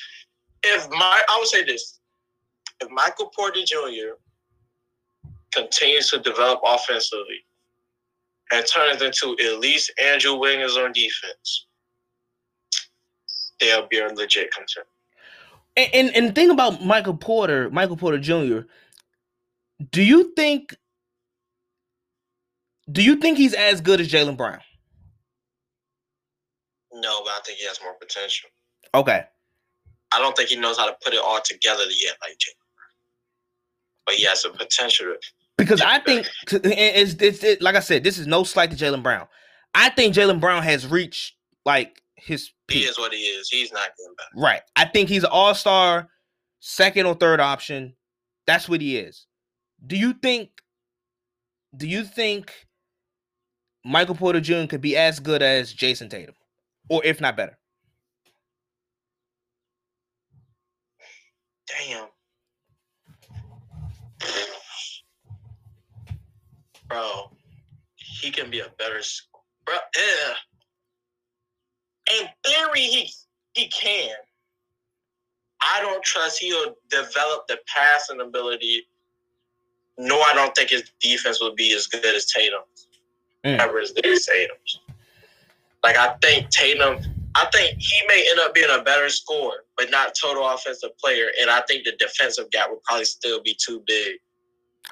If 0.63 0.89
my, 0.89 1.21
I 1.29 1.37
would 1.37 1.47
say 1.47 1.63
this: 1.63 1.99
if 2.81 2.89
Michael 2.89 3.31
Porter 3.35 3.61
Jr. 3.65 4.15
continues 5.53 6.09
to 6.09 6.19
develop 6.19 6.61
offensively 6.65 7.45
and 8.51 8.65
turns 8.65 9.01
into 9.01 9.37
at 9.43 9.59
least 9.59 9.91
Andrew 10.01 10.35
Wiggins 10.35 10.77
on 10.77 10.93
defense, 10.93 11.67
they'll 13.59 13.87
be 13.87 13.99
a 13.99 14.07
legit 14.07 14.51
contender. 14.51 14.87
And, 15.75 15.89
and 15.93 16.15
and 16.15 16.35
thing 16.35 16.49
about 16.49 16.83
Michael 16.83 17.15
Porter, 17.17 17.69
Michael 17.69 17.97
Porter 17.97 18.19
Jr. 18.19 18.67
Do 19.91 20.01
you 20.01 20.33
think? 20.35 20.75
Do 22.91 23.01
you 23.01 23.15
think 23.15 23.37
he's 23.37 23.53
as 23.53 23.81
good 23.81 24.01
as 24.01 24.11
Jaylen 24.11 24.37
Brown? 24.37 24.59
No, 26.93 27.23
but 27.23 27.31
I 27.31 27.39
think 27.45 27.59
he 27.59 27.65
has 27.65 27.79
more 27.83 27.93
potential. 27.99 28.49
Okay. 28.93 29.23
I 30.13 30.19
don't 30.19 30.35
think 30.37 30.49
he 30.49 30.55
knows 30.55 30.77
how 30.77 30.85
to 30.85 30.95
put 31.03 31.13
it 31.13 31.21
all 31.23 31.39
together 31.43 31.83
yet, 31.83 32.15
like 32.21 32.33
Jaylen. 32.33 32.59
But 34.05 34.15
he 34.15 34.23
has 34.25 34.43
the 34.43 34.49
potential. 34.51 35.07
to- 35.07 35.19
Because 35.57 35.81
I 35.81 35.99
think 35.99 36.27
it's, 36.51 37.15
it's 37.19 37.43
it, 37.43 37.61
like 37.61 37.75
I 37.75 37.79
said, 37.79 38.03
this 38.03 38.17
is 38.17 38.27
no 38.27 38.43
slight 38.43 38.69
to 38.71 38.77
Jaylen 38.77 39.01
Brown. 39.01 39.27
I 39.73 39.89
think 39.89 40.13
Jaylen 40.13 40.39
Brown 40.39 40.61
has 40.63 40.85
reached 40.85 41.33
like 41.65 42.01
his 42.15 42.51
Peak. 42.67 42.83
He 42.83 42.85
is 42.85 42.97
what 42.99 43.11
he 43.13 43.19
is. 43.19 43.49
He's 43.49 43.71
not 43.73 43.89
getting 43.97 44.13
better. 44.17 44.29
Right. 44.35 44.61
I 44.75 44.85
think 44.85 45.09
he's 45.09 45.23
an 45.23 45.29
all-star, 45.31 46.09
second 46.59 47.05
or 47.07 47.15
third 47.15 47.39
option. 47.39 47.95
That's 48.45 48.69
what 48.69 48.81
he 48.81 48.97
is. 48.97 49.25
Do 49.85 49.97
you 49.97 50.13
think 50.13 50.49
do 51.75 51.87
you 51.87 52.03
think 52.03 52.53
Michael 53.83 54.15
Porter 54.15 54.39
Jr. 54.39 54.65
could 54.67 54.81
be 54.81 54.95
as 54.95 55.19
good 55.19 55.41
as 55.41 55.73
Jayson 55.73 56.09
Tatum? 56.09 56.35
Or 56.89 57.03
if 57.03 57.21
not 57.21 57.37
better? 57.37 57.57
Damn. 61.67 62.07
Bro, 66.87 67.31
he 67.95 68.29
can 68.29 68.49
be 68.49 68.59
a 68.59 68.69
better 68.77 69.01
bro. 69.65 69.75
Yeah. 69.95 70.33
In 72.19 72.27
theory, 72.45 72.81
he 72.81 73.09
he 73.53 73.67
can. 73.67 74.15
I 75.61 75.81
don't 75.81 76.03
trust 76.03 76.39
he'll 76.39 76.75
develop 76.89 77.47
the 77.47 77.57
passing 77.73 78.19
ability. 78.19 78.85
No, 79.97 80.21
I 80.21 80.33
don't 80.33 80.53
think 80.55 80.69
his 80.69 80.91
defense 80.99 81.39
will 81.39 81.55
be 81.55 81.73
as 81.73 81.87
good 81.87 82.05
as 82.05 82.25
Tatum. 82.25 82.61
Mm. 83.45 83.59
Ever 83.59 83.79
as 83.79 83.91
good 83.91 84.05
as 84.05 84.25
Tatum's. 84.25 84.79
Like 85.83 85.97
I 85.97 86.15
think 86.21 86.49
Tatum, 86.49 86.99
I 87.35 87.45
think 87.51 87.77
he 87.77 88.07
may 88.07 88.25
end 88.29 88.39
up 88.39 88.53
being 88.53 88.69
a 88.71 88.81
better 88.81 89.09
scorer, 89.09 89.65
but 89.77 89.91
not 89.91 90.15
total 90.15 90.47
offensive 90.47 90.97
player. 90.97 91.27
And 91.41 91.49
I 91.49 91.61
think 91.67 91.83
the 91.83 91.93
defensive 91.99 92.49
gap 92.51 92.69
would 92.69 92.81
probably 92.83 93.05
still 93.05 93.41
be 93.43 93.57
too 93.59 93.83
big. 93.85 94.15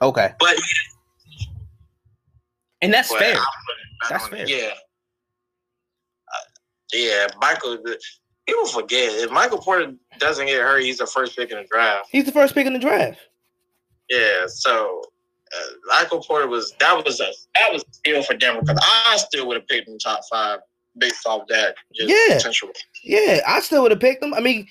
Okay. 0.02 0.34
But, 0.40 0.56
And 2.82 2.94
that's 2.94 3.10
but 3.10 3.20
fair. 3.20 3.36
I 3.36 3.46
wouldn't 3.68 4.10
That's 4.10 4.28
fair. 4.28 4.50
Yeah. 4.50 4.72
Uh, 6.28 6.48
yeah, 6.94 7.28
Michael. 7.40 7.78
People 8.48 8.66
forget 8.68 9.14
if 9.14 9.32
Michael 9.32 9.60
Porter 9.60 9.94
doesn't 10.18 10.48
get 10.48 10.62
hurt, 10.62 10.82
he's 10.82 10.98
the 10.98 11.06
first 11.06 11.38
pick 11.38 11.52
in 11.52 11.58
the 11.58 11.68
draft. 11.72 12.10
He's 12.12 12.26
the 12.26 12.32
first 12.32 12.54
pick 12.54 12.66
in 12.66 12.74
the 12.74 12.80
draft. 12.80 13.20
Yeah, 14.10 14.42
so 14.48 15.04
uh, 15.56 15.70
Michael 15.88 16.22
Porter 16.22 16.48
was 16.48 16.74
that 16.80 17.06
was 17.06 17.22
a 17.22 17.32
that 17.56 17.72
was 17.72 17.84
a 17.84 17.94
steal 17.94 18.24
for 18.24 18.34
Denver 18.34 18.62
because 18.62 18.80
I 18.82 19.16
still 19.18 19.48
would 19.48 19.58
have 19.58 19.68
picked 19.68 19.88
him 19.88 19.98
top 20.00 20.22
five 20.30 20.60
based 20.98 21.26
off 21.26 21.48
that 21.48 21.76
just 21.94 22.10
Yeah. 22.10 22.38
Yeah, 23.04 23.42
I 23.48 23.60
still 23.62 23.82
would 23.84 23.92
have 23.92 24.00
picked 24.00 24.24
him. 24.24 24.34
I 24.34 24.40
mean, 24.40 24.68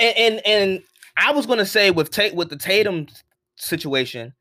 and 0.00 0.16
and, 0.16 0.46
and 0.46 0.82
I 1.16 1.32
was 1.32 1.46
gonna 1.46 1.66
say 1.66 1.90
with 1.90 2.10
Tate 2.10 2.34
with 2.34 2.50
the 2.50 2.56
Tatum 2.56 3.06
situation, 3.56 4.34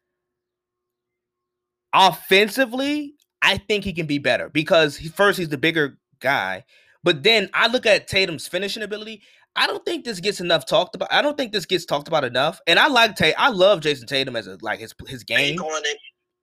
offensively, 1.94 3.16
I 3.42 3.58
think 3.58 3.84
he 3.84 3.94
can 3.94 4.06
be 4.06 4.18
better 4.18 4.50
because 4.50 4.98
he, 4.98 5.08
first 5.10 5.38
he's 5.38 5.50
the 5.50 5.58
bigger 5.58 5.98
guy, 6.20 6.66
but 7.04 7.24
then 7.24 7.50
I 7.54 7.68
look 7.68 7.86
at 7.86 8.08
Tatum's 8.08 8.48
finishing 8.48 8.84
ability. 8.84 9.22
I 9.58 9.68
don't 9.68 9.86
think 9.86 10.04
this 10.04 10.20
gets 10.20 10.42
enough 10.42 10.66
talked 10.66 10.96
about. 10.96 11.14
I 11.14 11.22
don't 11.22 11.38
think 11.38 11.54
this 11.54 11.66
gets 11.66 11.86
talked 11.86 12.10
about 12.10 12.26
enough. 12.26 12.60
And 12.68 12.78
I 12.78 12.88
like 12.88 13.16
Tate. 13.16 13.36
I 13.38 13.50
love 13.50 13.80
Jayson 13.80 14.06
Tatum 14.08 14.36
as 14.36 14.48
a 14.48 14.58
like 14.62 14.80
his 14.80 14.94
his 15.08 15.24
game, 15.24 15.58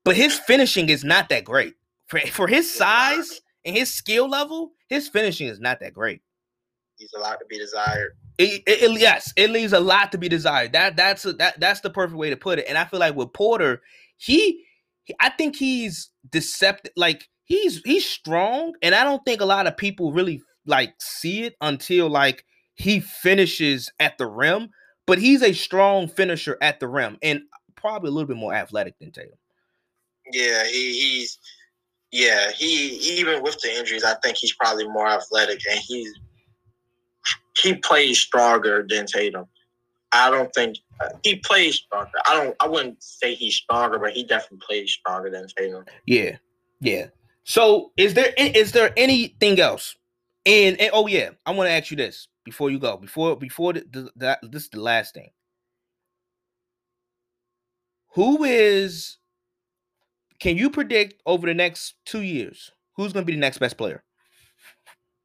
but 0.04 0.16
his 0.16 0.38
finishing 0.38 0.88
is 0.88 1.04
not 1.04 1.28
that 1.28 1.44
great 1.44 1.74
for 2.06 2.20
for 2.20 2.48
his 2.48 2.72
size 2.72 3.40
and 3.64 3.76
his 3.76 3.92
skill 3.92 4.28
level. 4.28 4.72
His 4.88 5.08
finishing 5.08 5.48
is 5.48 5.60
not 5.60 5.80
that 5.80 5.94
great. 5.94 6.20
he's 6.98 7.12
a 7.16 7.20
lot 7.20 7.38
to 7.40 7.46
be 7.46 7.58
desired. 7.58 8.16
It, 8.38 8.62
it, 8.66 8.82
it- 8.82 9.00
yes, 9.00 9.32
it 9.36 9.50
leaves 9.50 9.72
a 9.72 9.80
lot 9.80 10.12
to 10.12 10.18
be 10.18 10.28
desired. 10.28 10.72
That 10.72 10.96
that's 10.96 11.24
a, 11.24 11.32
that 11.34 11.58
that's 11.60 11.80
the 11.80 11.90
perfect 11.90 12.16
way 12.18 12.30
to 12.30 12.36
put 12.36 12.58
it. 12.58 12.66
And 12.68 12.78
I 12.78 12.84
feel 12.84 13.00
like 13.00 13.14
with 13.14 13.32
Porter, 13.32 13.82
he, 14.16 14.64
he- 15.04 15.14
I 15.20 15.30
think 15.30 15.56
he's 15.56 16.10
deceptive. 16.30 16.92
Like 16.96 17.28
he's 17.44 17.80
he's 17.84 18.06
strong, 18.08 18.74
and 18.82 18.94
I 18.94 19.04
don't 19.04 19.24
think 19.24 19.40
a 19.40 19.46
lot 19.46 19.66
of 19.66 19.76
people 19.76 20.12
really 20.12 20.42
like 20.66 20.94
see 20.98 21.42
it 21.44 21.56
until 21.60 22.08
like 22.08 22.44
he 22.74 23.00
finishes 23.00 23.90
at 24.00 24.16
the 24.18 24.26
rim. 24.26 24.70
But 25.06 25.18
he's 25.18 25.42
a 25.42 25.52
strong 25.52 26.08
finisher 26.08 26.56
at 26.62 26.78
the 26.80 26.88
rim, 26.88 27.18
and 27.22 27.42
probably 27.74 28.08
a 28.08 28.12
little 28.12 28.28
bit 28.28 28.36
more 28.36 28.54
athletic 28.54 28.98
than 29.00 29.10
Tatum. 29.10 29.32
Yeah, 30.32 30.64
he, 30.66 30.92
he's 31.18 31.38
yeah 32.12 32.50
he 32.52 32.96
even 33.18 33.42
with 33.42 33.58
the 33.60 33.76
injuries, 33.76 34.04
I 34.04 34.14
think 34.22 34.36
he's 34.36 34.54
probably 34.54 34.86
more 34.88 35.08
athletic 35.08 35.60
and 35.70 35.80
he's 35.80 36.12
he 37.58 37.74
plays 37.74 38.18
stronger 38.18 38.86
than 38.88 39.06
Tatum. 39.06 39.46
I 40.12 40.30
don't 40.30 40.52
think 40.54 40.76
uh, 41.00 41.08
he 41.22 41.36
plays 41.36 41.76
stronger. 41.76 42.10
I 42.26 42.34
don't. 42.34 42.56
I 42.60 42.68
wouldn't 42.68 43.02
say 43.02 43.34
he's 43.34 43.54
stronger, 43.54 43.98
but 43.98 44.12
he 44.12 44.24
definitely 44.24 44.58
plays 44.66 44.90
stronger 44.90 45.30
than 45.30 45.46
Tatum. 45.56 45.84
Yeah, 46.06 46.36
yeah. 46.80 47.06
So 47.44 47.92
is 47.96 48.14
there 48.14 48.32
is 48.36 48.72
there 48.72 48.92
anything 48.96 49.58
else? 49.58 49.96
And, 50.44 50.78
and 50.80 50.90
oh 50.92 51.06
yeah, 51.06 51.30
I 51.46 51.52
want 51.52 51.68
to 51.68 51.72
ask 51.72 51.90
you 51.90 51.96
this 51.96 52.28
before 52.44 52.70
you 52.70 52.78
go. 52.78 52.96
Before 52.96 53.36
before 53.36 53.72
the, 53.72 53.84
the, 53.90 54.10
that 54.16 54.40
this 54.42 54.64
is 54.64 54.68
the 54.70 54.80
last 54.80 55.14
thing. 55.14 55.30
Who 58.14 58.44
is? 58.44 59.16
Can 60.42 60.58
you 60.58 60.70
predict 60.70 61.22
over 61.24 61.46
the 61.46 61.54
next 61.54 61.94
two 62.04 62.22
years 62.22 62.72
who's 62.96 63.12
going 63.12 63.24
to 63.24 63.26
be 63.26 63.34
the 63.34 63.38
next 63.38 63.58
best 63.58 63.76
player 63.76 64.02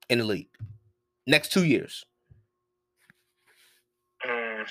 in 0.10 0.20
the 0.20 0.24
league? 0.24 0.52
Next 1.26 1.52
two 1.52 1.66
years. 1.66 2.06
Mm. 4.24 4.64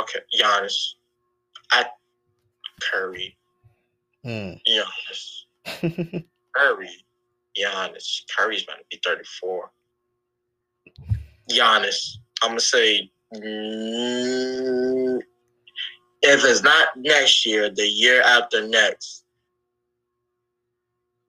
Okay, 0.00 0.18
Giannis. 0.40 0.94
I 1.70 1.86
Curry. 2.82 3.36
Hmm. 4.24 4.54
Giannis. 4.68 5.44
Curry. 6.56 6.90
Giannis. 7.56 8.22
Curry's 8.36 8.64
about 8.64 8.78
to 8.78 8.84
be 8.90 9.00
34. 9.04 9.70
Giannis. 11.48 12.16
I'm 12.42 12.50
gonna 12.50 12.60
say 12.60 13.08
mm, 13.36 15.20
if 16.22 16.44
it's 16.44 16.62
not 16.62 16.88
next 16.96 17.46
year, 17.46 17.70
the 17.70 17.86
year 17.86 18.22
after 18.22 18.66
next, 18.66 19.24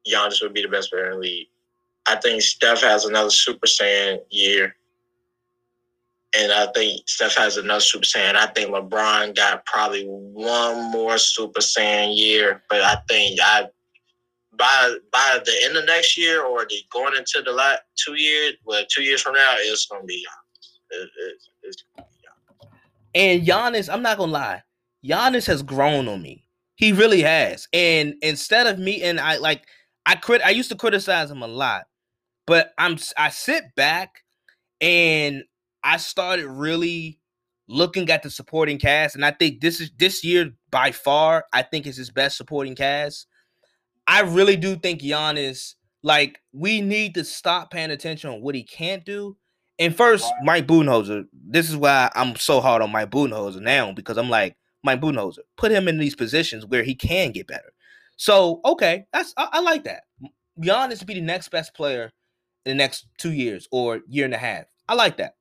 Giannis 0.08 0.42
would 0.42 0.54
be 0.54 0.62
the 0.62 0.68
best 0.68 0.92
player 0.92 1.06
in 1.06 1.12
the 1.14 1.20
league. 1.20 1.48
I 2.08 2.16
think 2.16 2.42
Steph 2.42 2.82
has 2.82 3.06
another 3.06 3.30
Super 3.30 3.68
Saiyan 3.68 4.20
year. 4.30 4.76
And 6.38 6.52
I 6.52 6.68
think 6.72 7.08
Steph 7.08 7.36
has 7.36 7.58
another 7.58 7.82
Super 7.82 8.06
Saiyan. 8.06 8.36
I 8.36 8.48
think 8.48 8.70
LeBron 8.70 9.36
got 9.36 9.66
probably 9.66 10.06
one 10.06 10.92
more 10.92 11.18
Super 11.18 11.60
Saiyan 11.60 12.18
year, 12.18 12.64
but 12.70 12.82
I 12.82 12.96
think 13.08 13.40
I 13.42 13.68
by 14.58 14.96
by 15.12 15.40
the 15.44 15.54
end 15.64 15.76
of 15.78 15.86
next 15.86 16.18
year 16.18 16.44
or 16.44 16.66
the 16.66 16.84
going 16.90 17.16
into 17.16 17.42
the 17.44 17.52
last 17.52 17.82
two 17.96 18.16
years, 18.16 18.54
well, 18.66 18.84
two 18.90 19.04
years 19.04 19.22
from 19.22 19.34
now, 19.34 19.56
it's 19.58 19.86
gonna 19.88 20.04
be 20.04 20.26
Giannis. 20.26 21.02
It, 21.02 21.10
it, 21.18 21.38
it's 21.64 21.84
gonna 21.96 22.08
be 22.08 22.66
Giannis. 22.66 22.70
And 23.14 23.48
Giannis, 23.48 23.94
I'm 23.94 24.02
not 24.02 24.18
gonna 24.18 24.32
lie, 24.32 24.64
Giannis 25.06 25.48
has 25.48 25.64
grown 25.64 26.08
on 26.08 26.22
me. 26.22 26.46
He 26.76 26.92
really 26.92 27.22
has. 27.22 27.68
And 27.74 28.16
instead 28.22 28.68
of 28.68 28.80
me, 28.80 29.04
and 29.04 29.20
I 29.20 29.38
like, 29.38 29.66
I 30.06 30.16
crit, 30.16 30.42
I 30.44 30.50
used 30.50 30.72
to 30.72 30.78
criticize 30.78 31.30
him 31.30 31.42
a 31.42 31.48
lot, 31.48 31.84
but 32.48 32.74
I'm 32.78 32.98
I 33.18 33.30
sit 33.30 33.64
back 33.76 34.24
and 34.80 35.44
I 35.84 35.98
started 35.98 36.48
really 36.48 37.20
looking 37.68 38.10
at 38.10 38.24
the 38.24 38.30
supporting 38.30 38.78
cast, 38.78 39.16
and 39.16 39.24
I 39.24 39.32
think 39.32 39.62
this 39.62 39.80
is 39.80 39.92
this 39.98 40.24
year 40.24 40.52
by 40.72 40.92
far, 40.92 41.46
I 41.54 41.62
think 41.62 41.88
is 41.88 41.98
his 41.98 42.10
best 42.10 42.38
supporting 42.38 42.76
cast. 42.76 43.28
I 44.08 44.22
really 44.22 44.58
do 44.58 44.76
think 44.76 45.02
Giannis, 45.02 45.76
like, 46.04 46.40
we 46.52 46.82
need 46.82 47.14
to 47.16 47.24
stop 47.24 47.72
paying 47.72 47.92
attention 47.92 48.30
on 48.30 48.42
what 48.42 48.56
he 48.56 48.64
can't 48.64 49.06
do. 49.06 49.38
And 49.80 49.96
first, 49.96 50.26
Mike 50.44 50.68
Budenholzer. 50.68 51.26
This 51.34 51.70
is 51.70 51.78
why 51.78 52.12
I'm 52.14 52.36
so 52.36 52.60
hard 52.60 52.82
on 52.82 52.92
Mike 52.92 53.10
Budenholzer 53.10 53.62
now 53.62 53.92
because 53.94 54.18
I'm 54.18 54.30
like, 54.30 54.56
Mike 54.84 55.02
Budenholzer, 55.02 55.40
put 55.58 55.72
him 55.72 55.88
in 55.88 55.98
these 55.98 56.16
positions 56.16 56.66
where 56.66 56.84
he 56.84 56.96
can 56.96 57.32
get 57.32 57.48
better. 57.48 57.74
So, 58.18 58.62
okay, 58.66 59.06
that's 59.14 59.34
I, 59.38 59.50
I 59.54 59.62
like 59.62 59.84
that. 59.86 60.04
Giannis 60.60 61.00
to 61.00 61.06
be 61.06 61.16
the 61.16 61.22
next 61.22 61.50
best 61.50 61.74
player 61.74 62.12
in 62.66 62.72
the 62.72 62.76
next 62.76 63.08
two 63.18 63.32
years 63.32 63.68
or 63.72 64.02
year 64.08 64.26
and 64.26 64.34
a 64.34 64.38
half. 64.38 64.66
I 64.88 64.96
like 64.96 65.18
that. 65.18 65.36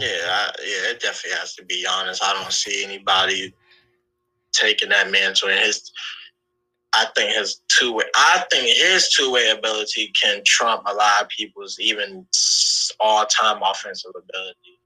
Yeah, 0.00 0.08
I, 0.08 0.50
yeah, 0.60 0.90
it 0.90 1.00
definitely 1.00 1.38
has 1.38 1.54
to 1.54 1.64
be 1.64 1.84
Giannis. 1.84 2.18
I 2.22 2.32
don't 2.34 2.52
see 2.52 2.84
anybody 2.84 3.54
taking 4.52 4.88
that 4.88 5.10
mantle. 5.10 5.48
And 5.48 5.58
his, 5.60 5.92
I 6.92 7.06
think 7.14 7.34
his 7.36 7.60
two 7.68 7.92
way, 7.92 8.04
I 8.16 8.44
think 8.50 8.76
his 8.76 9.08
two 9.10 9.32
way 9.32 9.50
ability 9.50 10.12
can 10.20 10.42
trump 10.44 10.82
a 10.86 10.94
lot 10.94 11.22
of 11.22 11.28
people's 11.28 11.78
even 11.78 12.26
all 13.00 13.24
time 13.26 13.62
offensive 13.62 14.12
ability. 14.16 14.78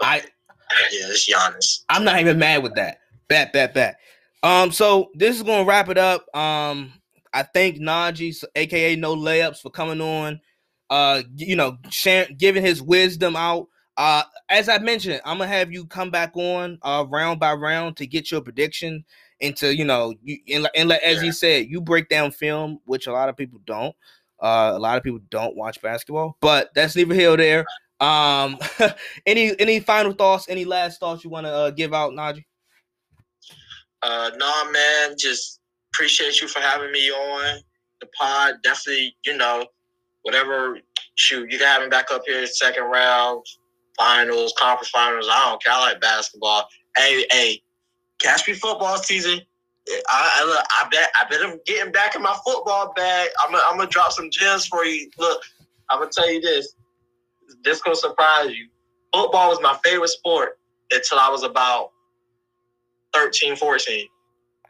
I 0.00 0.24
Yeah, 0.92 1.06
it's 1.08 1.28
Giannis. 1.28 1.84
I'm 1.88 2.04
not 2.04 2.20
even 2.20 2.38
mad 2.38 2.62
with 2.62 2.74
that. 2.74 2.98
Bet, 3.28 3.52
bet, 3.52 3.74
bet. 3.74 3.96
Um, 4.42 4.72
so 4.72 5.10
this 5.14 5.36
is 5.36 5.42
gonna 5.42 5.64
wrap 5.64 5.88
it 5.88 5.98
up. 5.98 6.24
Um, 6.36 6.92
I 7.32 7.42
thank 7.42 7.78
Najee, 7.78 8.42
aka 8.56 8.96
No 8.96 9.14
Layups, 9.14 9.60
for 9.60 9.70
coming 9.70 10.00
on. 10.00 10.40
Uh, 10.90 11.22
you 11.36 11.56
know, 11.56 11.78
sharing, 11.90 12.36
giving 12.36 12.62
his 12.62 12.82
wisdom 12.82 13.36
out. 13.36 13.68
Uh, 13.96 14.22
as 14.48 14.68
I 14.68 14.78
mentioned, 14.78 15.20
I'm 15.24 15.38
gonna 15.38 15.48
have 15.48 15.72
you 15.72 15.86
come 15.86 16.10
back 16.10 16.32
on 16.34 16.78
uh 16.82 17.04
round 17.08 17.40
by 17.40 17.52
round 17.54 17.96
to 17.98 18.06
get 18.06 18.30
your 18.30 18.40
prediction 18.40 19.04
into 19.40 19.74
you 19.74 19.84
know 19.84 20.14
you 20.22 20.38
and, 20.52 20.68
and 20.74 20.88
let 20.88 21.02
as 21.02 21.20
he 21.20 21.32
said, 21.32 21.66
you 21.68 21.80
break 21.80 22.08
down 22.08 22.30
film, 22.30 22.78
which 22.84 23.06
a 23.06 23.12
lot 23.12 23.28
of 23.28 23.36
people 23.36 23.60
don't. 23.64 23.94
Uh, 24.40 24.72
a 24.74 24.78
lot 24.78 24.96
of 24.96 25.04
people 25.04 25.20
don't 25.30 25.56
watch 25.56 25.80
basketball, 25.80 26.36
but 26.40 26.70
that's 26.74 26.96
neither 26.96 27.14
here 27.14 27.36
there. 27.36 27.64
Um, 28.02 28.58
any 29.26 29.58
any 29.60 29.78
final 29.78 30.12
thoughts? 30.12 30.46
Any 30.48 30.64
last 30.64 30.98
thoughts 30.98 31.22
you 31.22 31.30
want 31.30 31.46
to 31.46 31.52
uh, 31.52 31.70
give 31.70 31.94
out, 31.94 32.12
Najee? 32.12 32.44
Uh, 34.02 34.32
nah, 34.36 34.70
man, 34.72 35.14
just 35.16 35.60
appreciate 35.94 36.40
you 36.40 36.48
for 36.48 36.58
having 36.58 36.90
me 36.90 37.10
on 37.10 37.60
the 38.00 38.08
pod. 38.18 38.56
Definitely, 38.64 39.14
you 39.24 39.36
know, 39.36 39.66
whatever. 40.22 40.78
Shoot, 41.14 41.52
you 41.52 41.58
can 41.58 41.66
have 41.66 41.82
me 41.82 41.88
back 41.88 42.10
up 42.10 42.22
here 42.26 42.44
second 42.46 42.84
round, 42.84 43.44
finals, 43.96 44.52
conference 44.58 44.88
finals. 44.88 45.28
I 45.30 45.50
don't 45.50 45.62
care. 45.62 45.74
I 45.74 45.78
like 45.80 46.00
basketball. 46.00 46.66
Hey, 46.96 47.24
hey, 47.30 47.62
catch 48.20 48.48
me 48.48 48.54
football 48.54 48.96
season. 48.96 49.40
I, 49.88 50.40
I, 50.40 50.44
look, 50.44 50.64
I 50.70 50.88
bet 50.90 51.10
I 51.20 51.28
bet 51.28 51.40
I'm 51.44 51.58
getting 51.66 51.92
back 51.92 52.16
in 52.16 52.22
my 52.22 52.36
football 52.44 52.92
bag. 52.96 53.28
I'm 53.40 53.52
gonna 53.76 53.88
drop 53.88 54.10
some 54.10 54.30
gems 54.30 54.66
for 54.66 54.84
you. 54.84 55.08
Look, 55.18 55.42
I'm 55.88 56.00
gonna 56.00 56.10
tell 56.12 56.28
you 56.28 56.40
this. 56.40 56.74
This 57.64 57.80
gonna 57.82 57.96
surprise 57.96 58.50
you. 58.50 58.68
Football 59.14 59.50
was 59.50 59.60
my 59.60 59.78
favorite 59.84 60.08
sport 60.08 60.58
until 60.90 61.18
I 61.18 61.28
was 61.28 61.42
about 61.42 61.90
13, 63.14 63.56
14. 63.56 64.06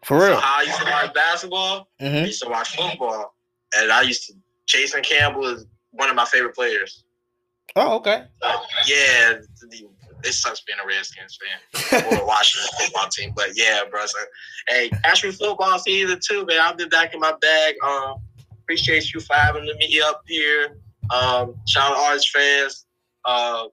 For 0.04 0.18
So 0.20 0.26
real? 0.26 0.40
how 0.40 0.58
I 0.58 0.62
used 0.62 0.78
to 0.80 0.84
watch 0.84 1.14
basketball, 1.14 1.88
I 2.00 2.08
hmm 2.08 2.24
used 2.24 2.42
to 2.42 2.48
watch 2.48 2.76
football, 2.76 3.34
and 3.76 3.92
I 3.92 4.02
used 4.02 4.26
to. 4.28 4.34
Jason 4.66 5.02
Campbell 5.02 5.46
is 5.46 5.66
one 5.90 6.08
of 6.08 6.16
my 6.16 6.24
favorite 6.24 6.54
players. 6.54 7.04
Oh, 7.76 7.96
okay. 7.96 8.24
Uh, 8.42 8.58
yeah, 8.86 9.34
it 10.24 10.32
sucks 10.32 10.60
being 10.62 10.78
a 10.82 10.86
Redskins 10.86 11.38
fan 11.40 12.04
or 12.06 12.20
a 12.20 12.26
Washington 12.26 12.70
football 12.80 13.08
team, 13.08 13.32
but 13.36 13.50
yeah, 13.54 13.82
bro. 13.90 14.04
So, 14.06 14.18
hey, 14.68 14.90
me 15.04 15.32
football 15.32 15.78
season 15.78 16.18
too, 16.26 16.44
man. 16.46 16.60
I'll 16.60 16.74
be 16.74 16.86
back 16.86 17.12
in 17.14 17.20
my 17.20 17.34
bag. 17.40 17.74
Um, 17.84 18.14
appreciate 18.62 19.12
you 19.12 19.20
for 19.20 19.34
having 19.34 19.64
me 19.64 20.00
up 20.00 20.22
here. 20.26 20.76
Um, 21.12 21.54
shout 21.66 21.92
out 21.92 21.98
artist 21.98 22.30
fans. 22.30 22.86
Uh, 23.24 23.64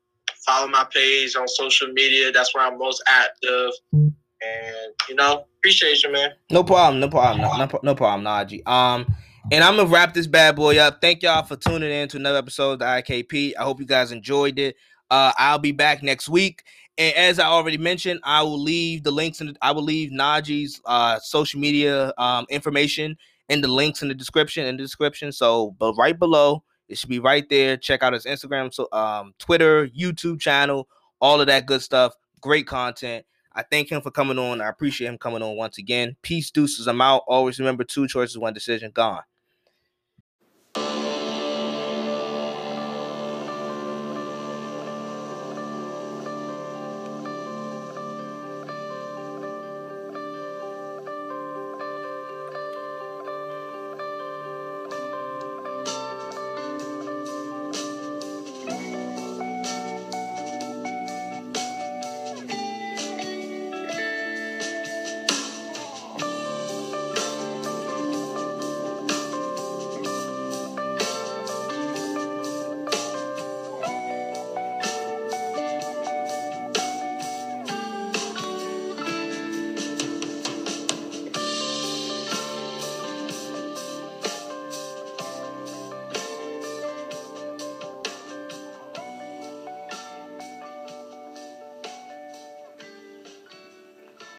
follow 0.45 0.67
my 0.67 0.85
page 0.91 1.35
on 1.35 1.47
social 1.47 1.87
media. 1.93 2.31
That's 2.31 2.53
where 2.53 2.65
I'm 2.65 2.77
most 2.77 3.01
active. 3.07 3.71
And 3.93 4.93
you 5.07 5.15
know, 5.15 5.45
appreciate 5.57 6.03
you, 6.03 6.11
man. 6.11 6.31
No 6.51 6.63
problem. 6.63 6.99
No 6.99 7.09
problem. 7.09 7.41
No, 7.41 7.65
no, 7.65 7.79
no 7.83 7.95
problem, 7.95 8.25
Najee. 8.25 8.67
Um, 8.67 9.13
and 9.51 9.63
I'm 9.63 9.75
gonna 9.75 9.89
wrap 9.89 10.13
this 10.13 10.27
bad 10.27 10.55
boy 10.55 10.77
up. 10.77 11.01
Thank 11.01 11.23
y'all 11.23 11.43
for 11.43 11.55
tuning 11.55 11.91
in 11.91 12.07
to 12.09 12.17
another 12.17 12.37
episode 12.37 12.73
of 12.73 12.79
the 12.79 12.85
IKP. 12.85 13.53
I 13.59 13.63
hope 13.63 13.79
you 13.79 13.85
guys 13.85 14.11
enjoyed 14.11 14.59
it. 14.59 14.75
Uh, 15.09 15.31
I'll 15.37 15.59
be 15.59 15.71
back 15.71 16.03
next 16.03 16.29
week. 16.29 16.63
And 16.97 17.15
as 17.15 17.39
I 17.39 17.45
already 17.45 17.77
mentioned, 17.77 18.19
I 18.23 18.43
will 18.43 18.61
leave 18.61 19.03
the 19.03 19.11
links 19.11 19.41
in. 19.41 19.47
The, 19.47 19.55
I 19.61 19.71
will 19.71 19.83
leave 19.83 20.11
Najee's 20.11 20.81
uh, 20.85 21.19
social 21.19 21.59
media 21.59 22.13
um, 22.17 22.45
information 22.49 23.17
and 23.47 23.63
the 23.63 23.69
links 23.69 24.01
in 24.01 24.09
the 24.09 24.13
description. 24.13 24.65
In 24.65 24.77
the 24.77 24.83
description, 24.83 25.31
so 25.31 25.75
but 25.79 25.93
right 25.95 26.17
below, 26.17 26.63
it 26.89 26.97
should 26.97 27.09
be 27.09 27.19
right 27.19 27.47
there. 27.49 27.77
Check 27.77 28.03
out 28.03 28.13
his 28.13 28.25
Instagram, 28.25 28.73
so 28.73 28.87
um, 28.91 29.33
Twitter, 29.39 29.87
YouTube 29.87 30.39
channel, 30.39 30.89
all 31.21 31.39
of 31.39 31.47
that 31.47 31.65
good 31.65 31.81
stuff. 31.81 32.13
Great 32.41 32.67
content. 32.67 33.25
I 33.53 33.63
thank 33.63 33.91
him 33.91 34.01
for 34.01 34.11
coming 34.11 34.39
on. 34.39 34.61
I 34.61 34.69
appreciate 34.69 35.07
him 35.07 35.17
coming 35.17 35.41
on 35.41 35.55
once 35.55 35.77
again. 35.77 36.15
Peace, 36.21 36.51
deuces. 36.51 36.87
I'm 36.87 37.01
out. 37.01 37.23
Always 37.27 37.59
remember 37.59 37.83
two 37.83 38.07
choices, 38.07 38.37
one 38.37 38.53
decision. 38.53 38.91
Gone. 38.91 39.21